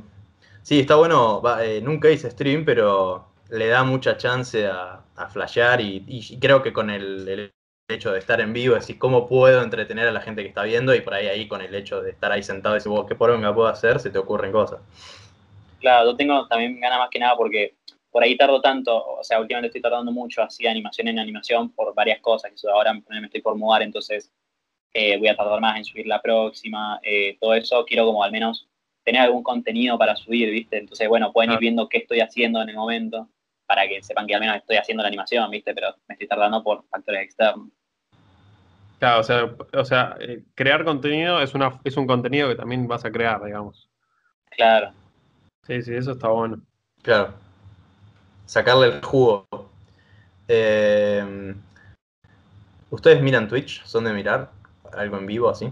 Sí, 0.62 0.80
está 0.80 0.96
bueno. 0.96 1.42
nunca 1.82 2.10
hice 2.10 2.32
stream, 2.32 2.64
pero 2.64 3.33
le 3.50 3.68
da 3.68 3.84
mucha 3.84 4.18
chance 4.18 4.66
a, 4.66 5.04
a 5.16 5.28
flashear 5.30 5.82
y, 5.82 6.38
creo 6.40 6.62
que 6.64 6.74
con 6.74 6.90
el, 6.90 7.52
hecho 7.90 8.12
de 8.12 8.20
estar 8.20 8.40
en 8.42 8.54
vivo, 8.54 8.76
decir 8.76 8.98
cómo 8.98 9.28
puedo 9.28 9.62
entretener 9.62 10.08
a 10.08 10.12
la 10.12 10.22
gente 10.22 10.42
que 10.42 10.48
está 10.48 10.64
viendo 10.64 10.96
y 10.96 11.02
por 11.02 11.14
ahí 11.14 11.28
ahí 11.28 11.48
con 11.48 11.62
el 11.62 11.76
hecho 11.76 12.02
de 12.02 12.12
estar 12.12 12.32
ahí 12.32 12.42
sentado 12.42 12.76
y 12.76 12.78
decir, 12.78 12.90
vos, 12.90 13.06
¿qué 13.08 13.14
poronga 13.14 13.54
puedo 13.54 13.68
hacer? 13.68 14.00
Se 14.00 14.10
te 14.10 14.18
ocurren 14.18 14.52
cosas. 14.52 14.80
Claro, 15.80 16.12
yo 16.12 16.16
tengo 16.16 16.48
también 16.48 16.80
ganas 16.80 16.98
más 17.00 17.10
que 17.10 17.20
nada 17.20 17.36
porque 17.36 17.76
por 18.10 18.24
ahí 18.24 18.38
tardo 18.38 18.62
tanto, 18.62 18.96
o 18.96 19.24
sea, 19.24 19.40
últimamente 19.40 19.68
estoy 19.68 19.82
tardando 19.82 20.12
mucho 20.12 20.42
así 20.42 20.66
animación 20.66 21.10
en 21.10 21.20
animación 21.20 21.72
por 21.72 21.94
varias 21.94 22.22
cosas, 22.22 22.52
que 22.52 22.70
ahora 22.70 22.94
me 22.94 23.26
estoy 23.26 23.42
por 23.42 23.56
mudar, 23.56 23.82
entonces 23.82 24.32
eh, 24.94 25.18
voy 25.18 25.28
a 25.28 25.36
tardar 25.36 25.60
más 25.60 25.78
en 25.78 25.84
subir 25.84 26.08
la 26.08 26.22
próxima, 26.22 27.00
eh, 27.04 27.38
todo 27.42 27.54
eso, 27.54 27.84
quiero 27.86 28.06
como 28.06 28.24
al 28.24 28.32
menos 28.32 28.68
tener 29.04 29.22
algún 29.22 29.44
contenido 29.44 29.98
para 29.98 30.16
subir, 30.16 30.50
¿viste? 30.50 30.78
Entonces, 30.78 31.08
bueno, 31.08 31.32
pueden 31.32 31.52
ir 31.52 31.60
viendo 31.60 31.90
qué 31.90 32.00
estoy 32.00 32.22
haciendo 32.22 32.62
en 32.62 32.70
el 32.70 32.76
momento 32.76 33.30
para 33.66 33.88
que 33.88 34.02
sepan 34.04 34.28
que 34.28 34.36
al 34.36 34.42
menos 34.42 34.58
estoy 34.58 34.78
haciendo 34.78 35.04
la 35.04 35.08
animación, 35.08 35.50
¿viste? 35.52 35.74
Pero 35.74 35.96
me 36.08 36.14
estoy 36.14 36.28
tardando 36.28 36.64
por 36.64 36.86
factores 36.88 37.24
externos. 37.24 37.70
Claro, 39.00 39.20
o 39.20 39.24
sea, 39.24 39.56
o 39.74 39.86
sea 39.86 40.16
eh, 40.20 40.44
crear 40.56 40.86
contenido 40.86 41.42
es, 41.42 41.54
una, 41.54 41.80
es 41.84 41.98
un 41.98 42.08
contenido 42.08 42.48
que 42.48 42.56
también 42.56 42.88
vas 42.88 43.04
a 43.04 43.12
crear, 43.12 43.44
digamos. 43.44 43.90
Claro. 44.52 44.92
Sí, 45.64 45.82
sí, 45.82 45.94
eso 45.94 46.12
está 46.12 46.30
bueno. 46.30 46.62
Claro. 47.02 47.34
Sacarle 48.46 48.88
el 48.88 49.02
jugo. 49.02 49.48
Eh, 50.48 51.56
¿Ustedes 52.90 53.22
miran 53.22 53.48
Twitch? 53.48 53.84
¿Son 53.86 54.04
de 54.04 54.14
mirar 54.14 54.52
algo 54.94 55.18
en 55.18 55.26
vivo 55.26 55.50
así? 55.50 55.72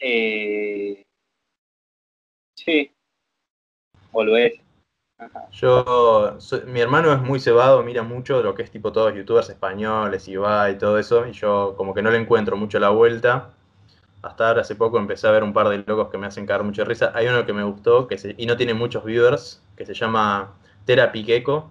Eh, 0.00 1.04
sí. 2.56 2.90
Volvés. 4.10 4.54
Yo, 5.52 6.38
mi 6.66 6.80
hermano 6.80 7.12
es 7.12 7.20
muy 7.20 7.40
cebado, 7.40 7.82
mira 7.82 8.02
mucho 8.02 8.42
lo 8.42 8.54
que 8.54 8.62
es 8.62 8.70
tipo 8.70 8.90
todos 8.90 9.14
youtubers 9.14 9.50
españoles 9.50 10.26
y 10.28 10.36
va 10.36 10.70
y 10.70 10.78
todo 10.78 10.98
eso, 10.98 11.26
y 11.26 11.32
yo 11.32 11.74
como 11.76 11.92
que 11.92 12.00
no 12.00 12.10
le 12.10 12.16
encuentro 12.18 12.56
mucho 12.56 12.78
la 12.78 12.88
vuelta. 12.88 13.50
Hasta 14.22 14.48
ahora 14.48 14.62
hace 14.62 14.76
poco 14.76 14.98
empecé 14.98 15.26
a 15.28 15.30
ver 15.32 15.42
un 15.44 15.52
par 15.52 15.68
de 15.68 15.78
locos 15.86 16.10
que 16.10 16.18
me 16.18 16.26
hacen 16.26 16.46
caer 16.46 16.62
mucha 16.62 16.84
risa. 16.84 17.12
Hay 17.14 17.26
uno 17.28 17.46
que 17.46 17.52
me 17.52 17.64
gustó 17.64 18.08
que 18.08 18.34
y 18.36 18.46
no 18.46 18.56
tiene 18.56 18.74
muchos 18.74 19.04
viewers, 19.04 19.62
que 19.76 19.86
se 19.86 19.94
llama 19.94 20.54
Therapy 20.86 21.24
Gecko. 21.24 21.70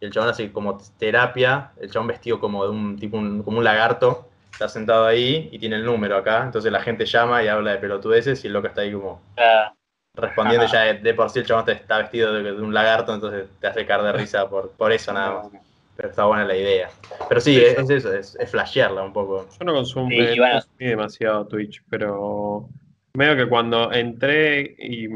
Y 0.00 0.06
el 0.06 0.12
chabón 0.12 0.30
hace 0.30 0.52
como 0.52 0.78
terapia, 0.98 1.72
el 1.80 1.90
chabón 1.90 2.08
vestido 2.08 2.40
como 2.40 2.64
de 2.64 2.70
un 2.70 2.98
tipo 2.98 3.18
como 3.18 3.58
un 3.58 3.64
lagarto, 3.64 4.27
está 4.58 4.68
sentado 4.68 5.06
ahí 5.06 5.48
y 5.52 5.58
tiene 5.60 5.76
el 5.76 5.84
número 5.84 6.16
acá. 6.16 6.42
Entonces 6.42 6.72
la 6.72 6.80
gente 6.80 7.06
llama 7.06 7.44
y 7.44 7.48
habla 7.48 7.70
de 7.70 7.78
pelotudeces 7.78 8.42
y 8.42 8.48
el 8.48 8.54
loco 8.54 8.66
está 8.66 8.80
ahí 8.80 8.92
como 8.92 9.22
respondiendo 10.14 10.66
ya 10.66 10.94
de, 10.94 11.14
por 11.14 11.30
sí 11.30 11.38
el 11.38 11.46
chabón 11.46 11.70
está 11.70 11.98
vestido 11.98 12.32
de, 12.32 12.52
un 12.54 12.74
lagarto, 12.74 13.14
entonces 13.14 13.46
te 13.60 13.68
hace 13.68 13.86
caer 13.86 14.02
de 14.02 14.12
risa 14.14 14.50
por, 14.50 14.72
por 14.72 14.90
eso 14.90 15.12
nada 15.12 15.42
más. 15.42 15.62
Pero 15.94 16.08
está 16.08 16.24
buena 16.24 16.44
la 16.44 16.56
idea. 16.56 16.90
Pero 17.28 17.40
sí, 17.40 17.56
es, 17.60 17.88
eso, 17.88 18.12
es, 18.12 18.36
flashearla 18.50 19.02
un 19.02 19.12
poco. 19.12 19.48
Yo 19.48 19.64
no 19.64 19.74
consumo 19.74 20.10
demasiado 20.76 21.46
Twitch, 21.46 21.84
pero 21.88 22.68
medio 23.14 23.36
que 23.36 23.48
cuando 23.48 23.92
entré 23.92 24.74
y 24.76 25.08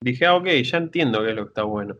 dije, 0.00 0.24
ah, 0.24 0.36
ok, 0.36 0.46
ya 0.46 0.78
entiendo 0.78 1.22
qué 1.22 1.30
es 1.30 1.36
lo 1.36 1.44
que 1.44 1.48
está 1.48 1.64
bueno. 1.64 1.98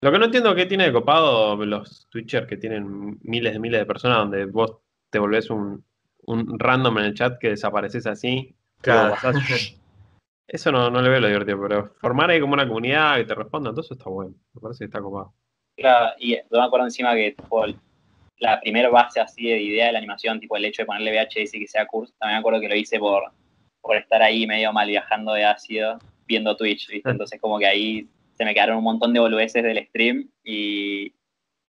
Lo 0.00 0.12
que 0.12 0.18
no 0.18 0.26
entiendo 0.26 0.50
es 0.50 0.56
qué 0.56 0.66
tiene 0.66 0.84
de 0.84 0.92
copado 0.92 1.56
los 1.64 2.08
Twitchers 2.08 2.46
que 2.46 2.56
tienen 2.56 3.18
miles 3.22 3.52
de 3.52 3.58
miles 3.58 3.80
de 3.80 3.86
personas 3.86 4.18
donde 4.18 4.44
vos 4.44 4.76
te 5.10 5.18
volvés 5.18 5.50
un, 5.50 5.84
un 6.28 6.58
random 6.58 6.98
en 6.98 7.04
el 7.04 7.14
chat 7.14 7.38
que 7.38 7.50
desapareces 7.50 8.06
así. 8.06 8.54
Claro. 8.80 9.14
Eso 10.48 10.72
no, 10.72 10.90
no 10.90 11.02
le 11.02 11.10
veo 11.10 11.20
lo 11.20 11.26
divertido, 11.26 11.60
pero 11.60 11.86
formar 12.00 12.30
ahí 12.30 12.40
como 12.40 12.54
una 12.54 12.66
comunidad 12.66 13.16
que 13.16 13.24
te 13.24 13.34
responda, 13.34 13.68
entonces 13.68 13.98
está 13.98 14.08
bueno. 14.08 14.34
Me 14.54 14.60
parece 14.62 14.78
que 14.78 14.84
está 14.86 15.00
copado. 15.00 15.34
Claro, 15.76 16.14
y 16.18 16.36
yo 16.36 16.42
me 16.50 16.62
acuerdo 16.62 16.86
encima 16.86 17.14
que 17.14 17.36
la 18.38 18.58
primera 18.60 18.88
base 18.88 19.20
así 19.20 19.44
de 19.44 19.60
idea 19.60 19.86
de 19.86 19.92
la 19.92 19.98
animación, 19.98 20.40
tipo 20.40 20.56
el 20.56 20.64
hecho 20.64 20.82
de 20.82 20.86
ponerle 20.86 21.12
VHS 21.12 21.54
y 21.54 21.60
que 21.60 21.68
sea 21.68 21.86
curso, 21.86 22.14
también 22.18 22.36
me 22.36 22.40
acuerdo 22.40 22.60
que 22.60 22.68
lo 22.68 22.76
hice 22.76 22.98
por, 22.98 23.24
por 23.82 23.96
estar 23.96 24.22
ahí 24.22 24.46
medio 24.46 24.72
mal 24.72 24.88
viajando 24.88 25.34
de 25.34 25.44
ácido 25.44 25.98
viendo 26.26 26.56
Twitch, 26.56 26.88
¿viste? 26.88 27.10
Entonces 27.10 27.40
como 27.40 27.58
que 27.58 27.66
ahí 27.66 28.08
se 28.34 28.44
me 28.44 28.54
quedaron 28.54 28.78
un 28.78 28.84
montón 28.84 29.12
de 29.12 29.20
boludeces 29.20 29.62
del 29.62 29.84
stream 29.88 30.30
y, 30.44 31.12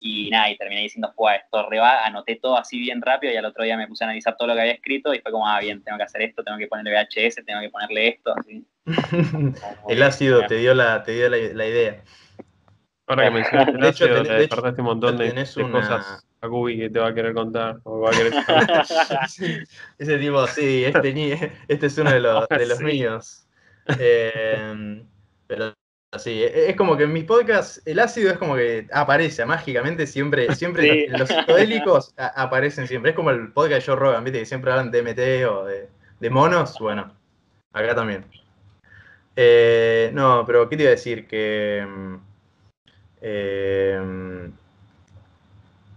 y 0.01 0.31
nada, 0.31 0.51
y 0.51 0.57
terminé 0.57 0.81
diciendo, 0.81 1.13
pues 1.15 1.41
esto 1.45 1.69
reba, 1.69 2.07
anoté 2.07 2.37
todo 2.37 2.57
así 2.57 2.79
bien 2.79 3.03
rápido 3.03 3.35
y 3.35 3.37
al 3.37 3.45
otro 3.45 3.63
día 3.63 3.77
me 3.77 3.87
puse 3.87 4.03
a 4.03 4.07
analizar 4.07 4.35
todo 4.35 4.49
lo 4.49 4.55
que 4.55 4.61
había 4.63 4.73
escrito 4.73 5.13
y 5.13 5.21
fue 5.21 5.31
como, 5.31 5.47
ah, 5.47 5.61
bien, 5.61 5.83
tengo 5.85 5.99
que 5.99 6.05
hacer 6.05 6.23
esto, 6.23 6.43
tengo 6.43 6.57
que 6.57 6.67
ponerle 6.67 6.93
VHS, 6.93 7.45
tengo 7.45 7.61
que 7.61 7.69
ponerle 7.69 8.09
esto, 8.09 8.35
así. 8.35 8.67
el 9.89 10.03
ácido 10.03 10.47
te 10.47 10.57
dio 10.57 10.75
la, 10.75 11.03
te 11.03 11.13
dio 11.13 11.29
la, 11.29 11.67
idea. 11.67 12.03
Ahora 13.07 13.25
que 13.25 13.31
mencionas 13.31 13.69
el 13.69 13.85
ácido, 13.85 14.23
te 14.23 14.33
despertaste 14.33 14.81
un 14.81 14.87
montón 14.87 15.19
de, 15.19 15.35
cosas 15.71 16.27
a 16.41 16.47
Gubi 16.47 16.79
que 16.79 16.91
te 16.91 16.99
va 16.99 17.09
a 17.09 17.15
querer 17.15 17.35
contar. 17.35 17.81
O 17.85 18.01
va 18.01 18.11
a 18.11 18.13
querer 18.13 18.33
Ese 19.99 20.19
tipo, 20.19 20.47
sí, 20.47 20.85
este, 20.85 21.53
este 21.69 21.87
es 21.87 21.99
uno 21.99 22.11
de 22.11 22.21
los, 22.21 22.49
de 22.49 22.67
los 22.67 22.81
míos. 22.81 23.47
Eh, 23.99 25.03
pero 25.47 25.75
Sí, 26.19 26.43
e, 26.43 26.71
es 26.71 26.77
como 26.77 26.97
que 26.97 27.05
en 27.05 27.13
mis 27.13 27.25
podcasts 27.25 27.81
el 27.85 28.01
ácido 28.01 28.33
es 28.33 28.39
como 28.39 28.57
que 28.57 28.89
aparece 28.93 29.45
mágicamente 29.47 30.07
siempre, 30.07 30.53
siempre 30.57 31.09
los, 31.09 31.29
psicodélicos 31.29 32.15
aparecen 32.17 32.87
siempre. 32.89 33.11
Es 33.11 33.17
como 33.17 33.31
el 33.31 33.53
podcast 33.53 33.87
de 33.87 33.93
Joe 33.93 34.01
Rogan, 34.01 34.25
¿viste? 34.25 34.41
Que 34.41 34.47
siempre 34.47 34.73
hablan 34.73 34.91
de 34.91 35.03
MT 35.03 35.49
o 35.49 35.65
de, 35.65 36.31
monos. 36.31 36.77
Bueno, 36.81 37.15
acá 37.73 37.95
también. 37.95 38.25
Eh, 39.37 40.11
no, 40.13 40.45
pero 40.47 40.69
¿qué 40.69 40.77
te 40.77 40.83
iba 40.83 40.91
a 40.91 40.97
decir? 40.97 41.27
Que... 41.27 41.87
Mm, 41.89 42.17
eh, 43.23 44.51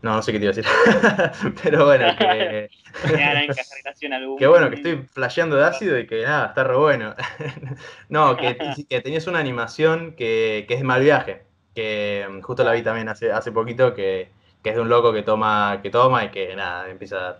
no, 0.04 0.18
no 0.18 0.22
sé 0.22 0.34
qué 0.34 0.40
te 0.40 0.46
iba 0.46 0.52
a 0.52 0.56
decir. 0.56 1.54
Pero 1.64 1.86
bueno, 1.86 2.14
que. 2.18 2.70
que 4.38 4.48
bueno, 4.48 4.70
que 4.70 4.76
estoy 4.76 4.98
flasheando 5.10 5.56
de 5.56 5.64
ácido 5.64 5.98
y 5.98 6.06
que 6.06 6.24
nada, 6.24 6.48
está 6.48 6.66
re 6.66 6.76
bueno. 6.76 7.16
no, 8.10 8.36
que, 8.36 8.58
que, 8.90 9.00
tenías 9.00 9.28
una 9.28 9.40
animación 9.40 10.14
que, 10.18 10.66
que, 10.68 10.74
es 10.74 10.82
de 10.82 10.86
mal 10.86 11.02
viaje. 11.02 11.44
Que 11.74 12.28
mm, 12.30 12.42
justo 12.42 12.66
la 12.66 12.74
vi 12.74 12.82
también 12.82 13.08
hace, 13.08 13.32
hace 13.32 13.54
poquito, 13.54 13.94
que, 13.94 14.30
que 14.62 14.72
es 14.72 14.76
de 14.76 14.82
un 14.82 14.90
loco 14.90 15.14
que 15.14 15.24
toma, 15.24 15.80
que 15.82 15.90
toma 15.90 16.26
y 16.26 16.32
que 16.32 16.54
nada, 16.54 16.90
empieza 16.90 17.38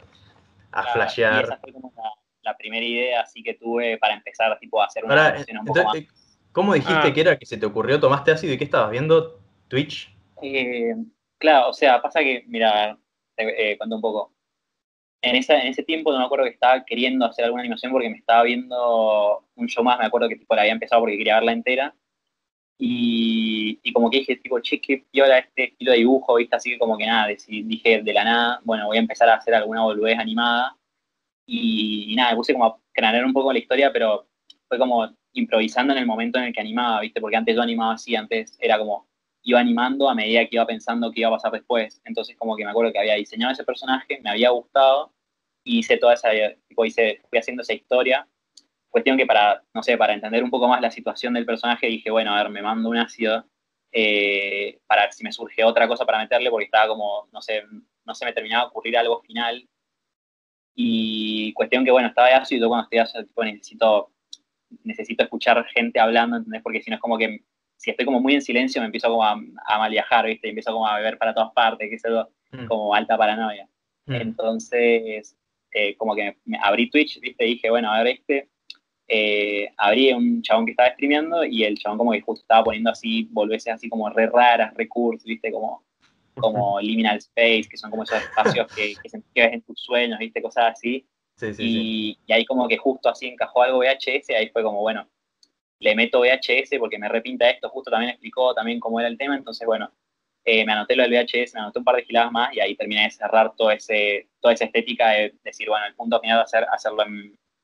a 0.72 0.84
flashear. 0.94 1.44
esa 1.44 1.58
fue 1.58 1.74
como 1.74 1.94
la, 2.44 2.56
primera 2.56 2.86
idea 2.86 3.22
así 3.22 3.44
que 3.44 3.56
tuve 3.56 3.98
para 3.98 4.14
empezar 4.14 4.58
tipo, 4.60 4.82
a 4.82 4.86
hacer 4.86 5.04
una 5.04 5.36
un 5.60 5.66
poco 5.66 5.84
más. 5.84 5.98
¿Cómo 6.54 6.74
dijiste 6.74 7.08
ah. 7.08 7.14
que 7.14 7.22
era 7.22 7.38
que 7.38 7.46
se 7.46 7.58
te 7.58 7.66
ocurrió? 7.66 8.00
¿Tomaste 8.00 8.32
ácido 8.32 8.54
y 8.54 8.58
qué 8.58 8.64
estabas 8.64 8.90
viendo? 8.90 9.42
¿Twitch? 9.68 10.16
Eh, 10.42 10.94
Claro, 11.40 11.70
o 11.70 11.74
sea, 11.74 12.02
pasa 12.02 12.22
que, 12.22 12.44
mira, 12.48 12.98
te 13.36 13.74
eh, 13.74 13.78
cuento 13.78 13.96
un 13.96 14.02
poco. 14.02 14.34
En, 15.22 15.36
esa, 15.36 15.60
en 15.62 15.68
ese 15.68 15.84
tiempo 15.84 16.12
no 16.12 16.20
me 16.20 16.26
acuerdo 16.26 16.46
que 16.46 16.52
estaba 16.52 16.84
queriendo 16.86 17.26
hacer 17.26 17.46
alguna 17.46 17.62
animación 17.64 17.92
porque 17.92 18.10
me 18.10 18.18
estaba 18.18 18.44
viendo 18.44 19.46
un 19.56 19.68
show 19.68 19.84
más, 19.84 19.98
me 20.00 20.06
acuerdo 20.06 20.28
que 20.30 20.36
tipo 20.36 20.56
la 20.56 20.62
había 20.64 20.74
empezado 20.74 21.02
porque 21.02 21.18
quería 21.18 21.36
verla 21.36 21.54
entera. 21.54 21.96
Y, 22.78 23.80
y 23.84 23.94
como 23.94 24.10
que 24.10 24.20
dije, 24.20 24.36
tipo, 24.38 24.60
che, 24.60 24.82
qué 24.82 25.06
piola 25.12 25.40
este 25.40 25.66
estilo 25.66 25.92
de 25.92 26.00
dibujo, 26.00 26.36
¿viste? 26.36 26.56
Así 26.56 26.72
que 26.72 26.80
como 26.80 26.98
que 26.98 27.06
nada, 27.06 27.28
dije 27.28 28.02
de 28.02 28.14
la 28.14 28.24
nada, 28.26 28.62
bueno, 28.66 28.88
voy 28.88 28.98
a 28.98 29.02
empezar 29.02 29.30
a 29.30 29.36
hacer 29.36 29.54
alguna 29.56 29.84
boludez 29.84 30.20
animada. 30.20 30.78
Y, 31.48 32.14
nada, 32.16 32.32
me 32.32 32.38
puse 32.38 32.54
como 32.54 32.66
a 32.66 32.80
cranear 32.94 33.26
un 33.26 33.34
poco 33.34 33.54
la 33.54 33.60
historia, 33.60 33.92
pero 33.94 34.28
fue 34.68 34.78
como 34.80 35.10
improvisando 35.34 35.94
en 35.94 36.00
el 36.00 36.06
momento 36.06 36.40
en 36.40 36.46
el 36.46 36.54
que 36.54 36.62
animaba, 36.62 37.02
¿viste? 37.02 37.22
Porque 37.22 37.38
antes 37.38 37.56
yo 37.56 37.62
animaba 37.62 37.94
así, 37.94 38.16
antes 38.16 38.58
era 38.60 38.78
como 38.78 39.08
iba 39.44 39.60
animando 39.60 40.10
a 40.10 40.16
medida 40.16 40.46
que 40.46 40.56
iba 40.56 40.66
pensando 40.66 41.12
qué 41.12 41.22
iba 41.22 41.30
a 41.30 41.34
pasar 41.34 41.52
después. 41.52 42.02
Entonces 42.06 42.36
como 42.38 42.56
que 42.56 42.64
me 42.64 42.72
acuerdo 42.72 42.92
que 42.92 43.00
había 43.00 43.16
diseñado 43.16 43.54
ese 43.54 43.64
personaje, 43.64 44.20
me 44.24 44.30
había 44.30 44.50
gustado 44.50 45.12
y 45.64 45.80
hice 45.80 45.98
toda 45.98 46.14
esa, 46.14 46.30
tipo, 46.68 46.86
hice, 46.86 47.22
fui 47.30 47.40
haciendo 47.40 47.62
esa 47.62 47.74
historia. 47.74 48.28
Cuestión 48.90 49.18
que 49.18 49.26
para, 49.26 49.64
no 49.74 49.84
sé, 49.84 49.98
para 49.98 50.14
entender 50.14 50.44
un 50.44 50.50
poco 50.50 50.68
más 50.68 50.82
la 50.82 50.92
situación 50.92 51.34
del 51.34 51.46
personaje 51.46 51.88
dije, 51.88 52.12
bueno, 52.12 52.34
a 52.34 52.44
ver, 52.44 52.52
me 52.52 52.62
mando 52.62 52.90
un 52.90 52.98
ácido 52.98 53.46
eh, 53.92 54.80
para 54.88 55.12
si 55.12 55.24
me 55.24 55.32
surge 55.32 55.64
otra 55.64 55.88
cosa 55.88 56.06
para 56.06 56.20
meterle 56.20 56.50
porque 56.50 56.66
estaba 56.66 56.88
como, 56.88 57.28
no 57.32 57.42
sé, 57.42 57.64
no 58.06 58.16
se 58.16 58.26
me 58.26 58.34
terminaba 58.34 58.66
de 58.66 58.70
ocurrir 58.70 58.98
algo 58.98 59.22
final. 59.22 59.68
Y 60.76 61.54
cuestión 61.54 61.86
que, 61.86 61.92
bueno, 61.92 62.08
estaba 62.08 62.30
de 62.30 62.34
ácido 62.36 62.58
y 62.58 62.62
yo 62.62 62.68
cuando 62.70 62.84
estoy 62.86 63.00
ácido, 63.00 63.26
tipo, 63.26 63.44
necesito, 63.44 64.12
necesito 64.84 65.24
escuchar 65.24 65.64
gente 65.68 66.00
hablando, 66.00 66.38
¿entendés? 66.38 66.62
Porque 66.64 66.82
si 66.82 66.90
no 66.90 66.96
es 66.96 67.02
como 67.02 67.18
que 67.18 67.44
si 67.84 67.92
estoy 67.92 68.06
como 68.06 68.22
muy 68.22 68.34
en 68.34 68.42
silencio 68.42 68.82
me 68.82 68.86
empiezo 68.86 69.10
como 69.10 69.26
a, 69.26 69.90
viajar, 69.90 70.26
¿viste? 70.26 70.48
Y 70.48 70.52
empiezo 70.52 70.72
como 70.72 70.88
a 70.88 70.96
beber 70.96 71.18
para 71.18 71.34
todas 71.34 71.52
partes, 71.52 71.90
que 71.90 71.96
es 71.96 72.06
algo 72.06 72.30
mm. 72.52 72.66
como 72.68 72.96
alta 72.96 73.18
paranoia. 73.18 73.68
Mm. 74.06 74.14
Entonces, 74.16 75.36
eh, 75.74 75.94
como 75.98 76.16
que 76.16 76.38
me, 76.46 76.58
abrí 76.64 76.90
Twitch, 76.90 77.20
¿viste? 77.20 77.46
Y 77.46 77.56
dije, 77.56 77.70
bueno, 77.70 77.92
a 77.92 78.02
ver, 78.02 78.16
este, 78.16 78.48
eh, 79.10 79.68
abrí 79.76 80.14
un 80.14 80.42
chabón 80.42 80.64
que 80.64 80.72
estaba 80.72 80.92
streameando 80.92 81.44
y 81.44 81.66
el 81.66 81.78
chabón 81.78 81.98
como 81.98 82.14
que 82.14 82.22
justo 82.22 82.44
estaba 82.44 82.64
poniendo 82.64 82.90
así, 82.90 83.28
volvese 83.32 83.70
así 83.70 83.90
como 83.90 84.10
re 84.10 84.28
raras, 84.28 84.74
recursos, 84.76 85.26
¿viste? 85.26 85.52
Como, 85.52 85.84
como 86.36 86.80
liminal 86.80 87.18
space, 87.18 87.68
que 87.70 87.76
son 87.76 87.92
como 87.92 88.04
esos 88.04 88.22
espacios 88.22 88.66
que, 88.74 88.94
que, 88.96 89.42
ves 89.42 89.54
en 89.54 89.62
tus 89.62 89.82
sueños, 89.82 90.20
¿viste? 90.20 90.42
Cosas 90.42 90.72
así. 90.72 91.06
Sí, 91.36 91.54
sí, 91.54 91.64
y, 91.64 92.18
y, 92.28 92.32
ahí 92.32 92.46
como 92.46 92.66
que 92.66 92.78
justo 92.78 93.10
así 93.10 93.28
encajó 93.28 93.64
algo 93.64 93.80
VHS, 93.80 94.30
ahí 94.30 94.48
fue 94.54 94.64
como, 94.64 94.80
bueno, 94.80 95.06
le 95.84 95.96
meto 95.96 96.22
VHS 96.22 96.80
porque 96.80 96.98
me 96.98 97.10
repinta 97.10 97.50
esto, 97.50 97.70
justo 97.70 97.92
también 97.92 98.12
explicó 98.12 98.54
también 98.54 98.80
cómo 98.80 99.00
era 99.00 99.10
el 99.10 99.18
tema, 99.18 99.36
entonces 99.36 99.68
bueno, 99.68 99.92
eh, 100.46 100.66
me 100.66 100.72
anoté 100.72 100.96
lo 100.96 101.04
del 101.04 101.12
VHS, 101.12 101.54
me 101.54 101.60
anoté 101.60 101.80
un 101.80 101.86
par 101.86 101.98
de 101.98 102.04
giladas 102.04 102.32
más 102.32 102.54
y 102.54 102.62
ahí 102.62 102.76
terminé 102.76 103.04
de 103.04 103.12
cerrar 103.12 103.54
todo 103.58 103.70
ese, 103.70 104.30
toda 104.40 104.54
esa 104.54 104.66
estética 104.66 105.10
de 105.10 105.36
decir, 105.44 105.68
bueno, 105.68 105.86
el 105.86 105.96
punto 105.96 106.20
final 106.22 106.40
va 106.40 106.44
a 106.44 106.48
ser 106.48 106.66
hacerlo 106.72 107.04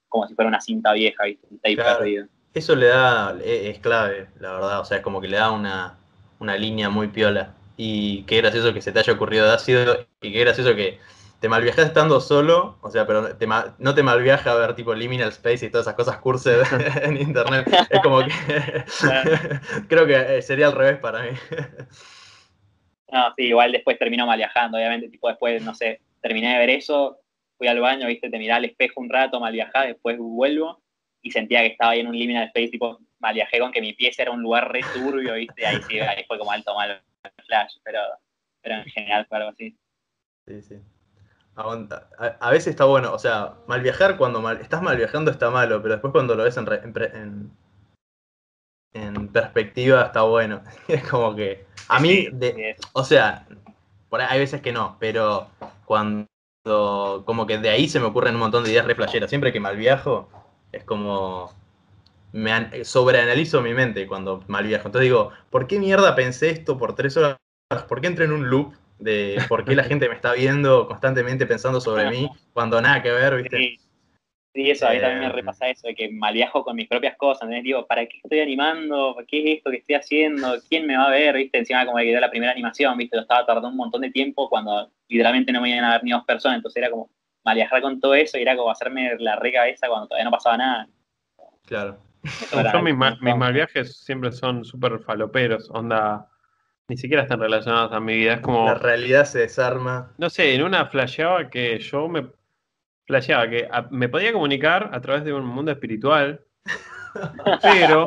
como 0.09 0.27
si 0.27 0.35
fuera 0.35 0.49
una 0.49 0.59
cinta 0.59 0.91
vieja, 0.93 1.23
Un 1.49 1.59
tape 1.59 1.77
perdido. 1.77 2.27
Eso 2.53 2.75
le 2.75 2.87
da, 2.87 3.37
e, 3.41 3.69
es 3.69 3.79
clave, 3.79 4.27
la 4.39 4.53
verdad, 4.53 4.79
o 4.81 4.85
sea, 4.85 4.97
es 4.97 5.03
como 5.03 5.21
que 5.21 5.27
le 5.27 5.37
da 5.37 5.51
una, 5.51 5.97
una 6.39 6.57
línea 6.57 6.89
muy 6.89 7.07
piola. 7.07 7.55
Y 7.77 8.23
qué 8.23 8.37
gracioso 8.37 8.73
que 8.73 8.81
se 8.81 8.91
te 8.91 8.99
haya 8.99 9.13
ocurrido 9.13 9.45
de 9.45 9.53
ácido 9.53 10.05
y 10.21 10.33
qué 10.33 10.39
gracioso 10.39 10.75
que 10.75 10.99
te 11.39 11.47
malviajas 11.47 11.87
estando 11.87 12.19
solo, 12.19 12.77
o 12.81 12.89
sea, 12.89 13.07
pero 13.07 13.29
no 13.77 13.95
te 13.95 14.03
malviaja 14.03 14.51
a 14.51 14.55
ver 14.55 14.75
tipo 14.75 14.93
Liminal 14.93 15.29
Space 15.29 15.65
y 15.65 15.69
todas 15.69 15.87
esas 15.87 15.95
cosas 15.95 16.17
cursed 16.17 16.61
en 17.03 17.17
internet. 17.17 17.67
Es 17.89 18.01
como 18.01 18.19
que 18.19 18.31
creo 19.87 20.05
que 20.05 20.37
eh, 20.37 20.41
sería 20.41 20.67
al 20.67 20.73
revés 20.73 20.97
para 20.97 21.23
mí. 21.23 21.37
No, 23.11 23.33
sí, 23.35 23.45
igual 23.45 23.71
después 23.71 23.97
termino 23.97 24.25
mal 24.25 24.37
viajando, 24.37 24.77
obviamente, 24.77 25.09
tipo 25.09 25.29
después, 25.29 25.63
no 25.63 25.73
sé, 25.73 26.01
terminé 26.21 26.53
de 26.53 26.59
ver 26.59 26.69
eso, 26.71 27.19
fui 27.57 27.67
al 27.67 27.79
baño, 27.79 28.05
viste, 28.07 28.29
te 28.29 28.37
miré 28.37 28.51
al 28.51 28.65
espejo 28.65 28.99
un 29.01 29.09
rato, 29.09 29.39
mal 29.39 29.53
viajé, 29.53 29.87
después 29.87 30.17
vuelvo 30.19 30.83
y 31.21 31.31
sentía 31.31 31.61
que 31.61 31.67
estaba 31.67 31.91
ahí 31.91 32.01
en 32.01 32.07
un 32.07 32.17
liminal 32.17 32.47
space, 32.47 32.69
tipo, 32.69 32.99
mal 33.19 33.33
viajé 33.33 33.59
con 33.59 33.71
que 33.71 33.81
mi 33.81 33.93
pieza 33.93 34.23
era 34.23 34.31
un 34.31 34.41
lugar 34.41 34.71
re 34.71 34.81
turbio, 34.93 35.33
viste, 35.33 35.65
ahí 35.65 35.81
sí, 35.87 35.99
ahí 35.99 36.23
fue 36.27 36.37
como 36.37 36.51
alto 36.51 36.75
mal 36.75 37.01
flash, 37.45 37.77
pero, 37.83 37.99
pero 38.61 38.75
en 38.75 38.85
general 38.85 39.25
fue 39.27 39.37
algo 39.37 39.49
así. 39.49 39.75
Sí, 40.45 40.61
sí. 40.61 40.75
A, 41.55 42.51
veces 42.51 42.67
está 42.67 42.85
bueno, 42.85 43.13
o 43.13 43.19
sea, 43.19 43.55
mal 43.67 43.81
viajar 43.81 44.15
cuando 44.17 44.41
mal, 44.41 44.61
estás 44.61 44.81
mal 44.81 44.95
viajando 44.95 45.29
está 45.29 45.49
malo, 45.49 45.81
pero 45.81 45.95
después 45.95 46.13
cuando 46.13 46.35
lo 46.35 46.43
ves 46.43 46.55
en, 46.55 47.51
en, 48.93 49.27
perspectiva 49.27 50.03
está 50.03 50.21
bueno. 50.21 50.61
es 50.87 51.07
como 51.07 51.35
que 51.35 51.65
a 51.89 51.99
mí, 51.99 52.27
o 52.93 53.03
sea, 53.03 53.45
por 54.09 54.21
hay 54.21 54.39
veces 54.39 54.61
que 54.61 54.71
no, 54.71 54.95
pero 54.99 55.47
cuando 55.85 56.27
como 57.25 57.45
que 57.45 57.57
de 57.57 57.69
ahí 57.69 57.89
se 57.89 57.99
me 57.99 58.05
ocurren 58.05 58.35
un 58.35 58.41
montón 58.41 58.63
de 58.63 58.71
ideas 58.71 58.85
re 58.85 59.27
Siempre 59.27 59.51
que 59.51 59.59
mal 59.59 59.75
viajo 59.75 60.29
es 60.71 60.83
como 60.83 61.51
me 62.31 62.85
sobreanalizo 62.85 63.61
mi 63.61 63.73
mente 63.73 64.07
cuando 64.07 64.43
mal 64.47 64.65
viajo. 64.65 64.87
Entonces 64.87 65.05
digo, 65.05 65.31
¿por 65.49 65.67
qué 65.67 65.79
mierda 65.79 66.15
pensé 66.15 66.51
esto 66.51 66.77
por 66.77 66.95
tres 66.95 67.17
horas? 67.17 67.37
¿Por 67.87 68.01
qué 68.01 68.07
entré 68.07 68.25
en 68.25 68.33
un 68.33 68.49
loop 68.49 68.73
de 68.99 69.41
por 69.47 69.65
qué 69.65 69.75
la 69.75 69.83
gente 69.83 70.09
me 70.09 70.15
está 70.15 70.33
viendo 70.33 70.87
constantemente 70.87 71.45
pensando 71.45 71.81
sobre 71.81 72.09
mí 72.09 72.29
cuando 72.53 72.81
nada 72.81 73.01
que 73.01 73.11
ver, 73.11 73.41
¿viste? 73.41 73.77
Sí, 74.53 74.71
eso, 74.71 74.87
a 74.87 74.91
mí 74.91 74.99
también 74.99 75.19
me 75.19 75.27
eh, 75.27 75.31
repasa 75.31 75.69
eso, 75.69 75.87
de 75.87 75.95
que 75.95 76.09
mal 76.09 76.33
viajo 76.33 76.63
con 76.63 76.75
mis 76.75 76.87
propias 76.87 77.15
cosas, 77.17 77.47
¿no? 77.47 77.61
Digo, 77.61 77.85
¿para 77.85 78.05
qué 78.07 78.17
estoy 78.21 78.39
animando? 78.39 79.15
¿Qué 79.27 79.39
es 79.43 79.57
esto 79.57 79.69
que 79.69 79.77
estoy 79.77 79.95
haciendo? 79.95 80.55
¿Quién 80.67 80.87
me 80.87 80.97
va 80.97 81.05
a 81.05 81.11
ver? 81.11 81.35
¿Viste? 81.35 81.59
Encima 81.59 81.85
como 81.85 81.97
que 81.97 82.05
quedó 82.05 82.19
la 82.19 82.31
primera 82.31 82.51
animación, 82.51 82.97
¿viste? 82.97 83.15
Lo 83.15 83.21
estaba 83.21 83.45
tardando 83.45 83.69
un 83.69 83.77
montón 83.77 84.01
de 84.01 84.09
tiempo 84.09 84.49
cuando 84.49 84.89
literalmente 85.07 85.51
no 85.51 85.61
me 85.61 85.69
iban 85.69 85.85
a 85.85 85.91
ver 85.91 86.03
ni 86.03 86.11
dos 86.11 86.25
personas, 86.25 86.57
entonces 86.57 86.81
era 86.81 86.89
como 86.89 87.11
mal 87.45 87.55
viajar 87.55 87.81
con 87.81 87.99
todo 87.99 88.15
eso 88.15 88.37
y 88.37 88.41
era 88.41 88.55
como 88.55 88.71
hacerme 88.71 89.15
la 89.19 89.35
recabeza 89.35 89.87
cuando 89.87 90.07
todavía 90.07 90.25
no 90.25 90.31
pasaba 90.31 90.57
nada. 90.57 90.89
Claro. 91.67 91.99
mis, 92.83 92.95
mis 93.21 93.35
mal 93.35 93.53
viajes 93.53 93.99
siempre 93.99 94.31
son 94.31 94.65
súper 94.65 94.99
faloperos, 94.99 95.69
onda 95.69 96.27
ni 96.89 96.97
siquiera 96.97 97.23
están 97.23 97.39
relacionadas 97.39 97.91
a 97.93 97.99
mi 97.99 98.17
vida. 98.17 98.33
Es 98.33 98.41
como. 98.41 98.65
La 98.65 98.73
realidad 98.73 99.25
se 99.25 99.39
desarma. 99.39 100.11
No 100.17 100.29
sé, 100.29 100.55
en 100.55 100.63
una 100.63 100.87
flasheaba 100.87 101.49
que 101.49 101.79
yo 101.79 102.09
me. 102.09 102.27
Flasheaba 103.05 103.49
que 103.49 103.67
me 103.91 104.09
podía 104.09 104.33
comunicar 104.33 104.89
a 104.93 104.99
través 104.99 105.23
de 105.23 105.33
un 105.33 105.45
mundo 105.45 105.71
espiritual. 105.71 106.41
pero. 107.61 108.05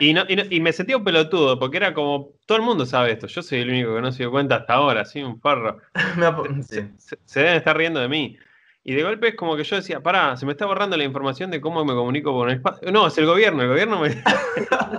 Y, 0.00 0.12
no, 0.12 0.24
y, 0.28 0.60
me 0.60 0.72
sentía 0.72 0.96
un 0.96 1.04
pelotudo, 1.04 1.58
porque 1.58 1.76
era 1.76 1.94
como. 1.94 2.32
Todo 2.46 2.58
el 2.58 2.64
mundo 2.64 2.86
sabe 2.86 3.12
esto. 3.12 3.26
Yo 3.26 3.42
soy 3.42 3.60
el 3.60 3.70
único 3.70 3.94
que 3.94 4.00
no 4.00 4.12
se 4.12 4.18
dio 4.18 4.30
cuenta 4.30 4.56
hasta 4.56 4.74
ahora, 4.74 5.02
así 5.02 5.22
un 5.22 5.40
farro. 5.40 5.78
se 6.62 7.40
deben 7.40 7.56
estar 7.56 7.76
riendo 7.76 8.00
de 8.00 8.08
mí. 8.08 8.38
Y 8.86 8.94
de 8.94 9.02
golpe 9.02 9.28
es 9.28 9.34
como 9.34 9.56
que 9.56 9.64
yo 9.64 9.76
decía, 9.76 10.02
pará, 10.02 10.36
se 10.36 10.44
me 10.44 10.52
está 10.52 10.66
borrando 10.66 10.94
la 10.98 11.04
información 11.04 11.50
de 11.50 11.58
cómo 11.58 11.86
me 11.86 11.94
comunico 11.94 12.34
con 12.34 12.50
el 12.50 12.56
espacio. 12.56 12.92
No, 12.92 13.06
es 13.06 13.16
el 13.16 13.24
gobierno, 13.24 13.62
el 13.62 13.68
gobierno 13.68 14.04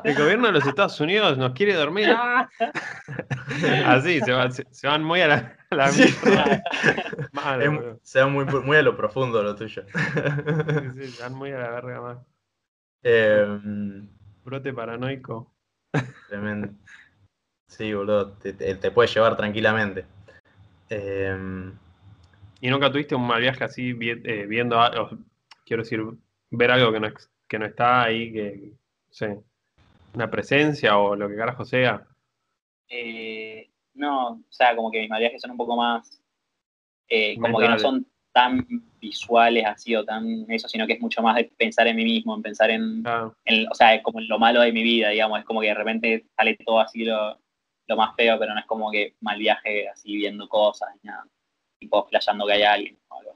el 0.03 0.16
gobierno 0.16 0.48
de 0.48 0.53
los 0.53 0.66
Estados 0.66 0.99
Unidos 0.99 1.38
nos 1.38 1.53
quiere 1.53 1.76
dormir. 1.76 2.10
Así, 3.86 4.22
se, 4.22 4.32
van 4.88 5.03
muy 5.03 5.22
a 5.22 5.28
la, 5.28 5.56
la 5.70 5.91
se 8.02 8.22
van 8.22 8.34
muy, 8.34 8.45
muy, 8.45 8.78
a 8.78 8.82
lo 8.82 8.98
profundo 8.98 9.44
lo 9.44 9.56
tuyo. 9.56 9.84
Sí, 9.84 9.91
sí, 11.03 11.12
se 11.12 11.22
van 11.22 11.36
muy 11.36 11.52
a 11.52 11.60
la 11.60 11.70
verga 11.70 12.02
más. 12.02 12.18
Em, 13.03 14.10
Brote 14.44 14.74
paranoico. 14.74 15.53
Tremendo. 16.28 16.70
Sí, 17.68 17.94
boludo, 17.94 18.32
te, 18.32 18.53
te, 18.53 18.91
puede 18.91 19.10
llevar 19.10 19.38
tranquilamente. 19.38 20.07
Eh, 20.90 21.72
¿Y 22.66 22.70
nunca 22.72 22.92
tuviste 22.92 23.14
un 23.14 23.28
mal 23.28 23.42
viaje 23.42 23.64
así 23.64 23.92
eh, 23.92 24.46
viendo, 24.48 24.76
quiero 25.64 25.84
decir, 25.84 26.02
ver 26.50 26.72
algo 26.72 26.92
que 26.92 27.00
no, 27.00 27.14
que 27.48 27.60
no 27.60 27.66
está 27.68 28.06
ahí, 28.06 28.34
que, 28.34 28.72
no 29.08 29.14
sé, 29.14 29.40
una 30.16 30.32
presencia 30.32 30.98
o 30.98 31.16
lo 31.16 31.30
que 31.30 31.36
carajo 31.36 31.64
sea? 31.64 32.04
Eh, 32.90 33.70
no, 33.94 34.30
o 34.30 34.44
sea, 34.50 34.76
como 34.76 34.90
que 34.90 35.00
mis 35.02 35.12
mal 35.12 35.20
viajes 35.20 35.44
son 35.44 35.52
un 35.52 35.58
poco 35.58 35.76
más, 35.76 36.20
eh, 37.08 37.38
como 37.40 37.60
que 37.60 37.70
no 37.70 37.78
son 37.78 38.08
tan 38.34 38.66
visuales 39.00 39.64
así 39.68 39.96
o 39.96 40.04
tan 40.04 40.48
eso, 40.50 40.68
sino 40.68 40.88
que 40.88 40.94
es 40.94 41.02
mucho 41.02 41.22
más 41.22 41.36
de 41.36 41.44
pensar 41.44 41.86
en 41.86 41.98
mí 41.98 42.04
mismo, 42.04 42.36
en 42.36 42.42
pensar 42.42 42.72
en, 42.72 43.04
en, 43.46 43.68
o 43.70 43.76
sea, 43.76 44.02
como 44.02 44.20
en 44.20 44.28
lo 44.28 44.40
malo 44.40 44.62
de 44.62 44.72
mi 44.72 44.82
vida, 44.82 45.10
digamos, 45.10 45.38
es 45.38 45.46
como 45.46 45.62
que 45.62 45.68
de 45.68 45.76
repente 45.76 46.26
sale 46.36 46.58
todo 46.66 46.80
así 46.80 47.06
lo, 47.06 47.38
lo 47.86 47.96
más 47.96 48.16
feo, 48.16 48.40
pero 48.40 48.56
no 48.56 48.60
es 48.60 48.66
como 48.66 48.90
que 48.90 49.14
mal 49.22 49.38
viaje 49.38 49.88
así 49.88 50.16
viendo 50.16 50.50
cosas, 50.50 50.90
nada 51.04 51.28
tipo 51.80 52.06
flasheando 52.07 52.45
que 52.45 52.53
hay 52.53 52.64
alguien 52.64 52.97
o 53.10 53.19
algo 53.19 53.35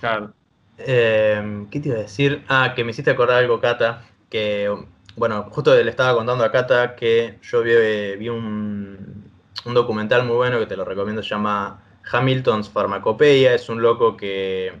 Claro. 0.00 0.34
Eh, 0.78 1.66
¿Qué 1.70 1.80
te 1.80 1.88
iba 1.88 1.98
a 1.98 2.02
decir? 2.02 2.44
Ah, 2.48 2.72
que 2.74 2.84
me 2.84 2.90
hiciste 2.90 3.10
acordar 3.10 3.38
algo, 3.38 3.60
Cata, 3.60 4.04
que, 4.28 4.70
bueno, 5.16 5.44
justo 5.50 5.74
le 5.74 5.88
estaba 5.88 6.14
contando 6.14 6.44
a 6.44 6.50
Cata 6.50 6.96
que 6.96 7.38
yo 7.42 7.62
vi, 7.62 8.28
un, 8.28 9.30
documental 9.64 10.24
muy 10.24 10.36
bueno 10.36 10.58
que 10.58 10.66
te 10.66 10.76
lo 10.76 10.84
recomiendo, 10.84 11.22
se 11.22 11.30
llama 11.30 11.82
Hamilton's 12.10 12.68
Pharmacopeia, 12.68 13.54
es 13.54 13.68
un 13.68 13.80
loco 13.80 14.16
que 14.16 14.74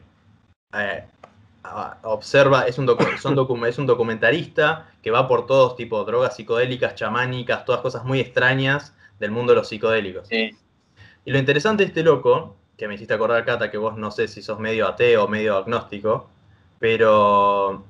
eh, 0.74 1.04
observa, 2.02 2.66
es 2.66 2.76
un, 2.78 2.90
es 3.66 3.78
un 3.78 3.86
documentarista 3.86 4.90
que 5.00 5.10
va 5.10 5.28
por 5.28 5.46
todos, 5.46 5.76
tipo 5.76 6.04
drogas 6.04 6.36
psicodélicas, 6.36 6.96
chamánicas, 6.96 7.64
todas 7.64 7.80
cosas 7.80 8.04
muy 8.04 8.20
extrañas 8.20 8.94
del 9.18 9.30
mundo 9.30 9.52
de 9.52 9.60
los 9.60 9.68
psicodélicos. 9.68 10.28
Y 10.30 11.30
lo 11.30 11.38
interesante 11.38 11.84
de 11.84 11.88
este 11.88 12.02
loco 12.02 12.56
que 12.76 12.88
me 12.88 12.94
hiciste 12.94 13.14
acordar, 13.14 13.44
Cata, 13.44 13.70
que 13.70 13.78
vos 13.78 13.96
no 13.96 14.10
sé 14.10 14.28
si 14.28 14.42
sos 14.42 14.58
medio 14.58 14.86
ateo 14.86 15.24
o 15.24 15.28
medio 15.28 15.56
agnóstico, 15.56 16.28
pero. 16.78 17.84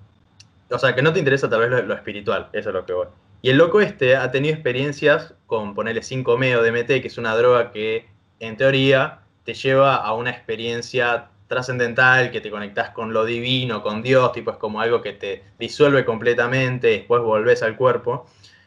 O 0.71 0.79
sea, 0.79 0.95
que 0.95 1.03
no 1.03 1.13
te 1.13 1.19
interesa 1.19 1.49
tal 1.49 1.61
vez 1.61 1.85
lo, 1.85 1.95
espiritual, 1.95 2.49
eso 2.53 2.71
es 2.71 2.75
lo 2.75 2.87
que 2.87 2.93
voy. 2.93 3.07
Y 3.43 3.51
el 3.51 3.59
loco 3.59 3.81
este 3.81 4.17
ha 4.17 4.31
tenido 4.31 4.55
experiencias 4.55 5.35
con 5.47 5.75
ponerle 5.75 6.03
5 6.03 6.39
meo 6.39 6.63
DMT, 6.63 6.87
que 6.87 7.09
es 7.09 7.19
una 7.19 7.37
droga 7.37 7.71
que, 7.71 8.09
en 8.41 8.57
teoría, 8.57 9.21
te 9.45 9.55
lleva 9.55 9.97
a 9.97 10.15
una 10.15 10.31
experiencia 10.31 11.29
trascendental, 11.47 12.31
que 12.31 12.41
te 12.41 12.51
conectás 12.51 12.91
con 12.91 13.13
lo 13.13 13.25
divino, 13.25 13.83
con 13.83 14.03
Dios, 14.03 14.33
tipo 14.33 14.51
es 14.51 14.57
como 14.57 14.81
algo 14.81 15.03
que 15.03 15.13
te 15.13 15.45
disuelve 15.59 16.05
completamente, 16.05 16.89
después 16.89 17.23
volvés 17.23 17.63
al 17.63 17.77
cuerpo. 17.77 18.27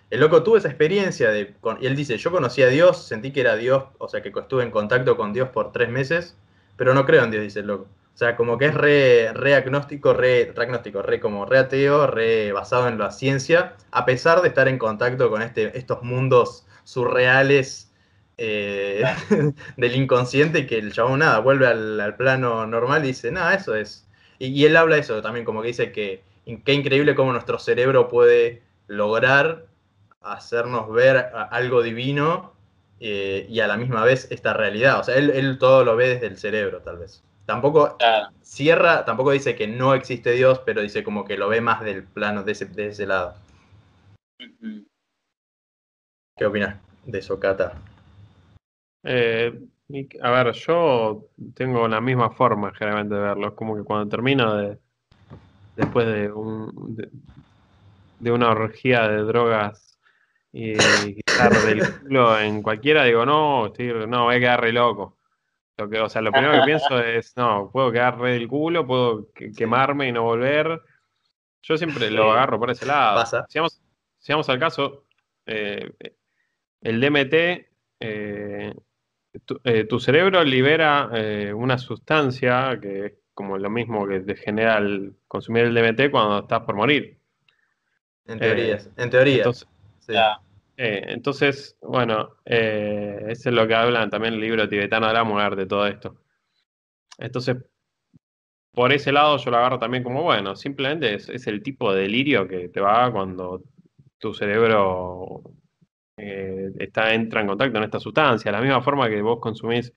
El 0.09 0.21
loco 0.21 0.43
tuvo 0.43 0.57
esa 0.57 0.69
experiencia 0.69 1.31
de, 1.31 1.53
y 1.81 1.85
él 1.85 1.95
dice, 1.95 2.17
yo 2.17 2.31
conocí 2.31 2.61
a 2.61 2.67
Dios, 2.67 3.05
sentí 3.05 3.31
que 3.31 3.41
era 3.41 3.57
Dios, 3.57 3.83
o 3.97 4.07
sea 4.07 4.21
que 4.21 4.29
estuve 4.29 4.63
en 4.63 4.71
contacto 4.71 5.17
con 5.17 5.33
Dios 5.33 5.49
por 5.49 5.73
tres 5.73 5.89
meses, 5.89 6.37
pero 6.77 6.93
no 6.93 7.05
creo 7.05 7.23
en 7.23 7.31
Dios, 7.31 7.43
dice 7.43 7.59
el 7.59 7.67
loco. 7.67 7.87
O 8.13 8.17
sea, 8.17 8.35
como 8.35 8.57
que 8.57 8.65
es 8.65 8.73
re, 8.73 9.31
re 9.33 9.53
agnóstico, 9.53 10.13
re, 10.13 10.51
re 10.55 11.03
re 11.03 11.19
como 11.19 11.45
re 11.45 11.59
ateo, 11.59 12.07
re 12.07 12.51
basado 12.51 12.87
en 12.87 12.97
la 12.97 13.11
ciencia, 13.11 13.75
a 13.91 14.05
pesar 14.05 14.41
de 14.41 14.47
estar 14.47 14.67
en 14.67 14.79
contacto 14.79 15.29
con 15.29 15.41
este, 15.41 15.77
estos 15.77 16.01
mundos 16.01 16.65
surreales 16.83 17.91
eh, 18.37 19.03
del 19.77 19.95
inconsciente 19.95 20.65
que 20.65 20.77
el 20.77 20.93
chabón 20.93 21.19
nada, 21.19 21.39
vuelve 21.39 21.67
al, 21.67 22.15
plano 22.15 22.65
normal 22.65 23.03
y 23.03 23.09
dice, 23.09 23.31
nada, 23.31 23.53
eso 23.53 23.75
es. 23.75 24.07
Y, 24.39 24.65
él 24.65 24.77
habla 24.77 24.97
eso 24.97 25.21
también, 25.21 25.45
como 25.45 25.61
que 25.61 25.67
dice 25.67 25.91
que 25.91 26.23
qué 26.63 26.73
increíble 26.73 27.13
cómo 27.13 27.33
nuestro 27.33 27.59
cerebro 27.59 28.07
puede 28.07 28.63
lograr 28.87 29.65
hacernos 30.21 30.91
ver 30.91 31.31
algo 31.51 31.81
divino 31.81 32.53
eh, 32.99 33.45
y 33.49 33.59
a 33.59 33.67
la 33.67 33.77
misma 33.77 34.03
vez 34.03 34.27
esta 34.31 34.53
realidad. 34.53 34.99
O 34.99 35.03
sea, 35.03 35.15
él, 35.15 35.29
él 35.31 35.57
todo 35.57 35.83
lo 35.83 35.95
ve 35.95 36.09
desde 36.09 36.27
el 36.27 36.37
cerebro, 36.37 36.81
tal 36.81 36.97
vez. 36.97 37.23
Tampoco 37.45 37.97
cierra, 38.41 39.05
tampoco 39.05 39.31
dice 39.31 39.55
que 39.55 39.67
no 39.67 39.93
existe 39.93 40.31
Dios, 40.31 40.59
pero 40.65 40.81
dice 40.81 41.03
como 41.03 41.23
que 41.23 41.37
lo 41.37 41.47
ve 41.47 41.61
más 41.61 41.81
del 41.81 42.03
plano, 42.03 42.43
de 42.43 42.51
ese, 42.51 42.65
de 42.65 42.87
ese 42.87 43.07
lado. 43.07 43.35
¿Qué 46.35 46.45
opinas 46.45 46.77
de 47.05 47.19
eso, 47.19 47.39
Cata? 47.39 47.73
Eh, 49.03 49.57
a 50.21 50.31
ver, 50.31 50.51
yo 50.53 51.29
tengo 51.55 51.87
la 51.87 52.01
misma 52.01 52.29
forma 52.31 52.73
generalmente 52.73 53.15
de 53.15 53.21
verlo. 53.21 53.47
Es 53.47 53.53
como 53.53 53.75
que 53.75 53.83
cuando 53.83 54.09
termino 54.09 54.55
de. 54.55 54.77
Después 55.77 56.05
de 56.05 56.31
un. 56.31 56.95
De, 58.19 58.31
una 58.31 58.49
orgía 58.49 59.07
de 59.07 59.21
drogas 59.23 59.86
y 60.57 61.19
estar 61.23 61.53
del 61.53 61.99
culo 61.99 62.39
en 62.39 62.63
cualquiera, 62.63 63.03
digo, 63.03 63.27
no, 63.27 63.67
estoy, 63.67 63.93
no, 64.07 64.23
voy 64.23 64.37
a 64.37 64.39
quedar 64.39 64.61
re 64.61 64.73
loco. 64.73 65.15
Lo 65.77 65.87
que, 65.87 65.99
o 65.99 66.09
sea, 66.09 66.23
lo 66.23 66.31
primero 66.31 66.53
que 66.53 66.61
pienso 66.65 66.99
es, 66.99 67.37
no, 67.37 67.69
puedo 67.71 67.91
quedar 67.91 68.17
re 68.17 68.31
del 68.31 68.47
culo, 68.47 68.87
puedo 68.87 69.29
quemarme 69.55 70.07
y 70.07 70.11
no 70.11 70.23
volver. 70.23 70.81
Yo 71.61 71.77
siempre 71.77 72.09
lo 72.09 72.31
agarro 72.31 72.59
por 72.59 72.71
ese 72.71 72.87
lado. 72.87 73.17
Pasa. 73.17 73.45
Si 73.47 73.59
vamos, 74.33 74.49
al 74.49 74.59
caso, 74.59 75.05
eh, 75.45 75.91
el 76.81 77.01
DMT, 77.01 77.33
eh, 77.99 78.73
eh, 79.63 79.83
tu, 79.83 79.99
cerebro 79.99 80.43
libera 80.43 81.11
una 81.53 81.77
sustancia 81.77 82.79
que 82.81 83.05
es 83.05 83.13
como 83.35 83.59
lo 83.59 83.69
mismo 83.69 84.07
que 84.07 84.21
te 84.21 84.35
genera 84.35 84.79
el 84.79 85.13
consumir 85.27 85.65
el 85.65 85.75
DMT 85.75 86.09
cuando 86.09 86.39
estás 86.39 86.61
por 86.61 86.75
morir. 86.75 87.19
En 88.25 88.39
teoría, 88.39 88.79
en 88.97 89.09
teoría. 89.11 89.43
Eh, 90.77 91.05
entonces, 91.09 91.75
bueno, 91.81 92.37
eh, 92.45 93.25
eso 93.29 93.49
es 93.49 93.55
lo 93.55 93.67
que 93.67 93.73
hablan 93.75 94.09
también 94.11 94.35
el 94.35 94.39
libro 94.39 94.69
tibetano 94.69 95.07
de 95.07 95.13
la 95.13 95.23
muerte, 95.23 95.65
todo 95.65 95.87
esto. 95.87 96.17
Entonces, 97.19 97.57
por 98.71 98.93
ese 98.93 99.11
lado 99.11 99.37
yo 99.37 99.49
lo 99.51 99.57
agarro 99.57 99.79
también 99.79 100.03
como, 100.03 100.21
bueno, 100.23 100.55
simplemente 100.55 101.15
es, 101.15 101.47
el 101.47 101.63
tipo 101.63 101.93
de 101.93 102.03
delirio 102.03 102.47
que 102.47 102.69
te 102.69 102.79
va 102.79 103.11
cuando 103.11 103.63
tu 104.19 104.33
cerebro 104.33 105.41
eh, 106.17 106.71
está, 106.79 107.13
entra 107.13 107.41
en 107.41 107.47
contacto 107.47 107.73
con 107.73 107.83
esta 107.83 107.99
sustancia. 107.99 108.51
La 108.51 108.61
misma 108.61 108.81
forma 108.81 109.09
que 109.09 109.21
vos 109.21 109.39
consumís, 109.39 109.93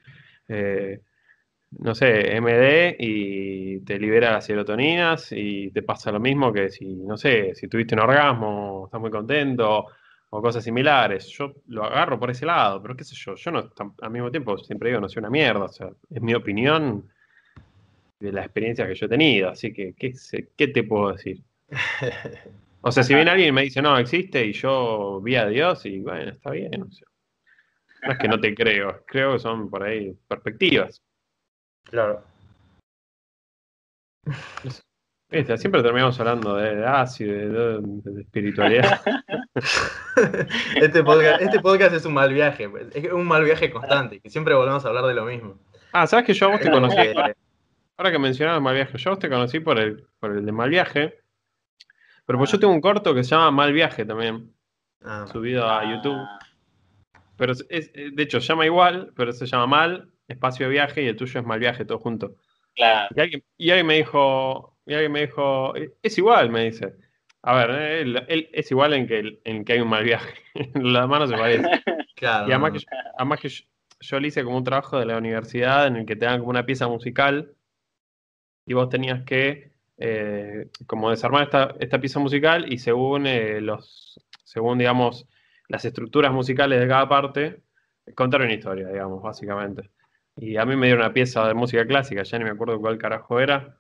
no 1.79 1.95
sé, 1.95 2.37
MD 2.37 2.97
y 2.99 3.81
te 3.81 3.99
libera 3.99 4.33
las 4.33 4.47
serotoninas 4.47 5.31
y 5.33 5.71
te 5.71 5.83
pasa 5.83 6.11
lo 6.11 6.21
mismo 6.21 6.53
que 6.53 6.71
si, 6.71 6.87
no 6.87 7.17
sé, 7.17 7.55
si 7.55 7.69
tuviste 7.69 7.95
un 7.95 8.01
orgasmo, 8.01 8.87
estás 8.87 9.01
muy 9.01 9.11
contento 9.11 9.87
o 10.31 10.41
cosas 10.41 10.65
similares. 10.65 11.27
Yo 11.29 11.55
lo 11.69 11.85
agarro 11.85 12.19
por 12.19 12.31
ese 12.31 12.47
lado, 12.47 12.81
pero 12.81 12.97
qué 12.97 13.05
sé 13.05 13.15
yo, 13.15 13.35
yo 13.35 13.51
no, 13.51 13.71
al 14.01 14.11
mismo 14.11 14.31
tiempo 14.31 14.57
siempre 14.59 14.91
digo, 14.91 15.01
no 15.01 15.09
soy 15.09 15.21
una 15.21 15.31
mierda, 15.31 15.65
o 15.65 15.73
sea, 15.73 15.91
es 16.09 16.23
mi 16.23 16.35
opinión 16.35 17.09
de 18.21 18.33
la 18.33 18.43
experiencia 18.43 18.87
que 18.87 18.95
yo 18.95 19.07
he 19.07 19.09
tenido, 19.09 19.51
así 19.51 19.73
que, 19.73 19.95
¿qué, 19.95 20.15
qué 20.57 20.69
te 20.69 20.85
puedo 20.85 21.13
decir? 21.13 21.43
O 22.83 22.91
sea, 22.91 23.03
si 23.03 23.15
viene 23.15 23.31
alguien 23.31 23.51
y 23.51 23.53
me 23.53 23.61
dice, 23.61 23.83
no, 23.83 23.99
existe, 23.99 24.43
y 24.43 24.55
yo 24.55 25.21
vi 25.21 25.37
a 25.37 25.45
Dios, 25.47 25.85
y 25.85 26.01
bueno, 26.01 26.31
está 26.31 26.51
bien, 26.51 26.71
no 26.81 26.87
es 28.13 28.19
que 28.19 28.27
no 28.27 28.41
te 28.41 28.55
creo, 28.55 29.05
creo 29.07 29.35
que 29.35 29.39
son 29.39 29.69
por 29.69 29.83
ahí 29.83 30.17
perspectivas. 30.27 31.03
Claro. 31.85 32.25
Siempre 35.31 35.83
terminamos 35.83 36.19
hablando 36.19 36.57
de 36.57 36.85
ácido, 36.85 37.81
de, 37.81 38.21
espiritualidad. 38.21 39.01
este, 40.75 41.05
podcast, 41.05 41.41
este 41.41 41.61
podcast 41.61 41.95
es 41.95 42.05
un 42.05 42.15
mal 42.15 42.33
viaje, 42.33 42.69
pues. 42.69 42.89
es 42.97 43.13
un 43.13 43.29
mal 43.29 43.45
viaje 43.45 43.71
constante, 43.71 44.19
que 44.19 44.29
siempre 44.29 44.55
volvemos 44.55 44.85
a 44.85 44.89
hablar 44.89 45.05
de 45.05 45.15
lo 45.15 45.25
mismo. 45.25 45.57
Ah, 45.93 46.09
¿sabes 46.09 46.27
que 46.27 46.35
yo 46.35 46.47
a 46.47 46.51
vos 46.51 46.61
te 46.61 46.69
conocí? 46.69 46.97
Ahora 47.97 48.11
que 48.11 48.19
mencionabas 48.19 48.61
mal 48.61 48.75
viaje, 48.75 48.99
yo 48.99 49.11
a 49.11 49.15
vos 49.15 49.21
te 49.21 49.29
conocí 49.29 49.61
por 49.61 49.79
el, 49.79 50.05
por 50.19 50.33
el 50.33 50.45
de 50.45 50.51
mal 50.51 50.69
viaje, 50.69 51.21
pero 52.27 52.37
pues 52.37 52.51
yo 52.51 52.59
tengo 52.59 52.73
un 52.73 52.81
corto 52.81 53.15
que 53.15 53.23
se 53.23 53.31
llama 53.31 53.53
Mal 53.53 53.73
viaje 53.73 54.05
también, 54.05 54.53
ah. 55.05 55.27
subido 55.31 55.71
a 55.71 55.89
YouTube. 55.89 56.27
Pero 57.37 57.53
es, 57.69 57.93
de 57.93 58.23
hecho, 58.23 58.41
se 58.41 58.49
llama 58.49 58.67
igual, 58.67 59.13
pero 59.15 59.33
se 59.33 59.47
llama 59.47 59.69
Mal, 59.69 60.11
Espacio 60.27 60.67
de 60.67 60.73
Viaje, 60.73 61.03
y 61.05 61.07
el 61.07 61.17
tuyo 61.17 61.39
es 61.39 61.47
Mal 61.47 61.61
Viaje, 61.61 61.85
todo 61.85 62.01
junto. 62.01 62.35
Claro. 62.75 63.09
Y 63.15 63.21
alguien, 63.21 63.45
y 63.57 63.71
alguien 63.71 63.87
me 63.87 63.97
dijo, 63.97 64.77
y 64.91 64.95
alguien 64.95 65.13
me 65.13 65.21
dijo, 65.21 65.73
es 66.03 66.19
igual, 66.19 66.51
me 66.51 66.65
dice. 66.65 66.97
A 67.43 67.55
ver, 67.55 67.71
él, 67.71 68.49
es 68.53 68.71
igual 68.73 68.93
en 68.95 69.07
que, 69.07 69.41
en 69.45 69.65
que 69.65 69.75
hay 69.75 69.81
un 69.81 69.89
mal 69.89 70.03
viaje. 70.03 70.35
Las 70.75 71.09
manos 71.09 71.31
se 71.31 71.37
parecen. 71.37 71.71
Claro. 72.17 72.49
Y 72.49 72.53
además 72.53 72.73
que, 72.73 72.79
además 73.17 73.41
que 73.41 73.49
yo, 74.01 74.21
le 74.21 74.29
hice 74.29 74.45
como 74.45 74.59
un 74.59 74.65
trabajo 74.65 74.99
de 74.99 75.07
la 75.07 75.17
universidad 75.17 75.87
en 75.87 75.97
el 75.97 76.05
que 76.05 76.17
te 76.17 76.27
dan 76.27 76.41
como 76.41 76.51
una 76.51 76.67
pieza 76.67 76.87
musical 76.87 77.55
y 78.67 78.75
vos 78.75 78.91
tenías 78.91 79.23
que 79.23 79.73
eh, 79.97 80.69
como 80.87 81.09
desarmar 81.09 81.45
esta, 81.45 81.75
esta, 81.81 81.99
pieza 81.99 82.21
musical 82.21 82.71
y 82.71 82.77
según 82.77 83.27
eh, 83.27 83.63
los, 83.63 84.21
según 84.45 84.77
digamos, 84.77 85.27
las 85.69 85.87
estructuras 85.87 86.31
musicales 86.31 86.79
de 86.79 86.89
cada 86.89 87.09
parte, 87.09 87.63
contar 88.15 88.43
una 88.43 88.53
historia, 88.53 88.89
digamos, 88.89 89.23
básicamente. 89.23 89.91
Y 90.37 90.59
a 90.59 90.67
mí 90.67 90.77
me 90.77 90.89
dieron 90.89 91.03
una 91.03 91.15
pieza 91.15 91.49
de 91.49 91.55
música 91.55 91.87
clásica, 91.87 92.23
ya 92.23 92.39
ni 92.39 92.45
me 92.45 92.51
acuerdo 92.51 92.79
cuál 92.79 92.99
carajo 92.99 93.41
era, 93.41 93.80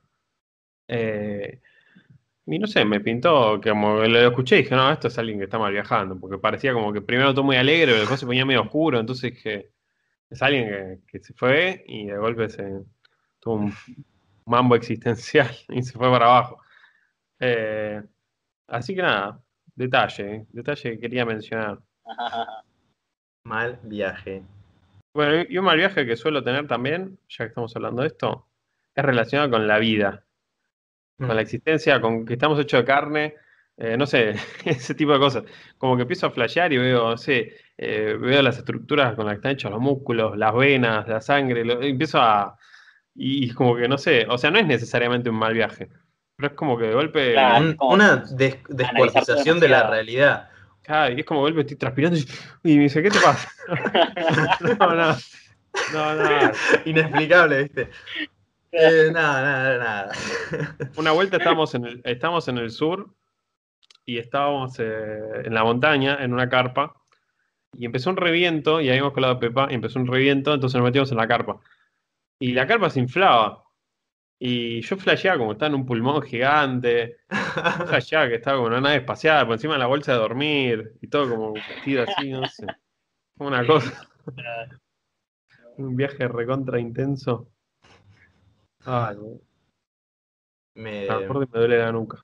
eh, 0.93 1.61
y 2.47 2.59
no 2.59 2.67
sé, 2.67 2.85
me 2.85 2.99
pintó, 3.01 3.61
como 3.63 4.01
lo 4.01 4.19
escuché 4.27 4.57
y 4.59 4.63
dije, 4.63 4.75
no, 4.75 4.91
esto 4.91 5.07
es 5.07 5.17
alguien 5.19 5.39
que 5.39 5.45
está 5.45 5.57
mal 5.57 5.73
viajando, 5.73 6.19
porque 6.19 6.37
parecía 6.39 6.73
como 6.73 6.93
que 6.93 7.01
primero 7.01 7.33
todo 7.33 7.45
muy 7.45 7.57
alegre, 7.57 7.93
pero 7.93 8.01
después 8.01 8.19
se 8.19 8.27
ponía 8.27 8.45
medio 8.45 8.63
oscuro, 8.63 8.99
entonces 8.99 9.33
dije, 9.35 9.71
es 10.29 10.43
alguien 10.43 11.01
que, 11.07 11.21
se 11.21 11.33
fue 11.35 11.85
y 11.87 12.07
de 12.07 12.19
golpe 12.19 12.49
se 12.49 12.83
tuvo 13.39 13.55
un 13.55 13.75
mambo 14.47 14.75
existencial 14.75 15.49
y 15.69 15.83
se 15.83 15.97
fue 15.97 16.11
para 16.11 16.27
abajo. 16.27 16.61
Eh, 17.39 18.03
así 18.67 18.97
que 18.97 19.03
nada, 19.03 19.41
detalle, 19.77 20.47
detalle 20.51 20.93
que 20.93 21.01
quería 21.01 21.25
mencionar. 21.25 21.79
Mal 23.45 23.79
viaje. 23.85 24.43
Bueno, 25.15 25.47
y 25.49 25.57
un 25.57 25.65
mal 25.65 25.79
viaje 25.79 26.07
que 26.07 26.17
suelo 26.17 26.45
tener 26.45 26.69
también, 26.69 27.19
ya 27.29 27.45
que 27.45 27.49
estamos 27.49 27.75
hablando 27.75 28.03
de 28.03 28.09
esto, 28.09 28.47
es 28.95 29.05
relacionado 29.05 29.51
con 29.51 29.67
la 29.67 29.79
vida 29.79 30.25
con 31.27 31.37
la 31.37 31.43
existencia, 31.43 32.01
con 32.01 32.25
que 32.25 32.35
estamos 32.35 32.59
hechos 32.59 32.81
de 32.81 32.85
carne, 32.85 33.35
eh, 33.77 33.97
no 33.97 34.07
sé, 34.07 34.35
ese 34.65 34.95
tipo 34.95 35.13
de 35.13 35.19
cosas. 35.19 35.45
Como 35.79 35.97
que 35.97 36.03
empiezo 36.03 36.27
a 36.27 36.31
flashear 36.31 36.73
y 36.73 36.79
veo, 36.79 37.11
no 37.11 37.17
sé, 37.17 37.57
eh, 37.79 38.17
veo 38.19 38.43
las 38.43 38.59
estructuras 38.59 39.15
con 39.15 39.27
las 39.27 39.35
que 39.35 39.37
están 39.37 39.53
hechos 39.53 39.71
los 39.71 39.81
músculos, 39.81 40.37
las 40.37 40.55
venas, 40.55 41.09
la 41.09 41.21
sangre, 41.21 41.63
empiezo 41.89 42.21
a... 42.21 42.57
Y, 43.15 43.53
como 43.53 43.77
que 43.77 43.89
no 43.89 43.99
sé, 43.99 44.27
o 44.29 44.39
sea, 44.39 44.51
no 44.51 44.59
es 44.59 44.67
necesariamente 44.67 45.31
un 45.31 45.37
mal 45.37 45.53
viaje, 45.53 45.91
pero 46.37 46.49
es 46.49 46.55
como 46.55 46.79
que 46.79 46.87
de 46.87 46.95
golpe... 46.95 47.35
una 47.81 48.25
descuartización 48.31 49.61
de 49.61 49.69
la 49.69 49.91
realidad. 49.91 50.49
Claro, 50.83 51.15
y 51.15 51.21
es 51.21 51.27
como 51.27 51.41
de 51.41 51.53
golpe 51.53 51.61
estoy 51.63 51.77
transpirando 51.77 52.19
y, 52.63 52.77
me 52.77 52.85
dice, 52.85 53.03
¿qué 53.03 53.11
te 53.11 53.21
pasa? 53.21 53.49
no, 54.61 54.95
no, 54.95 55.17
no, 55.93 56.15
no. 56.15 56.53
Inexplicable, 56.85 57.63
¿viste? 57.65 57.91
Eh, 58.73 59.11
nada, 59.13 59.43
nada, 59.43 59.79
nada. 60.59 60.91
Una 60.97 61.13
vuelta 61.13 61.37
estamos 61.37 61.75
en 61.75 61.87
el, 61.87 62.03
estamos 62.05 62.49
en 62.49 62.59
el 62.59 62.71
sur 62.71 63.15
y 64.07 64.19
estábamos 64.19 64.79
eh, 64.79 65.43
en 65.45 65.55
la 65.55 65.65
montaña, 65.65 66.19
en 66.21 66.33
una 66.33 66.49
carpa, 66.49 66.95
y 67.77 67.87
empezó 67.87 68.11
un 68.11 68.17
reviento, 68.17 68.81
y 68.81 68.89
habíamos 68.89 69.13
colado 69.13 69.35
a 69.35 69.39
Pepa, 69.39 69.69
y 69.71 69.75
empezó 69.75 70.01
un 70.01 70.07
reviento, 70.07 70.55
entonces 70.55 70.77
nos 70.77 70.85
metimos 70.85 71.11
en 71.13 71.19
la 71.19 71.29
carpa. 71.29 71.61
Y 72.41 72.53
la 72.53 72.67
carpa 72.67 72.91
se 72.91 73.01
inflaba. 73.01 73.65
Y 74.39 74.81
yo 74.81 74.97
flasheaba 74.97 75.39
como 75.39 75.53
estaba 75.53 75.69
en 75.69 75.75
un 75.75 75.87
pulmón 75.87 76.23
gigante. 76.23 77.19
flasheaba 77.87 78.29
que 78.29 78.37
estaba 78.37 78.57
como 78.57 78.69
en 78.69 78.73
una 78.75 78.83
nave 78.83 78.97
espacial, 78.97 79.47
por 79.47 79.55
encima 79.55 79.75
de 79.75 79.81
la 79.81 79.87
bolsa 79.87 80.13
de 80.13 80.19
dormir, 80.19 80.95
y 81.01 81.09
todo 81.09 81.31
como 81.31 81.53
vestido 81.53 82.05
así, 82.05 82.31
no 82.31 82.47
sé. 82.47 82.67
Una 83.39 83.65
cosa. 83.67 84.09
un 85.77 85.97
viaje 85.97 86.27
recontra 86.27 86.81
intenso. 86.81 87.49
Ay, 88.85 89.17
Me... 90.75 91.07
me 91.09 91.29
me 91.29 91.47
duele 91.53 91.79
la 91.79 91.93
nuca. 91.93 92.23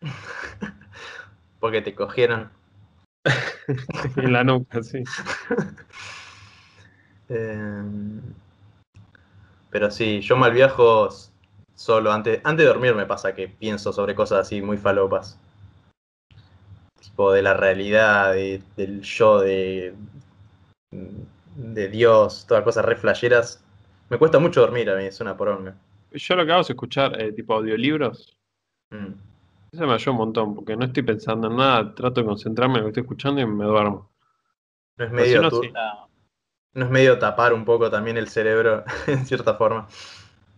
Porque 1.60 1.82
te 1.82 1.94
cogieron. 1.94 2.50
en 4.16 4.32
la 4.32 4.44
nuca, 4.44 4.82
sí. 4.82 5.02
Eh, 7.28 7.82
Pero 9.70 9.90
sí, 9.90 10.20
yo 10.20 10.36
mal 10.36 10.52
viajo 10.52 11.08
solo. 11.74 12.12
Antes, 12.12 12.40
antes 12.44 12.64
de 12.66 12.68
dormir 12.72 12.94
me 12.94 13.06
pasa 13.06 13.34
que 13.34 13.48
pienso 13.48 13.90
sobre 13.92 14.14
cosas 14.14 14.40
así 14.40 14.60
muy 14.60 14.76
falopas. 14.76 15.38
Tipo 17.00 17.32
de 17.32 17.40
la 17.42 17.54
realidad, 17.54 18.32
de- 18.34 18.62
del 18.76 19.00
yo, 19.00 19.40
de, 19.40 19.94
de 21.56 21.88
Dios, 21.88 22.44
todas 22.46 22.64
cosas 22.64 22.84
re 22.84 22.96
flasheras. 22.96 23.61
Me 24.12 24.18
cuesta 24.18 24.38
mucho 24.38 24.60
dormir 24.60 24.90
a 24.90 24.96
mí, 24.96 25.04
es 25.04 25.18
una 25.22 25.34
poronga. 25.34 25.74
Yo 26.10 26.36
lo 26.36 26.44
que 26.44 26.52
hago 26.52 26.60
es 26.60 26.68
escuchar 26.68 27.18
eh, 27.18 27.32
tipo 27.32 27.54
audiolibros. 27.54 28.36
Mm. 28.90 29.14
Eso 29.72 29.86
me 29.86 29.94
ayuda 29.94 30.10
un 30.10 30.16
montón, 30.18 30.54
porque 30.54 30.76
no 30.76 30.84
estoy 30.84 31.02
pensando 31.02 31.46
en 31.48 31.56
nada, 31.56 31.94
trato 31.94 32.20
de 32.20 32.26
concentrarme 32.26 32.74
en 32.74 32.80
lo 32.80 32.84
que 32.84 32.90
estoy 32.90 33.02
escuchando 33.04 33.40
y 33.40 33.46
me 33.46 33.64
duermo. 33.64 34.10
No 34.98 35.04
es 35.06 35.10
si 35.10 35.16
medio 35.16 35.40
no, 35.40 35.48
tu- 35.48 35.62
sí. 35.62 35.72
No 36.74 36.84
es 36.84 36.90
medio 36.90 37.18
tapar 37.18 37.54
un 37.54 37.64
poco 37.64 37.90
también 37.90 38.18
el 38.18 38.28
cerebro, 38.28 38.84
en 39.06 39.24
cierta 39.24 39.54
forma. 39.54 39.88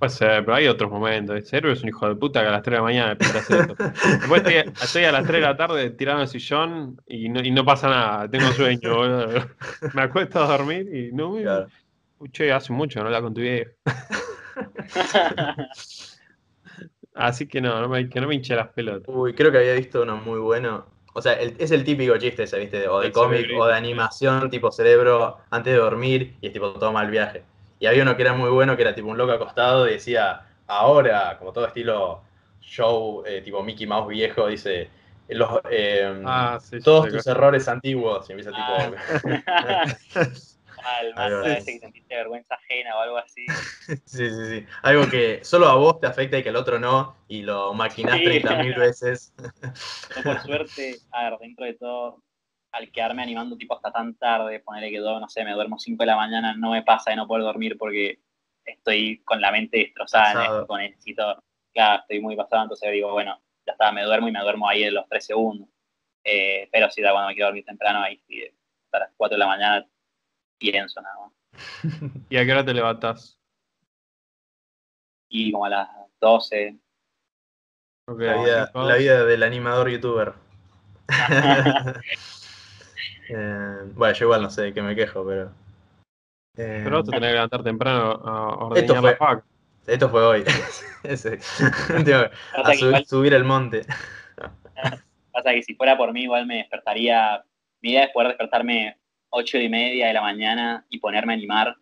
Puede 0.00 0.10
ser, 0.10 0.44
pero 0.44 0.56
hay 0.56 0.66
otros 0.66 0.90
momentos. 0.90 1.36
El 1.36 1.46
cerebro 1.46 1.72
es 1.74 1.82
un 1.84 1.90
hijo 1.90 2.08
de 2.08 2.16
puta 2.16 2.42
que 2.42 2.48
a 2.48 2.50
las 2.50 2.62
3 2.62 2.72
de 2.72 2.78
la 2.78 2.82
mañana 2.82 3.16
me 3.20 3.38
hacer 3.38 3.60
esto. 3.60 3.76
Después 3.78 4.42
estoy, 4.44 4.72
estoy 4.82 5.04
a 5.04 5.12
las 5.12 5.22
3 5.24 5.34
de 5.40 5.46
la 5.46 5.56
tarde 5.56 5.90
tirado 5.90 6.18
en 6.18 6.22
el 6.22 6.28
sillón 6.28 7.00
y 7.06 7.28
no, 7.28 7.40
y 7.40 7.52
no 7.52 7.64
pasa 7.64 7.88
nada, 7.88 8.28
tengo 8.28 8.50
sueño. 8.50 8.96
boludo. 8.96 9.28
Me 9.94 10.02
acuesto 10.02 10.42
a 10.42 10.48
dormir 10.48 10.92
y 10.92 11.12
no 11.12 11.30
me. 11.30 11.42
Claro. 11.42 11.68
Che, 12.32 12.52
hace 12.52 12.72
mucho 12.72 13.00
no 13.00 13.06
habla 13.06 13.20
con 13.20 13.34
tu 13.34 13.40
viejo. 13.40 13.70
Así 17.14 17.46
que 17.46 17.60
no, 17.60 17.80
no 17.80 17.88
me, 17.88 18.08
que 18.08 18.20
no 18.20 18.26
me 18.26 18.34
hinche 18.34 18.56
las 18.56 18.68
pelotas. 18.68 19.04
Uy, 19.06 19.34
creo 19.34 19.52
que 19.52 19.58
había 19.58 19.74
visto 19.74 20.02
uno 20.02 20.16
muy 20.16 20.40
bueno. 20.40 20.86
O 21.14 21.22
sea, 21.22 21.34
el- 21.34 21.54
es 21.58 21.70
el 21.70 21.84
típico 21.84 22.16
chiste 22.18 22.42
ese, 22.42 22.58
¿viste? 22.58 22.88
O 22.88 23.00
de 23.00 23.12
cómic 23.12 23.46
o 23.56 23.66
de 23.66 23.74
animación, 23.74 24.50
tipo 24.50 24.72
cerebro, 24.72 25.38
antes 25.50 25.72
de 25.72 25.78
dormir, 25.78 26.34
y 26.40 26.48
es 26.48 26.52
tipo 26.52 26.72
todo 26.72 26.92
mal 26.92 27.08
viaje. 27.10 27.44
Y 27.78 27.86
había 27.86 28.02
uno 28.02 28.16
que 28.16 28.22
era 28.22 28.32
muy 28.32 28.50
bueno, 28.50 28.74
que 28.74 28.82
era 28.82 28.94
tipo 28.94 29.08
un 29.08 29.16
loco 29.16 29.32
acostado 29.32 29.88
y 29.88 29.92
decía, 29.92 30.42
ahora, 30.66 31.36
como 31.38 31.52
todo 31.52 31.66
estilo 31.66 32.20
show, 32.60 33.22
eh, 33.26 33.42
tipo 33.42 33.62
Mickey 33.62 33.86
Mouse 33.86 34.08
viejo, 34.08 34.48
dice, 34.48 34.88
los, 35.28 35.60
eh, 35.70 36.20
Ah, 36.24 36.58
sí, 36.60 36.80
todos 36.80 37.08
tus 37.10 37.26
errores 37.28 37.68
antiguos. 37.68 38.28
Y 38.28 38.32
empieza 38.32 38.50
tipo... 38.50 38.62
Mal, 40.84 41.14
va. 41.18 41.24
a 41.24 41.28
veces 41.42 41.64
que 41.64 41.78
sentiste 41.78 42.14
vergüenza 42.14 42.54
ajena 42.54 42.96
o 42.96 43.00
algo 43.00 43.16
así. 43.16 43.46
sí, 44.04 44.30
sí, 44.30 44.46
sí. 44.50 44.66
Algo 44.82 45.08
que 45.08 45.42
solo 45.42 45.66
a 45.66 45.76
vos 45.76 46.00
te 46.00 46.06
afecta 46.06 46.38
y 46.38 46.42
que 46.42 46.50
al 46.50 46.56
otro 46.56 46.78
no, 46.78 47.16
y 47.28 47.42
lo 47.42 47.72
maquinás 47.74 48.18
Sí. 48.18 48.24
30.000 48.24 48.74
veces. 48.78 49.34
Yo 50.16 50.22
por 50.22 50.40
suerte, 50.42 50.98
a 51.10 51.30
ver, 51.30 51.38
dentro 51.40 51.64
de 51.64 51.74
todo, 51.74 52.22
al 52.72 52.90
quedarme 52.90 53.22
animando 53.22 53.56
tipo 53.56 53.74
hasta 53.74 53.92
tan 53.92 54.14
tarde, 54.16 54.60
ponerle 54.60 54.90
que 54.90 54.98
no 54.98 55.28
sé, 55.28 55.44
me 55.44 55.52
duermo 55.52 55.78
5 55.78 56.02
de 56.02 56.06
la 56.06 56.16
mañana, 56.16 56.54
no 56.54 56.72
me 56.72 56.82
pasa 56.82 57.10
de 57.10 57.16
no 57.16 57.26
poder 57.26 57.44
dormir 57.44 57.76
porque 57.78 58.18
estoy 58.64 59.22
con 59.24 59.40
la 59.40 59.52
mente 59.52 59.78
destrozada. 59.78 60.48
¿no? 60.48 60.60
Tipo, 60.62 60.78
necesito, 60.78 61.42
claro, 61.72 62.02
estoy 62.02 62.20
muy 62.20 62.36
pasado, 62.36 62.62
entonces 62.64 62.90
digo, 62.92 63.12
bueno, 63.12 63.40
ya 63.66 63.72
está, 63.72 63.92
me 63.92 64.02
duermo 64.02 64.28
y 64.28 64.32
me 64.32 64.40
duermo 64.40 64.68
ahí 64.68 64.84
en 64.84 64.94
los 64.94 65.08
3 65.08 65.24
segundos. 65.24 65.68
Eh, 66.24 66.68
pero 66.72 66.90
si 66.90 67.02
da 67.02 67.12
cuando 67.12 67.28
me 67.28 67.34
quiero 67.34 67.48
dormir 67.48 67.64
temprano, 67.64 68.00
ahí 68.02 68.20
sí, 68.26 68.42
hasta 68.86 68.98
las 69.00 69.10
4 69.16 69.36
de 69.36 69.38
la 69.38 69.46
mañana 69.46 69.86
pienso 70.58 71.00
nada 71.00 71.14
más. 71.20 71.32
¿Y 72.30 72.36
a 72.36 72.44
qué 72.44 72.52
hora 72.52 72.64
te 72.64 72.74
levantás? 72.74 73.38
Y 75.28 75.50
como 75.52 75.64
a 75.66 75.70
las 75.70 75.88
12, 76.20 76.78
Ok, 78.06 78.20
La 78.20 78.36
vida, 78.44 78.66
tipo, 78.66 78.82
la 78.82 78.96
vida 78.96 79.24
del 79.24 79.42
animador 79.42 79.88
youtuber. 79.90 80.34
Eh, 83.26 83.78
bueno, 83.94 84.14
yo 84.14 84.26
igual 84.26 84.42
no 84.42 84.50
sé 84.50 84.62
de 84.64 84.74
qué 84.74 84.82
me 84.82 84.94
quejo, 84.94 85.24
pero. 85.26 85.44
eh, 86.58 86.82
Pero 86.84 86.98
vos 86.98 87.06
te 87.06 87.12
tenés 87.12 87.28
que 87.30 87.32
levantar 87.34 87.62
temprano 87.62 88.10
a 88.22 88.78
Esto 88.78 88.96
fue- 89.00 89.16
la 89.18 89.42
esto 89.86 90.08
fue 90.10 90.22
hoy. 90.26 90.44
Ese. 91.02 91.38
Tengo 92.04 92.28
a 92.64 92.74
igual- 92.74 93.06
subir 93.06 93.32
el 93.32 93.44
monte. 93.44 93.86
Pasa 95.32 95.52
que 95.52 95.62
si 95.62 95.74
fuera 95.74 95.96
por 95.96 96.12
mí, 96.12 96.24
igual 96.24 96.46
me 96.46 96.56
despertaría. 96.56 97.42
Mi 97.80 97.92
idea 97.92 98.04
es 98.04 98.10
poder 98.12 98.28
despertarme 98.28 98.98
ocho 99.34 99.58
y 99.58 99.68
media 99.68 100.06
de 100.08 100.14
la 100.14 100.22
mañana 100.22 100.84
y 100.88 100.98
ponerme 100.98 101.32
a 101.32 101.36
animar. 101.36 101.76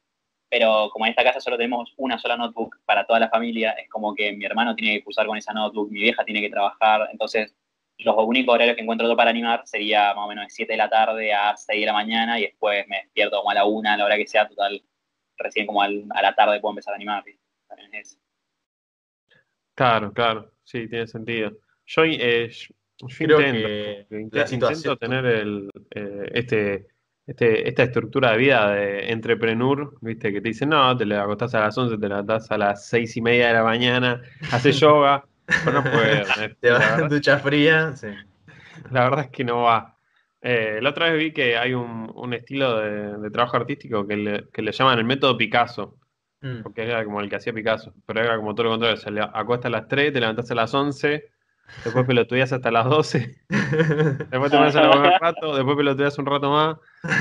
Pero 0.51 0.91
como 0.93 1.07
en 1.07 1.11
esta 1.11 1.25
casa 1.25 1.41
solo 1.41 1.57
tenemos 1.57 1.93
una 1.97 2.19
sola 2.19 2.37
notebook 2.37 2.77
para 2.85 3.07
toda 3.07 3.19
la 3.21 3.29
familia, 3.31 3.71
es 3.73 3.89
como 3.89 4.15
que 4.15 4.33
mi 4.33 4.45
hermano 4.45 4.75
tiene 4.77 4.99
que 4.99 5.05
cursar 5.05 5.27
con 5.27 5.39
esa 5.39 5.53
notebook, 5.55 5.91
mi 5.91 6.01
vieja 6.01 6.25
tiene 6.25 6.41
que 6.43 6.51
trabajar. 6.51 7.09
Entonces, 7.11 7.55
los 7.99 8.15
únicos 8.19 8.55
horarios 8.55 8.77
que 8.77 8.83
encuentro 8.83 9.09
yo 9.09 9.17
para 9.17 9.31
animar 9.31 9.63
sería 9.65 10.13
más 10.15 10.25
o 10.27 10.29
menos 10.29 10.45
de 10.45 10.51
7 10.51 10.73
de 10.75 10.77
la 10.77 10.91
tarde 10.91 11.33
a 11.33 11.57
6 11.57 11.81
de 11.81 11.87
la 11.87 11.93
mañana 11.95 12.39
y 12.39 12.43
después 12.43 12.87
me 12.89 12.99
despierto 12.99 13.39
como 13.39 13.51
a 13.51 13.55
la 13.55 13.65
una, 13.65 13.95
a 13.95 13.97
la 13.97 14.05
hora 14.05 14.17
que 14.17 14.27
sea, 14.27 14.47
total. 14.49 14.83
Recién 15.39 15.67
como 15.67 15.81
al- 15.83 16.05
a 16.11 16.21
la 16.23 16.35
tarde 16.35 16.61
puedo 16.61 16.73
empezar 16.73 16.93
a 16.93 16.97
animar. 16.97 17.25
También 17.69 17.95
es 17.95 18.09
eso. 18.13 18.19
Claro, 19.75 20.13
claro, 20.13 20.53
sí, 20.65 20.87
tiene 20.89 21.07
sentido. 21.07 21.53
Yo, 21.87 22.05
eh, 22.05 22.51
yo, 22.51 22.75
yo 22.99 23.09
Creo 23.27 23.41
intento, 23.41 23.69
que 23.69 24.07
la 24.39 24.47
situación- 24.47 24.79
intento 24.79 24.97
tener 24.99 25.25
el, 25.25 25.71
eh, 25.95 26.31
este, 26.35 26.87
este, 27.27 27.69
esta 27.69 27.85
estructura 27.85 28.33
de 28.33 28.37
vida 28.39 28.71
de 28.71 29.11
entrepreneur, 29.13 29.95
viste, 30.01 30.33
que 30.33 30.41
te 30.41 30.49
dicen, 30.49 30.71
no, 30.71 30.97
te 30.97 31.07
le 31.07 31.17
acostás 31.17 31.55
a 31.55 31.61
las 31.61 31.77
11, 31.77 31.99
te 31.99 32.09
levantás 32.09 32.51
a 32.51 32.59
las 32.59 32.87
6 32.87 33.17
y 33.17 33.23
media 33.23 33.49
de 33.49 33.55
la 33.55 33.65
mañana, 33.65 34.23
haces 34.51 34.79
yoga, 34.81 35.25
pero 35.47 35.83
no 35.83 35.83
puedo. 35.83 36.03
¿eh? 36.41 36.57
Te 36.61 36.71
la, 36.71 36.79
vas 36.79 36.89
en 36.91 36.97
verdad, 36.97 37.11
ducha 37.11 37.39
fría. 37.39 37.97
Sí. 37.97 38.09
la 38.91 39.05
verdad 39.05 39.25
es 39.27 39.31
que 39.31 39.45
no 39.45 39.63
va. 39.63 39.97
Eh, 40.41 40.81
la 40.83 40.91
otra 40.91 41.11
vez 41.11 41.19
vi 41.23 41.33
que 41.33 41.57
hay 41.57 41.73
un, 41.75 42.11
un 42.15 42.35
estilo 42.35 42.79
de, 42.79 43.19
de 43.19 43.31
trabajo 43.31 43.57
artístico 43.57 44.07
que 44.07 44.17
le, 44.17 44.49
que 44.53 44.63
le 44.63 44.73
llaman 44.73 44.99
el 44.99 45.05
método 45.05 45.37
Picasso. 45.37 45.99
Mm. 46.43 46.63
porque 46.63 46.83
era 46.83 47.05
como 47.05 47.21
el 47.21 47.31
que 47.31 47.37
hacía 47.37 47.53
Picasso, 47.53 47.95
pero 48.05 48.21
era 48.21 48.37
como 48.37 48.53
todo 48.53 48.65
lo 48.65 48.71
contrario, 48.71 48.97
se 48.97 49.13
le 49.13 49.21
acuesta 49.21 49.69
a 49.69 49.71
las 49.71 49.87
3, 49.87 50.13
te 50.13 50.19
levantás 50.19 50.51
a 50.51 50.57
las 50.57 50.75
11, 50.75 51.31
después 51.85 52.07
pelotudeas 52.07 52.53
hasta 52.53 52.71
las 52.71 52.85
12, 52.87 53.37
después 53.49 54.51
te 54.51 54.57
pones 54.59 54.77
a 54.77 54.91
un 54.91 55.05
rato, 55.21 55.55
después 55.57 55.77
pelotudeas 55.77 56.19
un 56.19 56.27
rato 56.27 56.51
más, 56.51 56.77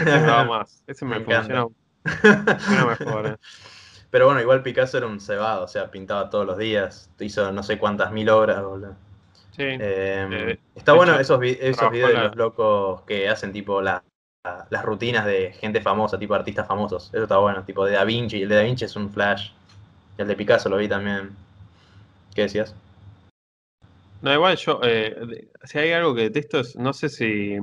me 0.05 0.19
va 0.21 0.43
más, 0.45 0.83
ese 0.87 1.05
me, 1.05 1.19
Me 1.19 1.25
funciona, 1.25 1.65
mejor. 2.87 3.27
eh. 3.27 3.35
Pero 4.09 4.25
bueno, 4.25 4.41
igual 4.41 4.61
Picasso 4.61 4.97
era 4.97 5.07
un 5.07 5.21
cebado, 5.21 5.63
o 5.63 5.67
sea, 5.67 5.89
pintaba 5.89 6.29
todos 6.29 6.45
los 6.45 6.57
días. 6.57 7.09
Hizo 7.19 7.51
no 7.53 7.63
sé 7.63 7.77
cuántas 7.77 8.11
mil 8.11 8.29
obras, 8.29 8.61
boludo. 8.61 8.95
Sí, 9.55 9.63
Eh, 9.63 10.27
Eh, 10.29 10.59
está 10.75 10.93
bueno 10.93 11.13
hecho, 11.13 11.21
esos, 11.21 11.39
vi- 11.39 11.57
esos 11.61 11.89
videos 11.91 12.09
de 12.09 12.17
los 12.27 12.35
locos 12.35 13.01
que 13.03 13.29
hacen 13.29 13.53
tipo 13.53 13.81
la- 13.81 14.03
la- 14.43 14.67
las 14.69 14.83
rutinas 14.83 15.25
de 15.25 15.53
gente 15.53 15.79
famosa, 15.81 16.19
tipo 16.19 16.33
artistas 16.33 16.67
famosos. 16.67 17.09
Eso 17.13 17.23
está 17.23 17.37
bueno, 17.37 17.63
tipo 17.63 17.85
de 17.85 17.93
Da 17.93 18.03
Vinci. 18.03 18.41
El 18.41 18.49
de 18.49 18.55
Da 18.55 18.63
Vinci 18.63 18.83
es 18.83 18.95
un 18.97 19.09
flash. 19.11 19.51
Y 20.17 20.21
el 20.23 20.27
de 20.27 20.35
Picasso 20.35 20.67
lo 20.67 20.75
vi 20.75 20.89
también. 20.89 21.29
¿Qué 22.35 22.41
decías? 22.43 22.75
No, 24.21 24.33
igual 24.33 24.55
yo, 24.57 24.79
eh, 24.83 25.15
si 25.63 25.79
hay 25.79 25.91
algo 25.91 26.15
que 26.15 26.23
detesto, 26.23 26.59
es, 26.59 26.75
no 26.75 26.93
sé 26.93 27.09
si, 27.09 27.57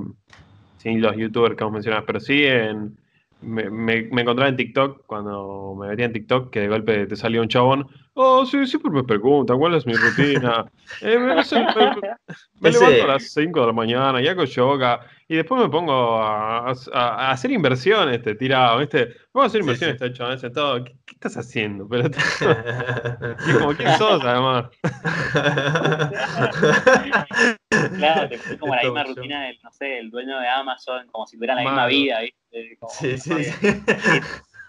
si 0.77 0.95
los 0.97 1.15
youtubers 1.17 1.55
que 1.55 1.63
vos 1.63 1.73
mencionás, 1.73 2.03
pero 2.07 2.19
sí 2.19 2.45
en, 2.45 2.97
me, 3.41 3.69
me, 3.69 4.03
me 4.11 4.21
encontraba 4.21 4.49
en 4.49 4.57
TikTok, 4.57 5.05
cuando 5.07 5.75
me 5.79 5.89
metía 5.89 6.05
en 6.05 6.13
TikTok, 6.13 6.51
que 6.51 6.61
de 6.61 6.67
golpe 6.69 7.07
te 7.07 7.15
salía 7.15 7.41
un 7.41 7.49
chabón, 7.49 7.87
oh, 8.13 8.45
sí, 8.45 8.65
siempre 8.67 8.91
me 8.91 9.03
preguntan 9.03 9.57
cuál 9.59 9.75
es 9.75 9.85
mi 9.85 9.97
rutina. 9.97 10.65
Eh, 11.01 11.17
me, 11.17 11.35
me- 12.59 12.71
levanto 12.71 13.03
a 13.03 13.07
las 13.07 13.31
5 13.33 13.61
de 13.61 13.67
la 13.67 13.73
mañana 13.73 14.21
y 14.21 14.27
hago 14.27 14.43
yoga 14.45 15.01
y 15.29 15.35
después 15.35 15.61
me 15.61 15.69
pongo 15.69 16.17
a, 16.21 16.71
a- 16.71 16.73
a 16.93 17.31
hacer 17.31 17.51
inversiones, 17.51 18.21
te 18.21 18.35
tirado, 18.35 18.79
¿viste? 18.79 19.15
Vamos 19.31 19.45
a 19.45 19.47
hacer 19.47 19.59
Sí, 19.59 19.61
inversiones, 19.61 19.97
sí. 19.99 20.05
está 20.05 20.05
hecho, 20.07 20.37
sentado. 20.39 20.83
¿Qué, 20.83 20.91
qué 21.05 21.13
estás 21.13 21.37
haciendo? 21.37 21.87
Pero, 21.87 22.09
y 23.47 23.53
como, 23.53 23.75
¿quién 23.75 23.91
sos 23.97 24.21
además? 24.25 24.65
Claro, 27.97 28.29
te 28.29 28.37
fue 28.39 28.57
como 28.57 28.75
la 28.75 28.81
misma 28.83 29.03
rutina 29.03 29.43
del, 29.45 29.59
no 29.63 29.71
sé, 29.71 29.99
el 29.99 30.09
dueño 30.09 30.39
de 30.39 30.47
Amazon, 30.47 31.07
como 31.11 31.27
si 31.27 31.37
tuviera 31.37 31.55
la 31.55 31.61
misma 31.61 31.85
vida, 31.87 32.21
¿viste? 32.21 32.77
Como, 32.79 32.91
Sí, 32.91 33.17
sí, 33.17 33.43
sí. 33.43 33.51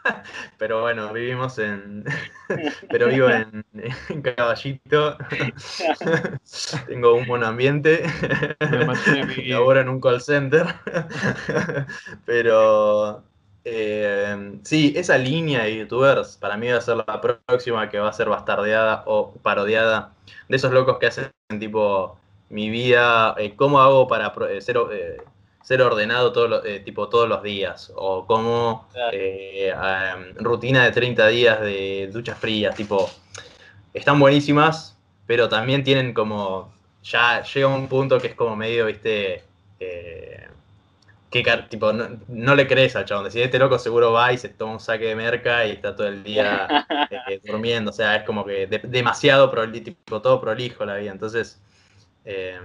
Pero 0.58 0.82
bueno, 0.82 1.12
vivimos 1.12 1.58
en. 1.58 2.04
Pero 2.90 3.08
vivo 3.08 3.28
en, 3.28 3.64
en 4.08 4.22
Caballito. 4.22 5.16
Tengo 6.86 7.14
un 7.14 7.26
buen 7.26 7.44
ambiente. 7.44 8.02
Laboro 9.46 9.80
en 9.80 9.88
un 9.88 10.00
call 10.00 10.20
center. 10.20 10.66
Pero. 12.26 13.22
eh, 13.64 14.58
sí, 14.64 14.92
esa 14.96 15.18
línea 15.18 15.64
de 15.64 15.76
youtubers 15.78 16.36
para 16.38 16.56
mí 16.56 16.68
va 16.68 16.78
a 16.78 16.80
ser 16.80 16.96
la 16.96 17.20
próxima 17.20 17.88
que 17.90 17.98
va 17.98 18.08
a 18.08 18.12
ser 18.12 18.28
bastardeada 18.28 19.02
o 19.06 19.34
parodiada. 19.42 20.12
De 20.48 20.56
esos 20.56 20.72
locos 20.72 20.98
que 20.98 21.06
hacen 21.06 21.30
tipo 21.58 22.18
mi 22.50 22.68
vida, 22.70 23.34
eh, 23.38 23.54
cómo 23.56 23.80
hago 23.80 24.08
para 24.08 24.32
eh, 24.50 24.60
ser, 24.60 24.76
eh, 24.92 25.18
ser 25.62 25.82
ordenado 25.82 26.32
todo 26.32 26.48
lo- 26.48 26.64
eh, 26.64 26.80
tipo, 26.80 27.08
todos 27.08 27.28
los 27.28 27.42
días. 27.42 27.92
O 27.96 28.26
Claro. 28.92 29.10
eh, 29.12 29.70
em, 29.72 30.34
rutina 30.36 30.84
de 30.84 30.90
30 30.92 31.28
días 31.28 31.60
de 31.60 32.08
duchas 32.12 32.38
frías. 32.38 32.74
Tipo, 32.76 33.10
están 33.94 34.18
buenísimas, 34.20 34.96
pero 35.26 35.48
también 35.48 35.84
tienen 35.84 36.12
como, 36.14 36.72
ya 37.02 37.42
llega 37.42 37.68
un 37.68 37.88
punto 37.88 38.18
que 38.20 38.28
es 38.28 38.34
como 38.34 38.56
medio, 38.56 38.86
viste, 38.86 39.42
eh, 39.80 40.48
que 41.30 41.42
tipo, 41.68 41.92
no, 41.92 42.54
le 42.56 42.66
crees 42.66 42.96
al 42.96 43.04
chabón. 43.04 43.24
Decir, 43.24 43.42
este 43.42 43.58
loco 43.58 43.78
seguro 43.78 44.12
va 44.12 44.32
y 44.32 44.38
se 44.38 44.48
toma 44.48 44.72
un 44.74 44.80
saque 44.80 45.06
de 45.06 45.14
merca 45.16 45.64
y 45.66 45.72
está 45.72 45.94
todo 45.94 46.08
el 46.08 46.24
día 46.24 46.66
eh, 47.28 47.40
durmiendo. 47.44 47.90
O 47.90 47.94
sea, 47.94 48.16
es 48.16 48.24
como 48.24 48.44
que 48.44 48.66
demasiado 48.66 49.50
tipo, 49.72 50.20
todo 50.20 50.40
prolijo 50.40 50.84
la 50.84 50.96
vida. 50.96 51.12
Entonces, 51.12 51.60
eh, 52.24 52.58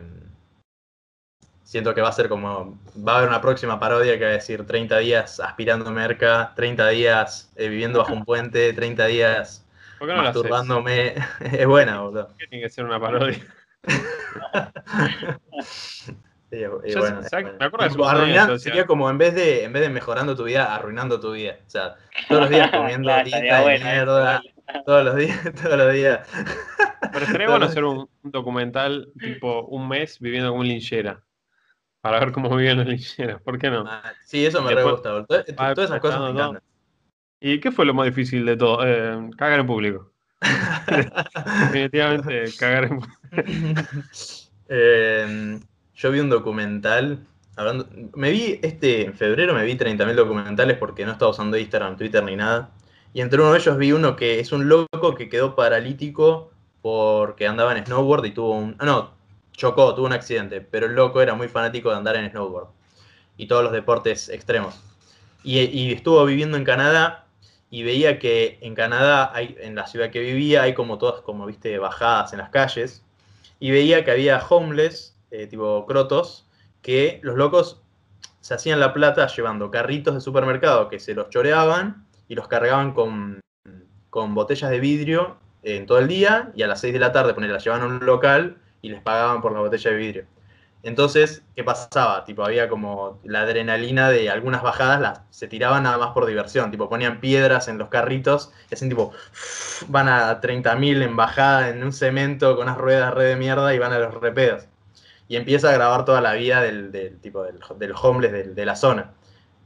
siento 1.75 1.93
que 1.93 1.99
va 1.99 2.07
a 2.07 2.13
ser 2.13 2.29
como, 2.29 2.79
va 3.05 3.15
a 3.15 3.17
haber 3.17 3.27
una 3.27 3.41
próxima 3.41 3.77
parodia 3.77 4.17
que 4.17 4.23
va 4.23 4.29
a 4.29 4.35
decir 4.35 4.65
30 4.65 4.97
días 4.99 5.41
aspirando 5.41 5.91
merca, 5.91 6.53
30 6.55 6.87
días 6.87 7.51
eh, 7.57 7.67
viviendo 7.67 7.99
bajo 7.99 8.13
un 8.13 8.23
puente, 8.23 8.71
30 8.71 9.05
días 9.07 9.67
masturbándome. 9.99 11.15
es 11.41 11.67
buena, 11.67 11.99
boludo. 11.99 12.29
Tiene 12.37 12.63
que 12.63 12.69
ser 12.69 12.85
una 12.85 12.97
parodia. 12.97 13.39
me 16.49 16.65
acuerdo 17.65 18.57
sería 18.57 18.85
como 18.85 19.09
en 19.09 19.17
vez 19.17 19.35
de 19.35 19.65
en 19.65 19.73
vez 19.73 19.81
de 19.81 19.89
mejorando 19.89 20.33
tu 20.33 20.45
vida, 20.45 20.73
arruinando 20.73 21.19
tu 21.19 21.33
vida. 21.33 21.57
O 21.67 21.69
sea, 21.69 21.97
todos 22.29 22.43
los 22.43 22.51
días 22.51 22.71
comiendo 22.71 23.11
tita 23.25 23.67
de 23.67 23.79
mierda. 23.79 24.41
Todos 24.85 25.03
los 25.03 25.17
días, 25.17 25.41
todos 25.61 25.77
los 25.77 25.91
días. 25.91 26.25
Pero 27.11 27.25
estaría 27.25 27.49
bueno 27.49 27.65
hacer 27.65 27.83
un, 27.83 28.07
documental 28.23 29.11
tipo 29.19 29.65
un 29.65 29.89
mes 29.89 30.21
viviendo 30.21 30.51
como 30.51 30.61
un 30.61 30.69
linchera. 30.69 31.21
Para 32.05 32.19
ver 32.19 32.31
cómo 32.33 32.55
viven 32.55 32.77
los 32.77 32.85
lincheros. 32.85 33.41
¿Por 33.41 33.57
qué 33.57 33.71
no? 33.71 33.83
Ah, 33.87 34.13
sí, 34.23 34.45
eso 34.45 34.61
me 34.61 34.75
re 34.75 34.83
gusta. 34.83 35.25
Todas, 35.25 35.47
esas 35.47 35.99
cosas 35.99 36.21
me 36.21 36.29
encantan. 36.29 36.61
¿Y 37.39 37.59
qué 37.59 37.71
fue 37.71 37.83
lo 37.83 37.95
más 37.95 38.05
difícil 38.05 38.45
de 38.45 38.55
todo? 38.55 38.85
Eh, 38.85 39.31
cagar 39.35 39.61
en 39.61 39.65
público. 39.65 40.11
Definitivamente, 41.71 42.43
cagar 42.59 42.83
en 42.83 42.99
público. 42.99 43.17
eh, 44.69 45.59
yo 45.95 46.11
vi 46.11 46.19
un 46.19 46.29
documental. 46.29 47.25
Hablando, 47.55 47.89
me 48.13 48.29
vi 48.29 48.59
este, 48.61 49.05
en 49.05 49.15
febrero 49.15 49.55
me 49.55 49.63
vi 49.63 49.73
30.000 49.73 50.13
documentales 50.13 50.77
porque 50.77 51.07
no 51.07 51.13
estaba 51.13 51.31
usando 51.31 51.57
Instagram, 51.57 51.97
Twitter 51.97 52.23
ni 52.23 52.35
nada. 52.35 52.69
Y 53.15 53.21
entre 53.21 53.41
uno 53.41 53.51
de 53.51 53.57
ellos 53.57 53.77
vi 53.79 53.93
uno 53.93 54.15
que 54.15 54.39
es 54.39 54.51
un 54.51 54.69
loco 54.69 55.15
que 55.15 55.27
quedó 55.27 55.55
paralítico 55.55 56.51
porque 56.83 57.47
andaba 57.47 57.75
en 57.75 57.83
snowboard 57.83 58.25
y 58.25 58.31
tuvo 58.31 58.51
un. 58.51 58.77
No, 58.77 59.14
chocó, 59.57 59.93
tuvo 59.95 60.05
un 60.05 60.13
accidente. 60.13 60.61
Pero 60.61 60.87
el 60.87 60.93
loco 60.93 61.21
era 61.21 61.33
muy 61.33 61.47
fanático 61.47 61.89
de 61.89 61.97
andar 61.97 62.15
en 62.15 62.29
snowboard 62.29 62.67
y 63.37 63.47
todos 63.47 63.63
los 63.63 63.73
deportes 63.73 64.29
extremos. 64.29 64.79
Y, 65.43 65.93
estuvo 65.93 66.25
viviendo 66.25 66.57
en 66.57 66.63
Canadá 66.63 67.25
y 67.69 67.83
veía 67.83 68.17
que 68.17 68.57
en 68.61 68.73
Canadá, 68.73 69.31
hay, 69.33 69.55
en 69.59 69.75
la 69.75 69.85
ciudad 69.85 70.09
que 70.09 70.19
vivía, 70.19 70.63
hay 70.63 70.73
como 70.73 70.97
todas, 70.97 71.21
como 71.21 71.45
viste, 71.45 71.77
bajadas 71.77 72.33
en 72.33 72.39
las 72.39 72.49
calles. 72.49 73.03
Y 73.59 73.71
veía 73.71 74.03
que 74.03 74.11
había 74.11 74.39
homeless 74.39 75.15
eh, 75.31 75.47
tipo 75.47 75.85
crotos, 75.85 76.47
que 76.81 77.19
los 77.23 77.35
locos 77.35 77.81
se 78.41 78.53
hacían 78.53 78.79
la 78.79 78.93
plata 78.93 79.27
llevando 79.27 79.71
carritos 79.71 80.13
de 80.13 80.21
supermercado 80.21 80.87
que 80.87 80.99
se 80.99 81.13
los 81.13 81.29
choreaban 81.29 82.05
y 82.27 82.35
los 82.35 82.47
cargaban 82.47 82.93
con, 82.93 83.39
con 84.09 84.35
botellas 84.35 84.69
de 84.69 84.79
vidrio 84.79 85.37
en 85.63 85.85
todo 85.85 85.99
el 85.99 86.07
día 86.07 86.51
y 86.55 86.61
a 86.63 86.67
las 86.67 86.79
6 86.81 86.93
de 86.93 86.99
la 86.99 87.11
tarde 87.11 87.33
las 87.47 87.63
llevaban 87.63 87.83
a 87.83 87.93
un 87.93 88.05
local 88.05 88.57
y 88.85 88.89
les 88.89 89.01
pagaban 89.01 89.41
por 89.41 89.51
la 89.53 89.59
botella 89.59 89.91
de 89.91 89.97
vidrio. 89.97 90.25
Entonces, 90.83 91.41
¿qué 91.55 91.63
pasaba? 91.63 92.23
Tipo, 92.25 92.45
había 92.45 92.69
como 92.69 93.19
la 93.23 93.41
adrenalina 93.41 94.09
de 94.09 94.29
algunas 94.29 94.61
bajadas, 94.61 95.01
las, 95.01 95.21
se 95.31 95.47
tiraban 95.47 95.83
nada 95.83 95.97
más 95.97 96.11
por 96.13 96.27
diversión, 96.27 96.69
tipo, 96.69 96.87
ponían 96.87 97.19
piedras 97.19 97.67
en 97.67 97.79
los 97.79 97.89
carritos 97.89 98.51
y 98.69 98.75
hacen 98.75 98.89
tipo, 98.89 99.11
van 99.87 100.07
a 100.07 100.39
30.000 100.41 101.01
en 101.03 101.15
bajada 101.15 101.69
en 101.69 101.83
un 101.83 101.91
cemento 101.91 102.55
con 102.55 102.67
unas 102.67 102.77
ruedas 102.77 103.13
re 103.13 103.23
de 103.25 103.35
mierda 103.35 103.73
y 103.73 103.79
van 103.79 103.93
a 103.93 103.99
los 103.99 104.13
repedos 104.13 104.67
y 105.27 105.35
empieza 105.37 105.69
a 105.69 105.73
grabar 105.73 106.05
toda 106.05 106.21
la 106.21 106.33
vida 106.33 106.61
del, 106.61 107.17
tipo 107.21 107.43
del, 107.43 107.59
del 107.79 107.93
homeless 107.99 108.55
de, 108.55 108.65
la 108.65 108.75
zona. 108.75 109.11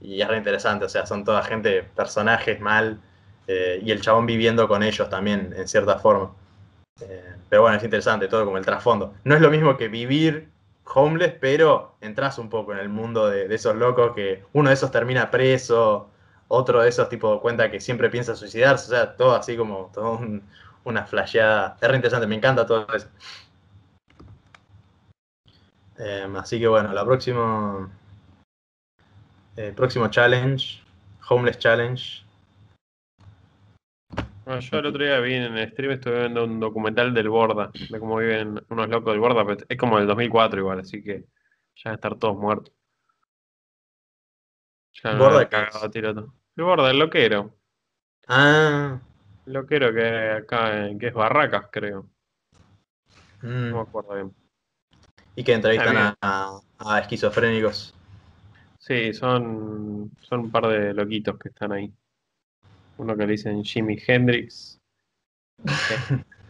Y 0.01 0.21
es 0.21 0.27
re 0.27 0.37
interesante, 0.37 0.85
o 0.85 0.89
sea, 0.89 1.05
son 1.05 1.25
toda 1.25 1.43
gente, 1.43 1.83
personajes 1.83 2.61
mal, 2.61 3.01
eh, 3.47 3.81
y 3.83 3.91
el 3.91 4.01
chabón 4.01 4.25
viviendo 4.25 4.67
con 4.67 4.83
ellos 4.83 5.09
también, 5.09 5.53
en 5.57 5.67
cierta 5.67 5.99
forma. 5.99 6.31
Eh, 7.01 7.35
pero 7.49 7.61
bueno, 7.63 7.77
es 7.77 7.83
interesante 7.83 8.27
todo 8.27 8.45
como 8.45 8.57
el 8.57 8.65
trasfondo. 8.65 9.13
No 9.23 9.35
es 9.35 9.41
lo 9.41 9.49
mismo 9.49 9.77
que 9.77 9.87
vivir 9.87 10.49
homeless, 10.85 11.33
pero 11.39 11.95
entras 12.01 12.37
un 12.39 12.49
poco 12.49 12.73
en 12.73 12.79
el 12.79 12.89
mundo 12.89 13.27
de, 13.27 13.53
esos 13.53 13.75
locos 13.75 14.13
que 14.15 14.43
uno 14.53 14.69
de 14.69 14.73
esos 14.75 14.91
termina 14.91 15.29
preso, 15.31 16.09
otro 16.47 16.81
de 16.81 16.89
esos 16.89 17.09
tipo 17.09 17.39
cuenta 17.41 17.69
que 17.71 17.79
siempre 17.79 18.09
piensa 18.09 18.35
suicidarse, 18.35 18.87
o 18.87 18.89
sea, 18.89 19.15
todo 19.15 19.35
así 19.35 19.55
como 19.55 19.91
todo 19.93 20.19
una 20.83 21.05
flasheada. 21.05 21.77
Es 21.79 21.87
re 21.87 21.95
interesante, 21.95 22.27
me 22.27 22.35
encanta 22.35 22.65
todo 22.65 22.87
eso. 22.93 23.07
Em, 25.97 26.35
así 26.37 26.59
que 26.59 26.67
bueno, 26.67 26.93
la 26.93 27.05
próxima. 27.05 27.89
El 29.55 29.73
próximo 29.73 30.07
challenge, 30.07 30.81
Homeless 31.29 31.59
Challenge. 31.59 32.28
Yo 34.57 34.79
el 34.79 34.85
otro 34.87 35.03
día 35.03 35.19
vi 35.19 35.35
en 35.35 35.57
el 35.57 35.71
stream, 35.71 35.91
estuve 35.91 36.21
viendo 36.21 36.43
un 36.43 36.59
documental 36.59 37.13
del 37.13 37.29
Borda, 37.29 37.71
de 37.89 37.99
cómo 37.99 38.17
viven 38.17 38.59
unos 38.69 38.89
locos 38.89 39.13
del 39.13 39.19
Borda, 39.19 39.45
pero 39.45 39.63
es 39.67 39.77
como 39.77 39.97
del 39.97 40.07
2004 40.07 40.59
igual, 40.59 40.79
así 40.79 41.03
que 41.03 41.25
ya 41.75 41.85
van 41.85 41.91
a 41.91 41.95
estar 41.95 42.15
todos 42.17 42.35
muertos. 42.35 42.73
Ya 45.03 45.15
¿Borda 45.15 45.47
cagado 45.47 45.91
tiro 45.91 46.09
El 46.09 46.63
Borda, 46.63 46.89
el 46.89 46.97
loquero. 46.97 47.55
Ah. 48.27 48.99
El 49.45 49.53
loquero 49.53 49.93
que 49.93 50.31
acá, 50.31 50.89
que 50.99 51.07
es 51.07 51.13
Barracas, 51.13 51.67
creo. 51.71 52.09
Mm. 53.41 53.69
No 53.69 53.75
me 53.75 53.81
acuerdo 53.81 54.15
bien. 54.15 54.35
Y 55.35 55.43
que 55.43 55.53
entrevistan 55.53 56.15
a, 56.21 56.61
esquizofrénicos. 56.99 57.95
Sí, 58.79 59.13
son, 59.13 60.11
son 60.21 60.39
un 60.39 60.51
par 60.51 60.67
de 60.67 60.93
loquitos 60.93 61.37
que 61.37 61.49
están 61.49 61.71
ahí. 61.71 61.93
Uno 62.99 63.15
que 63.15 63.25
le 63.25 63.31
dicen 63.31 63.63
Jimi 63.63 63.97
Hendrix. 64.05 64.79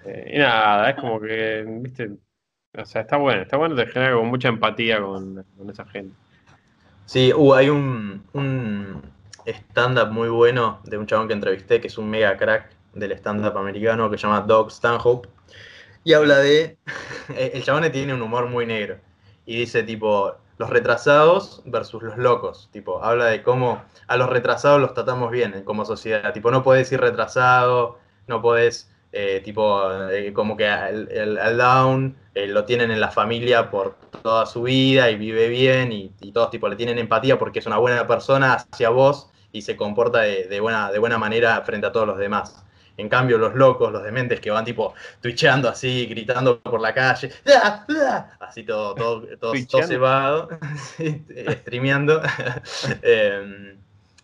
Eh, 0.06 0.32
y 0.36 0.40
nada, 0.40 0.92
es 0.92 0.96
como 0.96 1.20
que, 1.20 1.66
viste, 1.68 2.10
o 2.74 2.86
sea, 2.86 3.02
está 3.02 3.18
bueno, 3.18 3.42
está 3.42 3.58
bueno, 3.58 3.76
te 3.76 3.86
genera 3.86 4.16
con 4.16 4.28
mucha 4.28 4.48
empatía 4.48 5.02
con, 5.02 5.46
esa 5.70 5.86
gente. 5.86 6.16
Sí, 7.06 7.34
uh, 7.36 7.54
hay 7.54 7.68
un, 7.68 8.24
un 8.32 9.02
stand-up 9.46 10.10
muy 10.12 10.30
bueno 10.30 10.80
de 10.86 10.98
un 10.98 11.06
chabón 11.06 11.28
que 11.28 11.34
entrevisté, 11.34 11.82
que 11.82 11.88
es 11.88 11.98
un 11.98 12.10
mega 12.10 12.38
crack 12.38 12.72
del 12.94 13.12
stand-up 13.12 13.58
americano, 13.58 14.10
que 14.10 14.18
se 14.18 14.26
llama 14.26 14.42
Doug 14.42 14.72
Stanhope, 14.72 15.28
y 16.06 16.14
habla 16.14 16.38
de. 16.40 16.78
El 17.38 17.62
chabón 17.64 17.92
tiene 17.92 18.14
un 18.14 18.22
humor 18.22 18.48
muy 18.48 18.66
negro. 18.66 19.00
Y 19.46 19.58
dice, 19.58 19.84
tipo, 19.84 20.34
los 20.60 20.70
retrasados 20.70 21.64
versus 21.66 22.04
los 22.04 22.18
locos. 22.18 22.70
Tipo, 22.72 23.04
habla 23.04 23.26
de 23.28 23.42
cómo 23.42 23.82
a 24.08 24.18
los 24.18 24.30
retrasados 24.30 24.80
los 24.80 24.94
tratamos 24.94 25.32
bien 25.32 25.64
como 25.64 25.86
sociedad. 25.86 26.34
Tipo, 26.34 26.52
no 26.52 26.64
puedes 26.64 26.92
ir 26.92 27.00
retrasado, 27.00 27.98
no 28.28 28.42
puedes, 28.42 28.92
eh, 29.14 29.42
tipo, 29.44 29.90
eh, 30.12 30.34
como 30.34 30.58
que 30.58 30.68
al, 30.68 31.58
down 31.58 32.18
eh, 32.36 32.46
lo 32.48 32.66
tienen 32.66 32.92
en 32.92 33.00
la 33.00 33.10
familia 33.10 33.72
por 33.72 33.96
toda 34.22 34.46
su 34.46 34.64
vida 34.64 35.10
y 35.10 35.16
vive 35.16 35.48
bien 35.48 35.94
y, 35.94 36.10
todos, 36.34 36.52
tipo, 36.52 36.68
le 36.68 36.76
tienen 36.76 37.00
empatía 37.00 37.40
porque 37.40 37.60
es 37.60 37.66
una 37.66 37.78
buena 37.78 38.06
persona 38.06 38.54
hacia 38.56 38.90
vos 38.90 39.32
y 39.54 39.62
se 39.62 39.78
comporta 39.78 40.20
de, 40.20 40.60
buena, 40.60 40.92
de 40.92 41.00
buena 41.00 41.18
manera 41.18 41.62
frente 41.62 41.88
a 41.88 41.94
todos 41.94 42.06
los 42.06 42.18
demás. 42.18 42.66
En 43.00 43.10
cambio, 43.10 43.38
los 43.38 43.56
locos, 43.56 43.92
los 43.92 44.04
dementes 44.04 44.40
que 44.40 44.52
van 44.52 44.66
tipo 44.66 44.94
twitchando 45.22 45.70
así, 45.70 46.06
gritando 46.06 46.60
por 46.60 46.82
la 46.82 46.94
calle, 46.94 47.32
así 48.40 48.64
todo, 48.64 48.94
todo, 48.94 49.22
todo, 49.38 49.54
todo 49.70 49.84
cebado, 49.84 50.50
streameando. 51.62 52.22
Em, 53.02 53.78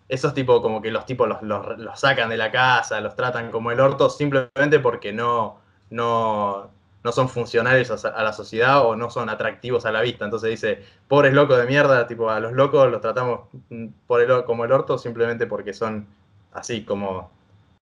esos 0.08 0.34
tipos 0.34 0.62
como 0.62 0.82
que 0.82 0.92
los 0.92 1.06
tipos 1.06 1.28
los, 1.42 2.00
sacan 2.00 2.30
de 2.30 2.38
la 2.38 2.52
casa, 2.52 3.02
los 3.02 3.16
tratan 3.16 3.50
como 3.50 3.72
el 3.72 3.80
orto 3.80 4.10
simplemente 4.10 4.80
porque 4.80 5.12
no, 5.12 5.60
no, 5.90 6.70
no 7.04 7.12
son 7.12 7.30
funcionales 7.30 7.90
a, 7.90 8.24
la 8.24 8.34
sociedad 8.34 8.86
o 8.86 8.96
no 8.96 9.10
son 9.10 9.30
atractivos 9.30 9.86
a 9.86 9.92
la 9.92 10.02
vista. 10.02 10.26
Entonces 10.26 10.52
dice, 10.52 10.84
pobres 11.08 11.34
locos 11.34 11.58
de 11.58 11.66
mierda, 11.66 12.08
tipo 12.08 12.30
a 12.30 12.40
los 12.40 12.54
locos 12.54 12.92
los 12.92 13.02
tratamos 13.02 13.42
mm, 13.70 13.88
por 14.06 14.22
el, 14.22 14.44
como 14.46 14.66
el 14.66 14.72
orto 14.72 14.98
simplemente 14.98 15.48
porque 15.48 15.74
son 15.74 16.08
así 16.54 16.84
como 16.84 17.32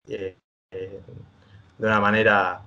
eh, 0.08 0.36
eh, 0.70 1.00
de 1.78 1.86
una 1.86 2.00
manera 2.00 2.60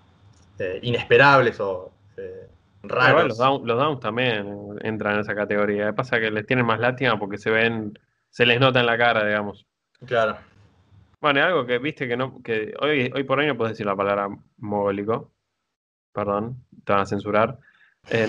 eh, 0.57 0.79
inesperables 0.81 1.59
o 1.59 1.91
eh, 2.17 2.47
raros. 2.83 3.37
los, 3.37 3.37
downs, 3.37 3.99
también 3.99 4.79
entran 4.81 5.15
en 5.15 5.19
esa 5.21 5.35
categoría. 5.35 5.93
Pasa 5.93 6.19
que 6.19 6.31
les 6.31 6.45
tienen 6.45 6.65
más 6.65 6.79
lástima 6.79 7.19
porque 7.19 7.37
se 7.37 7.51
ven, 7.51 7.97
se 8.29 8.45
les 8.45 8.59
nota 8.59 8.79
en 8.79 8.85
la 8.87 8.97
cara, 8.97 9.25
digamos. 9.25 9.67
Claro. 10.05 10.37
Bueno, 11.19 11.43
algo 11.43 11.65
que 11.65 11.77
viste 11.77 12.07
que 12.07 12.17
no, 12.17 12.41
que 12.41 12.73
hoy, 12.79 13.11
hoy 13.13 13.23
por 13.23 13.37
hoy 13.37 13.47
no 13.47 13.57
puedes 13.57 13.73
decir 13.73 13.85
la 13.85 13.95
palabra 13.95 14.29
mogólico. 14.57 15.31
Perdón, 16.11 16.65
te 16.83 16.93
van 16.93 17.01
a 17.03 17.05
censurar. 17.05 17.59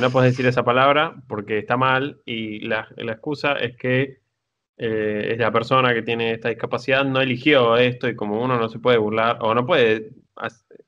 no 0.00 0.10
puedes 0.10 0.32
decir 0.32 0.46
esa 0.46 0.64
palabra 0.64 1.14
porque 1.28 1.58
está 1.58 1.76
mal 1.78 2.20
y 2.26 2.60
la, 2.60 2.88
la 2.96 3.12
excusa 3.12 3.54
es 3.54 3.76
que 3.76 4.21
eh, 4.84 5.34
es 5.34 5.38
la 5.38 5.52
persona 5.52 5.94
que 5.94 6.02
tiene 6.02 6.32
esta 6.32 6.48
discapacidad, 6.48 7.04
no 7.04 7.20
eligió 7.20 7.76
esto 7.76 8.08
y 8.08 8.16
como 8.16 8.42
uno 8.42 8.58
no 8.58 8.68
se 8.68 8.80
puede 8.80 8.98
burlar 8.98 9.38
o 9.40 9.54
no 9.54 9.64
puede 9.64 10.10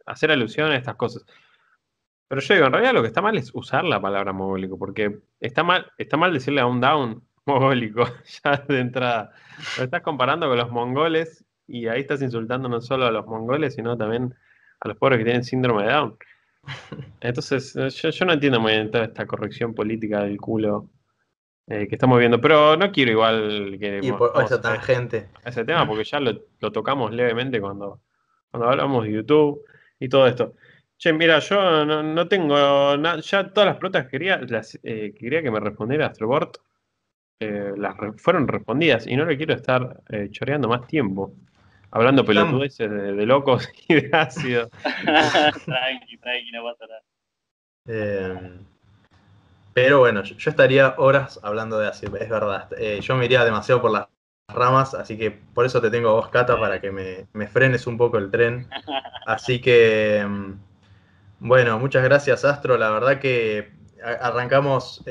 hacer 0.06 0.32
alusión 0.32 0.72
a 0.72 0.76
estas 0.76 0.96
cosas. 0.96 1.24
Pero 2.26 2.40
yo 2.40 2.54
digo, 2.54 2.66
en 2.66 2.72
realidad 2.72 2.92
lo 2.92 3.02
que 3.02 3.06
está 3.06 3.22
mal 3.22 3.38
es 3.38 3.54
usar 3.54 3.84
la 3.84 4.00
palabra 4.00 4.32
mogólico, 4.32 4.76
porque 4.76 5.20
está 5.38 5.62
mal, 5.62 5.92
está 5.96 6.16
mal 6.16 6.32
decirle 6.32 6.60
a 6.60 6.66
un 6.66 6.80
down 6.80 7.22
mogólico 7.46 8.04
ya 8.44 8.56
de 8.68 8.80
entrada. 8.80 9.30
Lo 9.78 9.84
estás 9.84 10.02
comparando 10.02 10.48
con 10.48 10.58
los 10.58 10.72
mongoles 10.72 11.44
y 11.68 11.86
ahí 11.86 12.00
estás 12.00 12.20
insultando 12.20 12.68
no 12.68 12.80
solo 12.80 13.06
a 13.06 13.12
los 13.12 13.24
mongoles, 13.26 13.76
sino 13.76 13.96
también 13.96 14.34
a 14.80 14.88
los 14.88 14.96
pobres 14.96 15.18
que 15.18 15.24
tienen 15.24 15.44
síndrome 15.44 15.84
de 15.84 15.92
Down. 15.92 16.18
Entonces, 17.20 17.74
yo, 17.74 18.26
no 18.26 18.32
entiendo 18.32 18.58
muy 18.58 18.72
bien 18.72 18.90
toda 18.90 19.04
esta 19.04 19.24
corrección 19.24 19.72
política 19.72 20.24
del 20.24 20.38
culo 20.38 20.90
eh, 21.66 21.86
que 21.88 21.94
estamos 21.94 22.18
viendo, 22.18 22.40
pero 22.40 22.76
no 22.76 22.92
quiero 22.92 23.12
igual 23.12 23.76
que... 23.78 24.00
Y 24.02 24.12
por 24.12 24.32
esa 24.42 24.60
tangente. 24.60 25.28
Ese 25.44 25.64
tema, 25.64 25.86
porque 25.86 26.04
ya 26.04 26.20
lo, 26.20 26.40
tocamos 26.72 27.12
levemente 27.12 27.60
cuando, 27.60 28.00
cuando 28.50 28.68
hablamos 28.68 29.04
de 29.04 29.12
YouTube 29.12 29.64
y 29.98 30.08
todo 30.08 30.26
esto. 30.26 30.54
Che, 30.96 31.12
mira, 31.12 31.38
yo 31.40 31.84
no, 31.84 32.28
tengo 32.28 32.96
nada, 32.96 33.20
ya 33.20 33.52
todas 33.52 33.66
las 33.66 33.76
preguntas 33.76 34.04
que 34.04 34.10
quería, 34.10 34.38
las, 34.38 34.78
eh, 34.82 35.12
quería 35.18 35.42
que 35.42 35.50
me 35.50 35.60
respondiera 35.60 36.06
Astrobort, 36.06 36.58
eh, 37.40 37.72
las 37.76 37.96
fueron 38.16 38.46
respondidas 38.46 39.06
y 39.06 39.16
no 39.16 39.24
le 39.24 39.36
quiero 39.36 39.54
estar 39.54 40.02
choreando 40.30 40.68
más 40.68 40.86
tiempo. 40.86 41.34
Hablando 41.90 42.24
pelotudeces 42.24 42.90
de, 42.90 43.12
de, 43.12 43.26
locos 43.26 43.68
y 43.88 43.94
de 43.94 44.10
ácido. 44.12 44.68
tranqui, 45.64 46.16
tranqui, 46.18 46.50
no 46.52 46.64
pasa 46.64 46.86
nada. 46.86 47.02
Eh, 47.86 48.58
pero 49.74 49.98
bueno, 49.98 50.22
yo, 50.22 50.50
estaría 50.50 50.94
horas 50.98 51.40
hablando 51.42 51.78
de 51.78 51.88
ácido, 51.88 52.16
es 52.16 52.28
verdad. 52.28 52.68
Eh, 52.78 53.00
yo 53.02 53.16
me 53.16 53.24
iría 53.24 53.44
demasiado 53.44 53.82
por 53.82 53.90
las 53.90 54.06
ramas, 54.48 54.94
así 54.94 55.18
que 55.18 55.32
por 55.32 55.66
eso 55.66 55.80
te 55.80 55.90
tengo 55.90 56.10
a 56.10 56.12
vos, 56.12 56.28
Cata, 56.28 56.58
para 56.58 56.80
que 56.80 56.92
me, 56.92 57.46
frenes 57.48 57.86
un 57.86 57.98
poco 57.98 58.18
el 58.18 58.30
tren. 58.30 58.68
Así 59.26 59.60
que, 59.60 60.24
mm, 60.26 60.52
bueno, 61.40 61.78
muchas 61.78 62.04
gracias, 62.04 62.44
Astro. 62.44 62.76
La 62.76 62.90
verdad 62.90 63.18
que 63.18 63.72
arrancamos 64.02 65.02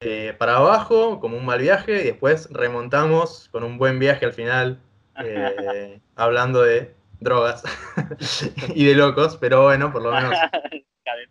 eh, 0.00 0.34
para 0.38 0.56
abajo, 0.56 1.20
como 1.20 1.36
un 1.36 1.44
mal 1.44 1.60
viaje, 1.60 2.00
y 2.00 2.04
después 2.04 2.48
remontamos 2.52 3.48
con 3.50 3.64
un 3.64 3.76
buen 3.76 3.98
viaje 3.98 4.24
al 4.24 4.32
final 4.32 4.80
eh, 5.24 6.00
hablando 6.14 6.62
de 6.62 6.94
drogas 7.20 7.64
y 8.74 8.84
de 8.84 8.94
locos, 8.94 9.36
pero 9.36 9.64
bueno, 9.64 9.92
por 9.92 10.02
lo 10.02 10.12
menos 10.12 10.38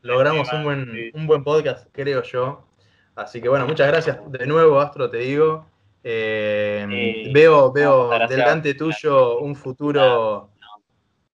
logramos 0.01 0.51
un 0.51 0.63
buen, 0.63 1.11
un 1.13 1.27
buen 1.27 1.43
podcast, 1.43 1.87
creo 1.91 2.21
yo. 2.23 2.67
Así 3.15 3.41
que 3.41 3.49
bueno, 3.49 3.65
muchas 3.65 3.87
gracias 3.87 4.19
de 4.29 4.45
nuevo, 4.45 4.79
Astro, 4.79 5.09
te 5.09 5.17
digo. 5.17 5.65
Eh, 6.03 7.31
veo 7.33 7.71
veo 7.71 8.11
delante 8.27 8.75
tuyo 8.75 9.39
un 9.39 9.55
futuro 9.55 10.51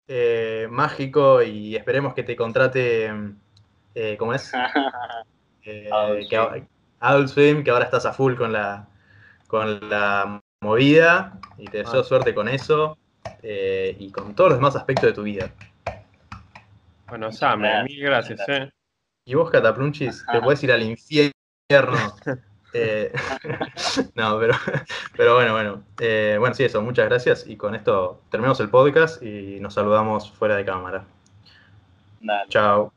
eh, 0.08 0.68
mágico 0.70 1.41
y 1.41 1.76
esperemos 1.76 2.14
que 2.14 2.24
te 2.24 2.36
contrate, 2.36 3.10
¿cómo 4.18 4.34
es? 4.34 4.52
Adult 6.99 7.30
Swim, 7.30 7.64
que 7.64 7.72
ahora 7.72 7.86
estás 7.86 8.06
a 8.06 8.14
full 8.14 8.36
con 8.36 8.52
la, 8.52 8.88
con 9.48 9.80
la 9.90 10.41
movida 10.62 11.40
y 11.58 11.66
te 11.66 11.80
deseo 11.80 12.02
ah. 12.02 12.04
suerte 12.04 12.34
con 12.34 12.48
eso 12.48 12.98
eh, 13.44 13.95
y 13.99 14.12
con 14.12 14.36
todos 14.36 14.52
los 14.52 14.60
demás 14.60 14.76
aspectos 14.76 15.06
de 15.10 15.14
tu 15.14 15.24
vida. 15.24 15.52
Bueno, 17.08 17.32
Sam, 17.32 17.62
mil 17.86 18.02
gracias. 18.02 18.41
Eh. 18.48 18.70
Y 19.26 19.36
vos, 19.36 19.49
Cataplunchis, 19.49 20.26
te 20.32 20.41
puedes 20.41 20.64
ir 20.64 20.72
al 20.72 20.84
infierno. 20.84 21.32
Eh, 22.73 23.11
no, 24.15 24.38
pero, 24.38 24.53
pero 25.15 25.35
bueno, 25.35 25.53
bueno. 25.53 25.84
bueno, 25.98 26.53
sí, 26.53 26.65
eso, 26.65 26.81
muchas 26.81 27.07
gracias. 27.07 27.48
Y 27.48 27.56
con 27.56 27.73
esto 27.73 28.22
terminamos 28.30 28.60
el 28.60 28.69
podcast 28.69 29.23
y 29.23 29.60
nos 29.61 29.73
saludamos 29.73 30.30
fuera 30.31 30.57
de 30.57 30.65
cámara. 30.65 31.06
Chao. 32.49 32.94